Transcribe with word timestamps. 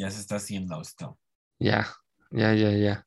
Ya 0.00 0.10
se 0.10 0.20
está 0.22 0.36
haciendo 0.36 0.80
esto. 0.80 1.18
Ya, 1.58 1.86
ya, 2.30 2.54
ya, 2.54 2.70
ya. 2.70 3.06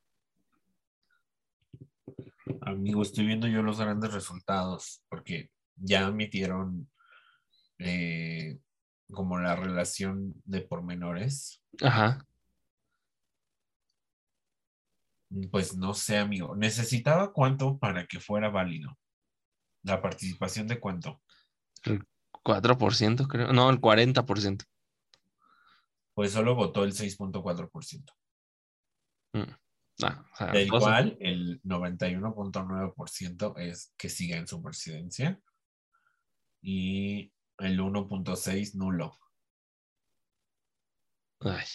Amigo, 2.62 3.02
estoy 3.02 3.26
viendo 3.26 3.48
yo 3.48 3.64
los 3.64 3.80
grandes 3.80 4.14
resultados 4.14 5.02
porque 5.10 5.50
ya 5.76 6.02
emitieron 6.04 6.88
eh, 7.80 8.60
como 9.12 9.40
la 9.40 9.56
relación 9.56 10.36
de 10.46 10.62
pormenores. 10.62 11.64
Ajá. 11.82 12.24
Pues 15.50 15.76
no 15.76 15.96
sé, 15.96 16.20
amigo. 16.20 16.56
¿Necesitaba 16.56 17.34
cuánto 17.34 17.80
para 17.80 18.06
que 18.06 18.20
fuera 18.20 18.52
válido? 18.52 19.00
¿La 19.82 20.00
participación 20.00 20.68
de 20.68 20.80
cuánto? 20.80 21.24
El 21.86 22.06
4%, 22.44 23.28
creo. 23.28 23.52
No, 23.52 23.72
el 23.72 23.82
40%. 23.82 24.68
Pues 26.14 26.32
solo 26.32 26.56
votó 26.56 26.84
el 26.84 26.94
6.4%. 26.94 28.14
Mm. 29.34 29.52
Ah, 30.04 30.26
o 30.32 30.36
sea, 30.36 30.48
Del 30.48 30.70
cual 30.70 31.18
el 31.20 31.62
91.9% 31.64 33.58
es 33.60 33.94
que 33.98 34.10
siga 34.10 34.38
en 34.38 34.48
su 34.48 34.62
presidencia 34.62 35.40
y 36.62 37.32
el 37.60 37.80
1.6% 37.80 38.74
nulo. 38.76 39.18
Ay, 41.42 41.66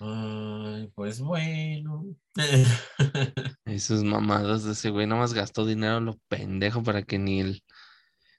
Ay, 0.00 0.88
pues 0.94 1.20
bueno. 1.20 2.04
esas 3.64 4.04
mamadas 4.04 4.64
de 4.64 4.72
ese 4.72 4.90
güey. 4.90 5.06
Nada 5.06 5.22
más 5.22 5.34
gastó 5.34 5.66
dinero 5.66 6.00
lo 6.00 6.18
pendejo 6.28 6.82
para 6.82 7.02
que 7.02 7.18
ni 7.18 7.40
el, 7.40 7.64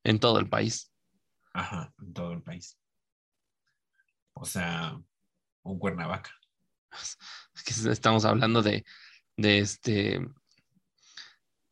En 0.04 0.20
todo 0.20 0.38
el 0.38 0.48
país. 0.48 0.92
Ajá, 1.52 1.92
en 1.98 2.12
todo 2.12 2.32
el 2.32 2.42
país. 2.42 2.78
O 4.34 4.44
sea, 4.44 4.98
un 5.62 5.78
Cuernavaca. 5.78 6.30
Estamos 7.90 8.24
hablando 8.24 8.62
de, 8.62 8.84
de 9.36 9.58
este, 9.58 10.20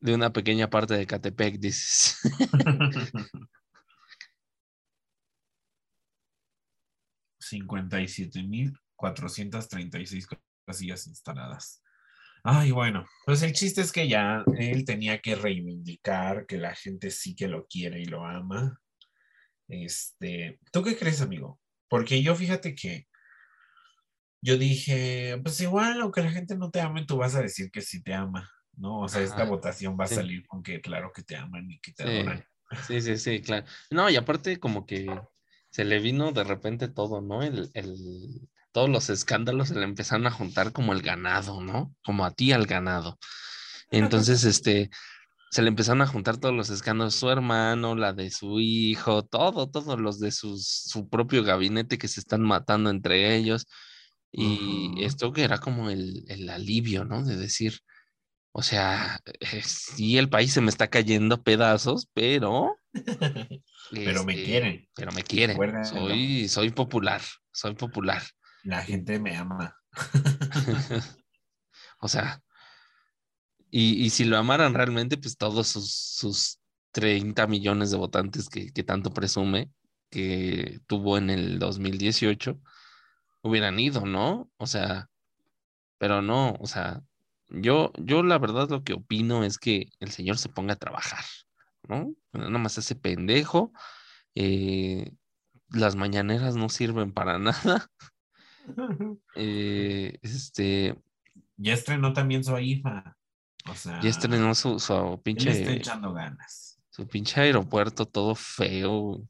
de 0.00 0.14
una 0.14 0.32
pequeña 0.32 0.70
parte 0.70 0.94
de 0.94 1.06
Catepec, 1.06 1.58
dices. 1.58 2.18
Seis 7.38 7.64
casillas 10.66 11.06
instaladas. 11.06 11.82
Ay, 12.42 12.70
bueno, 12.70 13.06
pues 13.26 13.42
el 13.42 13.52
chiste 13.52 13.82
es 13.82 13.92
que 13.92 14.08
ya 14.08 14.44
él 14.56 14.84
tenía 14.84 15.20
que 15.20 15.34
reivindicar 15.34 16.46
que 16.46 16.56
la 16.56 16.74
gente 16.74 17.10
sí 17.10 17.34
que 17.34 17.48
lo 17.48 17.66
quiere 17.66 18.00
y 18.00 18.06
lo 18.06 18.24
ama. 18.24 18.80
Este, 19.68 20.58
¿tú 20.72 20.82
qué 20.82 20.96
crees, 20.96 21.20
amigo? 21.20 21.60
Porque 21.88 22.22
yo 22.22 22.34
fíjate 22.34 22.74
que 22.74 23.08
yo 24.42 24.56
dije, 24.58 25.38
pues 25.42 25.60
igual, 25.60 26.00
aunque 26.00 26.22
la 26.22 26.30
gente 26.32 26.56
no 26.56 26.70
te 26.70 26.80
ame, 26.80 27.04
tú 27.06 27.16
vas 27.18 27.34
a 27.34 27.42
decir 27.42 27.70
que 27.70 27.82
sí 27.82 28.02
te 28.02 28.14
ama, 28.14 28.50
¿no? 28.74 29.00
O 29.00 29.08
sea, 29.08 29.22
esta 29.22 29.44
Ajá, 29.44 29.44
votación 29.44 29.96
va 30.00 30.04
a 30.04 30.06
sí. 30.08 30.14
salir 30.14 30.46
con 30.46 30.62
que 30.62 30.80
claro 30.80 31.12
que 31.14 31.22
te 31.22 31.36
aman 31.36 31.70
y 31.70 31.80
que 31.80 31.92
te 31.92 32.02
Sí, 32.02 32.04
adoran. 32.04 32.44
sí, 32.80 33.00
sí, 33.02 33.16
sí, 33.18 33.42
claro. 33.42 33.66
No, 33.90 34.08
y 34.08 34.16
aparte 34.16 34.58
como 34.58 34.86
que 34.86 35.20
se 35.70 35.84
le 35.84 35.98
vino 36.00 36.32
de 36.32 36.44
repente 36.44 36.88
todo, 36.88 37.20
¿no? 37.20 37.42
El, 37.42 37.70
el, 37.74 38.48
todos 38.72 38.88
los 38.88 39.10
escándalos 39.10 39.68
se 39.68 39.74
le 39.74 39.84
empezaron 39.84 40.26
a 40.26 40.30
juntar 40.30 40.72
como 40.72 40.92
el 40.92 41.02
ganado, 41.02 41.60
¿no? 41.60 41.94
Como 42.04 42.24
a 42.24 42.30
ti 42.32 42.52
al 42.52 42.66
ganado. 42.66 43.18
Entonces, 43.90 44.44
este, 44.44 44.90
se 45.50 45.62
le 45.62 45.68
empezaron 45.68 46.02
a 46.02 46.06
juntar 46.08 46.38
todos 46.38 46.54
los 46.54 46.70
escándalos, 46.70 47.14
su 47.16 47.30
hermano, 47.30 47.96
la 47.96 48.12
de 48.14 48.30
su 48.30 48.60
hijo, 48.60 49.24
todo, 49.24 49.70
todos 49.70 50.00
los 50.00 50.20
de 50.20 50.32
sus, 50.32 50.66
su 50.68 51.08
propio 51.08 51.44
gabinete 51.44 51.98
que 51.98 52.08
se 52.08 52.20
están 52.20 52.42
matando 52.42 52.90
entre 52.90 53.36
ellos. 53.36 53.66
Y 54.32 55.02
esto 55.04 55.32
que 55.32 55.42
era 55.42 55.58
como 55.58 55.90
el, 55.90 56.24
el 56.28 56.48
alivio, 56.48 57.04
¿no? 57.04 57.24
De 57.24 57.36
decir, 57.36 57.80
o 58.52 58.62
sea, 58.62 59.20
eh, 59.40 59.62
sí, 59.62 60.18
el 60.18 60.28
país 60.28 60.52
se 60.52 60.60
me 60.60 60.70
está 60.70 60.88
cayendo 60.88 61.36
a 61.36 61.42
pedazos, 61.42 62.08
pero... 62.12 62.76
Pero 63.92 64.22
me 64.22 64.34
este, 64.34 64.44
quieren. 64.44 64.88
Pero 64.94 65.10
me 65.10 65.22
quieren. 65.24 65.84
Soy, 65.84 66.48
soy 66.48 66.70
popular, 66.70 67.20
soy 67.50 67.74
popular. 67.74 68.22
La 68.62 68.82
gente 68.84 69.18
me 69.18 69.36
ama. 69.36 69.76
O 72.02 72.08
sea, 72.08 72.40
y, 73.70 74.02
y 74.02 74.08
si 74.08 74.24
lo 74.24 74.38
amaran 74.38 74.72
realmente, 74.72 75.18
pues 75.18 75.36
todos 75.36 75.68
sus, 75.68 75.92
sus 75.92 76.60
30 76.92 77.46
millones 77.46 77.90
de 77.90 77.98
votantes 77.98 78.48
que, 78.48 78.72
que 78.72 78.82
tanto 78.82 79.12
presume 79.12 79.70
que 80.08 80.80
tuvo 80.86 81.18
en 81.18 81.28
el 81.28 81.58
2018 81.58 82.58
hubieran 83.42 83.78
ido, 83.78 84.06
¿no? 84.06 84.50
O 84.56 84.66
sea, 84.66 85.08
pero 85.98 86.22
no, 86.22 86.54
o 86.60 86.66
sea, 86.66 87.02
yo, 87.48 87.92
yo 87.98 88.22
la 88.22 88.38
verdad 88.38 88.68
lo 88.70 88.84
que 88.84 88.94
opino 88.94 89.44
es 89.44 89.58
que 89.58 89.90
el 90.00 90.10
señor 90.10 90.38
se 90.38 90.48
ponga 90.48 90.74
a 90.74 90.76
trabajar, 90.76 91.24
¿no? 91.88 92.14
Nada 92.32 92.58
más 92.58 92.78
ese 92.78 92.94
pendejo, 92.94 93.72
eh, 94.34 95.12
las 95.68 95.96
mañaneras 95.96 96.56
no 96.56 96.68
sirven 96.68 97.12
para 97.12 97.38
nada, 97.38 97.90
eh, 99.36 100.18
este, 100.22 100.96
Ya 101.56 101.74
estrenó 101.74 102.12
también 102.12 102.44
su 102.44 102.58
IFA. 102.58 103.16
O 103.66 103.74
sea, 103.74 104.00
ya 104.00 104.08
estrenó 104.08 104.54
su, 104.54 104.78
su 104.78 104.94
él 104.94 105.44
le 105.44 105.50
está 105.52 105.70
pinche, 105.70 105.72
echando 105.72 106.14
ganas. 106.14 106.80
su 106.88 107.06
pinche 107.06 107.40
aeropuerto 107.40 108.06
todo 108.06 108.34
feo, 108.34 109.22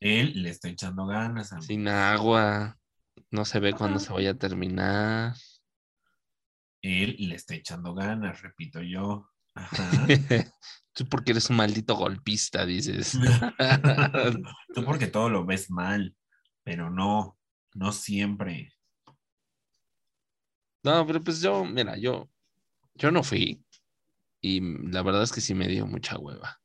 Él 0.00 0.42
le 0.42 0.50
está 0.50 0.68
echando 0.68 1.06
ganas. 1.06 1.52
amigo. 1.52 1.66
sin 1.66 1.88
agua, 1.88 2.78
no 3.30 3.44
se 3.44 3.60
ve 3.60 3.72
cuándo 3.72 3.98
se 3.98 4.12
vaya 4.12 4.30
a 4.30 4.38
terminar. 4.38 5.34
él 6.82 7.16
le 7.18 7.34
está 7.34 7.54
echando 7.54 7.94
ganas, 7.94 8.42
repito 8.42 8.82
yo. 8.82 9.30
Tú 10.92 11.06
porque 11.08 11.32
eres 11.32 11.50
un 11.50 11.56
maldito 11.56 11.94
golpista, 11.94 12.64
dices. 12.64 13.12
Tú 14.74 14.84
porque 14.84 15.08
todo 15.08 15.28
lo 15.28 15.44
ves 15.44 15.70
mal, 15.70 16.16
pero 16.62 16.90
no, 16.90 17.38
no 17.74 17.92
siempre. 17.92 18.72
No, 20.82 21.06
pero 21.06 21.22
pues 21.22 21.40
yo, 21.40 21.64
mira, 21.64 21.98
yo, 21.98 22.30
yo 22.94 23.10
no 23.10 23.22
fui 23.22 23.62
y 24.40 24.60
la 24.88 25.02
verdad 25.02 25.22
es 25.22 25.32
que 25.32 25.40
sí 25.40 25.54
me 25.54 25.68
dio 25.68 25.86
mucha 25.86 26.16
hueva. 26.18 26.60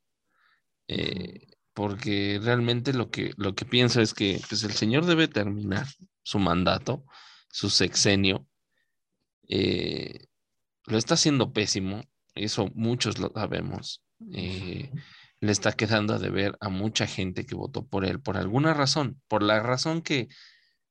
Eh, 0.87 1.47
porque 1.73 2.39
realmente 2.41 2.93
lo 2.93 3.09
que, 3.09 3.33
lo 3.37 3.55
que 3.55 3.65
pienso 3.65 4.01
es 4.01 4.13
que 4.13 4.41
pues, 4.49 4.63
el 4.63 4.73
señor 4.73 5.05
debe 5.05 5.27
terminar 5.27 5.87
su 6.23 6.39
mandato, 6.39 7.05
su 7.49 7.69
sexenio. 7.69 8.45
Eh, 9.47 10.27
lo 10.85 10.97
está 10.97 11.13
haciendo 11.13 11.53
pésimo, 11.53 12.03
eso 12.35 12.69
muchos 12.73 13.19
lo 13.19 13.31
sabemos. 13.33 14.03
Eh, 14.33 14.91
le 15.39 15.51
está 15.51 15.71
quedando 15.71 16.13
a 16.13 16.19
deber 16.19 16.55
a 16.59 16.69
mucha 16.69 17.07
gente 17.07 17.45
que 17.45 17.55
votó 17.55 17.87
por 17.87 18.05
él 18.05 18.21
por 18.21 18.37
alguna 18.37 18.73
razón, 18.73 19.21
por 19.27 19.41
la 19.41 19.59
razón 19.61 20.01
que 20.01 20.27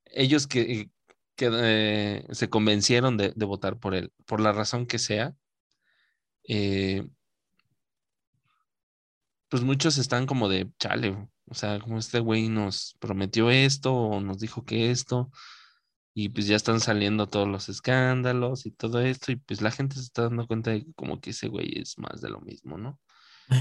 ellos 0.07 0.49
que, 0.49 0.91
que 1.37 2.27
se 2.33 2.51
convencieron 2.51 3.17
de, 3.17 3.33
de, 3.37 3.45
votar 3.45 3.79
por 3.79 3.95
él, 3.95 4.13
por 4.27 4.41
la 4.41 4.53
razón 4.53 4.87
que 4.87 4.99
sea, 4.99 5.35
eh, 6.49 7.09
pues 9.51 9.65
muchos 9.65 9.99
están 9.99 10.27
como 10.27 10.49
de 10.49 10.71
chale, 10.79 11.29
o 11.47 11.55
sea, 11.55 11.81
como 11.81 11.99
este 11.99 12.21
güey 12.21 12.49
nos 12.49 12.97
prometió 13.01 13.51
esto 13.51 13.93
o 13.93 14.21
nos 14.21 14.39
dijo 14.39 14.65
que 14.65 14.93
esto, 14.93 15.31
y 16.15 16.29
pues 16.29 16.47
ya 16.47 16.55
están 16.55 16.81
saliendo 16.81 17.27
todos 17.27 17.49
los 17.49 17.69
escándalos 17.69 18.65
y 18.65 18.71
todo 18.71 19.01
esto, 19.01 19.33
y 19.33 19.37
pues 19.37 19.61
la 19.61 19.73
gente 19.73 19.97
se 19.97 20.03
está 20.03 20.23
dando 20.23 20.47
cuenta 20.47 20.71
de 20.71 20.85
que 20.85 20.93
como 20.95 21.21
que 21.21 21.31
ese 21.31 21.49
güey 21.49 21.79
es 21.81 21.99
más 21.99 22.21
de 22.21 22.31
lo 22.31 22.41
mismo, 22.41 22.79
¿no? 22.79 23.01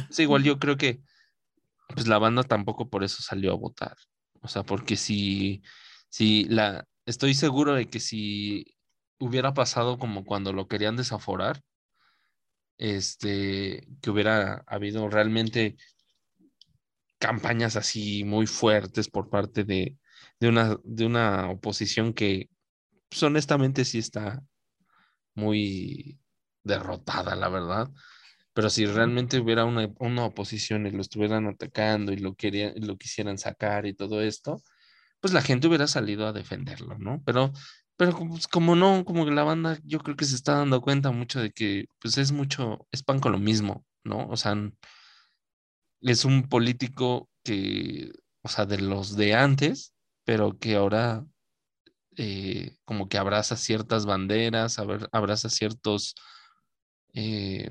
Es 0.10 0.20
igual 0.20 0.44
yo 0.44 0.60
creo 0.60 0.78
que 0.78 1.02
pues 1.96 2.08
la 2.08 2.20
banda 2.20 2.44
tampoco 2.44 2.90
por 2.90 3.04
eso 3.04 3.24
salió 3.24 3.52
a 3.52 3.56
votar, 3.56 3.98
o 4.42 4.48
sea, 4.48 4.64
porque 4.64 4.96
si, 4.96 5.64
si 6.10 6.46
la, 6.46 6.86
estoy 7.08 7.34
seguro 7.34 7.74
de 7.74 7.90
que 7.90 8.00
si 8.00 8.78
hubiera 9.18 9.56
pasado 9.56 9.98
como 9.98 10.24
cuando 10.24 10.54
lo 10.54 10.68
querían 10.68 10.96
desaforar, 10.98 11.62
este, 12.80 13.88
que 14.02 14.10
hubiera 14.10 14.64
habido 14.66 15.08
realmente 15.10 15.76
campañas 17.20 17.76
así 17.76 18.24
muy 18.24 18.48
fuertes 18.48 19.10
por 19.10 19.30
parte 19.30 19.66
de, 19.66 19.98
una, 20.42 20.78
de 20.84 21.06
una 21.06 21.50
oposición 21.52 22.14
que 22.14 22.50
pues, 23.10 23.22
honestamente 23.22 23.86
sí 23.86 24.00
está 24.00 24.42
muy 25.36 26.20
derrotada, 26.64 27.36
la 27.36 27.50
verdad. 27.50 27.90
Pero 28.54 28.70
si 28.70 28.86
realmente 28.86 29.40
hubiera 29.40 29.66
una, 29.66 29.90
una 30.00 30.26
oposición 30.26 30.88
y 30.88 30.92
lo 30.92 31.02
estuvieran 31.02 31.48
atacando 31.48 32.14
y 32.14 32.18
lo, 32.18 32.36
querían, 32.36 32.74
lo 32.78 32.98
quisieran 32.98 33.38
sacar 33.38 33.86
y 33.86 33.94
todo 33.94 34.22
esto, 34.22 34.62
pues 35.20 35.34
la 35.34 35.42
gente 35.42 35.68
hubiera 35.68 35.88
salido 35.88 36.28
a 36.28 36.34
defenderlo, 36.34 36.98
¿no? 36.98 37.22
Pero 37.26 37.52
pero 38.00 38.18
pues, 38.18 38.48
como 38.48 38.78
no, 38.78 39.04
como 39.04 39.26
que 39.26 39.32
la 39.32 39.44
banda 39.44 39.78
yo 39.84 40.00
creo 40.00 40.16
que 40.16 40.24
se 40.24 40.36
está 40.36 40.54
dando 40.56 40.82
cuenta 40.82 41.12
mucho 41.12 41.42
de 41.42 41.52
que 41.52 41.88
pues 42.00 42.18
es 42.18 42.32
mucho, 42.32 42.88
es 42.92 43.04
pan 43.04 43.20
con 43.20 43.34
lo 43.34 43.40
mismo, 43.40 43.86
¿no? 44.06 44.26
O 44.30 44.38
sea, 44.38 44.56
es 46.02 46.24
un 46.24 46.44
político 46.48 47.30
que, 47.44 48.14
o 48.42 48.48
sea, 48.48 48.66
de 48.66 48.80
los 48.80 49.18
de 49.18 49.36
antes, 49.36 49.94
pero 50.24 50.58
que 50.60 50.78
ahora 50.78 51.26
eh, 52.18 52.78
como 52.86 53.10
que 53.10 53.18
abraza 53.18 53.58
ciertas 53.58 54.06
banderas, 54.06 54.80
abraza 54.80 55.50
ciertos, 55.50 56.16
eh, 57.14 57.70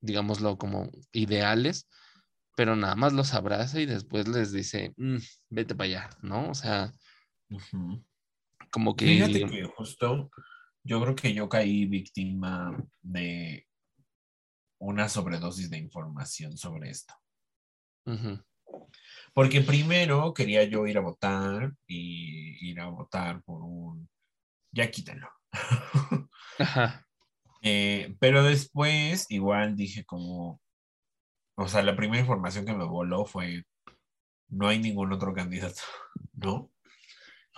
digámoslo, 0.00 0.56
como 0.56 0.90
ideales, 1.12 1.86
pero 2.56 2.76
nada 2.76 2.96
más 2.96 3.12
los 3.12 3.34
abraza 3.34 3.78
y 3.80 3.86
después 3.86 4.26
les 4.28 4.52
dice, 4.52 4.94
mm, 4.96 5.18
vete 5.50 5.74
para 5.74 5.86
allá, 5.88 6.10
¿no? 6.22 6.50
O 6.50 6.54
sea, 6.54 6.92
como 8.70 8.96
que... 8.96 9.06
Fíjate 9.06 9.46
que 9.46 9.64
justo 9.64 10.30
yo 10.82 11.00
creo 11.02 11.14
que 11.14 11.34
yo 11.34 11.48
caí 11.48 11.86
víctima 11.86 12.76
de 13.02 13.66
una 14.78 15.08
sobredosis 15.08 15.68
de 15.70 15.78
información 15.78 16.56
sobre 16.56 16.90
esto. 16.90 17.14
Porque 19.34 19.60
primero 19.60 20.32
quería 20.34 20.64
yo 20.64 20.86
ir 20.86 20.98
a 20.98 21.02
votar 21.02 21.72
y 21.86 22.70
ir 22.70 22.80
a 22.80 22.88
votar 22.88 23.42
por 23.42 23.62
un... 23.62 24.08
Ya 24.72 24.90
quítalo. 24.90 25.28
Eh, 27.62 28.16
pero 28.18 28.42
después 28.42 29.26
igual 29.28 29.76
dije 29.76 30.06
como... 30.06 30.62
O 31.56 31.68
sea, 31.68 31.82
la 31.82 31.94
primera 31.94 32.20
información 32.20 32.64
que 32.64 32.72
me 32.72 32.86
voló 32.86 33.26
fue, 33.26 33.64
no 34.48 34.66
hay 34.66 34.78
ningún 34.78 35.12
otro 35.12 35.34
candidato, 35.34 35.82
¿no? 36.32 36.70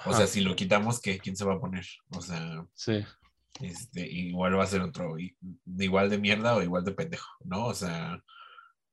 O 0.07 0.15
sea, 0.15 0.27
si 0.27 0.41
lo 0.41 0.57
quitamos, 0.57 1.01
¿qué? 1.01 1.19
¿quién 1.19 1.37
se 1.37 1.45
va 1.45 1.55
a 1.55 1.61
poner? 1.61 1.87
O 2.11 2.21
sea, 2.21 2.67
sí. 2.75 3.05
este, 3.61 4.07
igual 4.07 4.59
va 4.59 4.65
a 4.65 4.67
ser 4.67 4.81
otro, 4.81 5.17
igual 5.79 6.11
de 6.11 6.19
mierda 6.19 6.57
o 6.57 6.63
igual 6.63 6.85
de 6.85 6.93
pendejo, 6.93 7.31
¿no? 7.45 7.67
O 7.67 7.75
sea, 7.75 8.23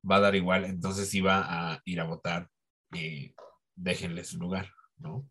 va 0.10 0.16
a 0.18 0.20
dar 0.20 0.36
igual, 0.36 0.66
entonces 0.66 1.14
iba 1.14 1.46
a 1.48 1.82
ir 1.86 2.00
a 2.00 2.06
votar 2.06 2.50
y 2.94 3.34
déjenle 3.76 4.24
su 4.24 4.38
lugar, 4.38 4.72
¿no? 4.98 5.30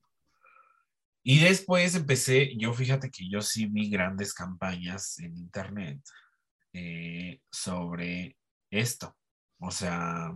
Y 1.22 1.40
después 1.40 1.94
empecé, 1.94 2.56
yo 2.56 2.72
fíjate 2.72 3.10
que 3.10 3.28
yo 3.28 3.42
sí 3.42 3.66
vi 3.66 3.90
grandes 3.90 4.32
campañas 4.32 5.18
en 5.18 5.36
internet 5.36 6.00
eh, 6.72 7.40
sobre 7.50 8.36
esto. 8.70 9.14
O 9.58 9.70
sea, 9.70 10.34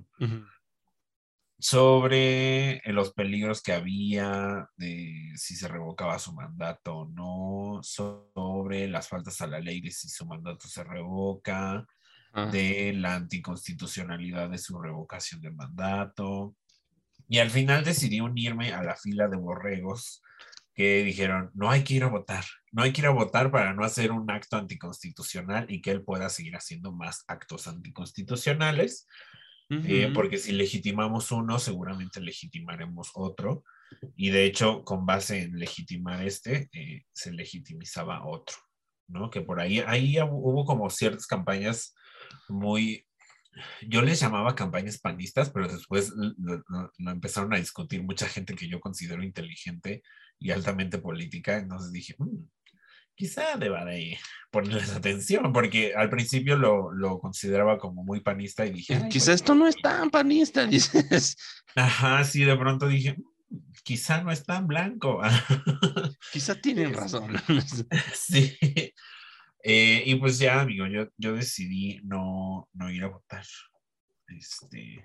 sobre 1.62 2.78
eh, 2.78 2.92
los 2.92 3.12
peligros 3.12 3.62
que 3.62 3.72
había 3.72 4.68
de 4.76 5.32
si 5.36 5.54
se 5.54 5.68
revocaba 5.68 6.18
su 6.18 6.32
mandato 6.32 6.96
o 6.96 7.08
no, 7.08 7.80
sobre 7.84 8.88
las 8.88 9.06
faltas 9.06 9.40
a 9.40 9.46
la 9.46 9.60
ley 9.60 9.80
de 9.80 9.92
si 9.92 10.08
su 10.08 10.26
mandato 10.26 10.66
se 10.66 10.82
revoca, 10.82 11.86
ah. 12.32 12.46
de 12.46 12.94
la 12.94 13.14
anticonstitucionalidad 13.14 14.50
de 14.50 14.58
su 14.58 14.76
revocación 14.80 15.40
de 15.40 15.52
mandato. 15.52 16.56
Y 17.28 17.38
al 17.38 17.50
final 17.50 17.84
decidí 17.84 18.20
unirme 18.20 18.72
a 18.72 18.82
la 18.82 18.96
fila 18.96 19.28
de 19.28 19.36
borregos 19.36 20.20
que 20.74 21.04
dijeron, 21.04 21.52
no 21.54 21.70
hay 21.70 21.84
que 21.84 21.94
ir 21.94 22.02
a 22.02 22.08
votar, 22.08 22.44
no 22.72 22.82
hay 22.82 22.92
que 22.92 23.02
ir 23.02 23.06
a 23.06 23.10
votar 23.10 23.52
para 23.52 23.72
no 23.72 23.84
hacer 23.84 24.10
un 24.10 24.28
acto 24.32 24.56
anticonstitucional 24.56 25.66
y 25.68 25.80
que 25.80 25.92
él 25.92 26.02
pueda 26.02 26.28
seguir 26.28 26.56
haciendo 26.56 26.90
más 26.90 27.22
actos 27.28 27.68
anticonstitucionales 27.68 29.06
eh, 29.84 30.10
porque 30.12 30.38
si 30.38 30.52
legitimamos 30.52 31.32
uno, 31.32 31.58
seguramente 31.58 32.20
legitimaremos 32.20 33.10
otro. 33.14 33.64
Y 34.16 34.30
de 34.30 34.44
hecho, 34.44 34.84
con 34.84 35.06
base 35.06 35.42
en 35.42 35.58
legitimar 35.58 36.24
este, 36.26 36.68
eh, 36.72 37.02
se 37.12 37.32
legitimizaba 37.32 38.26
otro, 38.26 38.56
¿no? 39.08 39.30
Que 39.30 39.42
por 39.42 39.60
ahí, 39.60 39.80
ahí 39.80 40.16
hubo 40.20 40.64
como 40.64 40.88
ciertas 40.90 41.26
campañas 41.26 41.94
muy, 42.48 43.06
yo 43.86 44.02
les 44.02 44.20
llamaba 44.20 44.54
campañas 44.54 44.98
panistas, 44.98 45.50
pero 45.50 45.68
después 45.68 46.12
lo, 46.16 46.62
empezaron 47.10 47.52
a 47.54 47.58
discutir 47.58 48.02
mucha 48.02 48.26
gente 48.26 48.54
que 48.54 48.68
yo 48.68 48.80
considero 48.80 49.22
inteligente 49.22 50.02
y 50.38 50.50
altamente 50.50 50.98
política. 50.98 51.58
Entonces 51.58 51.92
dije, 51.92 52.14
mm, 52.18 52.48
quizá 53.14 53.56
deba 53.56 53.84
de 53.84 54.18
ponerles 54.50 54.90
atención, 54.90 55.52
porque 55.52 55.94
al 55.94 56.10
principio 56.10 56.56
lo, 56.56 56.92
lo 56.92 57.18
consideraba 57.18 57.78
como 57.78 58.04
muy 58.04 58.20
panista 58.20 58.66
y 58.66 58.70
dije... 58.70 58.94
Quizá 59.08 59.26
pues 59.26 59.28
esto 59.28 59.54
no 59.54 59.66
es 59.66 59.76
tan 59.76 60.10
panista, 60.10 60.66
dices. 60.66 61.36
Ajá, 61.74 62.22
sí, 62.24 62.44
de 62.44 62.56
pronto 62.56 62.86
dije, 62.86 63.16
mm, 63.16 63.58
quizá 63.82 64.22
no 64.22 64.30
es 64.30 64.44
tan 64.44 64.66
blanco. 64.66 65.20
quizá 66.32 66.54
tienen 66.54 66.92
razón. 66.92 67.34
sí. 68.14 68.56
Eh, 69.64 70.02
y 70.04 70.14
pues 70.16 70.38
ya, 70.38 70.60
amigo, 70.60 70.86
yo, 70.86 71.08
yo 71.16 71.34
decidí 71.34 72.00
no, 72.04 72.68
no 72.72 72.90
ir 72.90 73.04
a 73.04 73.08
votar. 73.08 73.46
Este, 74.28 75.04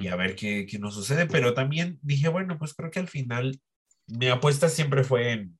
Y 0.00 0.08
a 0.08 0.16
ver 0.16 0.36
qué, 0.36 0.66
qué 0.66 0.78
nos 0.78 0.94
sucede, 0.94 1.26
pero 1.26 1.54
también 1.54 1.98
dije, 2.02 2.28
bueno, 2.28 2.58
pues 2.58 2.74
creo 2.74 2.90
que 2.90 3.00
al 3.00 3.08
final 3.08 3.60
mi 4.06 4.28
apuesta 4.28 4.68
siempre 4.68 5.04
fue 5.04 5.32
en 5.32 5.58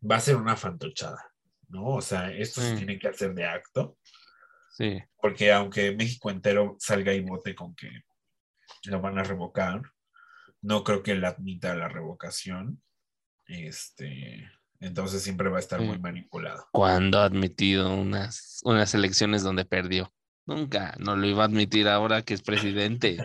va 0.00 0.16
a 0.16 0.20
ser 0.20 0.36
una 0.36 0.56
fantochada, 0.56 1.32
¿no? 1.68 1.86
O 1.86 2.02
sea, 2.02 2.32
esto 2.32 2.60
se 2.60 2.76
tiene 2.76 2.98
que 2.98 3.08
hacer 3.08 3.34
de 3.34 3.46
acto. 3.46 3.98
Sí. 4.70 5.02
Porque 5.20 5.52
aunque 5.52 5.94
México 5.94 6.30
entero 6.30 6.76
salga 6.78 7.12
y 7.12 7.20
vote 7.20 7.54
con 7.54 7.74
que 7.74 7.90
lo 8.84 9.00
van 9.00 9.18
a 9.18 9.24
revocar, 9.24 9.82
no 10.62 10.84
creo 10.84 11.02
que 11.02 11.12
él 11.12 11.24
admita 11.24 11.74
la 11.74 11.88
revocación. 11.88 12.82
Este, 13.46 14.50
entonces 14.80 15.22
siempre 15.22 15.48
va 15.48 15.56
a 15.56 15.60
estar 15.60 15.80
muy 15.80 15.98
manipulado. 15.98 16.68
Cuando 16.72 17.18
ha 17.18 17.24
admitido 17.24 17.94
unas, 17.94 18.60
unas 18.64 18.94
elecciones 18.94 19.42
donde 19.42 19.64
perdió? 19.64 20.12
Nunca, 20.46 20.94
no 20.98 21.16
lo 21.16 21.26
iba 21.26 21.42
a 21.42 21.46
admitir 21.46 21.88
ahora 21.88 22.22
que 22.22 22.34
es 22.34 22.42
presidente. 22.42 23.18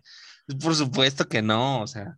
por 0.62 0.75
supuesto 0.75 1.27
que 1.27 1.42
no, 1.42 1.82
o 1.82 1.88
sea, 1.88 2.18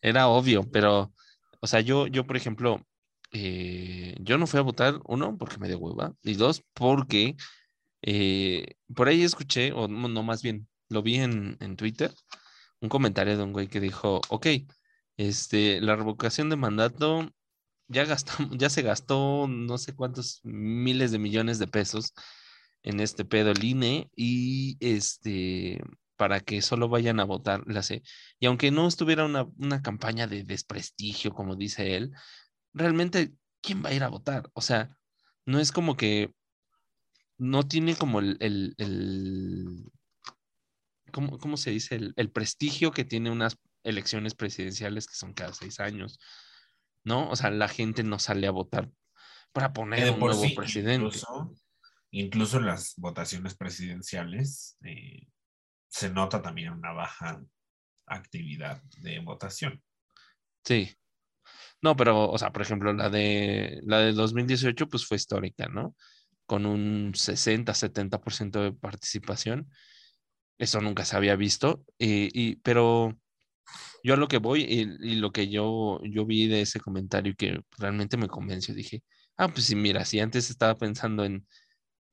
era 0.00 0.28
obvio, 0.28 0.68
pero, 0.70 1.12
o 1.60 1.66
sea, 1.66 1.80
yo, 1.80 2.06
yo, 2.06 2.26
por 2.26 2.36
ejemplo, 2.36 2.84
eh, 3.32 4.14
yo 4.20 4.38
no 4.38 4.46
fui 4.46 4.58
a 4.60 4.62
votar, 4.62 5.00
uno, 5.06 5.36
porque 5.38 5.58
me 5.58 5.68
dio 5.68 5.78
hueva, 5.78 6.14
y 6.22 6.34
dos, 6.34 6.62
porque 6.74 7.36
eh, 8.02 8.74
por 8.94 9.08
ahí 9.08 9.22
escuché, 9.22 9.72
o 9.72 9.88
no, 9.88 10.22
más 10.22 10.42
bien, 10.42 10.68
lo 10.88 11.02
vi 11.02 11.16
en, 11.16 11.56
en, 11.60 11.76
Twitter, 11.76 12.14
un 12.80 12.88
comentario 12.88 13.36
de 13.36 13.42
un 13.44 13.52
güey 13.52 13.68
que 13.68 13.80
dijo, 13.80 14.20
ok, 14.28 14.46
este, 15.16 15.80
la 15.80 15.96
revocación 15.96 16.50
de 16.50 16.56
mandato 16.56 17.30
ya, 17.88 18.04
gastamos, 18.04 18.56
ya 18.58 18.70
se 18.70 18.82
gastó 18.82 19.46
no 19.48 19.78
sé 19.78 19.94
cuántos 19.94 20.40
miles 20.44 21.12
de 21.12 21.18
millones 21.18 21.58
de 21.58 21.68
pesos 21.68 22.14
en 22.82 23.00
este 23.00 23.24
pedo 23.24 23.50
el 23.50 23.64
INE 23.64 24.10
y 24.16 24.76
este 24.80 25.80
para 26.16 26.40
que 26.40 26.62
solo 26.62 26.88
vayan 26.88 27.20
a 27.20 27.24
votar 27.24 27.64
la 27.66 27.82
C. 27.82 28.02
Y 28.38 28.46
aunque 28.46 28.70
no 28.70 28.86
estuviera 28.86 29.24
una, 29.24 29.44
una 29.58 29.82
campaña 29.82 30.26
de 30.28 30.44
desprestigio, 30.44 31.32
como 31.32 31.56
dice 31.56 31.96
él, 31.96 32.12
realmente, 32.72 33.34
¿quién 33.60 33.84
va 33.84 33.90
a 33.90 33.94
ir 33.94 34.02
a 34.02 34.08
votar? 34.08 34.50
O 34.54 34.60
sea, 34.60 34.96
no 35.46 35.58
es 35.60 35.72
como 35.72 35.96
que 35.96 36.32
no 37.38 37.66
tiene 37.66 37.96
como 37.96 38.20
el, 38.20 38.36
el, 38.40 38.74
el 38.78 39.90
¿cómo, 41.10 41.38
¿cómo, 41.38 41.56
se 41.56 41.70
dice? 41.70 41.96
El, 41.96 42.12
el, 42.16 42.30
prestigio 42.30 42.92
que 42.92 43.04
tiene 43.04 43.30
unas 43.30 43.56
elecciones 43.82 44.34
presidenciales 44.34 45.06
que 45.06 45.14
son 45.14 45.32
cada 45.32 45.52
seis 45.52 45.80
años, 45.80 46.20
¿no? 47.04 47.28
O 47.30 47.36
sea, 47.36 47.50
la 47.50 47.68
gente 47.68 48.04
no 48.04 48.18
sale 48.18 48.46
a 48.46 48.52
votar 48.52 48.90
para 49.52 49.72
poner 49.72 50.10
un 50.10 50.20
nuevo 50.20 50.42
presidente. 50.54 51.06
Incluso, 51.06 51.54
incluso, 52.10 52.58
en 52.58 52.66
las 52.66 52.94
votaciones 52.96 53.56
presidenciales 53.56 54.78
eh, 54.84 55.26
se 55.88 56.10
nota 56.10 56.40
también 56.40 56.72
una 56.72 56.92
baja 56.92 57.42
actividad 58.06 58.82
de 59.00 59.20
votación. 59.20 59.82
Sí. 60.64 60.94
No, 61.82 61.96
pero, 61.96 62.30
o 62.30 62.38
sea, 62.38 62.52
por 62.52 62.62
ejemplo, 62.62 62.92
la 62.92 63.10
de 63.10 63.80
la 63.84 63.98
de 63.98 64.12
2018 64.12 64.88
pues 64.88 65.04
fue 65.06 65.16
histórica, 65.16 65.66
¿no? 65.68 65.96
Con 66.46 66.66
un 66.66 67.12
60-70% 67.14 68.62
de 68.62 68.72
participación. 68.72 69.68
Eso 70.58 70.80
nunca 70.80 71.04
se 71.04 71.16
había 71.16 71.36
visto. 71.36 71.84
Y, 71.98 72.56
pero 72.58 73.18
yo 74.04 74.14
a 74.14 74.16
lo 74.16 74.28
que 74.28 74.38
voy 74.38 74.62
y, 74.64 75.16
lo 75.16 75.32
que 75.32 75.48
yo, 75.48 76.00
yo 76.04 76.26
vi 76.26 76.48
de 76.48 76.62
ese 76.62 76.80
comentario 76.80 77.34
que 77.36 77.60
realmente 77.78 78.16
me 78.16 78.28
convenció, 78.28 78.74
dije, 78.74 79.02
ah, 79.36 79.48
pues 79.48 79.66
sí, 79.66 79.76
mira, 79.76 80.04
si 80.04 80.20
antes 80.20 80.50
estaba 80.50 80.76
pensando 80.76 81.24
en, 81.24 81.46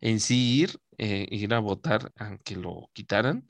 en 0.01 0.19
sí 0.19 0.61
ir, 0.61 0.79
eh, 0.97 1.27
ir 1.31 1.53
a 1.53 1.59
votar 1.59 2.11
aunque 2.17 2.55
lo 2.57 2.89
quitaran, 2.93 3.47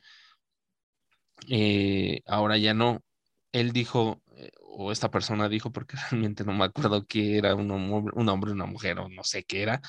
eh, 1.50 2.22
ahora 2.26 2.58
ya 2.58 2.74
no. 2.74 3.04
Él 3.52 3.72
dijo, 3.72 4.22
eh, 4.40 4.52
o 4.62 4.92
esta 4.92 5.12
persona 5.12 5.50
dijo, 5.50 5.72
porque 5.72 5.98
realmente 6.12 6.44
no 6.44 6.54
me 6.54 6.66
acuerdo 6.66 7.06
que 7.06 7.38
era 7.38 7.56
un, 7.56 7.70
hombre, 7.72 8.14
un 8.16 8.30
hombre, 8.30 8.52
una 8.52 8.66
mujer, 8.66 9.00
o 9.00 9.10
no 9.10 9.24
sé 9.24 9.44
qué 9.44 9.62
era, 9.62 9.82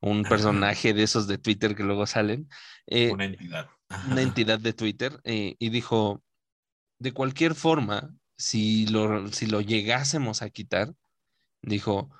un 0.00 0.22
personaje 0.22 0.94
de 0.94 1.02
esos 1.02 1.26
de 1.26 1.38
Twitter 1.38 1.74
que 1.74 1.82
luego 1.82 2.06
salen. 2.06 2.48
Eh, 2.86 3.10
una 3.10 3.24
entidad. 3.24 3.68
Una 4.10 4.22
entidad 4.22 4.60
de 4.60 4.72
Twitter, 4.72 5.18
y 5.24 5.70
dijo, 5.70 6.22
de 6.98 7.12
cualquier 7.12 7.54
forma, 7.54 8.14
si 8.36 8.86
lo, 8.86 9.28
si 9.28 9.46
lo 9.46 9.60
llegásemos 9.60 10.42
a 10.42 10.50
quitar, 10.50 10.94
dijo, 11.62 12.10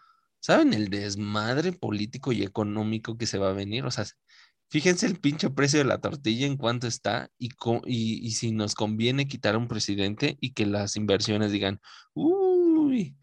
¿saben 0.40 0.72
el 0.72 0.88
desmadre 0.88 1.72
político 1.72 2.32
y 2.32 2.42
económico 2.42 3.16
que 3.16 3.26
se 3.26 3.38
va 3.38 3.50
a 3.50 3.54
venir? 3.54 3.84
O 3.84 3.90
sea, 3.90 4.06
Fíjense 4.70 5.06
el 5.06 5.18
pinche 5.18 5.48
precio 5.50 5.78
de 5.78 5.86
la 5.86 6.00
tortilla 6.00 6.46
en 6.46 6.58
cuánto 6.58 6.86
está 6.86 7.30
y, 7.38 7.48
y, 7.86 8.30
si 8.32 8.52
nos 8.52 8.74
conviene 8.74 9.26
quitar 9.26 9.54
a 9.54 9.58
un 9.58 9.66
presidente 9.66 10.36
y 10.40 10.52
que 10.52 10.66
las 10.66 10.96
inversiones 10.96 11.52
digan, 11.52 11.80
uy, 12.12 13.16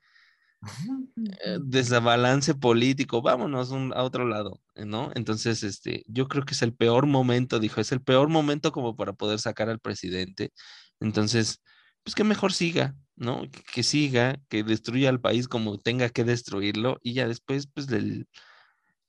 eh, 1.46 1.60
desabalance 1.64 2.56
político, 2.56 3.22
vámonos 3.22 3.72
a 3.72 4.04
otro 4.04 4.28
lado, 4.28 4.62
¿no? 4.76 5.12
Entonces, 5.16 5.64
este, 5.64 6.04
yo 6.08 6.28
creo 6.28 6.46
que 6.46 6.54
es 6.54 6.62
el 6.64 6.74
peor 6.74 7.06
momento, 7.06 7.60
dijo, 7.60 7.80
es 7.82 7.92
el 7.92 8.02
peor 8.02 8.30
momento 8.30 8.72
como 8.72 8.96
para 8.96 9.14
poder 9.14 9.40
sacar 9.40 9.70
al 9.70 9.80
presidente. 9.80 10.52
Entonces, 11.00 11.62
pues 12.04 12.16
que 12.16 12.24
mejor 12.24 12.54
siga, 12.54 12.96
¿no? 13.16 13.44
Que, 13.52 13.62
que 13.74 13.84
siga, 13.84 14.40
que 14.50 14.64
destruya 14.64 15.10
al 15.10 15.22
país 15.22 15.48
como 15.48 15.78
tenga 15.80 16.10
que 16.10 16.24
destruirlo 16.24 16.98
y 17.04 17.14
ya 17.14 17.28
después, 17.28 17.68
pues, 17.68 17.88
del 17.88 18.28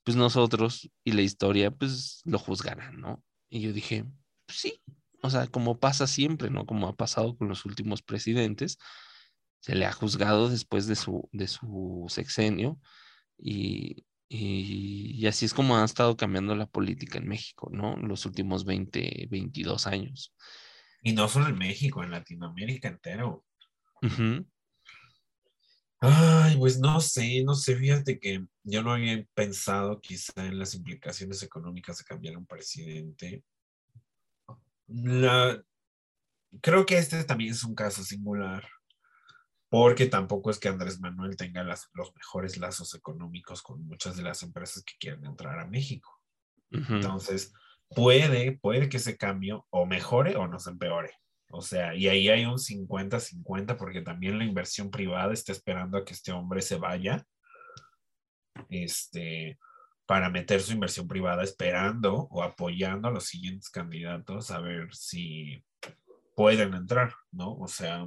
pues 0.07 0.15
nosotros 0.15 0.89
y 1.03 1.11
la 1.13 1.23
historia 1.23 1.73
pues 1.73 2.23
lo 2.25 2.39
juzgarán, 2.39 3.01
¿no? 3.01 3.25
Y 3.51 3.61
yo 3.61 3.73
dije, 3.73 4.05
pues 4.47 4.61
sí, 4.61 4.81
o 5.21 5.29
sea, 5.29 5.49
como 5.49 5.81
pasa 5.81 6.07
siempre, 6.07 6.49
¿no? 6.49 6.65
Como 6.65 6.87
ha 6.87 6.95
pasado 6.95 7.37
con 7.37 7.49
los 7.49 7.65
últimos 7.65 8.03
presidentes, 8.03 8.79
se 9.59 9.75
le 9.75 9.85
ha 9.85 9.91
juzgado 9.91 10.49
después 10.49 10.87
de 10.87 10.95
su, 10.95 11.29
de 11.33 11.49
su 11.49 12.07
sexenio 12.09 12.79
y, 13.37 14.07
y, 14.29 15.27
así 15.27 15.45
es 15.45 15.53
como 15.53 15.77
ha 15.77 15.85
estado 15.85 16.17
cambiando 16.17 16.55
la 16.55 16.67
política 16.67 17.19
en 17.19 17.27
México, 17.27 17.69
¿no? 17.73 17.97
Los 17.97 18.27
últimos 18.27 18.65
20, 18.65 19.27
22 19.29 19.89
años. 19.89 20.33
Y 21.03 21.15
no 21.15 21.27
solo 21.27 21.49
en 21.49 21.59
México, 21.59 22.05
en 22.05 22.13
Latinoamérica 22.13 22.87
entero. 22.87 23.45
Ay, 25.99 26.57
pues 26.59 26.79
no 26.79 27.01
sé, 27.01 27.43
no 27.43 27.57
sé, 27.57 27.75
fíjate 27.75 28.21
que 28.21 28.47
yo 28.67 28.83
no 28.83 28.93
había 28.93 29.25
pensado 29.33 30.01
quizá 30.01 30.45
en 30.45 30.59
las 30.59 30.75
implicaciones 30.75 31.41
económicas 31.45 31.99
de 31.99 32.05
cambiar 32.05 32.37
un 32.37 32.47
presidente. 32.47 33.45
creo 36.61 36.85
que 36.85 36.99
este 36.99 37.23
también 37.23 37.53
es 37.53 37.63
un 37.63 37.77
caso 37.77 38.03
singular, 38.03 38.69
porque 39.69 40.07
tampoco 40.07 40.51
es 40.51 40.59
que 40.59 40.69
Andrés 40.69 40.99
Manuel 40.99 41.37
tenga 41.37 41.63
los 41.63 42.15
mejores 42.17 42.57
lazos 42.57 42.93
económicos 42.95 43.63
con 43.63 43.87
muchas 43.87 44.17
de 44.17 44.25
las 44.25 44.43
empresas 44.43 44.83
que 44.83 44.95
quieren 44.99 45.25
entrar 45.25 45.61
a 45.61 45.67
México. 45.67 46.21
Entonces, 46.71 47.53
puede, 47.89 48.59
puede 48.59 48.89
que 48.89 48.97
ese 48.97 49.17
cambio 49.17 49.65
o 49.71 49.87
mejore 49.87 50.35
o 50.35 50.49
nos 50.49 50.67
empeore. 50.67 51.13
O 51.51 51.63
sea, 51.63 51.95
y 51.95 52.09
ahí 52.09 52.29
hay 52.29 52.45
un 52.45 52.59
50-50 52.59 53.77
porque 53.77 54.03
también 54.03 54.39
la 54.39 54.45
inversión 54.45 54.91
privada 54.91 55.33
está 55.33 55.53
esperando 55.53 55.99
a 55.99 56.05
que 56.05 56.15
este 56.15 56.33
hombre 56.33 56.63
se 56.63 56.77
vaya 56.77 57.25
este, 58.69 59.59
para 60.07 60.31
meter 60.31 60.61
su 60.61 60.73
inversión 60.73 61.09
privada, 61.09 61.43
esperando 61.43 62.15
o 62.31 62.43
apoyando 62.43 63.09
a 63.09 63.11
los 63.11 63.25
siguientes 63.25 63.71
candidatos 63.71 64.51
a 64.51 64.61
ver 64.61 64.95
si 64.95 65.63
pueden 66.35 66.75
entrar, 66.75 67.15
¿no? 67.33 67.55
O 67.55 67.67
sea, 67.67 68.07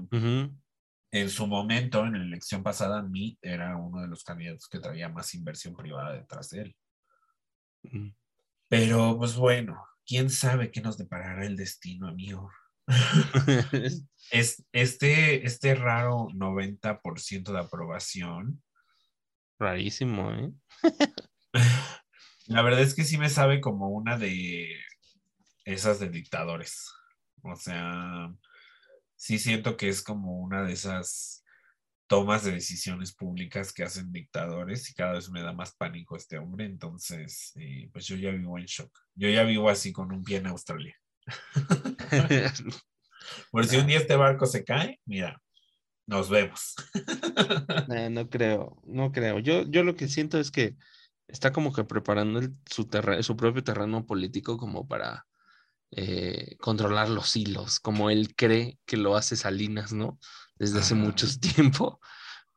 en 1.12 1.30
su 1.30 1.48
momento, 1.48 2.06
en 2.06 2.14
la 2.14 2.24
elección 2.24 2.62
pasada, 2.64 3.02
mí 3.02 3.38
era 3.42 3.76
uno 3.76 4.02
de 4.02 4.08
los 4.08 4.24
candidatos 4.24 4.68
que 4.70 4.80
traía 4.80 5.10
más 5.10 5.34
inversión 5.34 5.76
privada 5.76 6.14
detrás 6.14 6.50
de 6.52 6.62
él. 6.62 6.76
Pero, 8.68 9.18
pues 9.18 9.36
bueno, 9.36 9.84
quién 10.06 10.30
sabe 10.30 10.72
qué 10.72 10.82
nos 10.82 10.98
deparará 10.98 11.46
el 11.46 11.56
destino, 11.56 12.08
amigo. 12.08 12.52
es, 14.32 14.64
este, 14.72 15.46
este 15.46 15.76
raro 15.76 16.28
90% 16.34 17.52
de 17.52 17.60
aprobación. 17.60 18.62
Rarísimo, 19.60 20.32
¿eh? 20.32 20.52
La 22.48 22.62
verdad 22.62 22.82
es 22.82 22.96
que 22.96 23.04
sí 23.04 23.18
me 23.18 23.30
sabe 23.30 23.62
como 23.62 23.90
una 23.90 24.18
de 24.18 24.74
esas 25.66 26.00
de 26.00 26.10
dictadores. 26.10 26.90
O 27.44 27.56
sea, 27.56 28.34
sí 29.16 29.38
siento 29.38 29.78
que 29.78 29.90
es 29.90 30.02
como 30.02 30.40
una 30.40 30.64
de 30.64 30.74
esas 30.74 31.44
tomas 32.08 32.44
de 32.44 32.54
decisiones 32.54 33.14
públicas 33.14 33.72
que 33.72 33.84
hacen 33.84 34.12
dictadores 34.12 34.90
y 34.90 34.96
cada 34.96 35.14
vez 35.14 35.30
me 35.30 35.44
da 35.44 35.54
más 35.54 35.76
pánico 35.76 36.16
este 36.16 36.40
hombre. 36.40 36.66
Entonces, 36.66 37.54
eh, 37.58 37.90
pues 37.92 38.08
yo 38.08 38.16
ya 38.16 38.32
vivo 38.32 38.58
en 38.58 38.66
shock. 38.66 38.92
Yo 39.14 39.30
ya 39.30 39.44
vivo 39.44 39.70
así 39.70 39.92
con 39.92 40.12
un 40.12 40.24
pie 40.24 40.38
en 40.38 40.48
Australia. 40.48 40.96
Por 43.52 43.68
si 43.68 43.78
un 43.78 43.88
día 43.88 44.00
este 44.00 44.16
barco 44.16 44.46
se 44.46 44.64
cae, 44.64 45.00
mira, 45.06 45.40
nos 46.10 46.30
vemos. 46.30 46.76
Eh, 47.96 48.10
no 48.10 48.30
creo, 48.30 48.82
no 48.86 49.12
creo. 49.12 49.40
Yo, 49.40 49.64
yo 49.64 49.84
lo 49.84 49.96
que 49.96 50.08
siento 50.08 50.40
es 50.40 50.52
que 50.52 50.76
está 51.28 51.52
como 51.52 51.74
que 51.74 51.84
preparando 51.84 52.42
su, 52.70 52.88
su 53.22 53.38
propio 53.38 53.64
terreno 53.64 54.06
político 54.06 54.58
como 54.58 54.88
para 54.88 55.26
eh, 55.92 56.56
controlar 56.60 57.10
los 57.10 57.36
hilos, 57.36 57.80
como 57.80 58.10
él 58.10 58.36
cree 58.36 58.78
que 58.86 58.98
lo 58.98 59.16
hace 59.16 59.36
Salinas, 59.36 59.94
¿no? 59.94 60.20
Desde 60.56 60.80
hace 60.80 60.96
mucho 60.96 61.28
tiempo. 61.40 62.00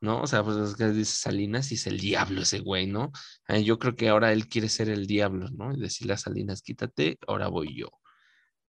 ¿no? 0.00 0.20
O 0.20 0.26
sea, 0.26 0.42
pues 0.42 0.56
es 0.56 0.74
que 0.74 0.88
dice 0.88 1.14
Salinas 1.14 1.70
y 1.70 1.76
es 1.76 1.86
el 1.86 2.00
diablo 2.00 2.42
ese 2.42 2.58
güey, 2.58 2.88
¿no? 2.88 3.12
Eh, 3.48 3.62
yo 3.62 3.78
creo 3.78 3.94
que 3.94 4.08
ahora 4.08 4.32
él 4.32 4.48
quiere 4.48 4.68
ser 4.68 4.88
el 4.88 5.06
diablo, 5.06 5.48
¿no? 5.50 5.72
Y 5.72 5.80
decirle 5.80 6.14
a 6.14 6.18
Salinas, 6.18 6.62
quítate, 6.62 7.18
ahora 7.26 7.46
voy 7.48 7.76
yo. 7.76 7.88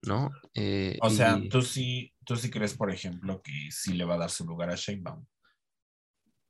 ¿no? 0.02 0.30
Eh, 0.54 0.98
o 1.00 1.10
sea, 1.10 1.40
tú 1.50 1.62
sí, 1.62 2.12
tú 2.28 2.36
sí 2.36 2.50
crees, 2.50 2.74
por 2.74 2.92
ejemplo, 2.92 3.40
que 3.40 3.52
sí 3.70 3.94
le 3.94 4.04
va 4.04 4.16
a 4.16 4.18
dar 4.18 4.30
su 4.30 4.44
lugar 4.44 4.68
a 4.68 4.74
Sheinbaum. 4.74 5.24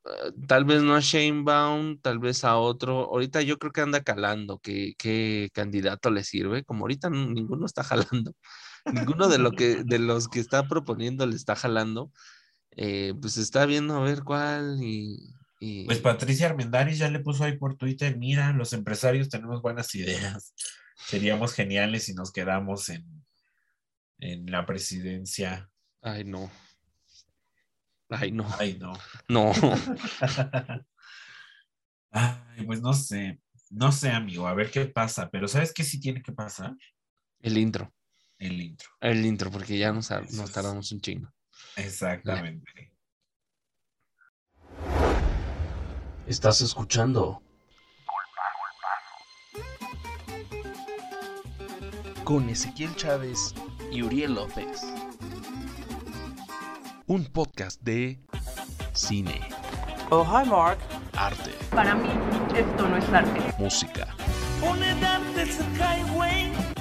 Ah, 0.05 0.31
tal 0.49 0.65
vez 0.65 0.83
no 0.83 0.97
a 0.97 1.01
Sheinbaum, 1.01 2.01
tal 2.01 2.19
vez 2.19 2.43
a 2.43 2.57
otro. 2.57 3.05
Ahorita 3.05 3.43
yo 3.43 3.61
creo 3.61 3.71
que 3.71 3.83
anda 3.83 4.03
calando 4.03 4.59
qué, 4.59 4.95
qué 4.99 5.51
candidato 5.55 6.11
le 6.11 6.25
sirve. 6.25 6.65
Como 6.65 6.83
ahorita 6.83 7.11
ninguno 7.11 7.65
está 7.65 7.85
jalando, 7.85 8.35
ninguno 8.93 9.29
de, 9.29 9.39
lo 9.39 9.53
que, 9.53 9.85
de 9.85 10.01
los 10.01 10.27
que 10.27 10.41
está 10.41 10.67
proponiendo 10.67 11.25
le 11.27 11.37
está 11.37 11.55
jalando. 11.55 12.11
Eh, 12.73 13.15
pues 13.21 13.37
está 13.37 13.65
viendo 13.65 13.97
a 13.97 14.01
ver 14.01 14.25
cuál 14.25 14.83
y 14.83 15.33
Y 15.61 15.85
Pues 15.85 16.01
Patricia 16.01 16.47
Armendáriz 16.47 16.99
ya 16.99 17.09
le 17.09 17.21
puso 17.21 17.45
ahí 17.45 17.57
por 17.57 17.77
Twitter, 17.77 18.17
mira, 18.19 18.53
los 18.53 18.73
empresarios 18.73 19.29
tenemos 19.29 19.63
buenas 19.63 19.95
ideas. 19.95 20.55
Seríamos 21.07 21.55
geniales 21.55 22.05
si 22.05 22.15
nos 22.15 22.33
quedamos 22.33 22.89
en, 22.89 23.18
en 24.19 24.51
la 24.51 24.67
presidencia. 24.67 25.71
ay, 26.03 26.25
no. 26.25 26.51
Ay, 28.11 28.33
no. 28.33 28.47
Ay, 28.59 28.79
no. 28.79 28.95
No. 29.29 29.53
Ay, 32.11 32.65
pues 32.65 32.81
no 32.81 32.95
sé, 32.95 33.39
no 33.69 33.93
sé, 33.93 34.09
amigo, 34.11 34.47
a 34.47 34.55
ver 34.55 34.71
qué 34.71 34.87
pasa, 34.87 35.29
pero 35.31 35.47
¿sabes 35.47 35.75
qué 35.75 35.85
sí 35.85 36.01
tiene 36.01 36.23
que 36.23 36.33
pasar? 36.33 36.75
El 37.41 37.59
intro. 37.59 37.93
El 38.39 38.63
intro. 38.63 38.89
El 39.01 39.27
intro, 39.27 39.51
porque 39.51 39.77
ya 39.77 39.93
nos, 39.93 40.11
nos 40.11 40.51
tardamos 40.53 40.91
un 40.91 41.01
chingo. 41.03 41.31
Exactamente. 41.77 42.95
Estás 46.27 46.63
escuchando. 46.63 47.43
con 52.29 52.47
Ezequiel 52.51 52.95
Chávez 52.95 53.55
y 53.91 54.03
Uriel 54.03 54.35
López. 54.35 54.83
Un 57.07 57.25
podcast 57.27 57.81
de 57.83 58.19
cine, 58.93 59.41
Oh, 60.11 60.25
hi, 60.25 60.49
Mark. 60.49 60.79
arte, 61.17 61.51
Para 61.71 61.95
mí, 61.95 62.09
esto 62.57 62.89
no 62.89 62.97
es 62.97 63.09
arte. 63.11 63.41
música, 63.59 64.15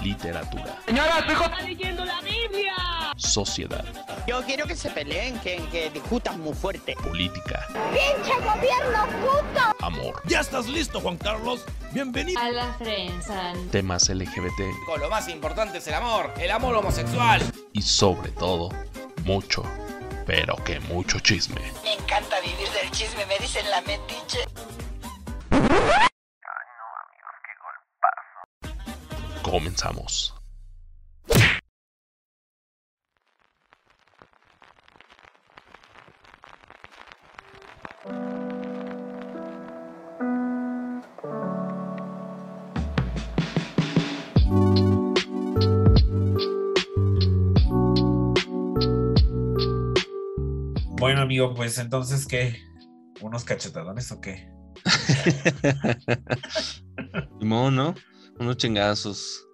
literatura, 0.03 0.77
Señora, 0.85 1.25
hijo 1.29 1.43
está 1.43 1.61
leyendo 1.61 2.05
la 2.05 2.21
Biblia. 2.21 2.66
Sociedad, 3.17 3.83
Yo 4.27 4.41
quiero 4.43 4.65
que 4.67 4.75
se 4.75 4.89
peleen, 4.91 5.39
que, 5.39 5.57
que 5.71 5.89
discutan 5.89 6.39
muy 6.39 6.53
fuerte. 6.53 6.95
política, 7.03 7.65
amor, 9.81 10.21
¿Ya 10.25 10.39
estás 10.41 10.67
listo, 10.67 11.00
Juan 11.01 11.17
Carlos? 11.17 11.65
Bienvenido. 11.91 12.39
A 12.39 12.50
la 12.50 12.77
prensa. 12.77 13.53
temas 13.71 14.07
LGBT 14.09 14.59
Lo 15.00 15.09
más 15.09 15.27
importante 15.29 15.79
es 15.79 15.88
el 15.88 15.93
amor, 15.95 16.31
el 16.38 16.51
amor 16.51 16.75
homosexual. 16.75 17.41
y 17.74 17.81
sobre 17.81 18.31
todo, 18.31 18.69
mucho, 19.24 19.63
pero 20.25 20.55
que 20.63 20.79
mucho 20.81 21.19
chisme. 21.19 21.62
Me 21.83 21.93
encanta 21.93 22.39
vivir 22.41 22.69
del 22.81 22.91
chisme, 22.91 23.25
me 23.25 23.38
dicen 23.39 23.69
la 23.69 23.81
metiche. 23.81 24.39
Comenzamos. 29.41 30.33
Amigo, 51.27 51.53
pues 51.53 51.77
entonces, 51.77 52.25
¿qué? 52.25 52.55
¿Unos 53.19 53.43
cachetadones 53.43 54.10
o 54.13 54.22
qué? 54.22 54.50
Simón, 57.39 57.75
¿no? 57.75 57.93
Unos 58.39 58.55
chingazos. 58.55 59.46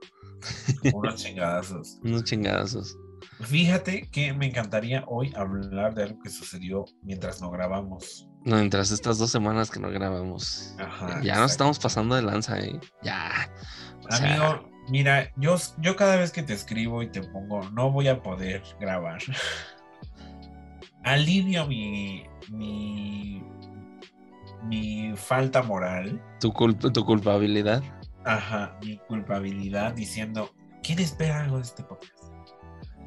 Unos 0.94 1.16
chingadazos. 1.16 1.98
Unos 2.04 2.26
chingazos. 2.26 2.96
Fíjate 3.42 4.08
que 4.12 4.34
me 4.34 4.46
encantaría 4.46 5.04
hoy 5.08 5.34
hablar 5.36 5.96
de 5.96 6.04
algo 6.04 6.20
que 6.22 6.30
sucedió 6.30 6.86
mientras 7.02 7.42
no 7.42 7.50
grabamos. 7.50 8.30
No, 8.46 8.58
mientras 8.58 8.92
estas 8.92 9.18
dos 9.18 9.32
semanas 9.32 9.72
que 9.72 9.80
no 9.80 9.90
grabamos. 9.90 10.76
Ajá. 10.78 11.22
ya 11.24 11.40
nos 11.40 11.54
estamos 11.54 11.80
pasando 11.80 12.16
de 12.16 12.22
lanza, 12.22 12.60
¿eh? 12.60 12.80
Ya. 13.02 13.50
O 14.08 14.12
sea, 14.12 14.36
Amigo, 14.36 14.70
mira, 14.90 15.32
yo, 15.38 15.56
yo 15.80 15.96
cada 15.96 16.18
vez 16.18 16.32
que 16.32 16.44
te 16.44 16.54
escribo 16.54 17.02
y 17.02 17.10
te 17.10 17.24
pongo, 17.24 17.68
no 17.72 17.92
voy 17.92 18.10
a 18.10 18.22
poder 18.22 18.62
grabar. 18.80 19.24
Alivio 21.04 21.68
mi, 21.68 22.26
mi, 22.50 23.44
mi 24.64 25.14
falta 25.16 25.62
moral, 25.64 26.22
tu, 26.40 26.52
culpa, 26.54 26.92
tu 26.92 27.06
culpabilidad. 27.06 27.84
ajá, 28.26 28.78
mi 28.84 28.98
culpabilidad 28.98 29.94
diciendo, 29.94 30.54
¿quién 30.82 31.00
espera 31.00 31.42
algo 31.42 31.58
de 31.58 31.64
este 31.64 31.84
podcast? 31.84 32.14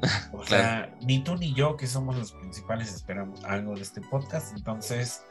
O 0.31 0.45
sea, 0.45 0.95
ni 1.01 1.23
tú 1.23 1.35
ni 1.37 1.53
yo, 1.55 1.75
que 1.75 1.87
somos 1.87 2.15
los 2.15 2.31
principales, 2.33 2.93
esperamos 2.93 3.43
algo 3.45 3.73
de 3.73 3.81
este 3.81 3.99
podcast. 4.01 4.55
Entonces, 4.55 5.23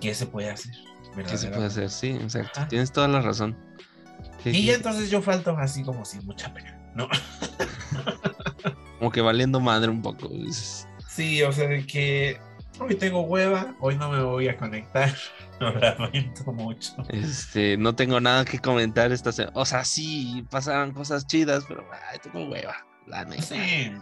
¿qué 0.00 0.14
se 0.14 0.24
puede 0.26 0.48
hacer? 0.50 0.72
¿Qué 1.14 1.36
se 1.36 1.48
puede 1.48 1.66
hacer? 1.66 1.90
Sí, 1.90 2.08
exacto. 2.12 2.60
Ajá. 2.60 2.68
Tienes 2.68 2.90
toda 2.90 3.06
la 3.08 3.20
razón. 3.20 3.58
Sí, 4.42 4.48
Y 4.50 4.54
sí, 4.54 4.64
ya 4.64 4.74
entonces 4.76 5.10
yo 5.10 5.20
falto 5.20 5.54
así 5.58 5.82
como 5.82 6.06
sin 6.06 6.24
mucha 6.24 6.54
pena, 6.54 6.80
¿no? 6.94 7.06
Como 8.98 9.10
que 9.12 9.20
valiendo 9.22 9.60
madre 9.60 9.90
un 9.90 10.02
poco. 10.02 10.28
Es- 10.48 10.86
Sí, 11.20 11.42
o 11.42 11.52
sea, 11.52 11.68
de 11.68 11.86
que 11.86 12.40
hoy 12.78 12.94
tengo 12.94 13.20
hueva, 13.20 13.74
hoy 13.80 13.94
no 13.94 14.08
me 14.08 14.22
voy 14.22 14.48
a 14.48 14.56
conectar. 14.56 15.14
Lo 15.60 15.70
lamento 15.70 16.50
mucho. 16.50 16.94
Este, 17.10 17.76
no 17.76 17.94
tengo 17.94 18.20
nada 18.20 18.46
que 18.46 18.58
comentar 18.58 19.12
esta 19.12 19.30
semana. 19.30 19.52
O 19.54 19.66
sea, 19.66 19.84
sí, 19.84 20.46
pasaron 20.50 20.92
cosas 20.92 21.26
chidas, 21.26 21.64
pero 21.68 21.86
ay, 22.10 22.18
tengo 22.20 22.48
hueva, 22.48 22.74
la 23.06 23.26
neta. 23.26 23.42
Sí, 23.42 23.92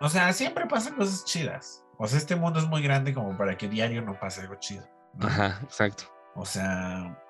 o 0.00 0.08
sea, 0.08 0.32
siempre 0.32 0.64
pasan 0.64 0.94
cosas 0.94 1.26
chidas. 1.26 1.84
O 1.98 2.08
sea, 2.08 2.16
este 2.16 2.36
mundo 2.36 2.58
es 2.58 2.66
muy 2.66 2.80
grande 2.80 3.12
como 3.12 3.36
para 3.36 3.58
que 3.58 3.68
diario 3.68 4.00
no 4.00 4.18
pase 4.18 4.40
algo 4.40 4.54
chido. 4.54 4.88
¿no? 5.16 5.26
Ajá, 5.26 5.60
exacto. 5.62 6.04
O 6.34 6.46
sea, 6.46 7.22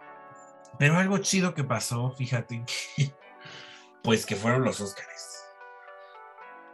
pero 0.78 0.96
algo 0.98 1.18
chido 1.18 1.52
que 1.52 1.64
pasó, 1.64 2.12
fíjate, 2.12 2.64
que, 2.96 3.12
pues 4.04 4.24
que 4.24 4.36
fueron 4.36 4.62
los 4.62 4.80
Óscares. 4.80 5.42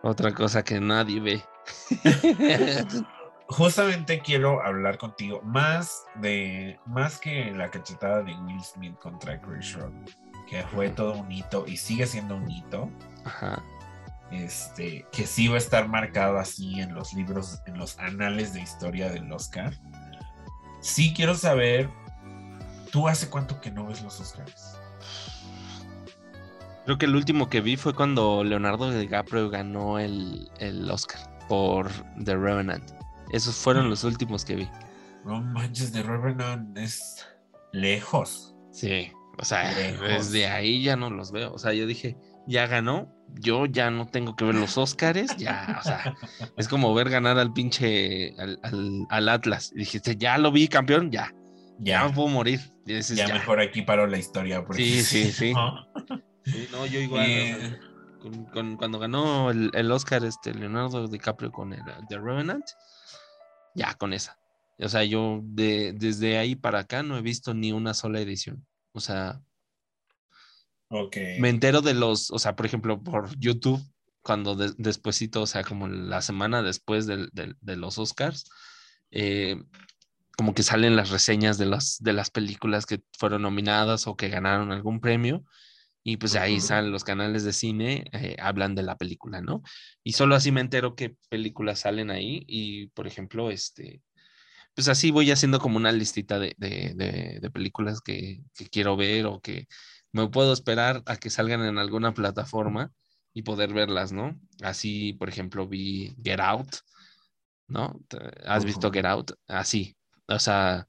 Otra 0.02 0.34
cosa 0.34 0.62
que 0.62 0.78
nadie 0.80 1.18
ve. 1.18 1.42
Justamente 3.48 4.20
quiero 4.20 4.62
hablar 4.62 4.98
contigo 4.98 5.40
más 5.42 6.04
de, 6.16 6.78
más 6.84 7.18
que 7.18 7.50
la 7.52 7.70
cachetada 7.70 8.22
de 8.22 8.34
Will 8.34 8.62
Smith 8.62 8.94
contra 8.98 9.40
Chris 9.40 9.72
Rock, 9.72 9.92
que 10.46 10.62
fue 10.64 10.90
todo 10.90 11.14
un 11.14 11.32
hito 11.32 11.64
y 11.66 11.78
sigue 11.78 12.06
siendo 12.06 12.36
un 12.36 12.50
hito. 12.50 12.90
Ajá. 13.24 13.62
este, 14.30 15.06
que 15.12 15.26
sí 15.26 15.48
va 15.48 15.54
a 15.54 15.58
estar 15.58 15.88
marcado 15.88 16.38
así 16.38 16.80
en 16.80 16.94
los 16.94 17.14
libros, 17.14 17.62
en 17.66 17.78
los 17.78 17.98
anales 17.98 18.52
de 18.52 18.60
historia 18.60 19.10
del 19.10 19.32
Oscar. 19.32 19.72
Sí 20.80 21.14
quiero 21.14 21.34
saber, 21.34 21.88
¿tú 22.92 23.08
hace 23.08 23.30
cuánto 23.30 23.60
que 23.62 23.70
no 23.70 23.86
ves 23.86 24.02
los 24.02 24.20
Oscars? 24.20 24.78
Creo 26.84 26.98
que 26.98 27.06
el 27.06 27.16
último 27.16 27.48
que 27.48 27.62
vi 27.62 27.76
fue 27.76 27.94
cuando 27.94 28.44
Leonardo 28.44 28.90
DiCaprio 28.90 29.48
ganó 29.48 29.98
el, 29.98 30.50
el 30.58 30.90
Oscar 30.90 31.37
por 31.48 31.88
The 32.24 32.36
Revenant. 32.36 32.90
Esos 33.32 33.56
fueron 33.56 33.90
los 33.90 34.04
últimos 34.04 34.44
que 34.44 34.56
vi. 34.56 34.68
No 35.24 35.40
manches, 35.40 35.92
de 35.92 36.02
Revenant 36.02 36.76
es 36.78 37.26
lejos. 37.72 38.54
Sí, 38.72 39.10
o 39.38 39.44
sea, 39.44 39.72
Lejos. 39.72 40.08
desde 40.08 40.46
ahí 40.46 40.82
ya 40.82 40.96
no 40.96 41.10
los 41.10 41.32
veo. 41.32 41.52
O 41.52 41.58
sea, 41.58 41.72
yo 41.72 41.86
dije, 41.86 42.16
ya 42.46 42.66
ganó, 42.66 43.12
yo 43.34 43.66
ya 43.66 43.90
no 43.90 44.06
tengo 44.06 44.36
que 44.36 44.44
ver 44.44 44.54
los 44.54 44.78
Óscares, 44.78 45.36
ya, 45.36 45.76
o 45.80 45.82
sea, 45.82 46.14
es 46.56 46.68
como 46.68 46.94
ver 46.94 47.10
ganar 47.10 47.38
al 47.38 47.52
pinche, 47.52 48.34
al, 48.38 48.58
al- 48.62 49.06
al 49.10 49.28
Atlas. 49.28 49.70
Y 49.74 49.80
dijiste, 49.80 50.16
ya 50.16 50.38
lo 50.38 50.50
vi 50.52 50.68
campeón, 50.68 51.10
ya, 51.10 51.34
ya 51.78 52.06
Ya, 52.06 52.14
puedo 52.14 52.28
morir. 52.28 52.60
Dices, 52.86 53.16
ya, 53.18 53.26
ya. 53.26 53.34
mejor 53.34 53.60
aquí 53.60 53.82
paro 53.82 54.06
la 54.06 54.16
historia. 54.18 54.64
porque 54.64 54.82
Sí, 54.82 55.02
sí, 55.02 55.32
sí. 55.32 55.52
¿no? 55.52 55.86
Sí, 56.44 56.66
no, 56.72 56.86
yo 56.86 57.00
igual. 57.00 57.26
Eh, 57.28 57.78
con- 58.20 58.44
con- 58.46 58.76
cuando 58.76 58.98
ganó 58.98 59.50
el, 59.50 59.70
el 59.74 59.90
Oscar 59.90 60.24
este 60.24 60.54
Leonardo 60.54 61.08
DiCaprio 61.08 61.50
con 61.52 61.72
el 61.72 61.82
The 62.08 62.18
Revenant, 62.18 62.64
ya 63.74 63.94
con 63.94 64.12
esa. 64.12 64.38
O 64.80 64.88
sea, 64.88 65.04
yo 65.04 65.40
de, 65.42 65.92
desde 65.92 66.38
ahí 66.38 66.54
para 66.54 66.80
acá 66.80 67.02
no 67.02 67.16
he 67.18 67.22
visto 67.22 67.54
ni 67.54 67.72
una 67.72 67.94
sola 67.94 68.20
edición. 68.20 68.64
O 68.92 69.00
sea, 69.00 69.40
ok. 70.88 71.16
me 71.40 71.48
entero 71.48 71.80
de 71.80 71.94
los, 71.94 72.30
o 72.30 72.38
sea, 72.38 72.54
por 72.56 72.66
ejemplo, 72.66 73.02
por 73.02 73.36
YouTube, 73.38 73.80
cuando 74.22 74.54
de- 74.54 74.74
despuesito, 74.78 75.42
o 75.42 75.46
sea, 75.46 75.64
como 75.64 75.88
la 75.88 76.22
semana 76.22 76.62
después 76.62 77.06
de, 77.06 77.28
los 77.76 77.98
Oscars, 77.98 78.44
eh, 79.10 79.56
como 80.36 80.54
que 80.54 80.62
salen 80.62 80.94
las 80.96 81.10
reseñas 81.10 81.58
de 81.58 81.66
las, 81.66 81.98
de 82.00 82.12
las 82.12 82.30
películas 82.30 82.86
que 82.86 83.02
fueron 83.18 83.42
nominadas 83.42 84.06
o 84.06 84.16
que 84.16 84.28
ganaron 84.28 84.70
algún 84.70 85.00
premio. 85.00 85.44
Y 86.04 86.16
pues 86.18 86.36
ahí 86.36 86.60
salen 86.60 86.92
los 86.92 87.04
canales 87.04 87.44
de 87.44 87.52
cine, 87.52 88.04
eh, 88.12 88.36
hablan 88.40 88.74
de 88.74 88.82
la 88.82 88.96
película, 88.96 89.40
¿no? 89.42 89.62
Y 90.02 90.12
solo 90.14 90.34
así 90.36 90.52
me 90.52 90.60
entero 90.62 90.94
qué 90.96 91.16
películas 91.28 91.80
salen 91.80 92.10
ahí. 92.10 92.44
Y, 92.46 92.88
por 92.88 93.06
ejemplo, 93.06 93.50
este, 93.50 94.02
pues 94.74 94.88
así 94.88 95.10
voy 95.10 95.30
haciendo 95.30 95.58
como 95.60 95.76
una 95.76 95.92
listita 95.92 96.38
de, 96.38 96.54
de- 96.58 96.92
de- 96.96 97.38
de 97.40 97.50
películas 97.50 98.00
que, 98.00 98.42
que 98.54 98.68
quiero 98.68 98.96
ver 98.96 99.26
o 99.26 99.40
que 99.40 99.66
me 100.12 100.28
puedo 100.28 100.52
esperar 100.52 101.02
a 101.06 101.16
que 101.16 101.30
salgan 101.30 101.64
en 101.64 101.78
alguna 101.78 102.14
plataforma 102.14 102.92
y 103.34 103.42
poder 103.42 103.72
verlas, 103.74 104.12
¿no? 104.12 104.38
Así, 104.62 105.12
por 105.14 105.28
ejemplo, 105.28 105.66
vi 105.68 106.14
Get 106.24 106.40
Out, 106.40 106.68
¿no? 107.68 108.00
¿Te- 108.08 108.18
¿Has 108.46 108.64
visto 108.64 108.88
Ujú. 108.88 108.92
Get 108.92 109.06
Out? 109.06 109.32
Así, 109.48 109.96
o 110.26 110.38
sea, 110.38 110.86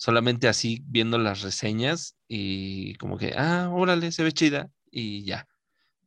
solamente 0.00 0.48
así 0.48 0.82
viendo 0.86 1.18
las 1.18 1.42
reseñas 1.42 2.16
y 2.26 2.94
como 2.94 3.18
que, 3.18 3.34
ah, 3.36 3.68
órale, 3.70 4.12
se 4.12 4.22
ve 4.22 4.32
chida 4.32 4.70
y 4.90 5.26
ya. 5.26 5.46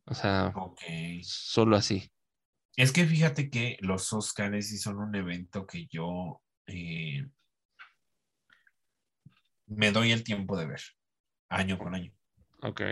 O 0.06 0.14
sea, 0.14 0.52
solo 1.22 1.76
así. 1.76 2.10
Es 2.74 2.90
que 2.90 3.06
fíjate 3.06 3.50
que 3.50 3.78
los 3.80 4.12
Oscars 4.12 4.68
sí 4.68 4.78
son 4.78 4.98
un 4.98 5.14
evento 5.14 5.64
que 5.64 5.86
yo 5.86 6.42
eh, 6.66 7.24
me 9.66 9.92
doy 9.92 10.10
el 10.10 10.24
tiempo 10.24 10.56
de 10.56 10.66
ver, 10.66 10.82
año 11.48 11.78
con 11.78 11.94
año. 11.94 12.12
Ok. 12.62 12.82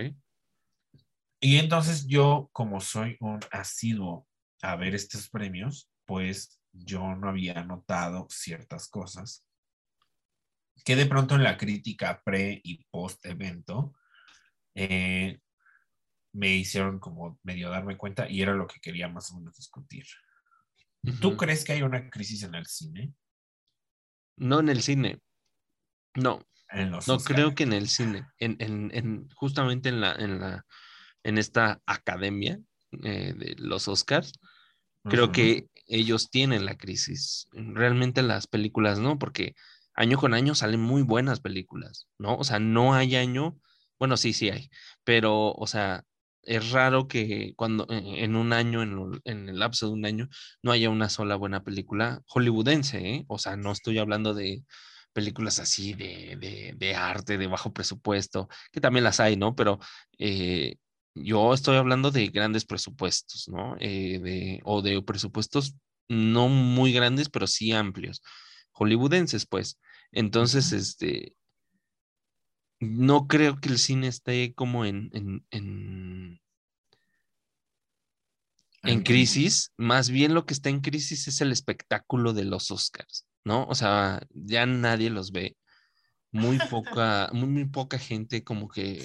Y 1.40 1.56
entonces 1.56 2.06
yo, 2.06 2.48
como 2.52 2.80
soy 2.80 3.16
un 3.18 3.40
asiduo 3.50 4.28
a 4.62 4.76
ver 4.76 4.94
estos 4.94 5.28
premios, 5.28 5.90
pues 6.06 6.60
yo 6.70 7.16
no 7.16 7.28
había 7.28 7.64
notado 7.64 8.28
ciertas 8.30 8.88
cosas 8.88 9.44
que 10.84 10.96
de 10.96 11.06
pronto 11.06 11.34
en 11.34 11.44
la 11.44 11.56
crítica 11.56 12.22
pre 12.24 12.60
y 12.64 12.84
post 12.90 13.24
evento 13.26 13.94
eh, 14.74 15.38
me 16.32 16.54
hicieron 16.56 16.98
como 16.98 17.38
medio 17.42 17.70
darme 17.70 17.96
cuenta 17.96 18.28
y 18.28 18.42
era 18.42 18.54
lo 18.54 18.66
que 18.66 18.80
quería 18.80 19.08
más 19.08 19.30
o 19.30 19.38
menos 19.38 19.56
discutir. 19.56 20.06
¿Tú 21.20 21.36
crees 21.36 21.64
que 21.64 21.72
hay 21.72 21.82
una 21.82 22.08
crisis 22.10 22.42
en 22.44 22.54
el 22.54 22.66
cine? 22.66 23.12
No 24.36 24.60
en 24.60 24.68
el 24.68 24.82
cine. 24.82 25.20
No, 26.14 26.46
En 26.70 26.90
los 26.90 27.08
no 27.08 27.18
creo 27.18 27.54
que 27.54 27.64
en 27.64 27.72
el 27.72 27.88
cine. 27.88 28.26
En, 28.38 28.56
en, 28.60 28.90
en- 28.94 29.28
justamente 29.30 29.88
en 29.88 30.00
la, 30.00 30.12
en 30.12 30.40
la, 30.40 30.66
en 31.22 31.38
esta 31.38 31.80
academia 31.86 32.58
eh, 33.04 33.34
de 33.36 33.54
los 33.58 33.88
Oscars, 33.88 34.32
creo 35.04 35.32
que 35.32 35.68
ellos 35.86 36.30
tienen 36.30 36.64
la 36.64 36.76
crisis. 36.76 37.48
Realmente 37.52 38.22
las 38.22 38.46
películas 38.46 38.98
no, 38.98 39.18
porque 39.18 39.54
año 39.94 40.18
con 40.18 40.34
año 40.34 40.54
salen 40.54 40.80
muy 40.80 41.02
buenas 41.02 41.40
películas, 41.40 42.08
¿no? 42.18 42.36
O 42.36 42.44
sea, 42.44 42.58
no 42.58 42.94
hay 42.94 43.16
año, 43.16 43.58
bueno, 43.98 44.16
sí, 44.16 44.32
sí 44.32 44.50
hay, 44.50 44.70
pero, 45.04 45.52
o 45.52 45.66
sea, 45.66 46.04
es 46.42 46.70
raro 46.72 47.06
que 47.08 47.54
cuando 47.56 47.86
eh, 47.90 48.24
en 48.24 48.34
un 48.36 48.52
año, 48.52 48.82
en, 48.82 48.96
lo- 48.96 49.18
en 49.24 49.48
el 49.48 49.58
lapso 49.58 49.86
de 49.86 49.92
un 49.92 50.04
año, 50.06 50.28
no 50.62 50.72
haya 50.72 50.90
una 50.90 51.08
sola 51.08 51.36
buena 51.36 51.62
película 51.64 52.20
hollywoodense, 52.26 52.98
¿eh? 52.98 53.24
O 53.28 53.38
sea, 53.38 53.56
no 53.56 53.72
estoy 53.72 53.98
hablando 53.98 54.34
de 54.34 54.64
películas 55.12 55.58
así 55.58 55.92
de, 55.94 56.36
de, 56.40 56.74
de 56.76 56.94
arte, 56.94 57.38
de 57.38 57.46
bajo 57.46 57.72
presupuesto, 57.72 58.48
que 58.72 58.80
también 58.80 59.04
las 59.04 59.20
hay, 59.20 59.36
¿no? 59.36 59.54
Pero 59.54 59.78
eh, 60.18 60.76
yo 61.14 61.52
estoy 61.54 61.76
hablando 61.76 62.10
de 62.10 62.28
grandes 62.28 62.64
presupuestos, 62.64 63.48
¿no? 63.48 63.76
Eh, 63.80 64.18
de, 64.20 64.60
o 64.64 64.82
de 64.82 65.02
presupuestos 65.02 65.74
no 66.08 66.48
muy 66.48 66.92
grandes, 66.92 67.28
pero 67.28 67.46
sí 67.46 67.72
amplios, 67.72 68.22
hollywoodenses, 68.72 69.46
pues. 69.46 69.78
Entonces, 70.12 70.72
este, 70.72 71.34
no 72.80 73.26
creo 73.26 73.60
que 73.60 73.68
el 73.68 73.78
cine 73.78 74.08
esté 74.08 74.54
como 74.54 74.84
en, 74.84 75.10
en 75.50 76.40
En 78.84 79.02
crisis, 79.02 79.72
más 79.76 80.10
bien 80.10 80.34
lo 80.34 80.44
que 80.44 80.54
está 80.54 80.68
en 80.68 80.80
crisis 80.80 81.28
es 81.28 81.40
el 81.40 81.52
espectáculo 81.52 82.32
de 82.32 82.44
los 82.44 82.70
Oscars, 82.72 83.26
¿no? 83.44 83.64
O 83.66 83.76
sea, 83.76 84.20
ya 84.30 84.66
nadie 84.66 85.08
los 85.08 85.30
ve, 85.30 85.56
muy 86.32 86.58
poca, 86.70 87.30
muy, 87.32 87.48
muy 87.48 87.64
poca 87.66 87.98
gente 87.98 88.42
como 88.42 88.68
que 88.68 89.04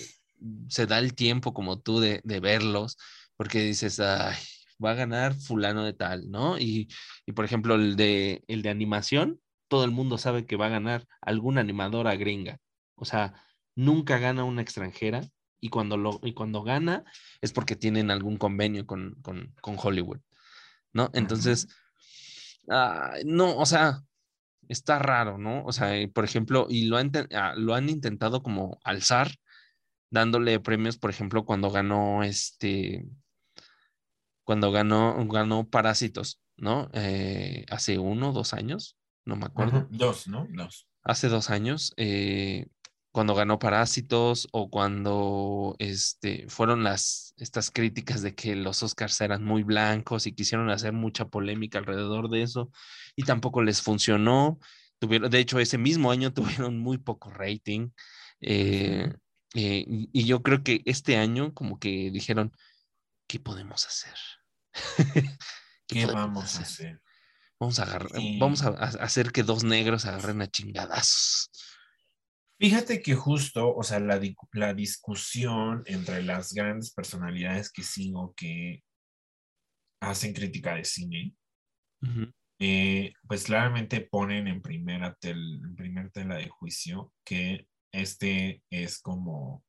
se 0.69 0.87
da 0.87 0.97
el 0.99 1.13
tiempo 1.13 1.53
como 1.53 1.79
tú 1.79 1.99
de, 1.99 2.21
de 2.23 2.39
verlos, 2.39 2.97
porque 3.35 3.61
dices, 3.61 3.99
ay, 3.99 4.35
va 4.83 4.91
a 4.91 4.95
ganar 4.95 5.35
fulano 5.35 5.83
de 5.85 5.93
tal, 5.93 6.31
¿no? 6.31 6.57
Y, 6.57 6.87
y 7.27 7.33
por 7.33 7.45
ejemplo, 7.45 7.75
el 7.75 7.95
de, 7.95 8.43
el 8.47 8.63
de 8.63 8.69
animación, 8.69 9.39
todo 9.67 9.83
el 9.85 9.91
mundo 9.91 10.17
sabe 10.17 10.45
que 10.45 10.55
va 10.55 10.67
a 10.67 10.69
ganar 10.69 11.07
alguna 11.21 11.61
animadora 11.61 12.15
gringa, 12.15 12.59
o 12.95 13.05
sea, 13.05 13.33
nunca 13.75 14.17
gana 14.17 14.43
una 14.43 14.61
extranjera. 14.61 15.21
Y 15.59 15.69
cuando, 15.69 15.97
lo, 15.97 16.19
y 16.21 16.33
cuando 16.33 16.61
gana 16.61 17.03
es 17.41 17.51
porque 17.51 17.75
tienen 17.75 18.11
algún 18.11 18.37
convenio 18.37 18.85
con, 18.85 19.15
con, 19.23 19.55
con 19.59 19.75
Hollywood, 19.81 20.19
¿no? 20.93 21.09
Entonces, 21.13 21.67
no, 23.25 23.57
o 23.57 23.65
sea, 23.65 24.01
está 24.67 24.99
raro, 24.99 25.37
¿no? 25.37 25.63
O 25.65 25.71
sea, 25.71 25.93
por 26.13 26.25
ejemplo, 26.25 26.67
y 26.69 26.85
lo 26.85 26.97
han, 26.97 27.11
ah, 27.33 27.53
lo 27.55 27.73
han 27.73 27.89
intentado 27.89 28.43
como 28.43 28.79
alzar, 28.83 29.31
dándole 30.09 30.59
premios, 30.59 30.97
por 30.97 31.09
ejemplo, 31.09 31.45
cuando 31.45 31.71
ganó 31.71 32.23
este, 32.23 33.05
cuando 34.43 34.71
ganó, 34.71 35.25
ganó 35.27 35.69
Parásitos, 35.69 36.41
¿no? 36.55 36.89
Eh, 36.93 37.65
hace 37.69 37.99
uno, 37.99 38.31
dos 38.31 38.53
años, 38.53 38.96
no 39.27 39.35
me 39.35 39.45
acuerdo 39.45 39.87
Dos, 39.91 40.27
¿no? 40.27 40.47
Dos. 40.49 40.87
hace 41.03 41.27
dos 41.27 41.49
años, 41.49 41.93
eh, 41.97 42.67
cuando 43.11 43.35
ganó 43.35 43.59
Parásitos 43.59 44.47
o 44.51 44.69
cuando 44.69 45.75
este, 45.79 46.47
fueron 46.49 46.83
las, 46.83 47.33
estas 47.37 47.71
críticas 47.71 48.21
de 48.21 48.35
que 48.35 48.55
los 48.55 48.83
Oscars 48.83 49.19
eran 49.21 49.43
muy 49.43 49.63
blancos 49.63 50.27
y 50.27 50.33
quisieron 50.33 50.69
hacer 50.69 50.93
mucha 50.93 51.25
polémica 51.25 51.79
alrededor 51.79 52.29
de 52.29 52.43
eso 52.43 52.71
y 53.15 53.23
tampoco 53.23 53.63
les 53.63 53.81
funcionó. 53.81 54.59
Tuvieron, 54.99 55.29
de 55.29 55.39
hecho, 55.39 55.59
ese 55.59 55.77
mismo 55.77 56.11
año 56.11 56.31
tuvieron 56.33 56.79
muy 56.79 56.97
poco 56.97 57.29
rating. 57.31 57.89
eh, 58.41 59.11
eh, 59.55 59.83
y, 59.87 60.09
y 60.13 60.25
yo 60.25 60.43
creo 60.43 60.61
que 60.61 60.83
este 60.85 61.17
año 61.17 61.53
como 61.53 61.79
que 61.79 62.11
dijeron, 62.11 62.51
¿qué 63.27 63.39
podemos 63.39 63.87
hacer? 63.87 64.15
¿Qué 65.87 66.03
podemos 66.03 66.13
vamos 66.13 66.55
a 66.59 66.61
hacer? 66.61 67.01
Vamos 67.59 67.79
a 67.79 67.83
agarrar, 67.83 68.11
Sí. 68.19 68.37
vamos 68.39 68.63
a, 68.63 68.69
a 68.69 68.85
hacer 69.03 69.31
que 69.31 69.43
dos 69.43 69.63
negros 69.63 70.05
agarren 70.05 70.41
a 70.41 70.47
chingadazos. 70.47 71.49
Fíjate 72.59 73.01
que 73.01 73.13
justo, 73.15 73.75
o 73.75 73.83
sea, 73.83 73.99
la, 73.99 74.19
la 74.53 74.73
discusión 74.73 75.83
entre 75.85 76.23
las 76.23 76.53
grandes 76.53 76.91
personalidades 76.93 77.71
que 77.71 77.83
sigo 77.83 78.33
que 78.35 78.83
hacen 80.01 80.33
crítica 80.33 80.75
de 80.75 80.83
cine, 80.83 81.35
eh, 82.59 83.13
pues 83.27 83.45
claramente 83.45 84.01
ponen 84.01 84.47
en 84.47 84.61
primera 84.61 85.15
tel- 85.15 85.61
en 85.63 85.75
primer 85.75 86.11
tela 86.11 86.35
de 86.35 86.49
juicio 86.49 87.13
que 87.23 87.67
este 87.91 88.63
es 88.71 88.99
como 88.99 89.63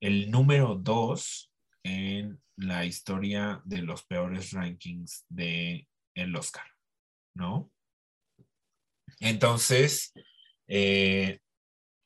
el 0.00 0.30
número 0.30 0.74
dos 0.76 1.50
en 1.82 2.42
la 2.56 2.84
historia 2.84 3.62
de 3.64 3.82
los 3.82 4.04
peores 4.04 4.52
rankings 4.52 5.24
de 5.28 5.88
el 6.14 6.34
Oscar, 6.36 6.66
¿no? 7.38 7.70
Entonces, 9.20 10.12
eh, 10.66 11.40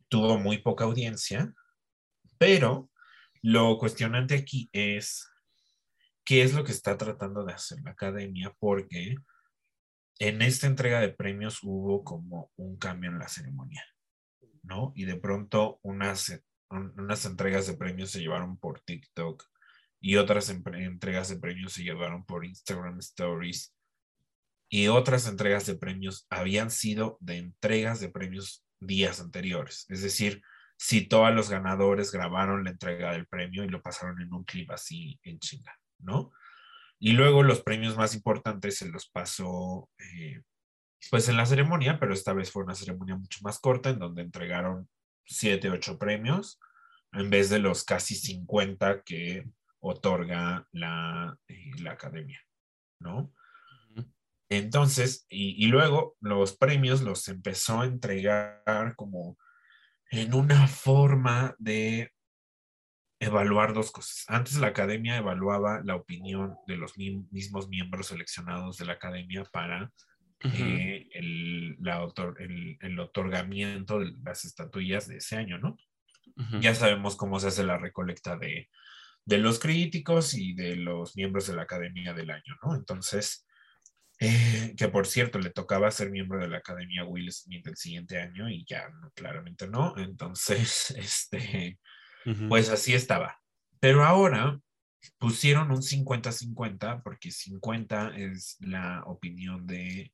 tuvo 0.09 0.39
muy 0.39 0.59
poca 0.59 0.85
audiencia, 0.85 1.53
pero 2.39 2.91
lo 3.43 3.79
cuestionante 3.79 4.35
aquí 4.37 4.69
es 4.73 5.29
qué 6.25 6.43
es 6.43 6.53
lo 6.55 6.65
que 6.65 6.73
está 6.73 6.97
tratando 6.97 7.45
de 7.45 7.55
hacer 7.55 7.79
la 7.83 7.93
academia, 7.93 8.55
porque 8.59 9.17
en 10.19 10.43
esta 10.43 10.67
entrega 10.67 11.01
de 11.01 11.09
premios 11.09 11.61
hubo 11.63 12.05
como 12.05 12.53
un 12.57 12.77
cambio 12.77 13.11
en 13.11 13.19
la 13.19 13.29
ceremonia, 13.29 13.85
¿no? 14.63 14.93
Y 14.95 15.07
de 15.07 15.17
pronto 15.17 15.81
unas, 15.83 16.29
un- 16.69 16.93
unas 17.01 17.25
entregas 17.25 17.67
de 17.67 17.75
premios 17.77 18.11
se 18.11 18.21
llevaron 18.21 18.59
por 18.59 18.81
TikTok 18.81 19.45
y 20.01 20.17
otras 20.17 20.51
entregas 20.51 21.29
de 21.31 21.39
premios 21.39 21.73
se 21.73 21.83
llevaron 21.85 22.25
por 22.25 22.45
Instagram 22.45 22.99
Stories 22.99 23.75
y 24.75 24.89
otras 24.89 25.29
entregas 25.29 25.67
de 25.67 25.75
premios 25.75 26.27
habían 26.31 26.71
sido 26.71 27.19
de 27.21 27.37
entregas 27.37 28.01
de 28.01 28.09
premios 28.09 28.65
días 28.81 29.21
anteriores. 29.21 29.85
Es 29.91 30.01
decir, 30.01 30.41
citó 30.81 31.27
a 31.27 31.31
los 31.31 31.51
ganadores, 31.51 32.11
grabaron 32.11 32.65
la 32.65 32.71
entrega 32.71 33.13
del 33.13 33.27
premio 33.27 33.65
y 33.65 33.69
lo 33.69 33.83
pasaron 33.83 34.19
en 34.23 34.33
un 34.33 34.45
clip 34.45 34.71
así 34.71 35.21
en 35.25 35.39
chinga, 35.41 35.79
¿no? 35.99 36.33
Y 36.99 37.13
luego 37.13 37.43
los 37.43 37.61
premios 37.61 37.99
más 37.99 38.15
importantes 38.15 38.79
se 38.79 38.89
los 38.89 39.11
pasó 39.11 39.91
eh, 39.99 40.41
pues 41.11 41.29
en 41.29 41.37
la 41.37 41.45
ceremonia, 41.45 42.01
pero 42.01 42.15
esta 42.15 42.33
vez 42.33 42.51
fue 42.51 42.65
una 42.65 42.75
ceremonia 42.75 43.15
mucho 43.15 43.41
más 43.43 43.59
corta 43.61 43.91
en 43.91 43.99
donde 43.99 44.23
entregaron 44.23 44.89
siete, 45.27 45.69
ocho 45.69 45.99
premios 45.99 46.59
en 47.13 47.29
vez 47.29 47.51
de 47.51 47.59
los 47.59 47.85
casi 47.85 48.15
50 48.15 49.03
que 49.03 49.47
otorga 49.81 50.67
la, 50.73 51.37
eh, 51.47 51.73
la 51.79 51.93
academia, 51.93 52.41
¿no? 53.01 53.35
Entonces, 54.57 55.27
y, 55.29 55.65
y 55.65 55.69
luego 55.69 56.17
los 56.21 56.57
premios 56.57 57.01
los 57.03 57.29
empezó 57.29 57.81
a 57.81 57.87
entregar 57.87 58.95
como 58.97 59.39
en 60.11 60.35
una 60.35 60.67
forma 60.69 61.55
de 61.59 62.13
evaluar 63.21 63.73
dos 63.73 63.93
cosas. 63.93 64.25
Antes 64.29 64.59
la 64.59 64.69
academia 64.69 65.17
evaluaba 65.17 65.81
la 65.85 65.95
opinión 65.95 66.57
de 66.67 66.77
los 66.77 66.99
mi- 66.99 67.25
mismos 67.31 67.69
miembros 67.69 68.09
seleccionados 68.09 68.79
de 68.79 68.85
la 68.85 68.95
academia 68.95 69.45
para 69.53 69.93
eh, 70.45 71.09
el, 71.13 71.77
la 71.81 72.03
otor- 72.03 72.35
el- 72.41 72.77
el 72.81 72.99
otorgamiento 72.99 74.01
de 74.01 74.13
las 74.25 74.45
estatuillas 74.45 75.07
de 75.07 75.19
ese 75.19 75.37
año, 75.37 75.59
¿no? 75.59 75.77
Ya 76.61 76.75
sabemos 76.75 77.15
cómo 77.17 77.39
se 77.39 77.49
hace 77.49 77.63
la 77.63 77.79
recolecta 77.79 78.37
de, 78.37 78.69
de 79.25 79.39
los 79.39 79.61
críticos 79.61 80.35
y 80.35 80.55
de 80.55 80.75
los 80.77 81.15
miembros 81.17 81.47
de 81.47 81.55
la 81.55 81.63
academia 81.63 82.13
del 82.15 82.31
año, 82.31 82.57
¿no? 82.65 82.75
Entonces, 82.75 83.47
Eh, 84.25 84.75
que 84.77 84.87
por 84.87 85.09
cierto 85.09 85.41
le 85.41 85.51
tocaba 85.51 85.91
ser 85.91 86.11
miembro 86.11 86.39
de 86.39 86.47
la 86.47 86.59
Academia 86.59 87.05
Will 87.05 87.33
Smith 87.33 87.67
el 87.67 87.77
siguiente 87.77 88.21
año 88.21 88.49
y 88.49 88.65
ya 88.65 88.89
no, 88.89 89.11
claramente 89.17 89.67
no. 89.67 89.95
Entonces, 89.97 90.91
este, 90.97 91.81
pues 92.49 92.69
así 92.69 92.95
estaba. 92.95 93.41
Pero 93.81 94.05
ahora 94.05 94.61
pusieron 95.19 95.73
un 95.73 95.83
50-50 95.83 97.03
porque 97.03 97.33
50 97.33 98.17
es 98.17 98.59
la 98.61 99.03
opinión 99.07 99.67
de 99.67 100.13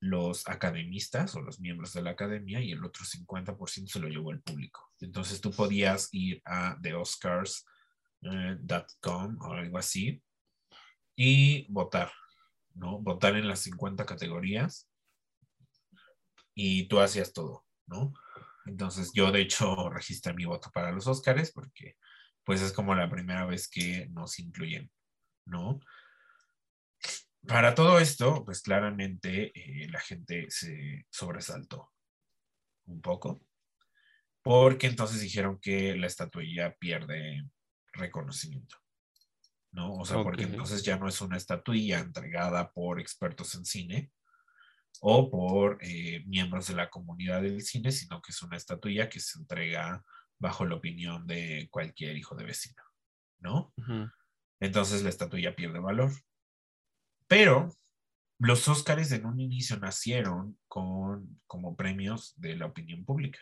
los 0.00 0.48
academistas 0.48 1.34
o 1.34 1.42
los 1.42 1.60
miembros 1.60 1.92
de 1.92 2.00
la 2.00 2.12
academia 2.12 2.62
y 2.62 2.72
el 2.72 2.82
otro 2.82 3.04
50% 3.04 3.88
se 3.88 4.00
lo 4.00 4.08
llevó 4.08 4.30
el 4.30 4.40
público. 4.40 4.90
Entonces 5.00 5.42
tú 5.42 5.50
podías 5.50 6.08
ir 6.12 6.40
a 6.46 6.78
theoscars.com 6.80 9.38
o 9.42 9.52
algo 9.52 9.76
así 9.76 10.22
y 11.14 11.70
votar, 11.70 12.10
¿no? 12.74 12.98
Votar 12.98 13.36
en 13.36 13.48
las 13.48 13.60
50 13.60 14.06
categorías 14.06 14.88
y 16.54 16.88
tú 16.88 17.00
hacías 17.00 17.32
todo, 17.32 17.64
¿no? 17.86 18.12
Entonces 18.66 19.12
yo 19.14 19.32
de 19.32 19.42
hecho 19.42 19.88
registré 19.90 20.34
mi 20.34 20.44
voto 20.44 20.70
para 20.72 20.92
los 20.92 21.06
Oscars 21.06 21.52
porque 21.52 21.96
pues 22.44 22.62
es 22.62 22.72
como 22.72 22.94
la 22.94 23.10
primera 23.10 23.46
vez 23.46 23.68
que 23.68 24.08
nos 24.10 24.38
incluyen, 24.38 24.90
¿no? 25.46 25.80
Para 27.46 27.74
todo 27.74 27.98
esto, 27.98 28.44
pues 28.44 28.60
claramente 28.60 29.52
eh, 29.54 29.88
la 29.88 30.00
gente 30.00 30.46
se 30.50 31.06
sobresaltó 31.10 31.90
un 32.86 33.00
poco, 33.00 33.40
porque 34.42 34.86
entonces 34.88 35.20
dijeron 35.20 35.58
que 35.60 35.96
la 35.96 36.06
estatuilla 36.06 36.74
pierde 36.74 37.44
reconocimiento, 37.92 38.76
¿no? 39.72 39.94
O 39.94 40.04
sea, 40.04 40.22
porque 40.22 40.44
entonces 40.44 40.82
ya 40.82 40.96
no 40.96 41.08
es 41.08 41.20
una 41.20 41.36
estatuilla 41.36 42.00
entregada 42.00 42.72
por 42.72 43.00
expertos 43.00 43.54
en 43.54 43.64
cine 43.64 44.12
o 45.00 45.30
por 45.30 45.78
eh, 45.80 46.24
miembros 46.26 46.68
de 46.68 46.74
la 46.74 46.90
comunidad 46.90 47.42
del 47.42 47.62
cine, 47.62 47.92
sino 47.92 48.20
que 48.20 48.32
es 48.32 48.42
una 48.42 48.56
estatuilla 48.56 49.08
que 49.08 49.20
se 49.20 49.38
entrega 49.38 50.04
bajo 50.38 50.64
la 50.66 50.76
opinión 50.76 51.26
de 51.26 51.68
cualquier 51.70 52.16
hijo 52.16 52.34
de 52.34 52.44
vecino, 52.44 52.82
¿no? 53.38 53.72
Entonces 54.58 55.02
la 55.02 55.10
estatuilla 55.10 55.54
pierde 55.54 55.78
valor. 55.78 56.10
Pero 57.28 57.76
los 58.38 58.66
Óscares 58.68 59.12
en 59.12 59.26
un 59.26 59.38
inicio 59.38 59.78
nacieron 59.78 60.58
con, 60.66 61.40
como 61.46 61.76
premios 61.76 62.34
de 62.36 62.56
la 62.56 62.66
opinión 62.66 63.04
pública, 63.04 63.38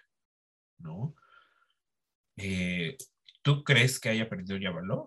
¿no? 0.78 1.14
Eh, 2.36 2.96
¿Tú 3.42 3.64
crees 3.64 3.98
que 3.98 4.10
haya 4.10 4.28
perdido 4.28 4.58
ya 4.58 4.70
valor? 4.70 5.06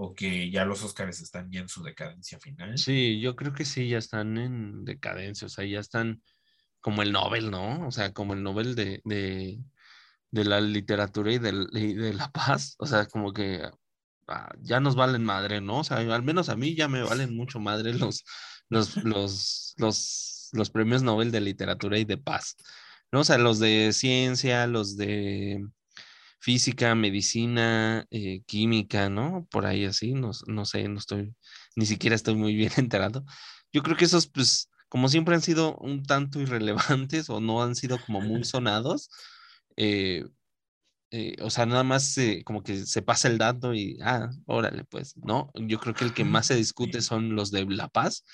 ¿O 0.00 0.14
que 0.14 0.48
ya 0.48 0.64
los 0.64 0.84
Óscares 0.84 1.20
están 1.20 1.50
ya 1.50 1.58
en 1.58 1.68
su 1.68 1.82
decadencia 1.82 2.38
final? 2.38 2.78
Sí, 2.78 3.18
yo 3.20 3.34
creo 3.34 3.52
que 3.52 3.64
sí, 3.64 3.88
ya 3.88 3.98
están 3.98 4.38
en 4.38 4.84
decadencia, 4.84 5.46
o 5.46 5.48
sea, 5.48 5.64
ya 5.64 5.80
están 5.80 6.22
como 6.80 7.02
el 7.02 7.10
Nobel, 7.10 7.50
¿no? 7.50 7.84
O 7.84 7.90
sea, 7.90 8.12
como 8.12 8.34
el 8.34 8.44
Nobel 8.44 8.76
de, 8.76 9.00
de, 9.04 9.58
de 10.30 10.44
la 10.44 10.60
literatura 10.60 11.32
y, 11.32 11.36
y 11.36 11.94
de 11.94 12.14
la 12.14 12.30
paz, 12.32 12.76
o 12.78 12.86
sea, 12.86 13.06
como 13.06 13.32
que 13.32 13.68
ah, 14.28 14.52
ya 14.60 14.78
nos 14.78 14.94
valen 14.94 15.24
madre, 15.24 15.60
¿no? 15.60 15.80
O 15.80 15.84
sea, 15.84 15.96
al 15.96 16.22
menos 16.22 16.48
a 16.48 16.54
mí 16.54 16.76
ya 16.76 16.86
me 16.86 17.02
valen 17.02 17.34
mucho 17.34 17.58
madre 17.58 17.92
los, 17.92 18.22
los, 18.68 18.98
los, 18.98 19.74
los, 19.78 20.50
los 20.52 20.70
premios 20.70 21.02
Nobel 21.02 21.32
de 21.32 21.40
literatura 21.40 21.98
y 21.98 22.04
de 22.04 22.18
paz, 22.18 22.54
¿no? 23.10 23.22
O 23.22 23.24
sea, 23.24 23.36
los 23.36 23.58
de 23.58 23.92
ciencia, 23.92 24.68
los 24.68 24.96
de 24.96 25.66
física, 26.40 26.94
medicina, 26.94 28.06
eh, 28.10 28.42
química, 28.46 29.10
¿no? 29.10 29.46
Por 29.50 29.66
ahí 29.66 29.84
así, 29.84 30.14
no, 30.14 30.30
no 30.46 30.64
sé, 30.64 30.88
no 30.88 30.98
estoy, 30.98 31.34
ni 31.76 31.86
siquiera 31.86 32.16
estoy 32.16 32.34
muy 32.36 32.54
bien 32.54 32.72
enterado. 32.76 33.24
Yo 33.72 33.82
creo 33.82 33.96
que 33.96 34.04
esos, 34.06 34.28
pues, 34.28 34.70
como 34.88 35.08
siempre 35.08 35.34
han 35.34 35.42
sido 35.42 35.76
un 35.78 36.04
tanto 36.04 36.40
irrelevantes 36.40 37.30
o 37.30 37.40
no 37.40 37.62
han 37.62 37.74
sido 37.76 37.98
como 38.04 38.20
muy 38.20 38.44
sonados, 38.44 39.10
eh, 39.76 40.24
eh, 41.10 41.36
o 41.40 41.48
sea, 41.48 41.64
nada 41.64 41.84
más 41.84 42.18
eh, 42.18 42.42
como 42.44 42.62
que 42.62 42.84
se 42.84 43.00
pasa 43.02 43.28
el 43.28 43.38
dato 43.38 43.74
y, 43.74 43.98
ah, 44.02 44.28
órale, 44.46 44.84
pues, 44.84 45.16
¿no? 45.16 45.50
Yo 45.54 45.78
creo 45.80 45.94
que 45.94 46.04
el 46.04 46.12
que 46.12 46.24
más 46.24 46.46
se 46.46 46.54
discute 46.54 47.00
son 47.02 47.34
los 47.34 47.50
de 47.50 47.64
La 47.66 47.88
Paz 47.88 48.24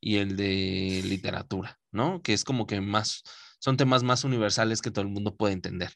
y 0.00 0.16
el 0.16 0.36
de 0.36 1.02
literatura, 1.04 1.78
¿no? 1.90 2.22
Que 2.22 2.32
es 2.32 2.44
como 2.44 2.66
que 2.66 2.80
más, 2.80 3.22
son 3.58 3.76
temas 3.76 4.02
más 4.02 4.24
universales 4.24 4.80
que 4.80 4.90
todo 4.90 5.02
el 5.02 5.10
mundo 5.10 5.36
puede 5.36 5.52
entender, 5.52 5.92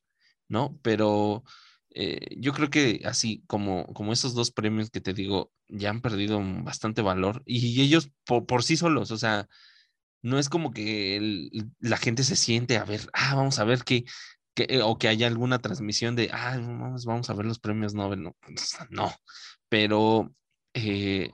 ¿no? 0.48 0.78
Pero 0.82 1.44
eh, 1.90 2.36
yo 2.38 2.52
creo 2.52 2.70
que 2.70 3.02
así 3.04 3.42
como, 3.46 3.86
como 3.94 4.12
esos 4.12 4.34
dos 4.34 4.50
premios 4.52 4.90
que 4.90 5.00
te 5.00 5.12
digo, 5.14 5.52
ya 5.68 5.90
han 5.90 6.00
perdido 6.02 6.40
bastante 6.64 7.02
valor 7.02 7.42
y 7.46 7.80
ellos 7.82 8.10
por, 8.26 8.46
por 8.46 8.62
sí 8.64 8.76
solos, 8.76 9.10
o 9.10 9.18
sea, 9.18 9.48
no 10.22 10.38
es 10.38 10.48
como 10.48 10.72
que 10.72 11.48
la 11.80 11.96
gente 11.98 12.24
se 12.24 12.36
siente 12.36 12.78
a 12.78 12.84
ver, 12.84 13.08
ah, 13.12 13.34
vamos 13.36 13.58
a 13.58 13.64
ver 13.64 13.84
qué, 13.84 14.04
qué- 14.54 14.66
eh, 14.70 14.82
o 14.82 14.98
que 14.98 15.08
haya 15.08 15.26
alguna 15.28 15.58
transmisión 15.60 16.16
de, 16.16 16.30
ah, 16.32 16.56
vamos, 16.58 17.04
vamos 17.04 17.30
a 17.30 17.34
ver 17.34 17.46
los 17.46 17.58
premios 17.60 17.94
Nobel, 17.94 18.22
no, 18.22 18.36
no, 18.90 19.12
pero 19.68 20.34
eh, 20.74 21.30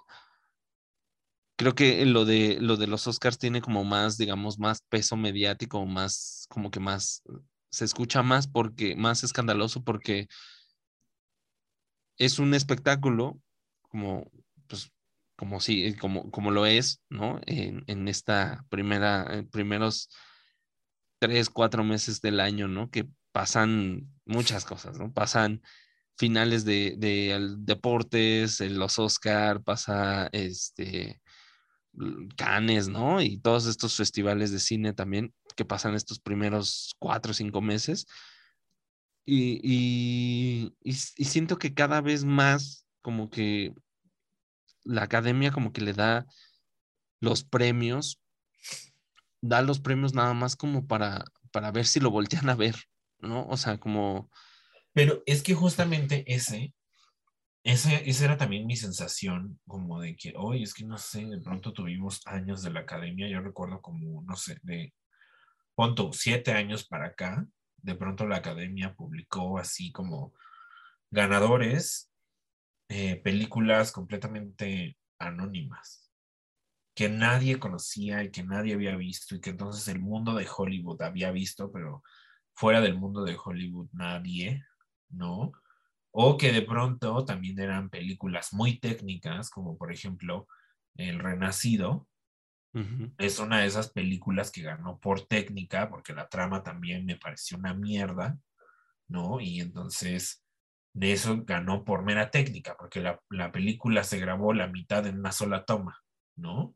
creo 1.57 1.75
que 1.75 2.05
lo 2.07 2.25
de, 2.25 2.59
lo 2.61 2.77
de 2.77 2.87
los 2.87 3.07
Oscars 3.07 3.38
tiene 3.38 3.61
como 3.62 3.85
más, 3.85 4.16
digamos, 4.18 4.59
más 4.59 4.83
peso 4.88 5.16
mediático, 5.16 5.85
más, 5.87 6.46
como 6.48 6.70
que 6.70 6.81
más, 6.81 7.22
se 7.73 7.87
escucha 7.87 8.23
más 8.23 8.47
porque, 8.49 8.97
más 8.97 9.25
escandaloso 9.25 9.85
porque 9.85 10.29
es 12.19 12.39
un 12.39 12.55
espectáculo 12.55 13.41
como, 13.83 14.31
pues, 14.69 14.93
como 15.37 15.61
sí, 15.61 15.95
como, 15.97 16.31
como 16.31 16.51
lo 16.51 16.67
es, 16.67 17.03
¿no? 17.09 17.41
En, 17.47 17.85
en 17.87 18.09
esta 18.09 18.65
primera, 18.71 19.27
en 19.35 19.49
primeros 19.49 20.09
tres, 21.19 21.51
cuatro 21.51 21.85
meses 21.85 22.21
del 22.21 22.41
año, 22.41 22.69
¿no? 22.69 22.91
Que 22.91 23.09
pasan 23.33 24.09
muchas 24.25 24.65
cosas, 24.65 24.99
¿no? 24.99 25.13
Pasan 25.13 25.63
finales 26.19 26.65
de, 26.67 26.97
de 26.99 27.33
el- 27.33 27.67
deportes, 27.67 28.61
los 28.63 29.01
Oscar, 29.01 29.63
pasa 29.65 30.29
este 30.33 31.22
Cannes, 32.37 32.88
¿no? 32.88 33.20
Y 33.20 33.38
todos 33.38 33.66
estos 33.66 33.96
festivales 33.96 34.50
de 34.50 34.59
cine 34.59 34.92
también 34.92 35.35
que 35.57 35.64
pasan 35.64 35.94
estos 35.94 36.18
primeros 36.18 36.94
cuatro 36.98 37.33
o 37.33 37.35
cinco 37.35 37.61
meses. 37.61 38.07
Y, 39.24 40.72
y, 40.83 40.92
siento 40.92 41.59
que 41.59 41.74
cada 41.74 42.00
vez 42.00 42.24
más 42.24 42.87
como 43.02 43.31
que 43.31 43.72
la 44.85 45.05
academia 45.05 45.52
como 45.52 45.72
que 45.72 45.81
le 45.81 45.92
da 45.92 46.26
los 47.20 47.44
premios, 47.44 48.20
da 49.40 49.62
los 49.62 49.81
premios 49.81 50.14
nada 50.14 50.35
más 50.35 50.57
como 50.57 50.87
para, 50.87 51.24
para 51.52 51.70
ver 51.70 51.87
si 51.87 52.00
lo 52.00 52.11
voltean 52.11 52.48
a 52.48 52.57
ver, 52.57 52.74
¿no? 53.20 53.46
O 53.46 53.57
sea, 53.57 53.78
como, 53.78 54.28
Pero 54.92 55.22
es 55.26 55.42
que 55.42 55.55
justamente 55.55 56.24
ese, 56.26 56.74
esa 57.64 58.25
era 58.25 58.37
también 58.37 58.66
mi 58.66 58.77
sensación, 58.77 59.61
como 59.66 60.01
de 60.01 60.16
que, 60.16 60.35
hoy 60.37 60.62
es 60.64 60.75
que 60.75 60.85
no 60.85 60.98
sé, 60.98 61.27
de 61.27 61.40
pronto 61.40 61.72
tuvimos 61.72 62.20
años 62.27 62.62
de 62.62 62.70
la 62.70 62.81
academia, 62.81 63.29
yo 63.29 63.40
recuerdo 63.40 63.81
como, 63.81 64.22
no 64.22 64.37
sé, 64.37 64.59
de, 64.62 64.92
punto, 65.75 66.12
siete 66.12 66.53
años 66.53 66.87
para 66.87 67.07
acá, 67.09 67.46
de 67.77 67.94
pronto 67.94 68.27
la 68.27 68.37
academia 68.37 68.94
publicó 68.94 69.59
así 69.59 69.92
como 69.92 70.35
ganadores, 71.11 72.11
eh, 72.88 73.16
películas 73.16 73.92
completamente 73.92 74.98
anónimas, 75.18 76.11
que 76.94 77.09
nadie 77.09 77.59
conocía 77.59 78.22
y 78.22 78.31
que 78.31 78.42
nadie 78.42 78.75
había 78.75 78.96
visto 78.96 79.35
y 79.35 79.40
que 79.40 79.51
entonces 79.51 79.88
el 79.88 80.01
mundo 80.01 80.35
de 80.35 80.48
Hollywood 80.55 81.01
había 81.03 81.31
visto, 81.31 81.72
pero 81.72 82.03
fuera 82.55 82.81
del 82.81 82.98
mundo 82.98 83.25
de 83.25 83.37
Hollywood 83.42 83.88
nadie, 83.92 84.62
¿no? 85.09 85.53
O 86.12 86.37
que 86.37 86.53
de 86.53 86.62
pronto 86.62 87.25
también 87.25 87.59
eran 87.61 87.90
películas 87.90 88.53
muy 88.53 88.79
técnicas, 88.79 89.51
como 89.51 89.77
por 89.79 89.92
ejemplo 89.92 90.46
El 90.96 91.18
Renacido, 91.18 92.09
ujú, 92.75 93.12
es 93.18 93.38
una 93.38 93.61
de 93.61 93.66
esas 93.66 93.90
películas 93.90 94.51
que 94.51 94.62
ganó 94.62 94.98
por 94.98 95.22
técnica, 95.27 95.88
porque 95.88 96.12
la 96.14 96.29
trama 96.29 96.62
también 96.62 97.05
me 97.05 97.16
pareció 97.16 97.57
una 97.57 97.75
mierda, 97.75 98.38
¿no? 99.09 99.40
Y 99.40 99.61
entonces 99.61 100.44
de 100.94 101.12
eso 101.12 101.42
ganó 101.44 101.85
por 101.85 102.05
mera 102.05 102.31
técnica, 102.31 102.77
porque 102.79 103.01
la, 103.01 103.20
la 103.31 103.53
película 103.53 104.05
se 104.05 104.18
grabó 104.20 104.53
la 104.55 104.66
mitad 104.68 105.07
en 105.07 105.18
una 105.20 105.33
sola 105.33 105.64
toma, 105.64 105.98
¿no? 106.37 106.75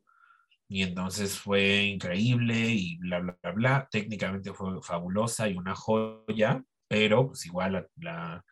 Y 0.69 0.83
entonces 0.83 1.39
fue 1.39 1.83
increíble 1.83 2.55
y 2.71 2.97
bla, 2.97 3.19
bla, 3.19 3.37
bla, 3.41 3.51
bla. 3.53 3.87
Técnicamente 3.91 4.53
fue 4.53 4.81
fabulosa 4.83 5.47
y 5.49 5.57
una 5.57 5.75
joya, 5.75 6.63
pero 6.87 7.27
pues 7.27 7.45
igual 7.45 7.73
la, 7.73 7.87
la- 7.97 8.45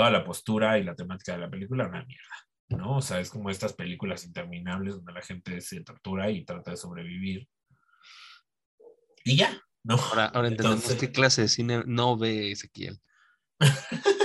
toda 0.00 0.10
la 0.10 0.24
postura 0.24 0.78
y 0.78 0.82
la 0.82 0.94
temática 0.94 1.32
de 1.32 1.40
la 1.40 1.50
película 1.50 1.86
una 1.86 2.02
mierda, 2.06 2.34
¿no? 2.70 2.96
O 2.96 3.02
sea, 3.02 3.20
es 3.20 3.28
como 3.28 3.50
estas 3.50 3.74
películas 3.74 4.24
interminables 4.24 4.94
donde 4.94 5.12
la 5.12 5.20
gente 5.20 5.60
se 5.60 5.82
tortura 5.82 6.30
y 6.30 6.42
trata 6.42 6.70
de 6.70 6.78
sobrevivir. 6.78 7.46
Y 9.24 9.36
ya, 9.36 9.60
¿no? 9.84 9.96
Ahora, 9.96 10.24
ahora 10.26 10.48
entendemos 10.48 10.84
Entonces- 10.84 10.98
qué 11.00 11.12
clase 11.12 11.42
de 11.42 11.48
cine 11.48 11.82
no 11.86 12.16
ve 12.16 12.50
Ezequiel. 12.52 12.98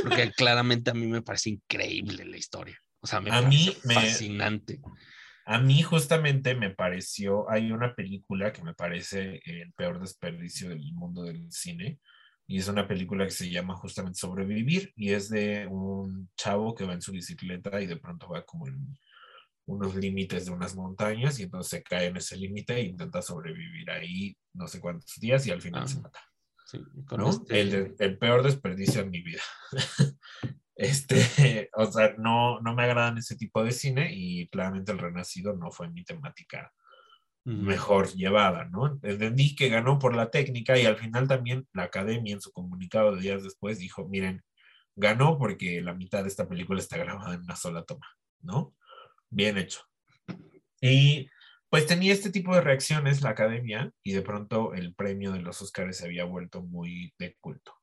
Porque 0.04 0.32
claramente 0.38 0.92
a 0.92 0.94
mí 0.94 1.08
me 1.08 1.22
parece 1.22 1.50
increíble 1.50 2.24
la 2.24 2.38
historia. 2.38 2.80
O 3.02 3.08
sea, 3.08 3.20
me 3.20 3.32
A 3.32 3.42
parece 3.42 3.50
mí 3.50 3.78
me- 3.84 3.94
fascinante. 3.96 4.80
A 5.46 5.60
mí 5.60 5.82
justamente 5.84 6.56
me 6.56 6.70
pareció, 6.70 7.50
hay 7.52 7.70
una 7.74 7.94
película 7.94 8.54
que 8.54 8.64
me 8.64 8.74
parece 8.74 9.42
el 9.44 9.74
peor 9.74 10.00
desperdicio 10.00 10.70
del 10.70 10.94
mundo 10.94 11.24
del 11.24 11.52
cine, 11.52 12.00
y 12.48 12.60
es 12.60 12.68
una 12.68 12.88
película 12.88 13.26
que 13.26 13.32
se 13.32 13.50
llama 13.50 13.76
justamente 13.76 14.20
Sobrevivir, 14.20 14.94
y 14.96 15.14
es 15.14 15.30
de 15.30 15.68
un 15.68 16.30
chavo 16.38 16.76
que 16.76 16.86
va 16.86 16.94
en 16.94 17.02
su 17.02 17.12
bicicleta 17.12 17.82
y 17.82 17.88
de 17.88 17.98
pronto 17.98 18.30
va 18.30 18.44
como 18.46 18.68
en 18.68 18.98
unos 19.68 19.96
límites 19.96 20.46
de 20.46 20.52
unas 20.52 20.76
montañas 20.76 21.40
y 21.40 21.44
entonces 21.44 21.70
se 21.72 21.84
cae 21.84 22.06
en 22.08 22.18
ese 22.18 22.38
límite 22.38 22.76
e 22.76 22.84
intenta 22.84 23.22
sobrevivir 23.24 23.90
ahí 23.90 24.38
no 24.54 24.68
sé 24.68 24.80
cuántos 24.80 25.16
días 25.20 25.48
y 25.48 25.52
al 25.52 25.62
final 25.62 25.84
Ah, 25.84 25.88
se 25.88 26.02
mata. 26.02 26.20
Sí, 26.68 26.80
con 27.08 27.20
¿no? 27.22 27.30
este- 27.32 27.62
El, 27.62 27.96
el 27.98 28.18
peor 28.20 28.44
desperdicio 28.44 29.02
en 29.02 29.10
mi 29.12 29.22
vida. 29.22 29.42
Este, 30.78 31.70
o 31.74 31.90
sea, 31.90 32.16
no, 32.18 32.60
no 32.60 32.76
me 32.76 32.84
agradan 32.84 33.18
ese 33.18 33.38
tipo 33.38 33.64
de 33.64 33.72
cine 33.72 34.10
y 34.14 34.48
claramente 34.50 34.92
el 34.92 34.98
Renacido 34.98 35.56
no 35.56 35.72
fue 35.72 35.90
mi 35.90 36.04
temática. 36.04 36.74
Mejor 37.46 38.12
llevada, 38.14 38.66
¿no? 38.66 39.00
Entendí 39.04 39.56
que 39.56 39.70
ganó 39.70 40.00
por 40.00 40.16
la 40.16 40.32
técnica 40.32 40.80
y 40.80 40.86
al 40.86 40.98
final 40.98 41.28
también 41.28 41.68
la 41.74 41.84
academia 41.84 42.34
en 42.34 42.42
su 42.42 42.52
comunicado 42.52 43.16
de 43.16 43.22
días 43.22 43.44
después 43.44 43.78
dijo, 43.78 44.08
miren, 44.08 44.44
ganó 44.96 45.38
porque 45.38 45.80
la 45.82 45.94
mitad 45.94 46.24
de 46.24 46.30
esta 46.30 46.48
película 46.48 46.80
está 46.80 46.98
grabada 46.98 47.36
en 47.36 47.42
una 47.42 47.56
sola 47.56 47.84
toma, 47.84 48.08
¿no? 48.42 48.74
Bien 49.30 49.60
hecho. 49.60 49.82
Y 50.82 51.30
pues 51.70 51.86
tenía 51.86 52.14
este 52.14 52.32
tipo 52.32 52.56
de 52.56 52.62
reacciones 52.62 53.22
la 53.22 53.30
academia 53.30 53.92
y 54.02 54.14
de 54.14 54.24
pronto 54.24 54.74
el 54.74 54.96
premio 54.96 55.32
de 55.32 55.42
los 55.42 55.62
Oscars 55.62 55.98
se 55.98 56.06
había 56.06 56.26
vuelto 56.26 56.64
muy 56.64 57.14
de 57.20 57.36
culto. 57.40 57.76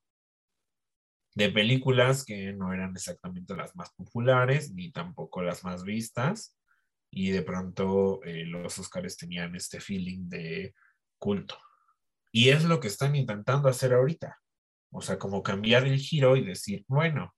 De 1.35 1.49
películas 1.49 2.25
que 2.25 2.51
no 2.51 2.73
eran 2.73 2.91
exactamente 2.91 3.55
las 3.55 3.75
más 3.77 3.93
populares 3.93 4.73
ni 4.73 4.91
tampoco 4.91 5.41
las 5.41 5.63
más 5.63 5.85
vistas 5.85 6.57
y 7.15 7.31
de 7.31 7.41
pronto 7.41 8.23
eh, 8.23 8.45
los 8.45 8.79
Oscars 8.79 9.17
tenían 9.17 9.55
este 9.55 9.79
feeling 9.79 10.29
de 10.29 10.73
culto. 11.19 11.57
Y 12.31 12.49
es 12.49 12.63
lo 12.65 12.79
que 12.79 12.87
están 12.87 13.15
intentando 13.15 13.69
hacer 13.69 13.93
ahorita. 13.93 14.37
O 14.91 15.01
sea, 15.01 15.19
como 15.19 15.43
cambiar 15.43 15.85
el 15.85 15.99
giro 15.99 16.35
y 16.35 16.43
decir, 16.43 16.83
bueno, 16.87 17.33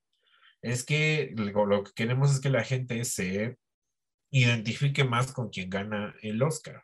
es 0.61 0.85
que 0.85 1.33
lo 1.35 1.83
que 1.83 1.91
queremos 1.93 2.31
es 2.31 2.39
que 2.39 2.49
la 2.49 2.63
gente 2.63 3.03
se 3.05 3.57
identifique 4.31 5.03
más 5.03 5.31
con 5.31 5.49
quien 5.49 5.69
gana 5.69 6.15
el 6.21 6.41
Oscar. 6.41 6.83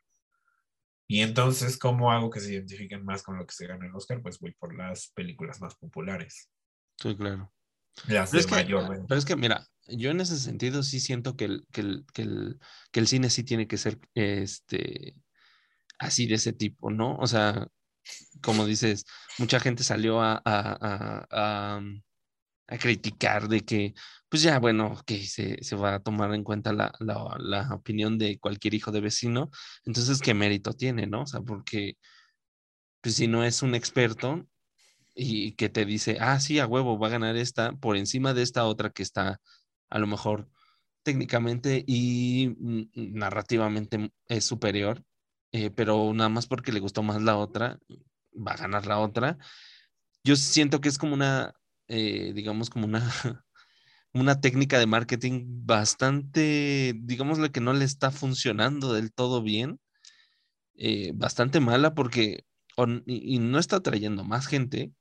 Y 1.08 1.22
entonces, 1.22 1.78
¿cómo 1.78 2.12
hago 2.12 2.30
que 2.30 2.40
se 2.40 2.54
identifiquen 2.54 3.04
más 3.04 3.24
con 3.24 3.38
lo 3.38 3.46
que 3.46 3.54
se 3.54 3.68
gana 3.68 3.86
el 3.86 3.96
Oscar? 3.96 4.22
Pues 4.22 4.40
voy 4.40 4.54
por 4.54 4.76
las 4.76 5.12
películas 5.14 5.60
más 5.60 5.76
populares, 5.76 6.50
Sí, 7.02 7.18
claro. 7.18 7.52
Las 8.08 8.32
Pero 8.32 8.32
de 8.32 8.40
es, 8.40 8.46
que, 8.48 8.56
mayor 8.56 9.06
pero 9.08 9.20
es 9.20 9.26
que, 9.26 9.36
mira, 9.36 9.68
yo 9.88 10.12
en 10.12 10.22
ese 10.22 10.38
sentido 10.38 10.84
sí 10.84 11.00
siento 11.00 11.36
que 11.36 11.46
el, 11.46 11.68
que 11.72 11.82
el, 11.82 12.06
que 12.14 12.22
el, 12.24 12.60
que 12.92 13.00
el 13.00 13.08
cine 13.08 13.30
sí 13.30 13.44
tiene 13.44 13.68
que 13.68 13.78
ser 13.78 14.00
este, 14.14 15.16
así 16.00 16.28
de 16.28 16.36
ese 16.36 16.54
tipo, 16.54 16.92
¿no? 16.92 17.16
O 17.18 17.28
sea, 17.28 17.68
como 18.42 18.66
dices, 18.66 19.06
mucha 19.38 19.60
gente 19.60 19.84
salió 19.84 20.22
a, 20.22 20.34
a, 20.34 20.42
a, 20.46 21.28
a, 21.32 21.82
a 22.68 22.78
criticar 22.78 23.48
de 23.48 23.62
que, 23.62 23.94
pues 24.30 24.42
ya, 24.44 24.60
bueno, 24.60 25.00
que 25.06 25.26
se, 25.26 25.64
se 25.64 25.76
va 25.76 25.96
a 25.96 26.00
tomar 26.00 26.34
en 26.34 26.44
cuenta 26.44 26.74
la, 26.74 26.94
la, 27.00 27.36
la 27.40 27.76
opinión 27.76 28.18
de 28.18 28.40
cualquier 28.40 28.74
hijo 28.74 28.92
de 28.92 29.02
vecino, 29.02 29.52
entonces, 29.86 30.20
¿qué 30.22 30.34
mérito 30.34 30.74
tiene, 30.74 31.06
no? 31.08 31.24
O 31.24 31.28
sea, 31.28 31.42
porque, 31.42 31.98
pues 33.02 33.16
si 33.16 33.28
no 33.28 33.44
es 33.44 33.62
un 33.62 33.76
experto, 33.76 34.48
y 35.14 35.54
que 35.54 35.70
te 35.70 35.86
dice, 35.86 36.18
ah, 36.20 36.40
sí, 36.40 36.60
a 36.60 36.68
huevo, 36.68 36.98
va 37.00 37.08
a 37.08 37.12
ganar 37.12 37.36
esta 37.36 37.74
por 37.74 37.98
encima 37.98 38.34
de 38.34 38.44
esta 38.44 38.66
otra 38.66 38.92
que 38.92 39.04
está 39.04 39.42
a 39.90 40.00
lo 40.00 40.08
mejor 40.08 40.50
técnicamente 41.04 41.84
y 41.88 42.56
mm, 42.60 42.90
narrativamente 42.96 44.12
es 44.28 44.46
superior, 44.46 45.04
eh, 45.52 45.72
pero 45.72 46.14
nada 46.14 46.30
más 46.30 46.48
porque 46.48 46.72
le 46.72 46.80
gustó 46.80 47.04
más 47.04 47.22
la 47.22 47.38
otra, 47.38 47.80
va 48.36 48.54
a 48.54 48.58
ganar 48.58 48.86
la 48.88 49.00
otra. 49.00 49.38
Yo 50.24 50.36
siento 50.36 50.82
que 50.82 50.90
es 50.90 50.98
como 50.98 51.14
una, 51.14 51.54
eh, 51.88 52.32
digamos, 52.34 52.70
como 52.70 52.86
una, 52.86 53.02
una 54.14 54.42
técnica 54.42 54.80
de 54.80 54.88
marketing 54.88 55.44
bastante, 55.66 56.94
digámosle 56.98 57.52
que 57.52 57.62
no 57.62 57.74
le 57.74 57.86
está 57.86 58.12
funcionando 58.12 58.94
del 58.94 59.14
todo 59.14 59.42
bien, 59.44 59.80
eh, 60.76 61.12
bastante 61.16 61.60
mala 61.60 61.94
porque 61.94 62.46
y 63.06 63.40
no 63.40 63.60
está 63.60 63.82
trayendo 63.82 64.24
más 64.24 64.48
gente 64.48 64.92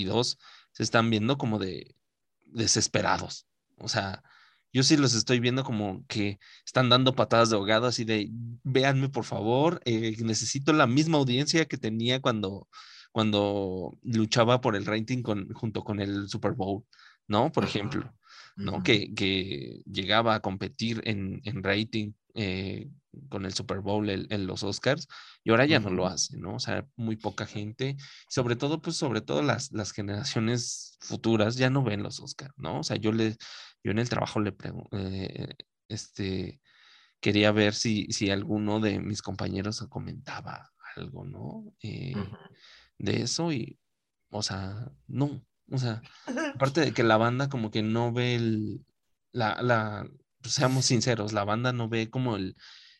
y 0.00 0.04
dos, 0.04 0.38
se 0.72 0.82
están 0.82 1.10
viendo 1.10 1.38
como 1.38 1.58
de 1.58 1.96
desesperados. 2.44 3.46
O 3.78 3.88
sea, 3.88 4.22
yo 4.72 4.82
sí 4.82 4.96
los 4.96 5.14
estoy 5.14 5.40
viendo 5.40 5.64
como 5.64 6.04
que 6.06 6.38
están 6.64 6.88
dando 6.88 7.14
patadas 7.14 7.50
de 7.50 7.56
ahogado 7.56 7.86
así 7.86 8.04
de, 8.04 8.28
véanme 8.62 9.08
por 9.08 9.24
favor, 9.24 9.80
eh, 9.84 10.16
necesito 10.22 10.72
la 10.72 10.86
misma 10.86 11.18
audiencia 11.18 11.64
que 11.66 11.78
tenía 11.78 12.20
cuando, 12.20 12.68
cuando 13.12 13.98
luchaba 14.02 14.60
por 14.60 14.76
el 14.76 14.86
rating 14.86 15.22
con, 15.22 15.52
junto 15.54 15.82
con 15.82 16.00
el 16.00 16.28
Super 16.28 16.52
Bowl, 16.52 16.84
¿no? 17.26 17.50
Por 17.52 17.64
ejemplo. 17.64 18.12
¿no? 18.56 18.82
Que, 18.82 19.14
que 19.14 19.82
llegaba 19.84 20.34
a 20.34 20.40
competir 20.40 21.02
en, 21.04 21.42
en 21.44 21.62
rating 21.62 22.12
eh, 22.36 22.88
con 23.28 23.46
el 23.46 23.54
Super 23.54 23.80
Bowl 23.80 24.08
en, 24.10 24.26
en 24.30 24.46
los 24.46 24.62
Oscars 24.62 25.08
y 25.42 25.50
ahora 25.50 25.64
ya 25.66 25.80
no 25.80 25.90
lo 25.90 26.06
hace, 26.06 26.36
¿no? 26.36 26.54
O 26.56 26.58
sea, 26.58 26.86
muy 26.96 27.16
poca 27.16 27.46
gente, 27.46 27.96
sobre 28.28 28.56
todo, 28.56 28.82
pues 28.82 28.96
sobre 28.96 29.20
todo 29.20 29.42
las, 29.42 29.72
las 29.72 29.92
generaciones 29.92 30.98
futuras 31.00 31.56
ya 31.56 31.70
no 31.70 31.82
ven 31.82 32.02
los 32.02 32.20
Oscars, 32.20 32.52
¿no? 32.56 32.80
O 32.80 32.82
sea, 32.82 32.96
yo 32.96 33.12
le, 33.12 33.36
yo 33.82 33.90
en 33.90 33.98
el 33.98 34.08
trabajo 34.08 34.40
le 34.40 34.52
pregunté, 34.52 35.56
este, 35.88 36.60
quería 37.20 37.52
ver 37.52 37.74
si, 37.74 38.06
si 38.12 38.30
alguno 38.30 38.80
de 38.80 39.00
mis 39.00 39.22
compañeros 39.22 39.84
comentaba 39.88 40.72
algo, 40.96 41.24
¿no? 41.24 41.74
Eh, 41.82 42.14
Ujú. 42.16 42.36
de 42.98 43.22
eso 43.22 43.52
y, 43.52 43.78
o 44.30 44.42
sea, 44.42 44.90
no, 45.06 45.44
o 45.70 45.78
sea, 45.78 46.02
aparte 46.54 46.80
de 46.80 46.92
que 46.92 47.02
la 47.02 47.16
banda 47.16 47.48
como 47.48 47.70
que 47.70 47.82
no 47.82 48.12
ve 48.12 48.34
el, 48.34 48.84
la, 49.32 49.60
la, 49.62 50.08
seamos 50.54 50.86
sinceros, 50.86 51.32
la 51.32 51.44
banda 51.44 51.72
no 51.72 51.88
ve 51.88 52.10
como 52.10 52.36
el, 52.36 52.56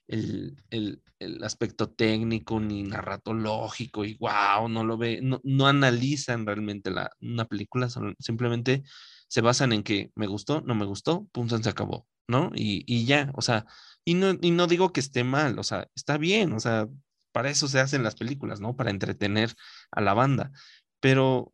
el, 0.08 0.56
el, 0.70 1.44
aspecto 1.44 1.90
técnico 1.90 2.60
ni 2.60 2.82
narratológico 2.82 4.04
y 4.04 4.16
wow, 4.18 4.68
no 4.68 4.84
lo 4.84 4.96
ve, 4.98 5.20
no, 5.22 5.40
no 5.44 5.66
analizan 5.66 6.46
realmente 6.46 6.90
la, 6.90 7.10
una 7.20 7.46
película, 7.46 7.88
simplemente 8.18 8.82
se 9.28 9.40
basan 9.40 9.72
en 9.72 9.82
que 9.82 10.12
me 10.14 10.26
gustó, 10.26 10.60
no 10.62 10.74
me 10.74 10.86
gustó, 10.86 11.26
pum, 11.32 11.48
se 11.48 11.68
acabó, 11.68 12.06
¿no? 12.28 12.50
Y, 12.54 12.84
y 12.86 13.06
ya, 13.06 13.32
o 13.34 13.42
sea, 13.42 13.66
y 14.04 14.14
no, 14.14 14.36
y 14.40 14.50
no 14.52 14.66
digo 14.66 14.92
que 14.92 15.00
esté 15.00 15.24
mal, 15.24 15.58
o 15.58 15.64
sea, 15.64 15.88
está 15.96 16.18
bien, 16.18 16.52
o 16.52 16.60
sea, 16.60 16.88
para 17.32 17.50
eso 17.50 17.68
se 17.68 17.80
hacen 17.80 18.02
las 18.02 18.14
películas, 18.14 18.60
¿no? 18.60 18.76
Para 18.76 18.90
entretener 18.90 19.54
a 19.90 20.00
la 20.00 20.14
banda, 20.14 20.52
pero 21.00 21.52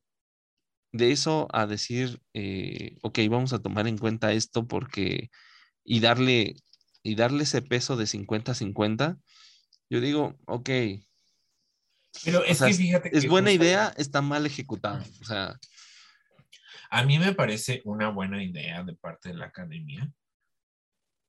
de 0.93 1.13
eso 1.13 1.49
a 1.53 1.67
decir, 1.67 2.21
eh, 2.35 2.99
ok, 3.03 3.19
vamos 3.31 3.53
a 3.53 3.61
tomar 3.61 3.89
en 3.89 3.99
cuenta 3.99 4.33
esto 4.33 4.67
porque, 4.67 5.31
y 5.85 6.01
darle, 6.01 6.57
y 7.03 7.15
darle 7.15 7.43
ese 7.45 7.63
peso 7.63 7.97
de 7.97 8.05
50-50, 8.07 9.19
yo 9.91 10.01
digo, 10.01 10.39
ok, 10.47 10.71
Pero 12.25 12.41
o 12.41 12.45
es 12.45 12.59
sea, 12.59 12.69
que 12.69 12.75
fíjate 12.75 13.17
es 13.17 13.25
que 13.25 13.29
buena 13.29 13.51
justo- 13.51 13.65
idea, 13.65 13.95
está 13.97 14.23
mal 14.23 14.47
ejecutada, 14.47 15.05
o 15.21 15.25
sea, 15.25 15.59
A 16.91 17.05
mí 17.05 17.19
me 17.19 17.33
parece 17.35 17.81
una 17.85 18.11
buena 18.11 18.43
idea 18.43 18.83
de 18.85 18.95
parte 18.95 19.31
de 19.31 19.37
la 19.37 19.47
academia, 19.47 20.13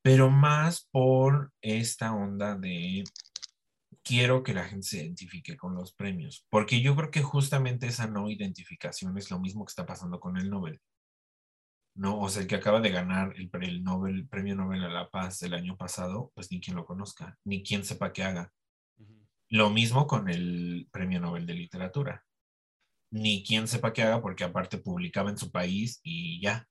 pero 0.02 0.30
más 0.30 0.88
por 0.92 1.54
esta 1.62 2.14
onda 2.14 2.56
de 2.58 3.04
quiero 4.04 4.44
que 4.44 4.54
la 4.54 4.66
gente 4.66 4.86
se 4.86 4.98
identifique 4.98 5.56
con 5.56 5.76
los 5.76 5.94
premios, 5.94 6.46
porque 6.50 6.82
yo 6.82 6.94
creo 6.98 7.10
que 7.12 7.22
justamente 7.22 7.88
esa 7.88 8.08
no 8.08 8.30
identificación 8.30 9.18
es 9.18 9.32
lo 9.32 9.40
mismo 9.40 9.64
que 9.66 9.72
está 9.72 9.86
pasando 9.86 10.20
con 10.20 10.36
el 10.38 10.50
Nobel. 10.50 10.82
No, 11.96 12.20
o 12.20 12.30
sea, 12.30 12.42
el 12.42 12.48
que 12.48 12.56
acaba 12.56 12.82
de 12.82 12.90
ganar 12.90 13.34
el, 13.36 13.50
el 13.62 13.84
Nobel, 13.84 14.28
premio 14.28 14.56
Nobel 14.56 14.84
a 14.84 14.90
la 14.90 15.10
Paz 15.10 15.40
del 15.40 15.54
año 15.54 15.78
pasado, 15.78 16.32
pues 16.34 16.52
ni 16.52 16.60
quien 16.60 16.76
lo 16.76 16.86
conozca, 16.86 17.38
ni 17.44 17.64
quien 17.64 17.86
sepa 17.86 18.12
qué 18.12 18.24
haga. 18.24 18.52
Lo 19.50 19.70
mismo 19.70 20.08
con 20.08 20.30
el 20.30 20.88
premio 20.92 21.20
Nobel 21.20 21.46
de 21.46 21.54
Literatura. 21.54 22.26
Ni 23.12 23.44
quien 23.44 23.68
sepa 23.68 23.94
qué 23.94 24.02
haga 24.02 24.22
porque 24.22 24.44
aparte 24.44 24.80
publicaba 24.80 25.30
en 25.30 25.38
su 25.38 25.52
país 25.52 26.00
y 26.02 26.42
ya, 26.42 26.68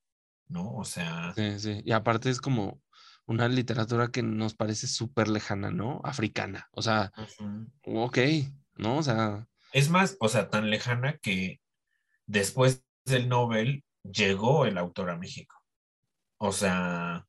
¿no? 0.48 0.72
O 0.74 0.84
sea, 0.84 1.32
sí, 1.36 1.60
sí. 1.60 1.82
Y 1.84 1.92
aparte 1.92 2.28
es 2.28 2.40
como 2.40 2.82
una 3.26 3.46
literatura 3.46 4.08
que 4.08 4.24
nos 4.24 4.54
parece 4.54 4.88
súper 4.88 5.28
lejana, 5.28 5.70
¿no? 5.70 6.00
Africana, 6.02 6.68
o 6.72 6.82
sea, 6.82 7.12
ujú. 7.16 7.70
ok, 7.84 8.18
¿no? 8.76 8.96
O 8.96 9.02
sea, 9.04 9.46
es 9.72 9.88
más, 9.88 10.16
o 10.18 10.28
sea, 10.28 10.50
tan 10.50 10.68
lejana 10.68 11.18
que 11.18 11.60
después 12.26 12.84
del 13.04 13.28
Nobel 13.28 13.84
llegó 14.02 14.66
el 14.66 14.78
autor 14.78 15.10
a 15.10 15.16
México. 15.16 15.56
O 16.38 16.52
sea, 16.52 17.26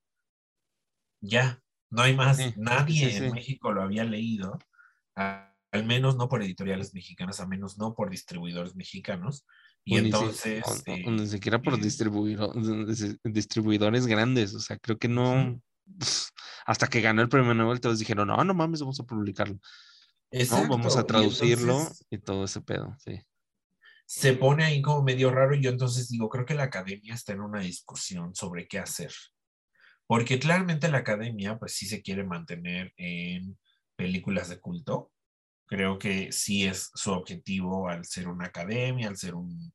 ya, 1.21 1.61
no 1.89 2.01
hay 2.01 2.15
más. 2.15 2.37
Sí, 2.37 2.53
Nadie 2.57 3.09
sí, 3.11 3.17
sí. 3.17 3.23
en 3.25 3.31
México 3.33 3.71
lo 3.71 3.81
había 3.81 4.03
leído, 4.03 4.59
a- 5.15 5.53
al 5.71 5.85
menos 5.85 6.17
no 6.17 6.29
por 6.29 6.43
editoriales 6.43 6.93
mexicanas, 6.93 7.39
al 7.39 7.47
menos 7.47 7.77
no 7.77 7.95
por 7.95 8.09
distribuidores 8.09 8.75
mexicanos. 8.75 9.45
Y 9.85 9.97
entonces... 9.97 10.63
o- 10.65 10.71
o- 10.71 10.93
o 10.93 10.97
eh, 10.97 11.03
ni 11.11 11.27
siquiera 11.27 11.61
por 11.61 11.73
eh, 11.73 11.77
distribuidor- 11.77 12.53
dis- 12.53 13.19
distribuidores 13.23 14.05
grandes, 14.07 14.53
o 14.53 14.59
sea, 14.59 14.77
creo 14.77 14.97
que 14.97 15.07
no, 15.07 15.61
hasta 16.65 16.87
que 16.87 17.01
ganó 17.01 17.21
el 17.21 17.29
premio 17.29 17.53
Nobel, 17.53 17.81
todos 17.81 17.99
dijeron, 17.99 18.27
no, 18.27 18.43
no 18.43 18.53
mames, 18.53 18.81
vamos 18.81 18.99
a 18.99 19.03
publicarlo. 19.03 19.59
Vamos 20.49 20.97
a 20.97 21.01
y 21.01 21.05
traducirlo 21.05 21.73
entonces 21.73 22.05
y 22.09 22.17
todo 22.17 22.45
ese 22.45 22.61
pedo, 22.61 22.95
sí. 22.99 23.19
Se 24.15 24.33
pone 24.33 24.63
ahí 24.63 24.81
como 24.81 25.01
medio 25.03 25.31
raro 25.31 25.55
y 25.55 25.61
yo 25.61 25.71
entonces 25.71 26.07
digo, 26.09 26.29
creo 26.29 26.45
que 26.45 26.53
la 26.53 26.63
academia 26.63 27.15
está 27.15 27.33
en 27.33 27.41
una 27.41 27.61
discusión 27.61 28.35
sobre 28.35 28.67
qué 28.67 28.79
hacer. 28.79 29.11
Porque 30.07 30.39
claramente 30.39 30.89
la 30.89 30.99
academia 30.99 31.57
pues 31.57 31.73
sí 31.73 31.85
se 31.87 32.01
quiere 32.01 32.23
mantener 32.23 32.93
en 32.97 33.57
películas 33.95 34.49
de 34.49 34.59
culto. 34.59 35.11
Creo 35.67 35.99
que 35.99 36.31
sí 36.31 36.65
es 36.65 36.91
su 36.95 37.11
objetivo 37.13 37.89
al 37.89 38.05
ser 38.05 38.27
una 38.29 38.47
academia, 38.47 39.09
al 39.09 39.17
ser 39.17 39.35
un 39.35 39.73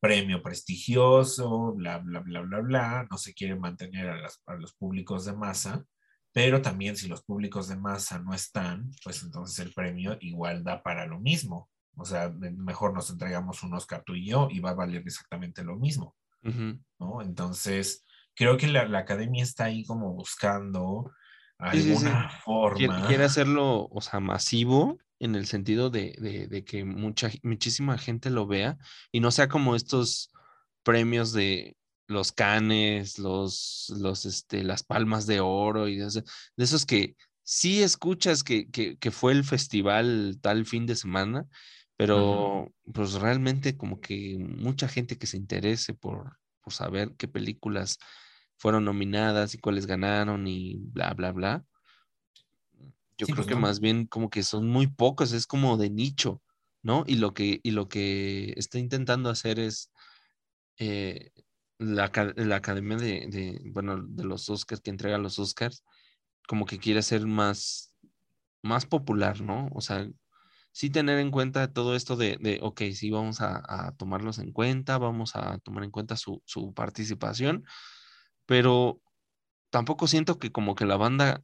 premio 0.00 0.42
prestigioso, 0.42 1.74
bla, 1.74 1.98
bla, 1.98 2.20
bla, 2.20 2.40
bla, 2.42 2.60
bla. 2.60 3.08
No 3.10 3.18
se 3.18 3.34
quiere 3.34 3.56
mantener 3.56 4.08
a, 4.10 4.16
las- 4.20 4.42
a 4.46 4.54
los 4.54 4.74
públicos 4.74 5.24
de 5.26 5.34
masa, 5.34 5.84
pero 6.32 6.62
también 6.62 6.96
si 6.96 7.08
los 7.08 7.22
públicos 7.24 7.68
de 7.68 7.76
masa 7.76 8.18
no 8.20 8.34
están, 8.34 8.90
pues 9.04 9.22
entonces 9.22 9.58
el 9.66 9.72
premio 9.74 10.16
igual 10.20 10.64
da 10.64 10.82
para 10.82 11.06
lo 11.06 11.20
mismo. 11.20 11.70
O 11.98 12.04
sea, 12.04 12.30
mejor 12.30 12.94
nos 12.94 13.10
entregamos 13.10 13.62
un 13.62 13.74
Oscar 13.74 14.02
tú 14.06 14.14
y 14.14 14.26
yo 14.26 14.48
y 14.50 14.60
va 14.60 14.70
a 14.70 14.74
valer 14.74 15.02
exactamente 15.04 15.64
lo 15.64 15.76
mismo. 15.76 16.16
¿no? 16.98 17.20
Entonces, 17.22 18.04
creo 18.34 18.56
que 18.56 18.68
la, 18.68 18.86
la 18.88 19.00
academia 19.00 19.42
está 19.42 19.64
ahí 19.64 19.84
como 19.84 20.12
buscando 20.12 21.10
Sí, 21.72 21.82
sí, 21.82 21.96
sí. 21.96 22.06
alguna 22.06 22.30
forma. 22.30 23.06
quiere 23.08 23.24
hacerlo, 23.24 23.88
o 23.90 24.00
sea, 24.00 24.20
masivo 24.20 24.98
en 25.18 25.34
el 25.34 25.46
sentido 25.46 25.90
de, 25.90 26.14
de- 26.20 26.46
de 26.46 26.64
que 26.64 26.84
mucha, 26.84 27.30
muchísima 27.42 27.98
gente 27.98 28.30
lo 28.30 28.46
vea 28.46 28.78
y 29.10 29.18
no 29.20 29.32
sea 29.32 29.48
como 29.48 29.74
estos 29.74 30.30
premios 30.84 31.32
de 31.32 31.76
los 32.06 32.30
canes, 32.32 33.18
los, 33.18 33.92
los, 33.98 34.24
este, 34.24 34.62
las 34.62 34.84
palmas 34.84 35.26
de 35.26 35.40
oro 35.40 35.88
y 35.88 35.96
de, 35.96 36.06
esos 36.56 36.86
que 36.86 37.16
sí 37.42 37.82
escuchas 37.82 38.44
que, 38.44 38.70
que, 38.70 38.96
que 38.96 39.10
fue 39.10 39.32
el 39.32 39.42
festival 39.44 40.38
tal 40.40 40.64
fin 40.64 40.86
de 40.86 40.94
semana, 40.94 41.46
pero 41.98 42.72
pues 42.94 43.14
realmente 43.14 43.78
como 43.78 44.00
que 44.00 44.38
mucha 44.40 44.88
gente 44.88 45.18
que 45.18 45.28
se 45.28 45.38
interese 45.38 45.94
por, 45.94 46.38
por 46.62 46.74
saber 46.74 47.16
qué 47.18 47.28
películas 47.28 47.98
fueron 48.58 48.86
nominadas 48.86 49.54
y 49.54 49.60
cuáles 49.60 49.86
ganaron 49.86 50.48
y 50.48 50.78
bla, 50.78 51.14
bla, 51.14 51.32
bla. 51.32 51.66
Yo 53.16 53.28
Sí, 53.28 53.30
creo 53.30 53.44
pues 53.44 53.46
que 53.46 53.56
no. 53.56 53.56
más 53.56 53.80
bien 53.80 54.06
como 54.06 54.30
que 54.30 54.42
son 54.42 54.68
muy 54.68 54.86
pocos, 54.86 55.32
es 55.32 55.46
como 55.46 55.76
de 55.76 55.90
nicho, 55.90 56.42
¿no? 56.82 57.04
Y 57.06 57.16
lo 57.16 57.34
que, 57.34 57.60
y 57.62 57.72
lo 57.72 57.88
que 57.88 58.52
está 58.56 58.78
intentando 58.78 59.28
hacer 59.30 59.58
es 59.58 59.90
eh, 60.78 61.32
la, 61.78 62.12
la 62.36 62.56
academia 62.56 62.96
de, 62.98 63.26
de, 63.28 63.60
bueno, 63.72 64.02
de 64.02 64.24
los 64.24 64.50
Oscars, 64.50 64.80
que 64.82 64.90
entrega 64.90 65.18
los 65.18 65.38
Oscars, 65.38 65.84
como 66.48 66.66
que 66.66 66.78
quiere 66.78 67.02
ser 67.02 67.26
más, 67.26 67.94
más 68.62 68.86
popular, 68.86 69.40
¿no? 69.42 69.68
O 69.74 69.80
sea, 69.82 70.08
sí 70.72 70.90
tener 70.90 71.18
en 71.18 71.30
cuenta 71.30 71.72
todo 71.72 71.96
esto 71.96 72.16
de, 72.16 72.38
de 72.40 72.60
ok, 72.62 72.82
sí 72.94 73.10
vamos 73.10 73.40
a, 73.40 73.62
a 73.88 73.92
tomarlos 73.96 74.38
en 74.38 74.52
cuenta, 74.52 74.98
vamos 74.98 75.36
a 75.36 75.58
tomar 75.58 75.84
en 75.84 75.90
cuenta 75.90 76.16
su, 76.16 76.42
su 76.46 76.72
participación, 76.74 77.64
pero 78.46 79.00
tampoco 79.70 80.06
siento 80.08 80.38
que 80.38 80.52
como 80.52 80.74
que 80.74 80.86
la 80.86 80.96
banda 80.96 81.42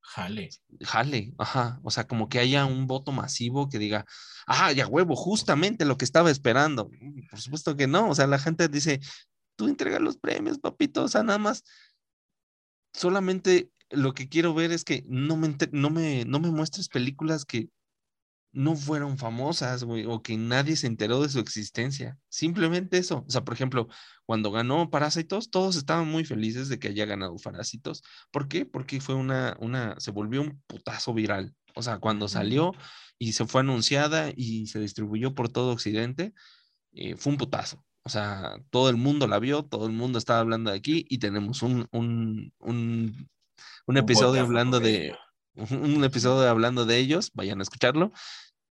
Jale. 0.00 0.48
jale, 0.82 1.32
ajá, 1.38 1.80
o 1.82 1.90
sea, 1.90 2.06
como 2.06 2.28
que 2.28 2.38
haya 2.38 2.64
un 2.66 2.86
voto 2.86 3.12
masivo 3.12 3.68
que 3.68 3.78
diga, 3.78 4.04
ah, 4.46 4.72
ya 4.72 4.86
huevo, 4.86 5.16
justamente 5.16 5.84
lo 5.84 5.96
que 5.96 6.04
estaba 6.04 6.30
esperando. 6.30 6.88
Mm, 7.00 7.26
Por 7.30 7.40
supuesto 7.40 7.76
que 7.76 7.86
no, 7.86 8.10
o 8.10 8.14
sea, 8.14 8.26
la 8.26 8.38
gente 8.38 8.68
dice, 8.68 9.00
tú 9.56 9.68
entrega 9.68 9.98
los 10.00 10.16
premios, 10.18 10.58
papito, 10.58 11.04
o 11.04 11.08
sea, 11.08 11.22
nada 11.22 11.38
más, 11.38 11.64
solamente 12.92 13.70
lo 13.90 14.14
que 14.14 14.28
quiero 14.28 14.54
ver 14.54 14.72
es 14.72 14.84
que 14.84 15.04
no 15.08 15.36
me, 15.36 15.54
no 15.72 15.90
me, 15.90 16.24
no 16.24 16.40
me 16.40 16.50
muestres 16.50 16.88
películas 16.88 17.44
que 17.44 17.70
no 18.52 18.76
fueron 18.76 19.18
famosas, 19.18 19.84
güey, 19.84 20.04
o 20.06 20.22
que 20.22 20.36
nadie 20.36 20.76
se 20.76 20.86
enteró 20.86 21.22
de 21.22 21.28
su 21.28 21.38
existencia. 21.38 22.18
Simplemente 22.28 22.98
eso. 22.98 23.24
O 23.26 23.30
sea, 23.30 23.44
por 23.44 23.54
ejemplo, 23.54 23.88
cuando 24.26 24.50
ganó 24.50 24.90
Parásitos, 24.90 25.50
todos 25.50 25.76
estaban 25.76 26.08
muy 26.08 26.24
felices 26.24 26.68
de 26.68 26.78
que 26.78 26.88
haya 26.88 27.04
ganado 27.04 27.36
Parásitos. 27.36 28.02
¿Por 28.30 28.48
qué? 28.48 28.64
Porque 28.64 29.00
fue 29.00 29.14
una, 29.14 29.56
una, 29.60 29.98
se 30.00 30.10
volvió 30.10 30.42
un 30.42 30.62
putazo 30.66 31.14
viral. 31.14 31.54
O 31.74 31.82
sea, 31.82 31.98
cuando 31.98 32.28
salió 32.28 32.72
y 33.18 33.32
se 33.34 33.46
fue 33.46 33.60
anunciada 33.60 34.32
y 34.34 34.66
se 34.66 34.80
distribuyó 34.80 35.34
por 35.34 35.48
todo 35.50 35.72
Occidente, 35.72 36.32
eh, 36.92 37.16
fue 37.16 37.32
un 37.32 37.38
putazo. 37.38 37.84
O 38.02 38.08
sea, 38.10 38.56
todo 38.70 38.88
el 38.88 38.96
mundo 38.96 39.26
la 39.26 39.38
vio, 39.38 39.64
todo 39.64 39.86
el 39.86 39.92
mundo 39.92 40.18
estaba 40.18 40.40
hablando 40.40 40.70
de 40.70 40.78
aquí 40.78 41.04
y 41.08 41.18
tenemos 41.18 41.62
un, 41.62 41.86
un, 41.92 42.52
un, 42.58 43.28
un 43.86 43.96
Un 43.96 44.04
episodio 44.04 44.42
hablando 44.42 44.80
de, 44.80 45.16
un 45.94 46.04
episodio 46.04 46.48
hablando 46.48 46.84
de 46.86 46.98
ellos, 46.98 47.30
vayan 47.34 47.60
a 47.60 47.62
escucharlo. 47.62 48.12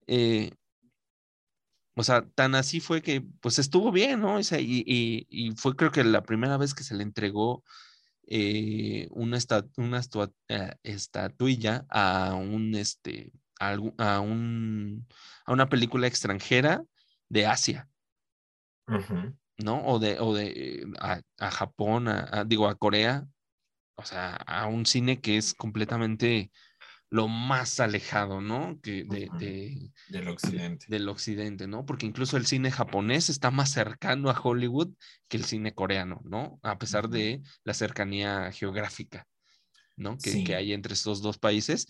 Eh, 0.07 0.51
o 1.95 2.03
sea, 2.03 2.25
tan 2.35 2.55
así 2.55 2.79
fue 2.79 3.01
que 3.01 3.21
pues 3.41 3.59
estuvo 3.59 3.91
bien, 3.91 4.21
¿no? 4.21 4.35
O 4.35 4.43
sea, 4.43 4.59
y, 4.59 4.83
y- 4.85 5.27
y 5.29 5.51
fue 5.51 5.75
creo 5.75 5.91
que 5.91 6.03
la 6.03 6.23
primera 6.23 6.57
vez 6.57 6.73
que 6.73 6.83
se 6.83 6.95
le 6.95 7.03
entregó 7.03 7.63
eh, 8.27 9.07
una, 9.11 9.37
esta- 9.37 9.65
una 9.77 9.99
estua- 9.99 10.33
eh, 10.47 10.73
estatuilla 10.83 11.85
a 11.89 12.33
un, 12.35 12.75
este, 12.75 13.31
a, 13.59 13.75
un, 14.21 15.05
a 15.45 15.51
una 15.51 15.67
película 15.69 16.07
extranjera 16.07 16.81
de 17.29 17.45
Asia. 17.45 17.89
¿no? 19.57 19.85
O 19.85 19.99
de, 19.99 20.17
o 20.19 20.33
de 20.33 20.87
a, 20.99 21.21
a 21.39 21.51
Japón, 21.51 22.07
digo, 22.47 22.67
a 22.67 22.75
Corea, 22.75 23.27
o 23.95 24.03
sea, 24.05 24.35
a 24.35 24.67
un 24.67 24.85
cine 24.85 25.21
que 25.21 25.37
es 25.37 25.53
completamente 25.53 26.51
lo 27.09 27.27
más 27.27 27.79
alejado, 27.81 28.39
¿no? 28.39 28.79
Que 28.81 29.03
de, 29.03 29.91
Del 30.07 30.27
occidente. 30.29 30.85
del 30.87 31.09
occidente, 31.09 31.67
¿no? 31.67 31.85
Porque 31.85 32.05
incluso 32.05 32.37
el 32.37 32.45
cine 32.45 32.71
japonés 32.71 33.29
está 33.29 33.51
más 33.51 33.71
cercano 33.71 34.29
a 34.29 34.39
Hollywood 34.39 34.93
que 35.27 35.37
el 35.37 35.43
cine 35.45 35.73
coreano, 35.73 36.21
¿no? 36.23 36.59
A 36.63 36.77
pesar 36.77 37.09
de 37.09 37.41
la 37.65 37.73
cercanía 37.73 38.51
geográfica, 38.53 39.27
¿no? 39.97 40.17
Que, 40.17 40.31
Sí. 40.31 40.43
que 40.45 40.55
hay 40.55 40.73
entre 40.73 40.93
estos 40.93 41.21
dos 41.21 41.37
países. 41.37 41.87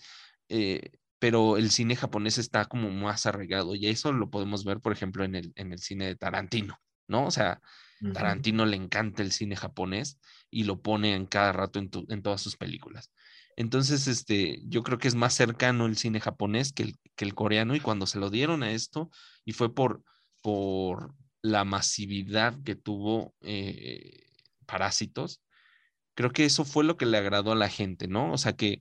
eh, 0.48 0.90
pero 1.20 1.56
el 1.56 1.70
cine 1.70 1.94
japonés 1.94 2.36
está 2.36 2.64
como 2.64 2.90
más 2.90 3.26
arraigado 3.26 3.76
y 3.76 3.86
eso 3.86 4.10
lo 4.12 4.28
podemos 4.28 4.64
ver, 4.64 4.80
por 4.80 4.92
ejemplo, 4.92 5.22
en 5.24 5.36
el, 5.36 5.52
en 5.54 5.72
el 5.72 5.78
cine 5.78 6.06
de 6.06 6.16
Tarantino, 6.16 6.78
¿no? 7.08 7.26
O 7.26 7.30
sea. 7.30 7.60
Tarantino 8.12 8.66
le 8.66 8.76
encanta 8.76 9.22
el 9.22 9.30
cine 9.30 9.54
japonés 9.54 10.18
y 10.52 10.64
lo 10.64 10.80
pone 10.82 11.14
en 11.16 11.26
cada 11.26 11.52
rato 11.52 11.80
en, 11.80 11.90
en 12.10 12.22
todas 12.22 12.40
sus 12.40 12.56
películas. 12.56 13.10
Entonces, 13.56 14.06
este, 14.06 14.60
yo 14.66 14.82
creo 14.84 14.98
que 14.98 15.08
es 15.08 15.14
más 15.16 15.34
cercano 15.34 15.86
el 15.86 15.96
cine 15.96 16.20
japonés 16.20 16.72
que 16.72 16.84
el, 16.84 16.96
que 17.16 17.24
el 17.24 17.34
coreano 17.34 17.74
y 17.74 17.80
cuando 17.80 18.06
se 18.06 18.18
lo 18.20 18.30
dieron 18.30 18.62
a 18.62 18.72
esto 18.72 19.10
y 19.44 19.52
fue 19.54 19.74
por, 19.74 20.04
por 20.42 21.14
la 21.42 21.64
masividad 21.64 22.62
que 22.64 22.76
tuvo 22.76 23.34
eh, 23.42 24.20
Parásitos, 24.66 25.42
creo 26.14 26.32
que 26.32 26.44
eso 26.44 26.64
fue 26.64 26.84
lo 26.84 26.96
que 26.96 27.06
le 27.06 27.18
agradó 27.18 27.52
a 27.52 27.56
la 27.56 27.68
gente, 27.68 28.08
¿no? 28.08 28.32
O 28.32 28.38
sea, 28.38 28.54
que 28.54 28.80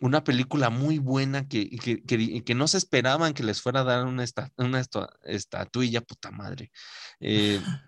una 0.00 0.22
película 0.24 0.70
muy 0.70 0.98
buena 0.98 1.48
que, 1.48 1.68
que, 1.70 2.02
que- 2.04 2.44
que 2.44 2.54
no 2.54 2.68
se 2.68 2.78
esperaban 2.78 3.34
que 3.34 3.42
les 3.42 3.60
fuera 3.62 3.80
a 3.80 3.84
dar 3.84 4.06
una, 4.06 4.22
esta- 4.24 4.50
una 4.56 4.80
estua- 4.80 5.10
estatuilla, 5.24 6.00
puta 6.02 6.30
madre. 6.30 6.70
Eh, 7.20 7.60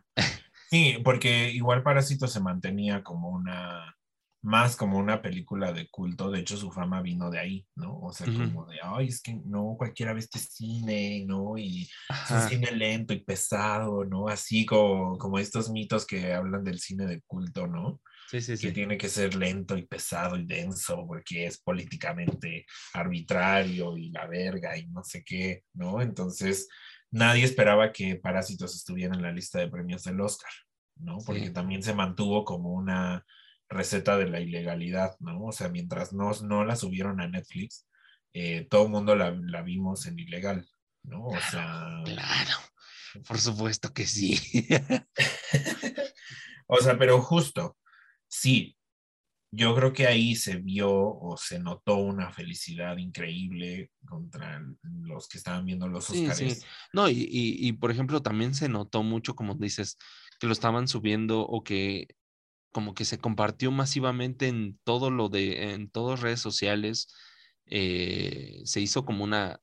Sí, 0.71 0.99
porque 1.05 1.51
igual 1.51 1.83
Parásito 1.83 2.29
se 2.29 2.41
mantenía 2.41 3.03
como 3.03 3.31
una, 3.31 3.97
más 4.43 4.77
como 4.77 4.99
una 4.99 5.21
película 5.21 5.73
de 5.73 5.89
culto, 5.91 6.31
de 6.31 6.41
hecho 6.41 6.57
su 6.57 6.71
fama 6.71 7.03
vino 7.03 7.29
de 7.29 7.41
ahí, 7.41 7.67
¿no? 7.75 7.99
O 7.99 8.13
sea, 8.13 8.27
como 8.27 8.67
de, 8.67 8.79
ay, 8.83 9.09
es 9.09 9.21
que 9.21 9.35
no 9.45 9.75
cualquiera 9.77 10.13
ve 10.13 10.21
este 10.21 10.39
cine, 10.39 11.25
¿no? 11.27 11.59
Y 11.59 11.83
es 12.09 12.31
un 12.31 12.41
cine 12.49 12.71
lento 12.71 13.13
y 13.13 13.25
pesado, 13.25 14.05
¿no? 14.05 14.29
Así 14.29 14.65
como, 14.65 15.19
como 15.19 15.39
estos 15.39 15.71
mitos 15.71 16.07
que 16.07 16.33
hablan 16.33 16.65
del 16.65 16.79
cine 16.79 17.07
de 17.07 17.21
culto, 17.23 17.67
¿no? 17.67 18.01
Sí, 18.31 18.41
sí, 18.41 18.53
que 18.53 18.69
sí. 18.69 18.73
tiene 18.73 18.97
que 18.97 19.09
ser 19.09 19.35
lento 19.35 19.77
y 19.77 19.87
pesado 19.87 20.37
y 20.37 20.47
denso 20.47 21.05
porque 21.05 21.47
es 21.47 21.61
políticamente 21.61 22.65
arbitrario 22.95 23.99
y 23.99 24.11
la 24.11 24.29
verga 24.29 24.79
y 24.79 24.87
no 24.87 25.03
sé 25.03 25.25
qué, 25.25 25.65
¿no? 25.75 26.01
Entonces, 26.01 26.69
nadie 27.11 27.45
esperaba 27.45 27.93
que 27.93 28.17
Parásitos 28.17 28.75
estuviera 28.77 29.15
en 29.15 29.23
la 29.23 29.33
lista 29.33 29.59
de 29.59 29.69
premios 29.69 30.05
del 30.05 30.21
Oscar, 30.21 30.51
¿no? 30.97 31.19
Porque 31.25 31.47
Sí. 31.47 31.53
también 31.53 31.83
se 31.83 31.95
mantuvo 31.95 32.45
como 32.45 32.73
una 32.73 33.25
receta 33.69 34.17
de 34.19 34.29
la 34.29 34.41
ilegalidad, 34.41 35.17
¿no? 35.21 35.45
O 35.45 35.53
sea, 35.53 35.69
mientras 35.69 36.13
no, 36.13 36.31
no 36.43 36.65
la 36.65 36.77
subieron 36.77 37.21
a 37.21 37.29
Netflix, 37.29 37.87
eh, 38.33 38.67
todo 38.71 38.85
el 38.85 38.91
mundo 38.91 39.15
la, 39.17 39.31
la 39.33 39.63
vimos 39.63 40.07
en 40.07 40.19
ilegal, 40.19 40.69
¿no? 41.03 41.27
O 41.27 41.41
sea... 41.51 42.03
Claro, 42.05 42.57
por 43.27 43.39
supuesto 43.39 43.93
que 43.93 44.07
sí. 44.07 44.39
O 46.73 46.77
sea, 46.79 46.97
pero 46.97 47.21
justo, 47.21 47.77
sí, 48.29 48.77
yo 49.53 49.75
creo 49.75 49.93
que 49.93 50.07
ahí 50.07 50.37
se 50.37 50.57
vio 50.59 50.91
o 50.93 51.37
se 51.37 51.59
notó 51.59 51.97
una 51.97 52.33
felicidad 52.33 52.97
increíble 52.99 53.91
contra 54.07 54.63
los 55.03 55.29
que 55.29 55.39
estaban 55.39 55.65
viendo 55.67 55.89
los 55.89 56.09
Sí, 56.11 56.31
Oscars. 56.31 56.39
sí. 56.39 56.67
No, 56.93 57.09
y, 57.09 57.15
y, 57.31 57.69
y, 57.69 57.73
por 57.75 57.91
ejemplo, 57.91 58.23
también 58.23 58.55
se 58.55 58.69
notó 58.69 59.03
mucho, 59.03 59.35
como 59.35 59.55
dices, 59.55 59.97
que 60.41 60.47
lo 60.47 60.53
estaban 60.53 60.89
subiendo 60.89 61.41
o 61.43 61.63
que 61.63 62.09
como 62.73 62.95
que 62.95 63.05
se 63.07 63.19
compartió 63.19 63.71
masivamente 63.73 64.49
en 64.49 64.79
todo 64.85 65.11
lo 65.11 65.29
de, 65.31 65.73
en 65.75 65.91
todas 65.91 66.21
redes 66.21 66.41
sociales, 66.41 67.09
eh, 67.67 68.63
se 68.65 68.81
hizo 68.81 69.05
como 69.05 69.25
una, 69.25 69.61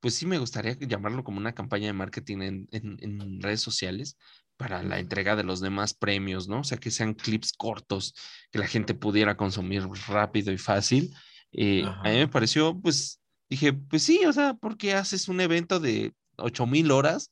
pues 0.00 0.14
sí 0.14 0.26
me 0.26 0.38
gustaría 0.38 0.76
llamarlo 0.78 1.24
como 1.24 1.38
una 1.38 1.54
campaña 1.54 1.86
de 1.88 1.92
marketing 1.92 2.38
en, 2.42 2.68
en- 2.72 2.96
en 3.00 3.40
redes 3.42 3.60
sociales 3.60 4.16
para 4.58 4.82
la 4.82 4.98
entrega 4.98 5.36
de 5.36 5.44
los 5.44 5.60
demás 5.60 5.94
premios, 5.94 6.48
¿no? 6.48 6.60
O 6.60 6.64
sea, 6.64 6.76
que 6.76 6.90
sean 6.90 7.14
clips 7.14 7.52
cortos, 7.54 8.14
que 8.50 8.58
la 8.58 8.66
gente 8.66 8.92
pudiera 8.92 9.36
consumir 9.38 9.82
rápido 10.08 10.52
y 10.52 10.58
fácil. 10.58 11.14
Eh, 11.52 11.84
a 11.86 12.02
mí 12.10 12.16
me 12.16 12.28
pareció, 12.28 12.78
pues, 12.78 13.20
dije, 13.48 13.72
pues 13.72 14.02
sí, 14.02 14.26
o 14.26 14.32
sea, 14.34 14.52
¿por 14.54 14.76
qué 14.76 14.92
haces 14.94 15.28
un 15.28 15.40
evento 15.40 15.80
de 15.80 16.12
8000 16.36 16.90
horas 16.90 17.30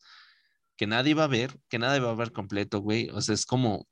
que 0.76 0.86
nadie 0.86 1.12
va 1.14 1.24
a 1.24 1.28
ver, 1.28 1.58
que 1.68 1.78
nadie 1.78 2.00
va 2.00 2.12
a 2.12 2.14
ver 2.14 2.32
completo, 2.32 2.80
güey? 2.80 3.10
O 3.10 3.20
sea, 3.20 3.34
es 3.34 3.44
como, 3.44 3.86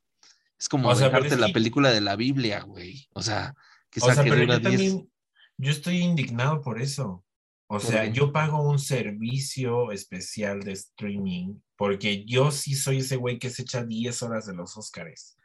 es 0.59 0.69
como 0.69 0.89
O 0.89 0.95
sea, 0.95 1.09
dejarte 1.09 1.37
la 1.37 1.49
que- 1.49 1.53
película 1.53 1.91
de 1.91 2.01
la 2.01 2.17
Biblia, 2.17 2.63
güey. 2.63 3.07
O 3.15 3.21
sea, 3.23 3.53
que 3.91 4.01
O 4.01 4.07
sea, 4.11 4.23
pero 4.23 4.37
dura 4.37 4.55
yo 4.59 4.61
10. 4.61 4.63
también, 4.63 5.13
yo 5.59 5.71
estoy 5.71 5.99
indignado 5.99 6.61
por 6.63 6.81
eso. 6.81 7.25
O 7.67 7.79
¿Por 7.79 7.81
sea, 7.83 8.07
yo 8.07 8.33
pago 8.33 8.63
un 8.63 8.79
servicio 8.79 9.91
especial 9.91 10.61
de 10.61 10.73
streaming 10.73 11.55
porque 11.77 12.25
yo 12.25 12.51
sí 12.51 12.75
soy 12.75 12.99
ese 12.99 13.17
güey 13.17 13.39
que 13.39 13.51
se 13.51 13.63
echa 13.63 13.85
10 13.85 14.23
horas 14.23 14.47
de 14.47 14.55
los 14.55 14.77
Óscares. 14.77 15.37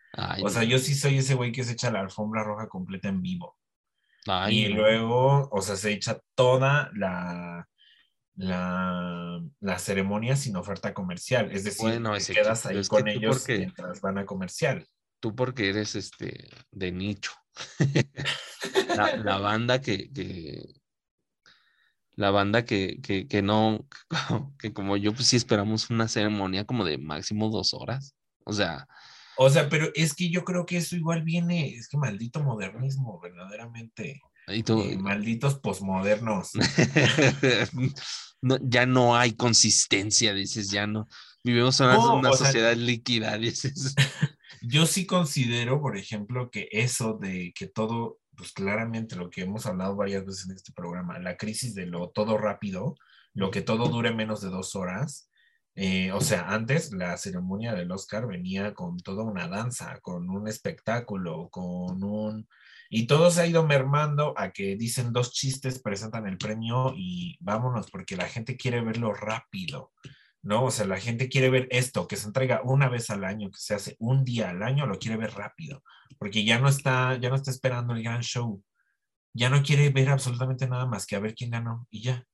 O 0.44 0.50
sea, 0.50 0.64
no. 0.64 0.68
yo 0.68 0.80
sí 0.80 0.96
soy 0.96 1.18
ese 1.20 1.36
güey 1.36 1.52
que 1.52 1.64
se 1.64 1.74
echa 1.74 1.92
la 1.92 2.00
alfombra 2.02 2.44
roja 2.44 2.68
completa 2.68 3.10
en 3.10 3.22
vivo. 3.22 3.58
Ay, 4.28 4.66
y 4.66 4.70
no. 4.74 4.82
luego, 4.82 5.50
o 5.52 5.62
sea, 5.62 5.76
se 5.76 5.92
echa 5.92 6.20
toda 6.36 6.92
la, 6.96 7.68
la, 8.36 9.42
la 9.60 9.80
ceremonia 9.80 10.36
sin 10.36 10.56
oferta 10.56 10.94
comercial. 10.94 11.52
Es 11.52 11.64
decir, 11.64 11.82
Bueno, 11.84 12.18
te 12.18 12.34
quedas 12.34 12.66
ahí 12.66 12.78
es 12.80 12.90
con 12.90 13.08
ellos 13.08 13.40
porque- 13.40 13.58
mientras 13.60 14.02
van 14.02 14.18
a 14.18 14.26
comercial. 14.26 14.86
Tú 15.22 15.36
porque 15.36 15.70
eres 15.70 15.96
este 15.96 16.50
de 16.72 16.92
nicho. 16.92 17.32
la, 18.96 19.16
la 19.18 19.38
banda 19.38 19.82
que, 19.82 20.12
que- 20.12 20.64
la 22.20 22.32
banda 22.32 22.66
que, 22.66 23.00
que, 23.02 23.28
que 23.30 23.42
no, 23.42 23.88
que 24.60 24.74
como 24.74 24.98
yo, 24.98 25.14
pues 25.14 25.28
sí 25.28 25.38
esperamos 25.38 25.90
una 25.90 26.08
ceremonia 26.10 26.66
como 26.66 26.84
de 26.84 26.98
máximo 26.98 27.50
dos 27.50 27.74
horas. 27.74 28.14
O 28.44 28.52
sea, 28.52 28.86
O 29.38 29.50
sea, 29.50 29.70
pero 29.70 29.88
es 29.96 30.14
que 30.14 30.30
yo 30.30 30.44
creo 30.44 30.66
que 30.66 30.78
eso 30.78 30.98
igual 30.98 31.24
viene, 31.24 31.70
es 31.76 31.88
que 31.88 31.98
maldito 31.98 32.44
modernismo, 32.44 33.20
verdaderamente. 33.22 34.20
y 34.48 34.64
tú, 34.64 34.82
Eh, 34.82 34.98
malditos 34.98 35.60
posmodernos. 35.60 36.52
no, 38.42 38.58
ya 38.62 38.86
no 38.86 39.16
hay 39.16 39.34
consistencia, 39.34 40.34
dices, 40.34 40.70
ya 40.72 40.88
no. 40.88 41.08
Vivimos 41.44 41.80
en 41.80 41.88
una, 41.88 41.96
No, 41.98 42.16
una 42.18 42.32
o 42.32 42.36
sea- 42.36 42.48
sociedad 42.48 42.76
líquida, 42.76 43.38
dices. 43.38 43.96
Yo 44.62 44.86
sí 44.86 45.06
considero, 45.06 45.80
por 45.82 45.96
ejemplo, 45.96 46.50
que 46.52 46.68
eso 46.72 47.14
de 47.18 47.54
que 47.56 47.68
todo, 47.68 48.19
pues 48.40 48.54
claramente 48.54 49.18
lo 49.18 49.30
que 49.30 49.42
hemos 49.42 49.66
hablado 49.66 49.98
varias 49.98 50.26
veces 50.26 50.50
en 50.50 50.56
este 50.56 50.72
programa, 50.72 51.20
la 51.20 51.36
crisis 51.36 51.76
de 51.76 51.86
lo 51.86 52.10
todo 52.12 52.38
rápido, 52.38 52.96
lo 53.34 53.52
que 53.52 53.62
todo 53.62 53.90
dure 53.90 54.14
menos 54.16 54.40
de 54.40 54.50
dos 54.50 54.78
horas. 54.78 55.30
eh, 55.76 56.12
o 56.14 56.22
sea, 56.22 56.50
antes 56.50 56.94
la 56.94 57.18
ceremonia 57.18 57.74
del 57.74 57.92
Oscar 57.92 58.28
venía 58.28 58.74
con 58.74 58.98
toda 58.98 59.24
una 59.24 59.48
danza, 59.50 60.00
con 60.02 60.30
un 60.30 60.48
espectáculo, 60.48 61.50
con 61.50 62.02
un... 62.04 62.48
Y 62.90 63.08
todo 63.08 63.30
se 63.30 63.42
ha 63.42 63.48
ido 63.48 63.66
mermando 63.68 64.34
a 64.38 64.52
que 64.52 64.78
dicen 64.78 65.12
dos 65.12 65.34
chistes, 65.34 65.82
presentan 65.82 66.26
el 66.26 66.38
premio 66.38 66.94
y 66.96 67.38
vámonos, 67.42 67.92
porque 67.92 68.16
la 68.16 68.28
gente 68.28 68.56
quiere 68.58 68.82
verlo 68.82 69.14
rápido. 69.14 69.92
¿No? 70.42 70.66
O 70.66 70.72
sea, 70.72 70.86
la 70.86 71.00
gente 71.00 71.30
quiere 71.30 71.50
ver 71.50 71.68
esto, 71.72 72.08
que 72.08 72.16
se 72.16 72.28
entrega 72.28 72.62
una 72.64 72.90
vez 72.90 73.10
al 73.10 73.24
año, 73.24 73.50
que 73.52 73.60
se 73.60 73.76
hace 73.76 73.96
un 74.00 74.24
día 74.24 74.50
al 74.50 74.64
año, 74.64 74.86
lo 74.86 75.00
quiere 75.00 75.18
ver 75.18 75.32
rápido, 75.32 75.84
porque 76.18 76.44
ya 76.44 76.60
no 76.60 76.70
está, 76.70 77.18
ya 77.18 77.30
no 77.30 77.36
está 77.36 77.52
esperando 77.52 77.94
el 77.94 78.04
gran 78.04 78.22
show, 78.22 78.64
ya 79.34 79.50
no 79.50 79.62
quiere 79.64 79.90
ver 79.90 80.10
absolutamente 80.10 80.68
nada 80.68 80.86
más 80.86 81.06
que 81.06 81.16
a 81.16 81.20
ver 81.20 81.36
quién 81.36 81.52
ganó 81.52 81.88
y 81.90 82.04
ya. 82.04 82.26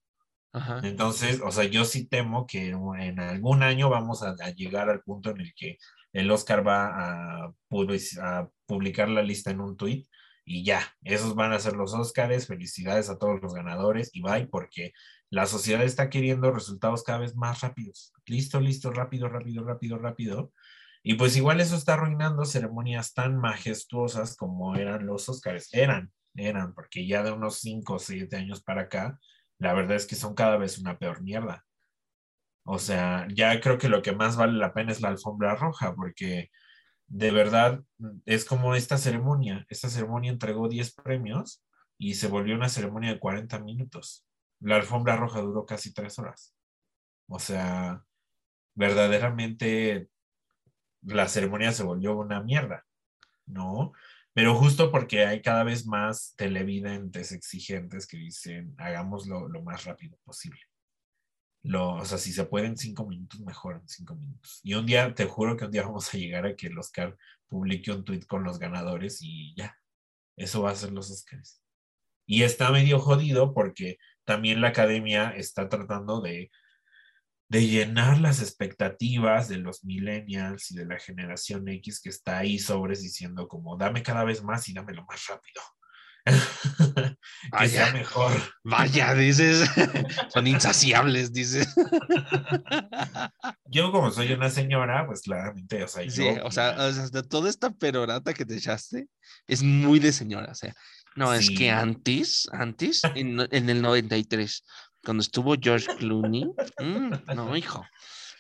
Ajá. 0.53 0.79
Entonces, 0.83 1.41
o 1.43 1.51
sea, 1.51 1.65
yo 1.65 1.83
sí 1.83 2.07
temo 2.07 2.47
que 2.47 2.69
en 2.69 3.19
algún 3.19 3.61
año 3.61 3.89
vamos 3.89 4.23
a, 4.23 4.35
a 4.41 4.49
llegar 4.51 4.89
al 4.89 5.01
punto 5.01 5.31
en 5.31 5.41
el 5.41 5.53
que 5.53 5.77
el 6.13 6.31
Oscar 6.31 6.65
va 6.65 7.43
a, 7.45 7.53
public- 7.69 8.17
a 8.21 8.47
publicar 8.65 9.09
la 9.09 9.21
lista 9.21 9.51
en 9.51 9.59
un 9.59 9.75
tweet 9.75 10.05
y 10.45 10.63
ya, 10.63 10.95
esos 11.03 11.35
van 11.35 11.51
a 11.51 11.59
ser 11.59 11.73
los 11.73 11.93
Oscars, 11.93 12.47
felicidades 12.47 13.09
a 13.09 13.17
todos 13.17 13.41
los 13.41 13.53
ganadores 13.53 14.11
y 14.13 14.21
bye, 14.21 14.47
porque 14.47 14.93
la 15.35 15.47
sociedad 15.47 15.83
está 15.83 16.09
queriendo 16.09 16.49
resultados 16.49 17.03
cada 17.03 17.17
vez 17.17 17.35
más 17.35 17.59
rápidos. 17.59 18.13
Listo, 18.25 18.61
listo, 18.61 18.89
rápido, 18.91 19.27
rápido, 19.27 19.65
rápido, 19.65 19.97
rápido. 19.97 20.53
Y 21.03 21.15
pues 21.15 21.35
igual 21.35 21.59
eso 21.59 21.75
está 21.75 21.95
arruinando 21.95 22.45
ceremonias 22.45 23.13
tan 23.13 23.35
majestuosas 23.35 24.37
como 24.37 24.77
eran 24.77 25.05
los 25.05 25.27
Oscars. 25.27 25.73
Eran, 25.73 26.13
eran, 26.35 26.73
porque 26.73 27.05
ya 27.05 27.21
de 27.21 27.33
unos 27.33 27.59
5 27.59 27.95
o 27.95 27.99
7 27.99 28.33
años 28.33 28.63
para 28.63 28.83
acá, 28.83 29.19
la 29.59 29.73
verdad 29.73 29.97
es 29.97 30.07
que 30.07 30.15
son 30.15 30.35
cada 30.35 30.55
vez 30.55 30.77
una 30.77 30.97
peor 30.97 31.21
mierda. 31.21 31.65
O 32.63 32.79
sea, 32.79 33.27
ya 33.27 33.59
creo 33.59 33.77
que 33.77 33.89
lo 33.89 34.01
que 34.01 34.13
más 34.13 34.37
vale 34.37 34.53
la 34.53 34.73
pena 34.73 34.93
es 34.93 35.01
la 35.01 35.09
alfombra 35.09 35.55
roja, 35.55 35.93
porque 35.95 36.49
de 37.07 37.31
verdad 37.31 37.83
es 38.25 38.45
como 38.45 38.73
esta 38.73 38.97
ceremonia. 38.97 39.65
Esta 39.67 39.89
ceremonia 39.89 40.31
entregó 40.31 40.69
10 40.69 40.93
premios 40.93 41.61
y 41.97 42.13
se 42.13 42.29
volvió 42.29 42.55
una 42.55 42.69
ceremonia 42.69 43.11
de 43.11 43.19
40 43.19 43.59
minutos. 43.59 44.24
La 44.59 44.77
alfombra 44.77 45.15
roja 45.15 45.41
duró 45.41 45.65
casi 45.65 45.93
3 45.93 46.19
horas. 46.19 46.55
O 47.27 47.39
sea, 47.39 48.03
verdaderamente 48.75 50.09
la 51.01 51.27
ceremonia 51.27 51.71
se 51.71 51.83
volvió 51.83 52.17
una 52.17 52.41
mierda, 52.41 52.85
¿no? 53.45 53.93
Pero 54.33 54.55
justo 54.55 54.91
porque 54.91 55.25
hay 55.25 55.41
cada 55.41 55.63
vez 55.63 55.85
más 55.85 56.33
televidentes 56.35 57.31
exigentes 57.31 58.05
que 58.05 58.17
dicen, 58.17 58.75
hagámoslo 58.77 59.47
lo 59.47 59.63
más 59.63 59.85
rápido 59.85 60.17
posible. 60.25 60.59
Lo, 61.63 61.93
o 61.95 62.05
sea, 62.05 62.17
si 62.17 62.31
se 62.33 62.45
puede 62.45 62.67
en 62.67 62.77
cinco 62.77 63.07
minutos, 63.07 63.39
mejor 63.39 63.77
en 63.77 63.87
cinco 63.87 64.13
minutos. 64.15 64.59
Y 64.61 64.73
un 64.73 64.85
día, 64.85 65.15
te 65.15 65.25
juro 65.25 65.55
que 65.55 65.65
un 65.65 65.71
día 65.71 65.83
vamos 65.83 66.13
a 66.13 66.17
llegar 66.17 66.45
a 66.45 66.55
que 66.55 66.67
el 66.67 66.77
Oscar 66.77 67.17
publique 67.47 67.91
un 67.91 68.03
tweet 68.03 68.23
con 68.27 68.43
los 68.43 68.59
ganadores 68.59 69.19
y 69.21 69.55
ya, 69.55 69.75
eso 70.35 70.61
va 70.61 70.71
a 70.71 70.75
ser 70.75 70.91
los 70.91 71.09
Oscars. 71.09 71.61
Y 72.27 72.43
está 72.43 72.71
medio 72.71 72.99
jodido 72.99 73.53
porque 73.53 73.97
también 74.25 74.61
la 74.61 74.69
academia 74.69 75.29
está 75.29 75.69
tratando 75.69 76.21
de, 76.21 76.51
de 77.47 77.67
llenar 77.67 78.19
las 78.19 78.41
expectativas 78.41 79.47
de 79.47 79.57
los 79.57 79.83
millennials 79.83 80.71
y 80.71 80.75
de 80.75 80.85
la 80.85 80.99
generación 80.99 81.67
X 81.67 82.01
que 82.01 82.09
está 82.09 82.39
ahí 82.39 82.59
sobres 82.59 83.01
diciendo 83.01 83.47
como, 83.47 83.77
dame 83.77 84.03
cada 84.03 84.23
vez 84.23 84.43
más 84.43 84.67
y 84.67 84.73
dámelo 84.73 85.05
más 85.05 85.25
rápido. 85.27 85.61
que 86.95 87.15
Ah, 87.51 87.67
sea 87.67 87.93
mejor. 87.93 88.31
Vaya, 88.63 89.13
dices, 89.13 89.69
son 90.33 90.47
insaciables, 90.47 91.31
dices. 91.31 91.75
Yo 93.65 93.91
como 93.91 94.09
soy 94.11 94.33
una 94.33 94.49
señora, 94.49 95.05
pues 95.05 95.21
claramente, 95.21 95.83
o 95.83 95.87
sea, 95.87 96.09
Sí, 96.09 96.23
yo... 96.23 96.45
o 96.45 96.51
sea, 96.51 96.75
o 96.79 96.91
sea, 96.91 97.07
de 97.09 97.23
toda 97.23 97.49
esta 97.49 97.69
perorata 97.69 98.33
que 98.33 98.45
te 98.45 98.55
echaste 98.55 99.07
es 99.47 99.61
muy 99.61 99.99
de 99.99 100.11
señora. 100.11 100.51
O 100.51 100.55
sea, 100.55 100.73
no, 101.15 101.33
es 101.33 101.49
que 101.49 101.71
antes, 101.71 102.47
antes, 102.51 103.01
en, 103.15 103.39
en 103.51 103.69
el 103.69 103.81
93, 103.81 104.63
cuando 105.03 105.21
estuvo 105.21 105.55
George 105.59 105.87
Clooney, 105.97 106.45
mm, 106.79 107.33
no, 107.35 107.55
hijo, 107.57 107.85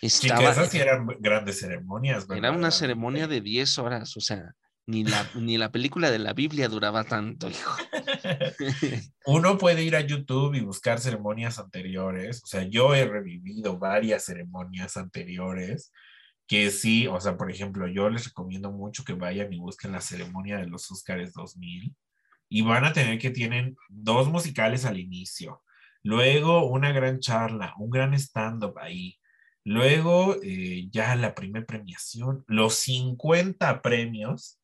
estaba, 0.01 0.51
esas 0.51 0.69
sí 0.69 0.79
eran 0.79 1.07
grandes 1.19 1.59
ceremonias. 1.59 2.27
era 2.29 2.51
una 2.51 2.71
ceremonia 2.71 3.27
de 3.27 3.41
10 3.41 3.79
horas, 3.79 4.17
o 4.17 4.21
sea, 4.21 4.53
ni 4.87 5.03
la, 5.03 5.29
ni 5.35 5.57
la 5.57 5.71
película 5.71 6.11
de 6.11 6.19
la 6.19 6.33
Biblia 6.33 6.67
duraba 6.67 7.05
tanto, 7.05 7.49
hijo. 7.49 7.77
Uno 9.25 9.57
puede 9.57 9.83
ir 9.83 9.95
a 9.95 10.01
YouTube 10.01 10.55
y 10.55 10.61
buscar 10.61 10.99
ceremonias 10.99 11.57
anteriores. 11.57 12.43
O 12.43 12.47
sea, 12.47 12.63
yo 12.63 12.93
he 12.93 13.05
revivido 13.05 13.79
varias 13.79 14.25
ceremonias 14.25 14.97
anteriores 14.97 15.91
que 16.47 16.69
sí, 16.69 17.07
o 17.07 17.19
sea, 17.19 17.37
por 17.37 17.49
ejemplo, 17.49 17.87
yo 17.87 18.09
les 18.09 18.25
recomiendo 18.25 18.71
mucho 18.71 19.03
que 19.03 19.13
vayan 19.13 19.51
y 19.51 19.59
busquen 19.59 19.93
la 19.93 20.01
ceremonia 20.01 20.57
de 20.57 20.67
los 20.67 20.91
Óscares 20.91 21.33
2000 21.33 21.95
y 22.49 22.61
van 22.61 22.85
a 22.85 22.93
tener 22.93 23.17
que 23.19 23.31
tienen 23.31 23.75
dos 23.89 24.29
musicales 24.29 24.85
al 24.85 24.99
inicio, 24.99 25.63
luego 26.03 26.65
una 26.67 26.91
gran 26.91 27.19
charla, 27.19 27.73
un 27.79 27.89
gran 27.89 28.13
stand-up 28.13 28.77
ahí, 28.79 29.17
luego 29.63 30.35
eh, 30.43 30.87
ya 30.91 31.15
la 31.15 31.33
primer 31.35 31.65
premiación, 31.65 32.43
los 32.47 32.75
50 32.75 33.81
premios 33.81 34.59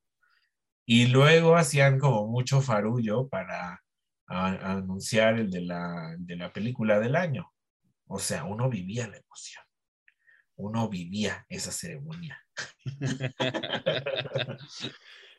y 0.85 1.07
luego 1.07 1.55
hacían 1.55 1.99
como 1.99 2.27
mucho 2.27 2.61
farullo 2.61 3.27
para 3.29 3.81
a- 4.27 4.47
a 4.51 4.71
anunciar 4.73 5.39
el 5.39 5.49
de 5.51 5.61
la, 5.61 6.15
de 6.19 6.35
la 6.37 6.53
película 6.53 6.99
del 6.99 7.15
año. 7.15 7.51
O 8.07 8.19
sea, 8.19 8.43
uno 8.45 8.69
vivía 8.69 9.07
la 9.07 9.17
emoción. 9.17 9.63
Uno 10.57 10.89
vivía 10.89 11.45
esa 11.49 11.71
ceremonia. 11.71 12.39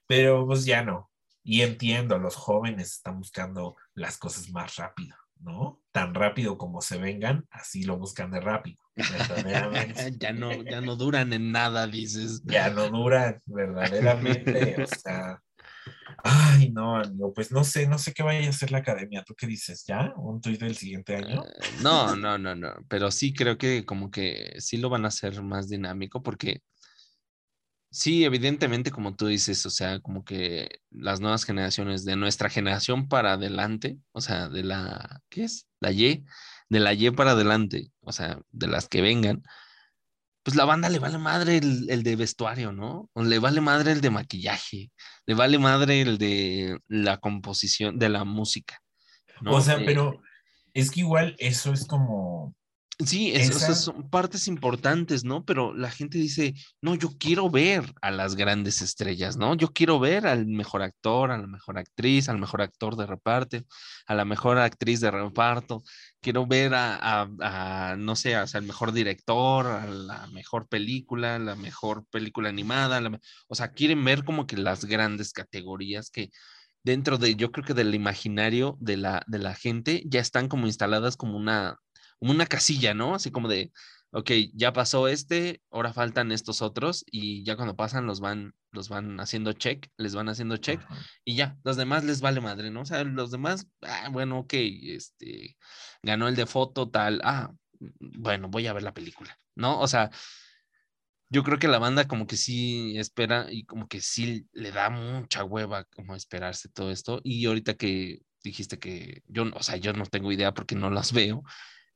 Pero 0.09 0.47
pues 0.47 0.64
ya 0.64 0.82
no. 0.84 1.11
Y 1.45 1.62
entiendo, 1.62 2.18
los 2.18 2.36
jóvenes 2.36 2.93
están 2.93 3.18
buscando 3.18 3.76
las 3.95 4.16
cosas 4.18 4.51
más 4.51 4.76
rápido. 4.76 5.16
¿no? 5.43 5.80
Tan 5.90 6.14
rápido 6.14 6.57
como 6.57 6.80
se 6.80 6.99
vengan, 6.99 7.47
así 7.51 7.82
lo 7.82 7.99
buscan 7.99 8.30
de 8.30 8.40
rápido. 8.40 8.78
verdaderamente. 8.95 10.12
ya 10.18 10.32
no, 10.32 10.53
ya 10.62 10.80
no 10.80 10.97
duran 10.97 11.32
en 11.32 11.53
nada, 11.53 11.86
dices. 11.86 12.43
ya 12.45 12.70
no 12.70 12.88
duran, 12.88 13.40
verdaderamente. 13.47 14.76
O 14.82 14.86
sea, 14.86 15.43
ay, 16.22 16.70
no, 16.70 16.97
amigo, 16.97 17.32
pues 17.34 17.51
no 17.51 17.64
sé, 17.64 17.86
no 17.88 17.99
sé 17.99 18.12
qué 18.12 18.22
vaya 18.22 18.47
a 18.47 18.51
hacer 18.51 18.70
la 18.70 18.78
academia. 18.78 19.24
¿Tú 19.24 19.34
qué 19.34 19.47
dices? 19.47 19.84
¿Ya? 19.86 20.12
¿Un 20.16 20.40
tuit 20.40 20.61
del 20.61 20.76
siguiente 20.76 21.16
año? 21.16 21.45
Eh, 21.45 21.49
No, 21.82 22.14
no, 22.14 22.38
no, 22.38 22.55
no. 22.55 22.74
Pero 22.88 23.11
sí 23.11 23.32
creo 23.34 23.59
que 23.59 23.84
como 23.84 24.11
que 24.11 24.55
sí 24.59 24.76
lo 24.76 24.88
van 24.90 25.05
a 25.05 25.09
hacer 25.09 25.43
más 25.43 25.68
dinámico 25.68 26.22
porque 26.22 26.62
sí, 27.93 28.24
evidentemente, 28.24 28.90
como 28.90 29.14
tú 29.14 29.26
dices, 29.26 29.64
o 29.66 29.70
sea, 29.70 30.01
como 30.01 30.24
que 30.24 30.80
las 30.90 31.20
nuevas 31.20 31.45
generaciones 31.45 32.05
de 32.05 32.16
nuestra 32.16 32.49
generación 32.49 33.07
para 33.09 33.34
adelante, 33.34 33.99
o 34.12 34.20
sea, 34.20 34.49
de 34.49 34.64
la, 34.64 35.20
¿qué 35.28 35.45
es? 35.45 35.68
La 35.78 35.93
Y, 35.93 36.24
de 36.70 36.80
la 36.80 36.95
Y 36.95 37.11
para 37.11 37.32
adelante, 37.32 37.93
o 38.01 38.11
sea, 38.11 38.40
de 38.51 38.66
las 38.66 38.88
que 38.88 39.03
vengan, 39.03 39.43
pues 40.43 40.57
la 40.57 40.64
banda 40.64 40.88
le 40.88 40.99
vale 40.99 41.18
madre 41.18 41.59
el, 41.59 41.88
el 41.88 42.03
de 42.03 42.16
vestuario, 42.16 42.72
¿no? 42.72 43.11
O 43.12 43.22
le 43.22 43.38
vale 43.38 43.61
madre 43.61 43.93
el 43.93 44.01
de 44.01 44.11
maquillaje, 44.11 44.90
le 45.26 45.34
vale 45.34 45.59
madre 45.59 46.01
el 46.01 46.18
de 46.18 46.78
la 46.88 47.18
composición, 47.18 47.99
de 47.99 48.09
la 48.09 48.24
música. 48.24 48.80
¿no? 49.43 49.53
O 49.55 49.61
sea, 49.61 49.76
Eh, 49.76 49.84
pero 49.84 50.20
es 50.72 50.90
que 50.90 51.01
igual 51.01 51.36
eso 51.38 51.72
es 51.72 51.86
como, 51.86 52.55
Sí, 53.07 53.32
es- 53.32 53.50
o 53.55 53.59
sea, 53.59 53.68
Esa- 53.70 53.74
son 53.82 54.09
partes 54.11 54.48
importantes, 54.48 55.24
¿no? 55.24 55.44
Pero 55.44 55.74
la 55.74 55.90
gente 55.90 56.18
dice, 56.18 56.55
no, 56.80 56.94
yo 56.94 57.11
quiero 57.18 57.50
ver 57.50 57.92
a 58.03 58.11
las 58.11 58.34
grandes 58.36 58.82
estrellas, 58.82 59.36
¿no? 59.36 59.55
Yo 59.55 59.68
quiero 59.72 59.98
ver 60.00 60.26
al 60.26 60.46
mejor 60.46 60.82
actor, 60.82 61.30
a 61.30 61.38
la 61.38 61.46
mejor 61.46 61.78
actriz, 61.78 62.28
al 62.28 62.38
mejor 62.38 62.62
actor 62.62 62.96
de 62.96 63.07
reparto, 63.07 63.59
a 64.07 64.14
la 64.14 64.24
mejor 64.24 64.59
actriz 64.59 65.00
de 65.00 65.11
reparto. 65.11 65.82
Quiero 66.20 66.46
ver 66.46 66.74
a, 66.74 66.96
a- 67.22 67.90
a, 67.92 67.96
no 67.96 68.14
sé, 68.16 68.36
o 68.36 68.46
sea, 68.46 68.61
al 68.61 68.66
mejor 68.66 68.92
director, 68.92 69.66
a 69.66 69.86
la 69.86 70.26
mejor 70.28 70.68
película, 70.68 71.38
la 71.38 71.57
mejor 71.57 72.05
película 72.11 72.48
animada. 72.48 73.00
la 73.00 73.18
o 73.48 73.55
sea, 73.55 73.72
quieren 73.72 74.05
ver 74.05 74.24
como 74.24 74.46
que 74.46 74.57
las 74.57 74.84
grandes 74.84 75.32
categorías 75.32 76.11
que 76.11 76.30
dentro 76.84 77.16
de, 77.18 77.36
yo 77.36 77.53
creo 77.53 77.64
que 77.64 77.74
del 77.74 77.94
imaginario 77.94 78.76
de 78.80 78.96
la, 78.96 79.22
de 79.26 79.38
la 79.38 79.55
gente 79.55 80.03
ya 80.07 80.20
están 80.20 80.48
como 80.48 80.66
instaladas 80.66 81.16
como 81.16 81.36
una 81.36 81.76
como 82.22 82.34
una 82.34 82.46
casilla, 82.46 82.94
¿no? 82.94 83.16
Así 83.16 83.32
como 83.32 83.48
de, 83.48 83.72
ok, 84.12 84.30
ya 84.54 84.72
pasó 84.72 85.08
este, 85.08 85.60
ahora 85.72 85.92
faltan 85.92 86.30
estos 86.30 86.62
otros 86.62 87.04
y 87.10 87.42
ya 87.42 87.56
cuando 87.56 87.74
pasan 87.74 88.06
los 88.06 88.20
van, 88.20 88.54
los 88.70 88.88
van 88.88 89.18
haciendo 89.18 89.52
check, 89.54 89.88
les 89.96 90.14
van 90.14 90.28
haciendo 90.28 90.56
check 90.56 90.80
Ajá. 90.84 91.04
y 91.24 91.34
ya, 91.34 91.58
los 91.64 91.76
demás 91.76 92.04
les 92.04 92.20
vale 92.20 92.40
madre, 92.40 92.70
¿no? 92.70 92.82
O 92.82 92.84
sea, 92.84 93.02
los 93.02 93.32
demás, 93.32 93.66
ah, 93.80 94.08
bueno, 94.12 94.38
ok, 94.38 94.52
este, 94.54 95.56
ganó 96.00 96.28
el 96.28 96.36
de 96.36 96.46
foto 96.46 96.88
tal, 96.88 97.20
ah, 97.24 97.52
bueno, 97.98 98.48
voy 98.48 98.68
a 98.68 98.72
ver 98.72 98.84
la 98.84 98.94
película, 98.94 99.36
¿no? 99.56 99.80
O 99.80 99.88
sea, 99.88 100.08
yo 101.28 101.42
creo 101.42 101.58
que 101.58 101.66
la 101.66 101.80
banda 101.80 102.06
como 102.06 102.28
que 102.28 102.36
sí 102.36 102.96
espera 102.98 103.46
y 103.50 103.64
como 103.64 103.88
que 103.88 104.00
sí 104.00 104.46
le 104.52 104.70
da 104.70 104.90
mucha 104.90 105.42
hueva 105.42 105.86
como 105.86 106.14
esperarse 106.14 106.68
todo 106.68 106.92
esto. 106.92 107.20
Y 107.24 107.46
ahorita 107.46 107.74
que 107.74 108.20
dijiste 108.44 108.78
que 108.78 109.22
yo, 109.26 109.44
o 109.54 109.62
sea, 109.64 109.76
yo 109.76 109.92
no 109.92 110.06
tengo 110.06 110.30
idea 110.30 110.54
porque 110.54 110.76
no 110.76 110.88
las 110.90 111.12
veo, 111.12 111.42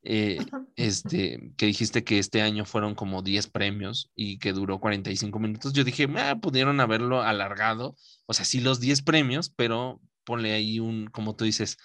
eh, 0.06 0.38
este, 0.76 1.52
que 1.56 1.66
dijiste 1.66 2.04
que 2.04 2.18
este 2.18 2.42
año 2.42 2.64
fueron 2.64 2.94
como 2.94 3.22
10 3.22 3.48
premios 3.48 4.12
y 4.14 4.38
que 4.38 4.52
duró 4.52 4.78
45 4.80 5.38
minutos, 5.38 5.72
yo 5.72 5.84
dije, 5.84 6.06
ah, 6.16 6.36
pudieron 6.40 6.80
haberlo 6.80 7.22
alargado, 7.22 7.96
o 8.26 8.34
sea, 8.34 8.44
sí 8.44 8.60
los 8.60 8.80
10 8.80 9.02
premios, 9.02 9.50
pero 9.50 10.00
ponle 10.24 10.52
ahí 10.52 10.80
un, 10.80 11.06
como 11.08 11.34
tú 11.36 11.44
dices, 11.44 11.76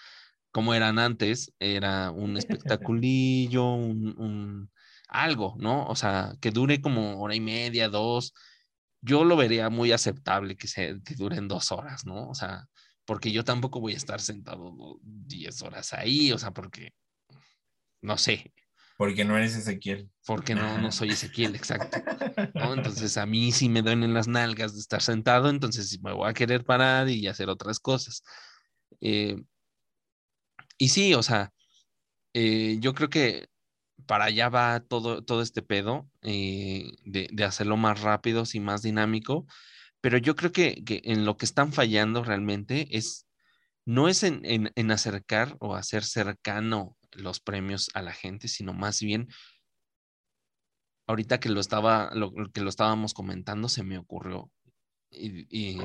como 0.51 0.73
eran 0.73 0.99
antes, 0.99 1.53
era 1.59 2.11
un 2.11 2.37
espectaculillo, 2.37 3.73
un, 3.73 4.15
un 4.19 4.71
algo, 5.09 5.55
¿no? 5.59 5.85
O 5.87 5.95
sea, 5.95 6.35
que 6.41 6.51
dure 6.51 6.81
como 6.81 7.21
hora 7.21 7.35
y 7.35 7.39
media, 7.41 7.89
dos. 7.89 8.33
Yo 9.01 9.23
lo 9.25 9.35
vería 9.35 9.69
muy 9.69 9.91
aceptable 9.91 10.55
que, 10.55 10.67
se, 10.67 11.01
que 11.03 11.15
duren 11.15 11.47
dos 11.47 11.71
horas, 11.71 12.05
¿no? 12.05 12.29
O 12.29 12.35
sea, 12.35 12.67
porque 13.05 13.31
yo 13.31 13.43
tampoco 13.43 13.79
voy 13.81 13.93
a 13.93 13.97
estar 13.97 14.21
sentado 14.21 14.71
do- 14.71 14.99
10 15.03 15.61
horas 15.63 15.93
ahí, 15.93 16.31
o 16.31 16.37
sea, 16.37 16.51
porque, 16.51 16.93
no 18.01 18.17
sé, 18.17 18.53
Porque 18.97 19.25
no 19.25 19.37
eres 19.37 19.55
Ezequiel. 19.55 20.09
porque 20.25 20.53
no, 20.55 20.77
no 20.79 20.91
soy 20.91 21.09
Ezequiel, 21.11 21.55
exacto. 21.55 21.97
¿no? 22.55 22.73
Entonces 22.73 23.17
a 23.17 23.25
mí 23.25 23.51
sí 23.51 23.69
me 23.69 23.81
duelen 23.81 24.13
las 24.13 24.27
nalgas 24.27 24.73
de 24.73 24.79
estar 24.79 25.01
sentado, 25.01 25.49
entonces 25.49 25.89
sí 25.89 25.99
me 26.03 26.13
voy 26.13 26.29
a 26.29 26.33
querer 26.33 26.63
parar 26.63 27.09
y 27.09 27.27
hacer 27.27 27.49
otras 27.49 27.79
cosas. 27.79 28.23
Eh, 29.01 29.41
y 30.77 30.89
sí, 30.89 31.13
o 31.13 31.23
sea, 31.23 31.51
eh, 32.33 32.77
yo 32.79 32.93
creo 32.93 33.09
que 33.09 33.47
para 34.05 34.25
allá 34.25 34.49
va 34.49 34.79
todo, 34.81 35.23
todo 35.23 35.41
este 35.41 35.61
pedo 35.61 36.09
eh, 36.21 36.91
de, 37.05 37.27
de 37.31 37.43
hacerlo 37.43 37.77
más 37.77 38.01
rápido 38.01 38.43
y 38.51 38.59
más 38.59 38.81
dinámico, 38.81 39.45
pero 40.01 40.17
yo 40.17 40.35
creo 40.35 40.51
que, 40.51 40.83
que 40.83 41.01
en 41.05 41.25
lo 41.25 41.37
que 41.37 41.45
están 41.45 41.71
fallando 41.73 42.23
realmente 42.23 42.87
es, 42.97 43.27
no 43.85 44.07
es 44.09 44.23
en, 44.23 44.41
en, 44.43 44.71
en 44.75 44.91
acercar 44.91 45.55
o 45.59 45.75
hacer 45.75 46.03
cercano 46.03 46.97
los 47.11 47.39
premios 47.39 47.89
a 47.93 48.01
la 48.01 48.13
gente, 48.13 48.47
sino 48.47 48.73
más 48.73 49.01
bien 49.01 49.27
ahorita 51.11 51.39
que 51.39 51.49
lo 51.49 51.59
estaba, 51.59 52.11
que 52.53 52.61
lo 52.61 52.69
estábamos 52.69 53.13
comentando, 53.13 53.69
se 53.69 53.83
me 53.83 53.97
ocurrió. 53.97 54.51
Y, 55.13 55.77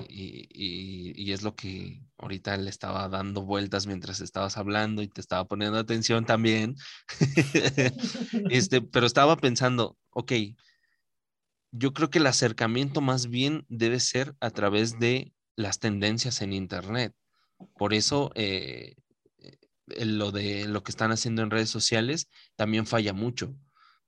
es 1.33 1.43
lo 1.43 1.57
que 1.57 2.01
ahorita 2.17 2.57
le 2.57 2.71
estaba 2.71 3.09
dando 3.09 3.43
vueltas 3.43 3.89
mientras 3.89 4.21
estabas 4.21 4.57
hablando 4.57 5.03
y 5.03 5.09
te 5.09 5.21
estaba 5.21 5.45
poniendo 5.47 5.79
atención 5.79 6.25
también. 6.25 6.77
este, 8.51 8.83
pero 8.83 9.07
estaba 9.07 9.37
pensando, 9.37 9.99
ok, 10.11 10.33
yo 11.73 11.93
creo 11.93 12.09
que 12.09 12.19
el 12.19 12.27
acercamiento 12.27 13.01
más 13.01 13.29
bien 13.29 13.67
debe 13.69 13.99
ser 13.99 14.37
a 14.41 14.51
través 14.51 14.99
de 15.01 15.33
las 15.57 15.81
tendencias 15.81 16.41
en 16.41 16.53
Internet. 16.53 17.13
Por 17.77 17.95
eso 17.95 18.31
eh, 18.35 18.95
lo 19.87 20.33
de 20.33 20.67
lo 20.69 20.83
que 20.83 20.91
están 20.91 21.13
haciendo 21.13 21.43
en 21.43 21.51
redes 21.51 21.71
sociales 21.71 22.29
también 22.57 22.87
falla 22.87 23.13
mucho. 23.13 23.55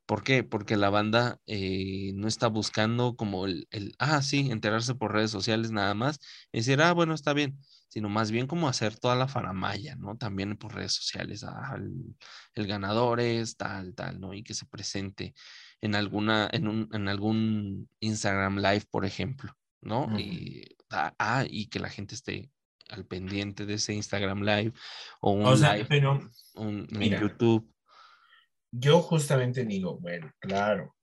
¿Por 0.06 0.22
qué? 0.24 0.42
Porque 0.42 0.78
la 0.78 0.88
banda 0.88 1.38
eh, 1.46 2.12
no 2.14 2.28
está 2.28 2.46
buscando 2.48 3.14
como 3.14 3.44
el, 3.44 3.68
el, 3.70 3.94
ah, 3.98 4.22
sí, 4.22 4.50
enterarse 4.50 4.94
por 4.94 5.12
redes 5.12 5.30
sociales 5.30 5.70
nada 5.70 5.92
más, 5.92 6.18
y 6.50 6.58
decir, 6.58 6.80
ah, 6.80 6.92
bueno, 6.94 7.12
está 7.12 7.34
bien, 7.34 7.58
sino 7.88 8.08
más 8.08 8.30
bien 8.30 8.46
como 8.46 8.68
hacer 8.68 8.98
toda 8.98 9.16
la 9.16 9.28
faramaya, 9.28 9.96
¿no? 9.96 10.16
También 10.16 10.56
por 10.56 10.74
redes 10.74 10.94
sociales, 10.94 11.44
ah, 11.44 11.74
el, 11.76 12.16
el 12.54 12.66
ganador 12.66 13.20
es 13.20 13.56
tal, 13.58 13.94
tal, 13.94 14.18
¿no? 14.18 14.32
Y 14.32 14.42
que 14.42 14.54
se 14.54 14.64
presente 14.64 15.34
en 15.82 15.94
alguna, 15.94 16.48
en, 16.52 16.68
un, 16.68 16.88
en 16.92 17.06
algún 17.08 17.90
Instagram 18.00 18.56
Live, 18.56 18.86
por 18.90 19.04
ejemplo, 19.04 19.52
¿no? 19.82 20.04
Uh 20.04 20.08
-huh. 20.12 20.20
y, 20.20 20.76
ah, 20.90 21.12
ah, 21.18 21.44
y 21.46 21.66
que 21.68 21.80
la 21.80 21.90
gente 21.90 22.14
esté 22.14 22.50
al 22.88 23.06
pendiente 23.06 23.66
de 23.66 23.74
ese 23.74 23.94
Instagram 23.94 24.42
Live 24.42 24.72
o 25.20 25.32
un 25.32 25.46
o 25.46 25.56
sea, 25.56 25.74
live 25.74 25.86
pero, 25.88 26.20
un, 26.54 26.88
en 26.90 27.20
YouTube. 27.20 27.72
Yo 28.70 29.00
justamente 29.00 29.64
digo, 29.64 29.98
bueno, 29.98 30.32
claro, 30.38 30.96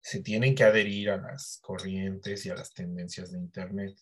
se 0.00 0.22
tienen 0.22 0.54
que 0.54 0.64
adherir 0.64 1.10
a 1.10 1.16
las 1.16 1.58
corrientes 1.60 2.46
y 2.46 2.50
a 2.50 2.54
las 2.54 2.72
tendencias 2.72 3.32
de 3.32 3.38
Internet. 3.38 3.96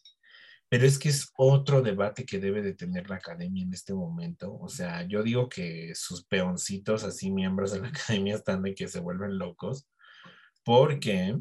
Pero 0.68 0.86
es 0.86 0.98
que 0.98 1.08
es 1.08 1.30
otro 1.36 1.82
debate 1.82 2.24
que 2.24 2.38
debe 2.38 2.62
de 2.62 2.74
tener 2.74 3.08
la 3.08 3.16
academia 3.16 3.62
en 3.62 3.72
este 3.72 3.94
momento. 3.94 4.56
O 4.58 4.68
sea, 4.68 5.06
yo 5.06 5.22
digo 5.22 5.48
que 5.48 5.94
sus 5.94 6.24
peoncitos, 6.24 7.04
así 7.04 7.30
miembros 7.30 7.72
de 7.72 7.80
la 7.80 7.88
academia, 7.94 8.36
están 8.36 8.62
de 8.62 8.74
que 8.74 8.88
se 8.88 9.00
vuelven 9.00 9.38
locos, 9.38 9.88
porque 10.64 11.38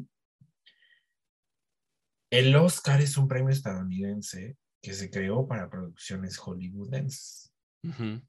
el 2.30 2.56
Oscar 2.56 3.00
es 3.00 3.16
un 3.16 3.28
premio 3.28 3.50
estadounidense 3.50 4.56
que 4.84 4.92
se 4.92 5.10
creó 5.10 5.48
para 5.48 5.70
producciones 5.70 6.36
hollywoodenses. 6.36 7.50
Uh 7.82 7.88
-huh. 7.90 8.28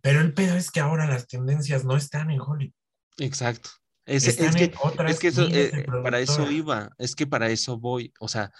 Pero 0.00 0.20
el 0.20 0.32
pedo 0.34 0.56
es 0.56 0.70
que 0.70 0.78
ahora 0.78 1.06
las 1.06 1.26
tendencias 1.26 1.84
no 1.84 1.96
están 1.96 2.30
en 2.30 2.40
Hollywood. 2.40 2.74
Exacto. 3.18 3.70
Es, 4.04 4.26
es, 4.26 4.36
que, 4.36 4.72
es 5.08 5.18
que 5.18 5.28
eso, 5.28 5.46
eh, 5.48 5.84
para 6.02 6.20
eso 6.20 6.50
iba, 6.50 6.90
es 6.98 7.14
que 7.14 7.26
para 7.26 7.50
eso 7.50 7.78
voy, 7.78 8.12
o 8.18 8.26
sea, 8.28 8.52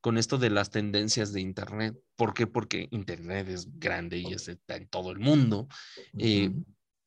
con 0.00 0.16
esto 0.16 0.38
de 0.38 0.50
las 0.50 0.70
tendencias 0.70 1.32
de 1.32 1.40
Internet. 1.40 1.96
¿Por 2.16 2.34
qué? 2.34 2.46
Porque 2.46 2.88
Internet 2.92 3.48
es 3.48 3.66
grande 3.78 4.18
y 4.18 4.32
está 4.32 4.76
en 4.76 4.88
todo 4.88 5.10
el 5.10 5.18
mundo. 5.18 5.68
Uh 6.12 6.18
-huh. 6.18 6.20
eh, 6.20 6.52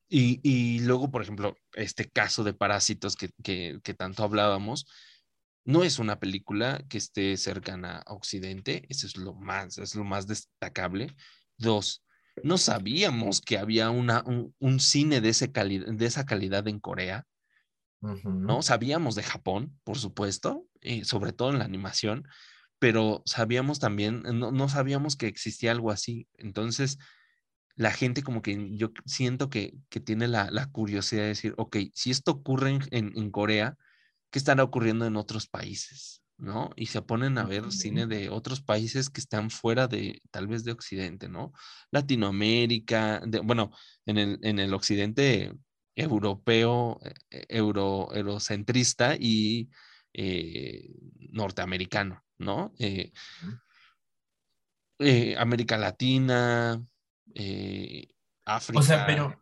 y, 0.09 0.41
y, 0.43 0.79
luego, 0.81 1.09
por 1.09 1.21
ejemplo, 1.21 1.55
este 1.73 2.09
caso 2.09 2.43
de 2.43 2.53
Parásitos 2.53 3.15
que, 3.15 3.29
que, 3.41 3.79
que, 3.81 3.93
tanto 3.93 4.23
hablábamos, 4.23 4.85
no 5.65 5.83
es 5.83 5.99
una 5.99 6.19
película 6.19 6.83
que 6.89 6.97
esté 6.97 7.37
cercana 7.37 8.03
a 8.05 8.13
Occidente, 8.13 8.85
eso 8.89 9.07
es 9.07 9.17
lo 9.17 9.33
más, 9.33 9.77
es 9.77 9.95
lo 9.95 10.03
más 10.03 10.27
destacable. 10.27 11.15
Dos, 11.57 12.03
no 12.43 12.57
sabíamos 12.57 13.41
que 13.41 13.57
había 13.57 13.89
una, 13.89 14.23
un, 14.25 14.55
un 14.59 14.79
cine 14.79 15.21
de, 15.21 15.29
ese 15.29 15.51
cali 15.51 15.79
de 15.79 16.05
esa 16.05 16.25
calidad 16.25 16.67
en 16.67 16.79
Corea. 16.79 17.25
Uh 18.01 18.09
-huh. 18.09 18.33
¿no? 18.33 18.61
Sabíamos 18.63 19.13
de 19.15 19.23
Japón, 19.23 19.79
por 19.83 19.97
supuesto, 19.97 20.65
y 20.81 21.05
sobre 21.05 21.33
todo 21.33 21.51
en 21.51 21.59
la 21.59 21.65
animación, 21.65 22.27
pero 22.79 23.21
sabíamos 23.25 23.77
también, 23.79 24.23
no, 24.23 24.51
no 24.51 24.69
sabíamos 24.69 25.15
que 25.15 25.27
existía 25.27 25.71
algo 25.71 25.91
así. 25.91 26.27
Entonces, 26.37 26.97
la 27.75 27.91
gente 27.91 28.23
como 28.23 28.41
que 28.41 28.75
yo 28.75 28.91
siento 29.05 29.49
que, 29.49 29.75
que 29.89 29.99
tiene 29.99 30.27
la, 30.27 30.49
la 30.51 30.65
curiosidad 30.71 31.21
de 31.23 31.27
decir, 31.29 31.53
ok, 31.57 31.77
si 31.93 32.09
esto 32.11 32.31
ocurre 32.31 32.71
en, 32.71 32.81
en- 32.91 33.13
en 33.15 33.31
Corea, 33.31 33.77
¿qué 34.31 34.39
estará 34.39 34.63
ocurriendo 34.63 35.05
en 35.05 35.15
otros 35.15 35.47
países? 35.47 36.23
¿No? 36.37 36.71
Y 36.75 36.87
se 36.87 37.03
ponen 37.03 37.37
a 37.37 37.43
ver 37.43 37.71
cine 37.71 38.07
de 38.07 38.29
otros 38.29 38.61
países 38.61 39.11
que 39.11 39.21
están 39.21 39.51
fuera 39.51 39.87
de, 39.87 40.23
tal 40.31 40.47
vez 40.47 40.63
de 40.63 40.71
Occidente, 40.71 41.29
¿no? 41.29 41.53
Latinoamérica, 41.91 43.21
de- 43.27 43.41
bueno, 43.41 43.69
en 44.07 44.17
el, 44.17 44.39
en 44.41 44.57
el 44.57 44.73
Occidente 44.73 45.53
europeo, 45.95 46.99
eh, 47.29 47.45
euro, 47.49 48.09
eurocentrista 48.11 49.15
y 49.19 49.69
eh, 50.13 50.89
norteamericano, 51.31 52.23
¿no? 52.37 52.73
Eh, 52.79 53.11
eh, 54.99 55.35
América 55.37 55.77
Latina, 55.77 56.81
África. 58.45 58.79
O 58.79 58.83
sea, 58.83 59.05
pero 59.05 59.41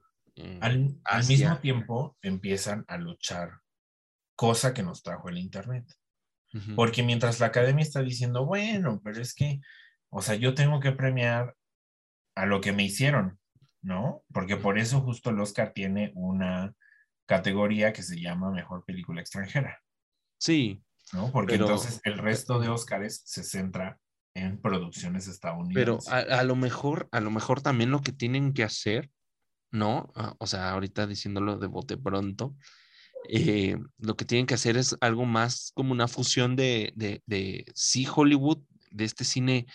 al, 0.61 1.27
mismo 1.27 1.57
tiempo 1.59 2.17
empiezan 2.21 2.85
a 2.87 2.97
luchar, 2.97 3.61
cosa 4.39 4.73
que 4.73 4.83
nos 4.83 5.03
trajo 5.03 5.27
el 5.27 5.37
Internet. 5.37 5.85
Porque 6.77 7.03
mientras 7.03 7.41
la 7.41 7.47
academia 7.47 7.83
está 7.83 8.01
diciendo, 8.01 8.45
bueno, 8.45 9.01
pero 9.03 9.21
es 9.21 9.33
que, 9.35 9.59
o 10.09 10.21
sea, 10.21 10.35
yo 10.35 10.53
tengo 10.53 10.79
que 10.79 10.93
premiar 10.93 11.55
a 12.35 12.45
lo 12.45 12.61
que 12.61 12.71
me 12.71 12.83
hicieron, 12.83 13.37
¿no? 13.81 14.23
Porque 14.33 14.55
por 14.55 14.79
eso 14.79 15.01
justo 15.01 15.29
el 15.29 15.39
Oscar 15.41 15.73
tiene 15.73 16.11
una 16.15 16.73
categoría 17.27 17.91
que 17.91 18.01
se 18.01 18.19
llama 18.19 18.49
Mejor 18.51 18.85
Película 18.85 19.19
Extranjera, 19.21 19.79
Sí, 20.39 20.81
¿no? 21.11 21.31
Porque 21.33 21.53
Pero- 21.55 21.65
entonces 21.65 21.99
el 22.05 22.17
resto 22.17 22.59
de 22.59 22.69
Oscars 22.69 23.21
se 23.25 23.43
centra 23.43 23.99
en 24.33 24.59
producciones 24.61 25.25
pero 25.25 25.33
estadounidenses. 25.33 26.07
a, 26.11 26.39
a 26.39 26.43
lo 26.45 26.55
mejor, 26.55 27.09
a 27.11 27.19
lo 27.19 27.29
mejor 27.29 27.61
también 27.61 27.91
lo 27.91 27.99
que 28.01 28.13
tienen 28.13 28.53
que 28.53 28.63
hacer, 28.63 29.11
¿no? 29.69 30.11
Ah, 30.15 30.33
O 30.39 30.47
sea, 30.47 30.71
ahorita 30.71 31.05
diciéndolo 31.07 31.57
de 31.57 31.67
bote 31.67 31.97
pronto, 31.97 32.55
eh, 33.23 33.77
lo 33.97 34.15
que 34.15 34.25
tienen 34.25 34.45
que 34.45 34.53
hacer 34.53 34.77
es 34.77 34.95
algo 35.01 35.25
más 35.25 35.71
como 35.75 35.91
una 35.91 36.07
fusión 36.07 36.55
de, 36.55 36.93
de, 36.95 37.21
de 37.25 37.65
sí 37.75 38.07
Hollywood, 38.13 38.59
de 38.91 39.05
este 39.05 39.23
cine 39.25 39.67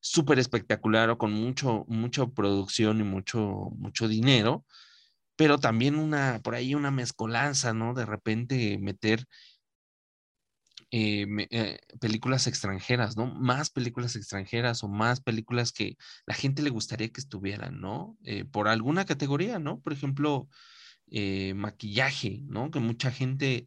súper 0.00 0.38
espectacular 0.38 1.10
o 1.10 1.18
con 1.18 1.32
mucho, 1.32 1.84
mucha 1.88 2.26
producción 2.26 3.00
y 3.00 3.04
mucho, 3.04 3.40
mucho 3.76 4.08
dinero, 4.08 4.64
pero 5.36 5.58
también 5.58 5.96
una, 5.96 6.40
por 6.42 6.54
ahí 6.54 6.74
una 6.74 6.90
mezcolanza, 6.90 7.72
¿no? 7.72 7.94
De 7.94 8.04
repente 8.06 8.78
meter 8.78 9.26
eh, 10.90 11.26
eh, 11.50 11.78
películas 12.00 12.46
extranjeras, 12.46 13.16
¿no? 13.16 13.26
Más 13.26 13.70
películas 13.70 14.14
extranjeras 14.16 14.84
o 14.84 14.88
más 14.88 15.20
películas 15.20 15.72
que 15.72 15.96
la 16.26 16.34
gente 16.34 16.62
le 16.62 16.70
gustaría 16.70 17.08
que 17.08 17.20
estuvieran, 17.20 17.80
¿no? 17.80 18.18
Por 18.50 18.68
alguna 18.68 19.04
categoría, 19.06 19.58
¿no? 19.58 19.80
Por 19.80 19.92
ejemplo, 19.94 20.48
eh, 21.12 21.54
maquillaje, 21.54 22.42
¿no? 22.46 22.70
Que 22.70 22.80
mucha 22.80 23.10
gente 23.12 23.66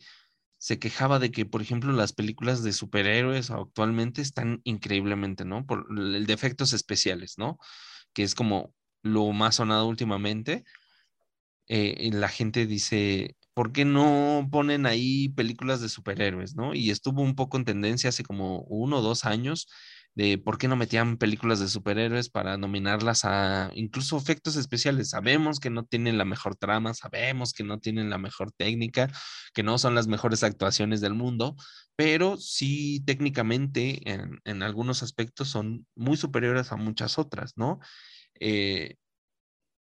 se 0.58 0.80
quejaba 0.80 1.20
de 1.20 1.32
que, 1.32 1.46
por 1.46 1.62
ejemplo, 1.62 1.91
las 1.93 2.14
películas 2.14 2.64
de 2.64 2.74
superhéroes 2.74 3.52
actualmente 3.52 4.22
están 4.22 4.62
increíblemente, 4.66 5.46
¿no? 5.46 5.66
Por 5.66 5.88
el 5.98 6.26
de 6.26 6.38
especiales, 6.74 7.36
¿no? 7.38 7.58
Que 8.14 8.24
es 8.24 8.36
como 8.36 8.74
lo 9.04 9.32
más 9.34 9.56
sonado 9.56 9.88
últimamente. 9.88 10.64
eh, 11.68 12.10
la 12.14 12.30
gente 12.30 12.66
dice, 12.68 13.36
¿por 13.54 13.72
qué 13.72 13.86
no 13.86 14.48
ponen 14.52 14.86
ahí 14.86 15.30
películas 15.30 15.82
de 15.82 15.89
superhéroes, 15.89 16.56
¿no? 16.56 16.74
Y 16.76 16.91
estuvo 16.91 17.22
un 17.22 17.36
poco 17.36 17.58
en 17.58 17.66
tendencia 17.66 18.10
hace 18.10 18.24
como 18.24 18.60
uno 18.64 18.98
o 19.00 19.02
dos 19.02 19.26
años 19.26 19.68
de 20.16 20.38
por 20.38 20.57
qué 20.57 20.68
no 20.70 20.76
metían 20.78 21.18
películas 21.18 21.59
de 21.59 21.68
superhéroes 21.68 22.30
para 22.30 22.57
nominarlas 22.57 23.26
a 23.26 23.70
incluso 23.76 24.18
efectos 24.18 24.55
especiales. 24.55 25.09
Sabemos 25.09 25.59
que 25.59 25.70
no 25.70 25.86
tienen 25.86 26.18
la 26.18 26.26
mejor 26.26 26.55
trama, 26.55 26.93
sabemos 26.93 27.53
que 27.53 27.63
no 27.66 27.80
tienen 27.80 28.09
la 28.09 28.18
mejor 28.18 28.51
técnica, 28.53 29.11
que 29.53 29.63
no 29.63 29.78
son 29.78 29.93
las 29.95 30.07
mejores 30.07 30.43
actuaciones 30.43 31.01
del 31.01 31.13
mundo, 31.16 31.55
pero 31.95 32.38
sí 32.38 33.03
técnicamente 33.05 34.09
en, 34.11 34.39
en 34.45 34.63
algunos 34.63 35.03
aspectos 35.03 35.49
son 35.49 35.86
muy 35.95 36.18
superiores 36.18 36.72
a 36.72 36.78
muchas 36.78 37.18
otras, 37.20 37.53
¿no? 37.57 37.80
Eh, 38.39 38.95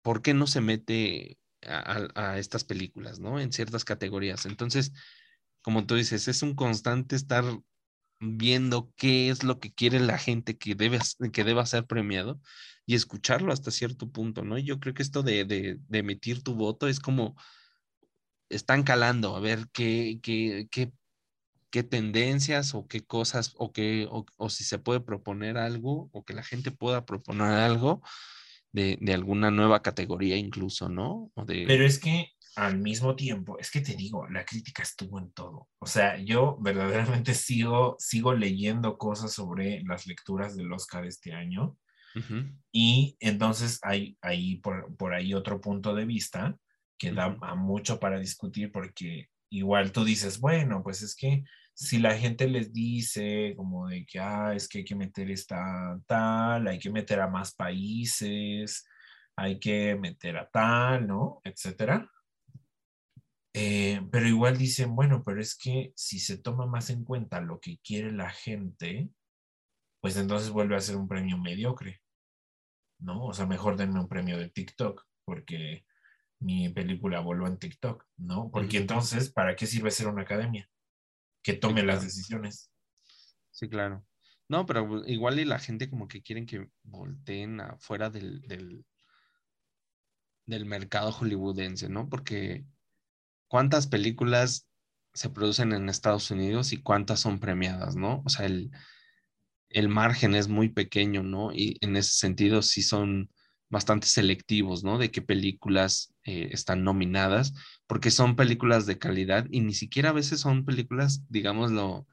¿por 0.02 0.22
qué 0.22 0.34
no 0.34 0.46
se 0.46 0.60
mete 0.60 1.38
a, 1.66 2.08
a- 2.14 2.30
a 2.32 2.38
estas 2.38 2.64
películas, 2.64 3.18
¿no? 3.20 3.40
En 3.40 3.52
ciertas 3.52 3.84
categorías. 3.84 4.46
Entonces, 4.46 4.92
como 5.62 5.86
tú 5.86 5.94
dices, 5.96 6.28
es 6.28 6.42
un 6.42 6.54
constante 6.54 7.16
estar 7.16 7.44
viendo 8.20 8.92
qué 8.96 9.30
es 9.30 9.44
lo 9.44 9.60
que 9.60 9.72
quiere 9.72 10.00
la 10.00 10.18
gente 10.18 10.56
que 10.56 10.74
debe, 10.74 10.98
que 11.32 11.44
deba 11.44 11.66
ser 11.66 11.86
premiado 11.86 12.40
y 12.86 12.94
escucharlo 12.94 13.52
hasta 13.52 13.70
cierto 13.70 14.10
punto, 14.10 14.42
¿no? 14.42 14.58
Yo 14.58 14.80
creo 14.80 14.94
que 14.94 15.02
esto 15.02 15.22
de, 15.22 15.44
de, 15.44 15.78
de 15.88 15.98
emitir 15.98 16.42
tu 16.42 16.54
voto 16.54 16.88
es 16.88 17.00
como 17.00 17.36
están 18.48 18.84
calando 18.84 19.36
a 19.36 19.40
ver 19.40 19.66
qué, 19.72 20.20
qué, 20.22 20.68
qué, 20.70 20.92
qué 21.70 21.82
tendencias 21.82 22.74
o 22.74 22.86
qué 22.86 23.04
cosas 23.04 23.52
o, 23.56 23.72
qué, 23.72 24.06
o, 24.10 24.24
o 24.36 24.50
si 24.50 24.64
se 24.64 24.78
puede 24.78 25.00
proponer 25.00 25.58
algo 25.58 26.08
o 26.12 26.24
que 26.24 26.32
la 26.32 26.42
gente 26.44 26.70
pueda 26.70 27.04
proponer 27.04 27.48
algo 27.48 28.02
de, 28.72 28.98
de 29.00 29.14
alguna 29.14 29.50
nueva 29.50 29.82
categoría 29.82 30.36
incluso, 30.36 30.88
¿no? 30.88 31.32
O 31.34 31.44
de, 31.44 31.64
Pero 31.66 31.84
es 31.84 31.98
que 31.98 32.35
al 32.56 32.78
mismo 32.78 33.16
tiempo, 33.16 33.58
es 33.58 33.70
que 33.70 33.80
te 33.82 33.94
digo, 33.96 34.28
la 34.28 34.44
crítica 34.44 34.82
estuvo 34.82 35.18
en 35.18 35.32
todo. 35.32 35.68
O 35.78 35.86
sea, 35.86 36.18
yo 36.18 36.56
verdaderamente 36.60 37.34
sigo, 37.34 37.96
sigo 37.98 38.34
leyendo 38.34 38.98
cosas 38.98 39.32
sobre 39.32 39.82
las 39.84 40.06
lecturas 40.06 40.56
del 40.56 40.72
Oscar 40.72 41.06
este 41.06 41.32
año 41.34 41.76
Ujú, 42.16 42.36
y 42.72 43.16
entonces 43.20 43.78
hay, 43.82 44.18
hay 44.20 44.56
por, 44.58 44.96
por 44.96 45.14
ahí 45.14 45.34
otro 45.34 45.60
punto 45.60 45.94
de 45.94 46.04
vista 46.04 46.56
que 46.98 47.12
da 47.12 47.36
Ujú. 47.36 47.40
a 47.40 47.54
mucho 47.54 47.98
para 48.00 48.18
discutir 48.18 48.70
porque 48.72 49.28
igual 49.50 49.92
tú 49.92 50.04
dices, 50.04 50.40
bueno, 50.40 50.82
pues 50.82 51.02
es 51.02 51.14
que 51.16 51.44
si 51.74 51.98
la 51.98 52.16
gente 52.18 52.48
les 52.48 52.72
dice 52.72 53.54
como 53.56 53.88
de 53.88 54.06
que, 54.06 54.18
ah, 54.18 54.54
es 54.54 54.68
que 54.68 54.78
hay 54.78 54.84
que 54.84 54.94
meter 54.94 55.30
esta 55.30 55.98
tal, 56.06 56.66
hay 56.68 56.78
que 56.78 56.90
meter 56.90 57.20
a 57.20 57.28
más 57.28 57.54
países, 57.54 58.86
hay 59.36 59.58
que 59.60 59.94
meter 59.96 60.36
a 60.38 60.48
tal, 60.50 61.06
¿no? 61.06 61.40
Etcétera. 61.44 62.10
Eh, 63.58 64.02
pero 64.12 64.28
igual 64.28 64.58
dicen, 64.58 64.94
bueno, 64.94 65.22
pero 65.24 65.40
es 65.40 65.56
que 65.56 65.94
si 65.96 66.18
se 66.18 66.36
toma 66.36 66.66
más 66.66 66.90
en 66.90 67.04
cuenta 67.04 67.40
lo 67.40 67.58
que 67.58 67.78
quiere 67.78 68.12
la 68.12 68.28
gente, 68.28 69.08
pues 70.02 70.18
entonces 70.18 70.50
vuelve 70.50 70.76
a 70.76 70.80
ser 70.80 70.96
un 70.96 71.08
premio 71.08 71.38
mediocre, 71.38 72.02
¿no? 73.00 73.24
O 73.24 73.32
sea, 73.32 73.46
mejor 73.46 73.78
denme 73.78 73.98
un 73.98 74.08
premio 74.08 74.36
de 74.36 74.50
TikTok, 74.50 75.02
porque 75.24 75.86
mi 76.38 76.68
película 76.68 77.20
voló 77.20 77.46
en 77.46 77.58
TikTok, 77.58 78.04
¿no? 78.18 78.50
Porque 78.50 78.76
entonces, 78.76 79.32
¿para 79.32 79.56
qué 79.56 79.66
sirve 79.66 79.90
ser 79.90 80.08
una 80.08 80.20
academia? 80.20 80.68
Que 81.42 81.54
tome 81.54 81.82
las 81.82 81.96
claro. 81.96 82.04
decisiones. 82.04 82.70
Sí, 83.52 83.70
claro. 83.70 84.06
No, 84.50 84.66
pero 84.66 85.02
igual 85.06 85.40
y 85.40 85.46
la 85.46 85.58
gente 85.58 85.88
como 85.88 86.08
que 86.08 86.20
quieren 86.20 86.44
que 86.44 86.68
volteen 86.82 87.62
afuera 87.62 88.10
del, 88.10 88.42
del, 88.42 88.84
del 90.44 90.66
mercado 90.66 91.10
hollywoodense, 91.10 91.88
¿no? 91.88 92.06
Porque 92.10 92.66
¿cuántas 93.48 93.86
películas 93.86 94.68
se 95.14 95.30
producen 95.30 95.72
en 95.72 95.88
Estados 95.88 96.30
Unidos 96.30 96.72
y 96.72 96.82
cuántas 96.82 97.20
son 97.20 97.38
premiadas, 97.38 97.96
¿no? 97.96 98.22
O 98.24 98.28
sea, 98.28 98.46
el, 98.46 98.70
el 99.70 99.88
margen 99.88 100.34
es 100.34 100.48
muy 100.48 100.68
pequeño, 100.68 101.22
¿no? 101.22 101.52
Y 101.52 101.78
en 101.80 101.96
ese 101.96 102.14
sentido 102.14 102.62
sí 102.62 102.82
son 102.82 103.30
bastante 103.68 104.06
selectivos, 104.06 104.84
¿no? 104.84 104.98
De 104.98 105.10
qué 105.10 105.22
películas 105.22 106.14
eh, 106.24 106.48
están 106.52 106.84
nominadas, 106.84 107.52
porque 107.86 108.10
son 108.10 108.36
películas 108.36 108.86
de 108.86 108.98
calidad 108.98 109.46
y 109.50 109.60
ni 109.60 109.74
siquiera 109.74 110.10
a 110.10 110.12
veces 110.12 110.40
son 110.40 110.64
películas, 110.64 111.22
digámoslo, 111.28 112.06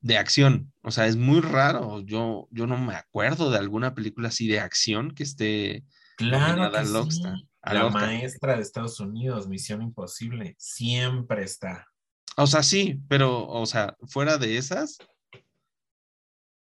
de 0.00 0.18
acción. 0.18 0.72
O 0.82 0.90
sea, 0.90 1.06
es 1.06 1.16
muy 1.16 1.40
raro. 1.40 2.00
Yo, 2.00 2.48
yo 2.50 2.66
no 2.66 2.78
me 2.78 2.94
acuerdo 2.94 3.50
de 3.50 3.58
alguna 3.58 3.94
película 3.94 4.28
así 4.28 4.48
de 4.48 4.60
acción 4.60 5.12
que 5.12 5.22
esté 5.22 5.84
Claro 6.16 6.56
nominada 6.56 6.70
que 6.70 6.78
al 6.78 7.10
sí. 7.10 7.49
La 7.62 7.90
maestra 7.90 8.56
de 8.56 8.62
Estados 8.62 9.00
Unidos, 9.00 9.48
Misión 9.48 9.82
Imposible, 9.82 10.54
siempre 10.58 11.42
está. 11.42 11.86
O 12.36 12.46
sea, 12.46 12.62
sí, 12.62 13.00
pero, 13.08 13.46
o 13.46 13.66
sea, 13.66 13.96
fuera 14.08 14.38
de 14.38 14.56
esas, 14.56 14.98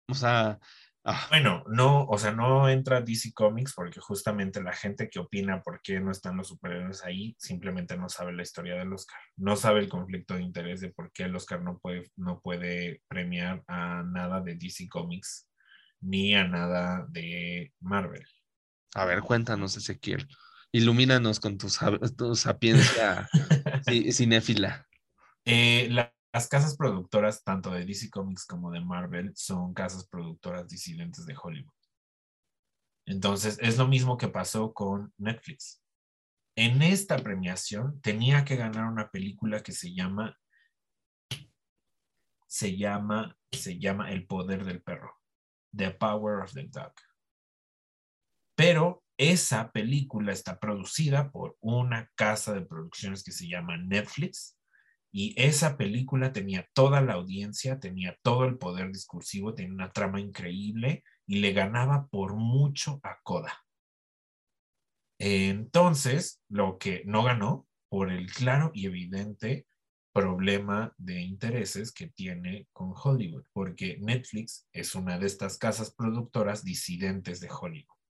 o 0.10 0.14
sea, 0.14 0.60
ah, 1.06 1.28
Bueno, 1.30 1.64
no, 1.68 2.06
o 2.06 2.18
sea, 2.18 2.32
no 2.32 2.68
entra 2.68 3.02
DC 3.02 3.32
Comics 3.34 3.74
porque 3.74 4.02
justamente 4.02 4.62
la 4.62 4.74
gente 4.74 5.10
que 5.10 5.20
opina 5.20 5.62
por 5.62 5.82
qué 5.82 6.02
no 6.02 6.12
están 6.12 6.36
los 6.36 6.50
superhéroes 6.50 7.06
ahí 7.06 7.36
simplemente 7.39 7.96
no 7.96 8.10
sabe 8.10 8.34
la 8.34 8.44
historia 8.44 8.76
del 8.76 8.92
Oscar. 8.92 9.20
No 9.38 9.56
sabe 9.56 9.80
el 9.80 9.89
conflicto 9.89 10.34
de 10.34 10.44
interés 10.44 10.82
de 10.82 10.89
por 10.92 11.12
qué 11.14 11.24
el 11.24 11.36
Oscar 11.36 11.62
no 11.62 11.80
puede, 11.80 12.12
no 12.18 12.42
puede 12.42 13.02
premiar 13.08 13.64
a 13.68 14.04
nada 14.04 14.42
de 14.42 14.56
DC 14.56 14.89
Comics 14.89 15.48
ni 16.02 16.36
a 16.36 16.46
nada 16.46 17.06
de 17.10 17.72
Marvel. 17.80 18.26
a 18.96 19.06
ver, 19.06 19.22
cuéntanos, 19.22 19.78
Ezequiel. 19.78 20.28
Ilumínanos 20.74 21.39
con 21.39 21.57
tu, 21.57 21.67
tu 22.17 22.36
sapiencia 22.36 23.30
ci- 23.86 24.11
cinéfila. 24.13 24.88
Eh, 25.45 25.88
la- 25.89 26.13
las 26.34 26.47
casas 26.47 26.78
productoras, 26.78 27.43
tanto 27.43 27.72
de 27.72 27.86
DC 27.86 28.09
Comics 28.09 28.45
como 28.45 28.72
de 28.72 28.80
Marvel, 28.80 29.34
son 29.36 29.74
casas 29.74 30.07
productoras 30.07 30.67
disidentes 30.69 31.26
de 31.26 31.36
Hollywood. 31.41 31.74
Entonces, 33.05 33.57
es 33.61 33.78
lo 33.78 33.88
mismo 33.88 34.17
que 34.17 34.30
pasó 34.30 34.74
con 34.74 35.13
Netflix. 35.17 35.84
En 36.55 36.82
esta 36.82 37.17
premiación 37.17 37.99
tenía 38.01 38.45
que 38.45 38.55
ganar 38.55 38.86
una 38.88 39.09
película 39.09 39.61
que 39.61 39.72
se 39.74 39.93
llama 39.93 40.38
se 42.47 42.78
llama 42.78 43.38
se 43.51 43.80
llama 43.80 44.11
El 44.11 44.26
poder 44.28 44.63
del 44.65 44.82
perro, 44.82 45.19
The 45.76 45.91
Power 45.91 46.43
of 46.43 46.53
the 46.53 46.67
Dog. 46.67 46.93
Pero 48.55 49.01
esa 49.22 49.72
película 49.72 50.34
está 50.34 50.57
producida 50.57 51.30
por 51.30 51.55
una 51.59 52.09
casa 52.15 52.55
de 52.55 52.65
producciones 52.65 53.24
que 53.24 53.32
se 53.32 53.47
llama 53.47 53.78
Netflix 53.78 54.57
y 55.13 55.36
esa 55.39 55.78
película 55.78 56.34
tenía 56.34 56.67
toda 56.74 57.01
la 57.01 57.13
audiencia, 57.13 57.80
tenía 57.80 58.17
todo 58.24 58.45
el 58.45 58.57
poder 58.57 58.91
discursivo, 58.91 59.53
tenía 59.53 59.74
una 59.74 59.91
trama 59.91 60.19
increíble 60.19 61.03
y 61.28 61.38
le 61.38 61.53
ganaba 61.53 62.07
por 62.07 62.36
mucho 62.36 62.99
a 63.03 63.19
Coda. 63.22 63.63
Entonces, 65.19 66.41
lo 66.49 66.80
que 66.80 67.03
no 67.05 67.24
ganó 67.24 67.67
por 67.89 68.11
el 68.11 68.32
claro 68.34 68.72
y 68.74 68.88
evidente 68.88 69.67
problema 70.13 70.95
de 70.97 71.22
intereses 71.22 71.91
que 71.91 72.07
tiene 72.07 72.67
con 72.74 72.93
Hollywood, 72.95 73.43
porque 73.53 73.99
Netflix 74.01 74.67
es 74.74 74.95
una 74.95 75.19
de 75.19 75.28
estas 75.28 75.59
casas 75.59 75.93
productoras 75.93 76.63
disidentes 76.63 77.39
de 77.39 77.49
Hollywood. 77.51 78.01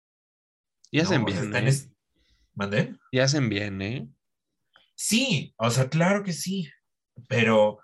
Y 0.92 1.00
hacen 1.00 1.26
bien, 1.26 1.56
¿eh? 1.56 1.68
es- 1.70 1.90
¿Mandé? 2.54 2.96
Y 3.12 3.20
hacen 3.20 3.50
bien, 3.50 3.82
¿eh? 3.82 4.08
Sí, 4.96 5.54
o 5.58 5.70
sea, 5.72 5.90
claro 5.90 6.24
que 6.24 6.34
sí, 6.34 6.70
pero 7.28 7.80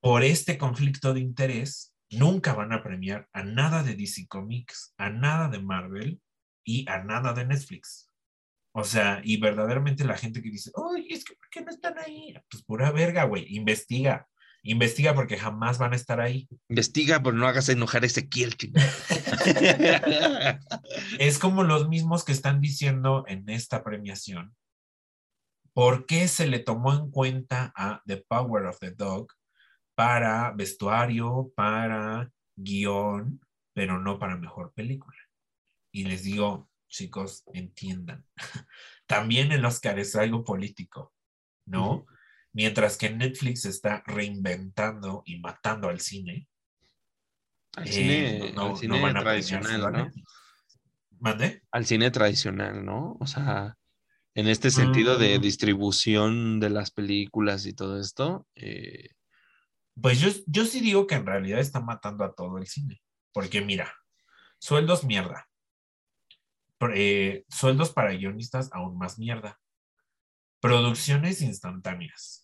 por 0.00 0.22
este 0.24 0.58
conflicto 0.58 1.14
de 1.14 1.20
interés 1.20 1.94
nunca 2.10 2.52
van 2.52 2.72
a 2.72 2.82
premiar 2.82 3.28
a 3.32 3.42
nada 3.44 3.82
de 3.82 3.94
DC 3.94 4.26
Comics, 4.28 4.92
a 4.98 5.10
nada 5.10 5.48
de 5.48 5.60
Marvel 5.60 6.20
y 6.64 6.88
a 6.90 7.02
nada 7.02 7.32
de 7.32 7.46
Netflix. 7.46 8.10
O 8.72 8.82
sea, 8.84 9.20
y 9.24 9.36
verdaderamente 9.38 10.04
la 10.04 10.16
gente 10.18 10.42
que 10.42 10.50
dice, 10.50 10.70
oye, 10.74 11.06
es 11.10 11.24
que 11.24 11.34
¿por 11.36 11.48
qué 11.48 11.62
no 11.62 11.70
están 11.70 11.96
ahí? 11.98 12.34
Pues 12.50 12.64
pura 12.64 12.90
verga, 12.90 13.24
güey, 13.24 13.46
investiga, 13.56 14.28
investiga 14.64 15.14
porque 15.14 15.38
jamás 15.38 15.78
van 15.78 15.92
a 15.92 15.96
estar 15.96 16.20
ahí. 16.20 16.48
Investiga, 16.68 17.22
pero 17.22 17.36
no 17.36 17.46
hagas 17.46 17.68
enojar 17.68 18.02
a 18.02 18.06
Ezequiel. 18.06 18.56
Es 21.18 21.38
como 21.38 21.62
los 21.62 21.88
mismos 21.88 22.24
que 22.24 22.32
están 22.32 22.60
diciendo 22.60 23.24
en 23.28 23.48
esta 23.48 23.84
premiación. 23.84 24.56
¿Por 25.74 26.06
qué 26.06 26.28
se 26.28 26.46
le 26.46 26.60
tomó 26.60 26.94
en 26.94 27.10
cuenta 27.10 27.72
a 27.76 28.02
The 28.06 28.24
Power 28.28 28.66
of 28.66 28.78
the 28.78 28.92
Dog 28.92 29.32
para 29.94 30.52
vestuario, 30.52 31.52
para 31.54 32.30
guion, 32.56 33.40
pero 33.74 34.00
no 34.00 34.18
para 34.18 34.36
mejor 34.36 34.72
película? 34.72 35.18
Y 35.92 36.04
les 36.04 36.22
digo, 36.22 36.70
chicos, 36.88 37.44
entiendan. 37.52 38.24
También 39.06 39.52
el 39.52 39.64
Oscar 39.64 39.98
es 39.98 40.16
algo 40.16 40.44
político, 40.44 41.12
¿no? 41.66 42.06
Mientras 42.54 42.96
que 42.96 43.10
Netflix 43.10 43.64
está 43.66 44.02
reinventando 44.06 45.22
y 45.26 45.38
matando 45.40 45.88
al 45.88 46.00
cine. 46.00 46.48
Al 47.76 47.88
eh, 47.88 47.92
cine, 47.92 48.52
no- 48.54 48.62
al 48.62 48.70
no 48.70 48.76
cine 48.76 49.00
van 49.02 49.16
a 49.16 49.20
tradicional, 49.20 49.84
a 49.84 49.90
¿no? 49.90 50.10
¿Mande? 51.18 51.62
Al 51.72 51.84
cine 51.84 52.10
tradicional, 52.10 52.84
¿no? 52.84 53.16
O 53.20 53.26
sea, 53.26 53.76
en 54.34 54.48
este 54.48 54.70
sentido 54.70 55.18
de 55.18 55.38
Mm. 55.38 55.42
distribución 55.42 56.60
de 56.60 56.70
las 56.70 56.90
películas 56.92 57.66
y 57.66 57.72
todo 57.74 58.00
esto, 58.00 58.46
eh, 58.54 59.10
Pues 60.00 60.20
yo, 60.20 60.28
yo 60.46 60.64
sí 60.64 60.80
digo 60.80 61.06
que 61.06 61.14
en 61.14 61.24
realidad 61.26 61.60
está 61.60 61.80
matando 61.80 62.24
a 62.24 62.34
todo 62.34 62.58
el 62.58 62.66
cine. 62.66 63.00
Porque 63.32 63.60
mira, 63.60 63.92
sueldos 64.58 65.04
mierda. 65.04 65.48
Eh, 66.94 67.44
sueldos 67.48 67.90
para 67.92 68.10
guionistas 68.12 68.70
aún 68.72 68.98
más 68.98 69.18
mierda. 69.18 69.60
Producciones 70.60 71.42
instantáneas. 71.42 72.43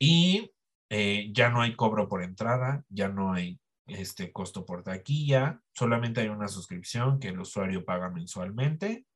Y 0.00 0.50
eh, 0.88 1.30
ya 1.32 1.50
no 1.50 1.60
hay 1.60 1.76
cobro 1.76 2.08
por 2.08 2.22
entrada, 2.22 2.84
ya 2.88 3.08
no 3.08 3.34
hay 3.34 3.60
este 3.86 4.32
costo 4.32 4.64
por 4.64 4.82
taquilla, 4.82 5.60
solamente 5.72 6.22
hay 6.22 6.28
una 6.28 6.48
suscripción 6.48 7.20
que 7.20 7.28
el 7.28 7.40
usuario 7.40 7.84
paga 7.84 8.08
mensualmente. 8.08 9.06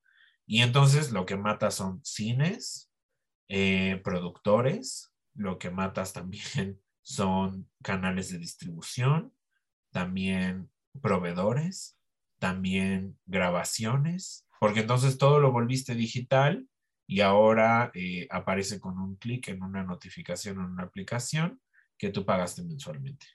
Y 0.46 0.60
entonces 0.60 1.10
lo 1.10 1.24
que 1.24 1.36
mata 1.36 1.70
son 1.70 2.04
cines, 2.04 2.90
eh, 3.48 4.00
productores, 4.04 5.10
lo 5.34 5.58
que 5.58 5.70
matas 5.70 6.12
también 6.12 6.80
son 7.02 7.70
canales 7.82 8.30
de 8.30 8.38
distribución, 8.38 9.32
también 9.90 10.70
proveedores, 11.00 11.98
también 12.38 13.18
grabaciones, 13.24 14.46
porque 14.60 14.80
entonces 14.80 15.16
todo 15.16 15.40
lo 15.40 15.50
volviste 15.50 15.94
digital 15.94 16.68
y 17.06 17.20
ahora 17.20 17.90
eh, 17.94 18.26
aparece 18.30 18.80
con 18.80 18.98
un 18.98 19.16
clic 19.16 19.48
en 19.48 19.62
una 19.62 19.82
notificación 19.82 20.58
en 20.58 20.64
una 20.64 20.84
aplicación 20.84 21.60
que 21.98 22.10
tú 22.10 22.24
pagaste 22.24 22.62
mensualmente. 22.62 23.26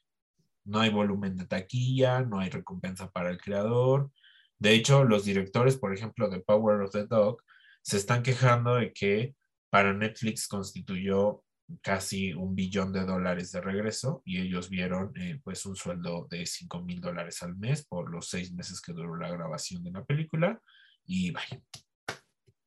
No 0.65 0.79
hay 0.79 0.89
volumen 0.89 1.35
de 1.37 1.45
taquilla, 1.45 2.21
no 2.21 2.39
hay 2.39 2.49
recompensa 2.49 3.09
para 3.11 3.29
el 3.29 3.39
creador. 3.39 4.11
De 4.57 4.73
hecho, 4.73 5.03
los 5.03 5.25
directores, 5.25 5.77
por 5.77 5.93
ejemplo, 5.93 6.29
de 6.29 6.41
Power 6.41 6.81
of 6.81 6.91
the 6.91 7.05
Dog, 7.05 7.41
se 7.81 7.97
están 7.97 8.23
quejando 8.23 8.75
de 8.75 8.93
que 8.93 9.35
para 9.69 9.93
Netflix 9.93 10.47
constituyó 10.47 11.43
casi 11.81 12.33
un 12.33 12.55
billón 12.55 12.91
de 12.91 13.05
dólares 13.05 13.51
de 13.51 13.61
regreso 13.61 14.21
y 14.25 14.39
ellos 14.39 14.69
vieron 14.69 15.11
eh, 15.15 15.39
pues 15.43 15.65
un 15.65 15.75
sueldo 15.75 16.27
de 16.29 16.45
5 16.45 16.81
mil 16.81 16.99
dólares 16.99 17.43
al 17.43 17.55
mes 17.55 17.85
por 17.85 18.09
los 18.09 18.27
seis 18.27 18.51
meses 18.51 18.81
que 18.81 18.93
duró 18.93 19.15
la 19.15 19.29
grabación 19.29 19.83
de 19.83 19.91
la 19.91 20.03
película 20.03 20.59
y 21.05 21.31
vaya, 21.31 21.61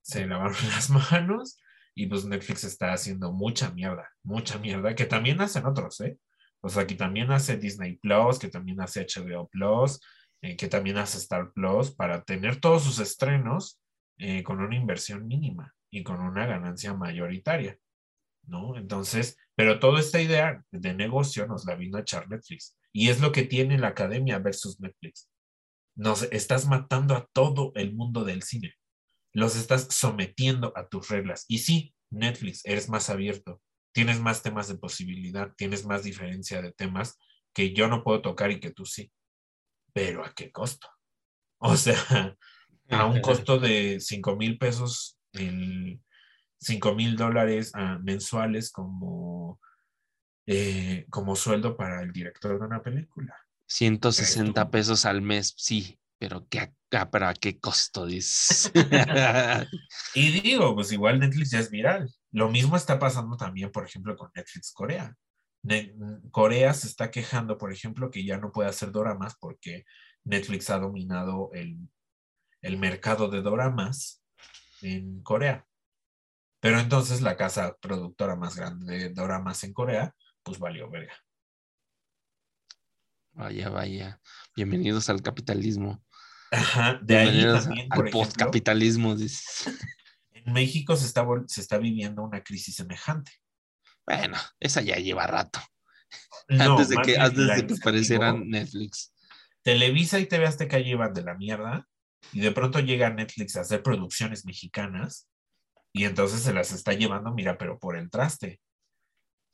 se 0.02 0.26
lavaron 0.26 0.56
las 0.68 0.90
manos 0.90 1.58
y 1.94 2.06
pues 2.06 2.24
Netflix 2.24 2.64
está 2.64 2.92
haciendo 2.92 3.32
mucha 3.32 3.70
mierda, 3.70 4.10
mucha 4.22 4.58
mierda, 4.58 4.94
que 4.94 5.06
también 5.06 5.40
hacen 5.40 5.66
otros, 5.66 6.00
¿eh? 6.00 6.18
O 6.60 6.68
sea, 6.68 6.86
que 6.86 6.94
también 6.94 7.30
hace 7.32 7.56
Disney 7.56 7.96
Plus, 7.96 8.38
que 8.38 8.48
también 8.48 8.80
hace 8.80 9.04
HBO 9.04 9.48
Plus, 9.48 10.00
eh, 10.42 10.56
que 10.56 10.68
también 10.68 10.96
hace 10.96 11.18
Star 11.18 11.52
Plus 11.52 11.90
para 11.90 12.22
tener 12.22 12.60
todos 12.60 12.84
sus 12.84 13.00
estrenos 13.00 13.80
eh, 14.18 14.42
con 14.44 14.60
una 14.60 14.76
inversión 14.76 15.26
mínima 15.26 15.74
y 15.90 16.04
con 16.04 16.20
una 16.20 16.46
ganancia 16.46 16.94
mayoritaria. 16.94 17.76
¿no? 18.44 18.76
Entonces, 18.76 19.36
pero 19.54 19.78
toda 19.78 20.00
esta 20.00 20.20
idea 20.20 20.64
de 20.70 20.94
negocio 20.94 21.46
nos 21.46 21.64
la 21.64 21.74
vino 21.74 21.98
a 21.98 22.02
echar 22.02 22.28
Netflix. 22.28 22.76
Y 22.92 23.08
es 23.08 23.20
lo 23.20 23.32
que 23.32 23.42
tiene 23.44 23.78
la 23.78 23.88
academia 23.88 24.38
versus 24.38 24.80
Netflix. 24.80 25.28
Nos 25.96 26.24
estás 26.24 26.66
matando 26.66 27.14
a 27.14 27.26
todo 27.32 27.72
el 27.74 27.94
mundo 27.94 28.24
del 28.24 28.42
cine. 28.42 28.74
Los 29.32 29.56
estás 29.56 29.88
sometiendo 29.90 30.72
a 30.76 30.88
tus 30.88 31.08
reglas. 31.08 31.44
Y 31.48 31.58
sí, 31.58 31.94
Netflix, 32.10 32.64
eres 32.64 32.88
más 32.88 33.10
abierto. 33.10 33.60
Tienes 33.92 34.20
más 34.20 34.42
temas 34.42 34.68
de 34.68 34.76
posibilidad, 34.76 35.52
tienes 35.56 35.84
más 35.84 36.02
diferencia 36.02 36.62
de 36.62 36.72
temas 36.72 37.18
que 37.54 37.72
yo 37.72 37.88
no 37.88 38.02
puedo 38.02 38.22
tocar 38.22 38.50
y 38.50 38.60
que 38.60 38.70
tú 38.70 38.86
sí. 38.86 39.12
Pero 39.92 40.24
¿a 40.24 40.32
qué 40.34 40.50
costo? 40.50 40.88
O 41.64 41.76
sea, 41.76 42.36
a 42.90 43.06
un 43.06 43.20
costo 43.20 43.56
de 43.56 44.00
5 44.00 44.34
mil 44.34 44.58
pesos 44.58 45.16
el 45.32 46.00
5 46.58 46.94
mil 46.94 47.16
dólares 47.16 47.70
ah, 47.74 47.98
mensuales 48.02 48.72
como, 48.72 49.60
eh, 50.46 51.06
como 51.10 51.36
sueldo 51.36 51.76
para 51.76 52.02
el 52.02 52.12
director 52.12 52.58
de 52.58 52.66
una 52.66 52.82
película. 52.82 53.36
160 53.66 54.70
pesos 54.70 55.04
al 55.04 55.22
mes, 55.22 55.54
sí, 55.56 55.98
pero 56.22 56.46
¿qué, 56.48 56.60
a- 56.60 57.10
pero 57.10 57.26
¿a 57.26 57.34
qué 57.34 57.58
costo 57.58 58.06
dices? 58.06 58.70
Y 60.14 60.40
digo, 60.40 60.72
pues 60.76 60.92
igual 60.92 61.18
Netflix 61.18 61.50
ya 61.50 61.58
es 61.58 61.68
viral. 61.68 62.08
Lo 62.30 62.48
mismo 62.48 62.76
está 62.76 62.96
pasando 63.00 63.36
también, 63.36 63.72
por 63.72 63.84
ejemplo, 63.84 64.16
con 64.16 64.30
Netflix 64.32 64.70
Corea. 64.72 65.16
Ne- 65.64 65.92
Corea 66.30 66.74
se 66.74 66.86
está 66.86 67.10
quejando, 67.10 67.58
por 67.58 67.72
ejemplo, 67.72 68.08
que 68.08 68.24
ya 68.24 68.38
no 68.38 68.52
puede 68.52 68.68
hacer 68.68 68.92
doramas 68.92 69.34
porque 69.40 69.84
Netflix 70.22 70.70
ha 70.70 70.78
dominado 70.78 71.50
el, 71.54 71.76
el 72.60 72.78
mercado 72.78 73.26
de 73.28 73.42
doramas 73.42 74.22
en 74.80 75.24
Corea. 75.24 75.66
Pero 76.60 76.78
entonces 76.78 77.20
la 77.20 77.36
casa 77.36 77.76
productora 77.80 78.36
más 78.36 78.54
grande 78.54 78.96
de 78.96 79.10
doramas 79.10 79.64
en 79.64 79.72
Corea, 79.72 80.14
pues 80.44 80.60
valió 80.60 80.88
verga. 80.88 81.14
Vaya, 83.32 83.70
vaya. 83.70 84.20
Bienvenidos 84.54 85.08
al 85.08 85.20
capitalismo. 85.22 86.04
Ajá, 86.52 87.00
de 87.02 87.16
ahí 87.16 87.42
también, 87.44 87.88
al 87.90 88.10
postcapitalismo, 88.10 89.16
en 90.32 90.52
México 90.52 90.96
se 90.96 91.06
está, 91.06 91.26
se 91.46 91.62
está 91.62 91.78
viviendo 91.78 92.22
una 92.22 92.42
crisis 92.42 92.76
semejante. 92.76 93.32
Bueno, 94.06 94.36
esa 94.60 94.82
ya 94.82 94.96
lleva 94.96 95.26
rato. 95.26 95.60
No, 96.48 96.72
antes 96.72 96.90
de 96.90 96.96
que, 96.96 97.18
antes 97.18 97.46
de 97.46 97.66
que 97.66 97.74
aparecieran 97.74 98.48
Netflix. 98.50 99.14
Televisa 99.62 100.18
y 100.18 100.26
TV 100.26 100.44
Azteca 100.44 100.78
llevan 100.78 101.14
de 101.14 101.22
la 101.22 101.34
mierda 101.34 101.88
y 102.32 102.40
de 102.40 102.52
pronto 102.52 102.80
llega 102.80 103.08
Netflix 103.10 103.56
a 103.56 103.62
hacer 103.62 103.82
producciones 103.82 104.44
mexicanas 104.44 105.28
y 105.94 106.04
entonces 106.04 106.42
se 106.42 106.52
las 106.52 106.72
está 106.72 106.92
llevando, 106.92 107.32
mira, 107.32 107.56
pero 107.56 107.78
por 107.78 107.96
el 107.96 108.10
traste. 108.10 108.60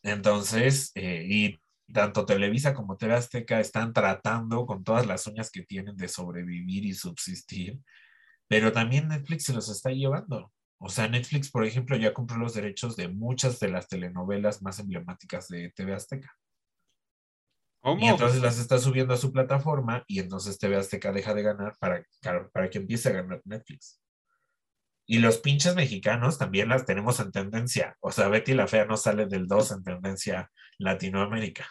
Entonces, 0.03 0.91
eh, 0.95 1.27
y 1.29 1.61
tanto 1.93 2.27
Televisa 2.27 2.75
como 2.75 2.97
TV 2.97 3.15
Azteca 3.15 3.61
están 3.61 3.93
tratando 3.93 4.67
con 4.67 4.85
todas 4.85 5.07
las 5.07 5.27
uñas 5.27 5.51
que 5.51 5.63
tienen 5.63 5.97
de 5.97 6.09
sobrevivir 6.09 6.85
y 6.85 6.95
subsistir, 6.95 7.81
pero 8.47 8.73
también 8.73 9.09
Netflix 9.09 9.45
se 9.45 9.55
los 9.55 9.69
está 9.69 9.91
llevando. 9.91 10.53
O 10.79 10.89
sea, 10.89 11.09
Netflix, 11.09 11.51
por 11.51 11.65
ejemplo, 11.65 11.97
ya 11.97 12.15
compró 12.15 12.37
los 12.39 12.55
derechos 12.55 12.95
de 12.97 13.09
muchas 13.09 13.59
de 13.59 13.69
las 13.69 13.89
telenovelas 13.89 14.63
más 14.63 14.79
emblemáticas 14.79 15.49
de 15.49 15.71
TV 15.71 15.95
Azteca. 15.95 16.33
¿Cómo? 17.81 18.05
Y 18.05 18.09
entonces 18.09 18.43
las 18.43 18.59
está 18.59 18.79
subiendo 18.79 19.15
a 19.15 19.19
su 19.19 19.33
plataforma 19.33 20.05
y 20.07 20.21
entonces 20.21 20.59
TV 20.59 20.77
Azteca 20.77 21.13
deja 21.13 21.35
de 21.35 21.43
ganar 21.43 21.77
para, 21.79 22.05
para 22.53 22.71
que 22.71 22.79
empiece 22.79 23.09
a 23.09 23.13
ganar 23.13 23.41
Netflix. 23.45 24.01
Y 25.07 25.21
los 25.21 25.39
pinches 25.39 25.75
mexicanos 25.75 26.39
también 26.39 26.69
las 26.69 26.85
tenemos 26.85 27.19
en 27.19 27.33
tendencia. 27.33 27.97
O 28.01 28.13
sea, 28.13 28.29
Betty 28.29 28.53
la 28.53 28.67
Fea 28.67 28.85
no 28.85 28.97
sale 28.99 29.27
del 29.27 29.47
2 29.47 29.73
en 29.73 29.83
tendencia 29.83 30.51
Latinoamérica. 30.77 31.67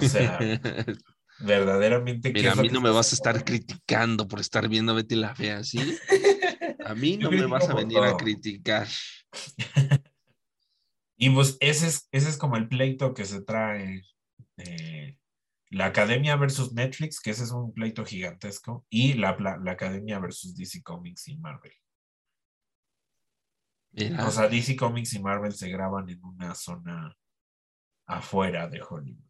O 0.00 0.08
sea, 0.08 0.38
verdaderamente. 1.40 2.32
¿qué 2.32 2.40
Mira, 2.40 2.52
a 2.52 2.56
mí 2.56 2.68
no 2.68 2.80
me 2.80 2.90
vas 2.90 3.12
a 3.12 3.14
estar 3.14 3.44
criticando 3.44 4.26
por 4.28 4.40
estar 4.40 4.68
viendo 4.68 4.94
Betty 4.94 5.16
la 5.16 5.34
Fea, 5.34 5.64
¿sí? 5.64 5.96
A 6.84 6.94
mí 6.94 7.16
no 7.18 7.30
me 7.30 7.46
vas 7.46 7.68
a 7.68 7.74
venir 7.74 7.98
a 7.98 8.16
criticar. 8.16 8.88
Y 11.20 11.30
pues 11.30 11.56
ese 11.58 11.88
es, 11.88 12.08
ese 12.12 12.28
es 12.28 12.36
como 12.38 12.56
el 12.56 12.68
pleito 12.68 13.12
que 13.12 13.24
se 13.24 13.42
trae 13.42 14.04
eh, 14.56 15.18
la 15.68 15.86
Academia 15.86 16.36
versus 16.36 16.72
Netflix, 16.72 17.20
que 17.20 17.30
ese 17.30 17.42
es 17.42 17.50
un 17.50 17.74
pleito 17.74 18.04
gigantesco, 18.04 18.86
y 18.88 19.14
la, 19.14 19.36
la, 19.40 19.56
la 19.56 19.72
Academia 19.72 20.20
versus 20.20 20.56
DC 20.56 20.80
Comics 20.84 21.26
y 21.26 21.36
Marvel. 21.36 21.72
Mira, 23.90 24.28
O 24.28 24.30
sea, 24.30 24.48
DC 24.48 24.76
Comics 24.76 25.12
y 25.14 25.18
Marvel 25.18 25.52
se 25.52 25.68
graban 25.68 26.08
en 26.08 26.22
una 26.22 26.54
zona 26.54 27.16
afuera 28.06 28.68
de 28.68 28.80
Hollywood. 28.80 29.27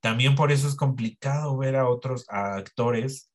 También 0.00 0.34
por 0.34 0.50
eso 0.50 0.66
es 0.66 0.74
complicado 0.74 1.56
ver 1.56 1.76
a 1.76 1.88
otros 1.88 2.24
a 2.28 2.56
actores 2.56 3.30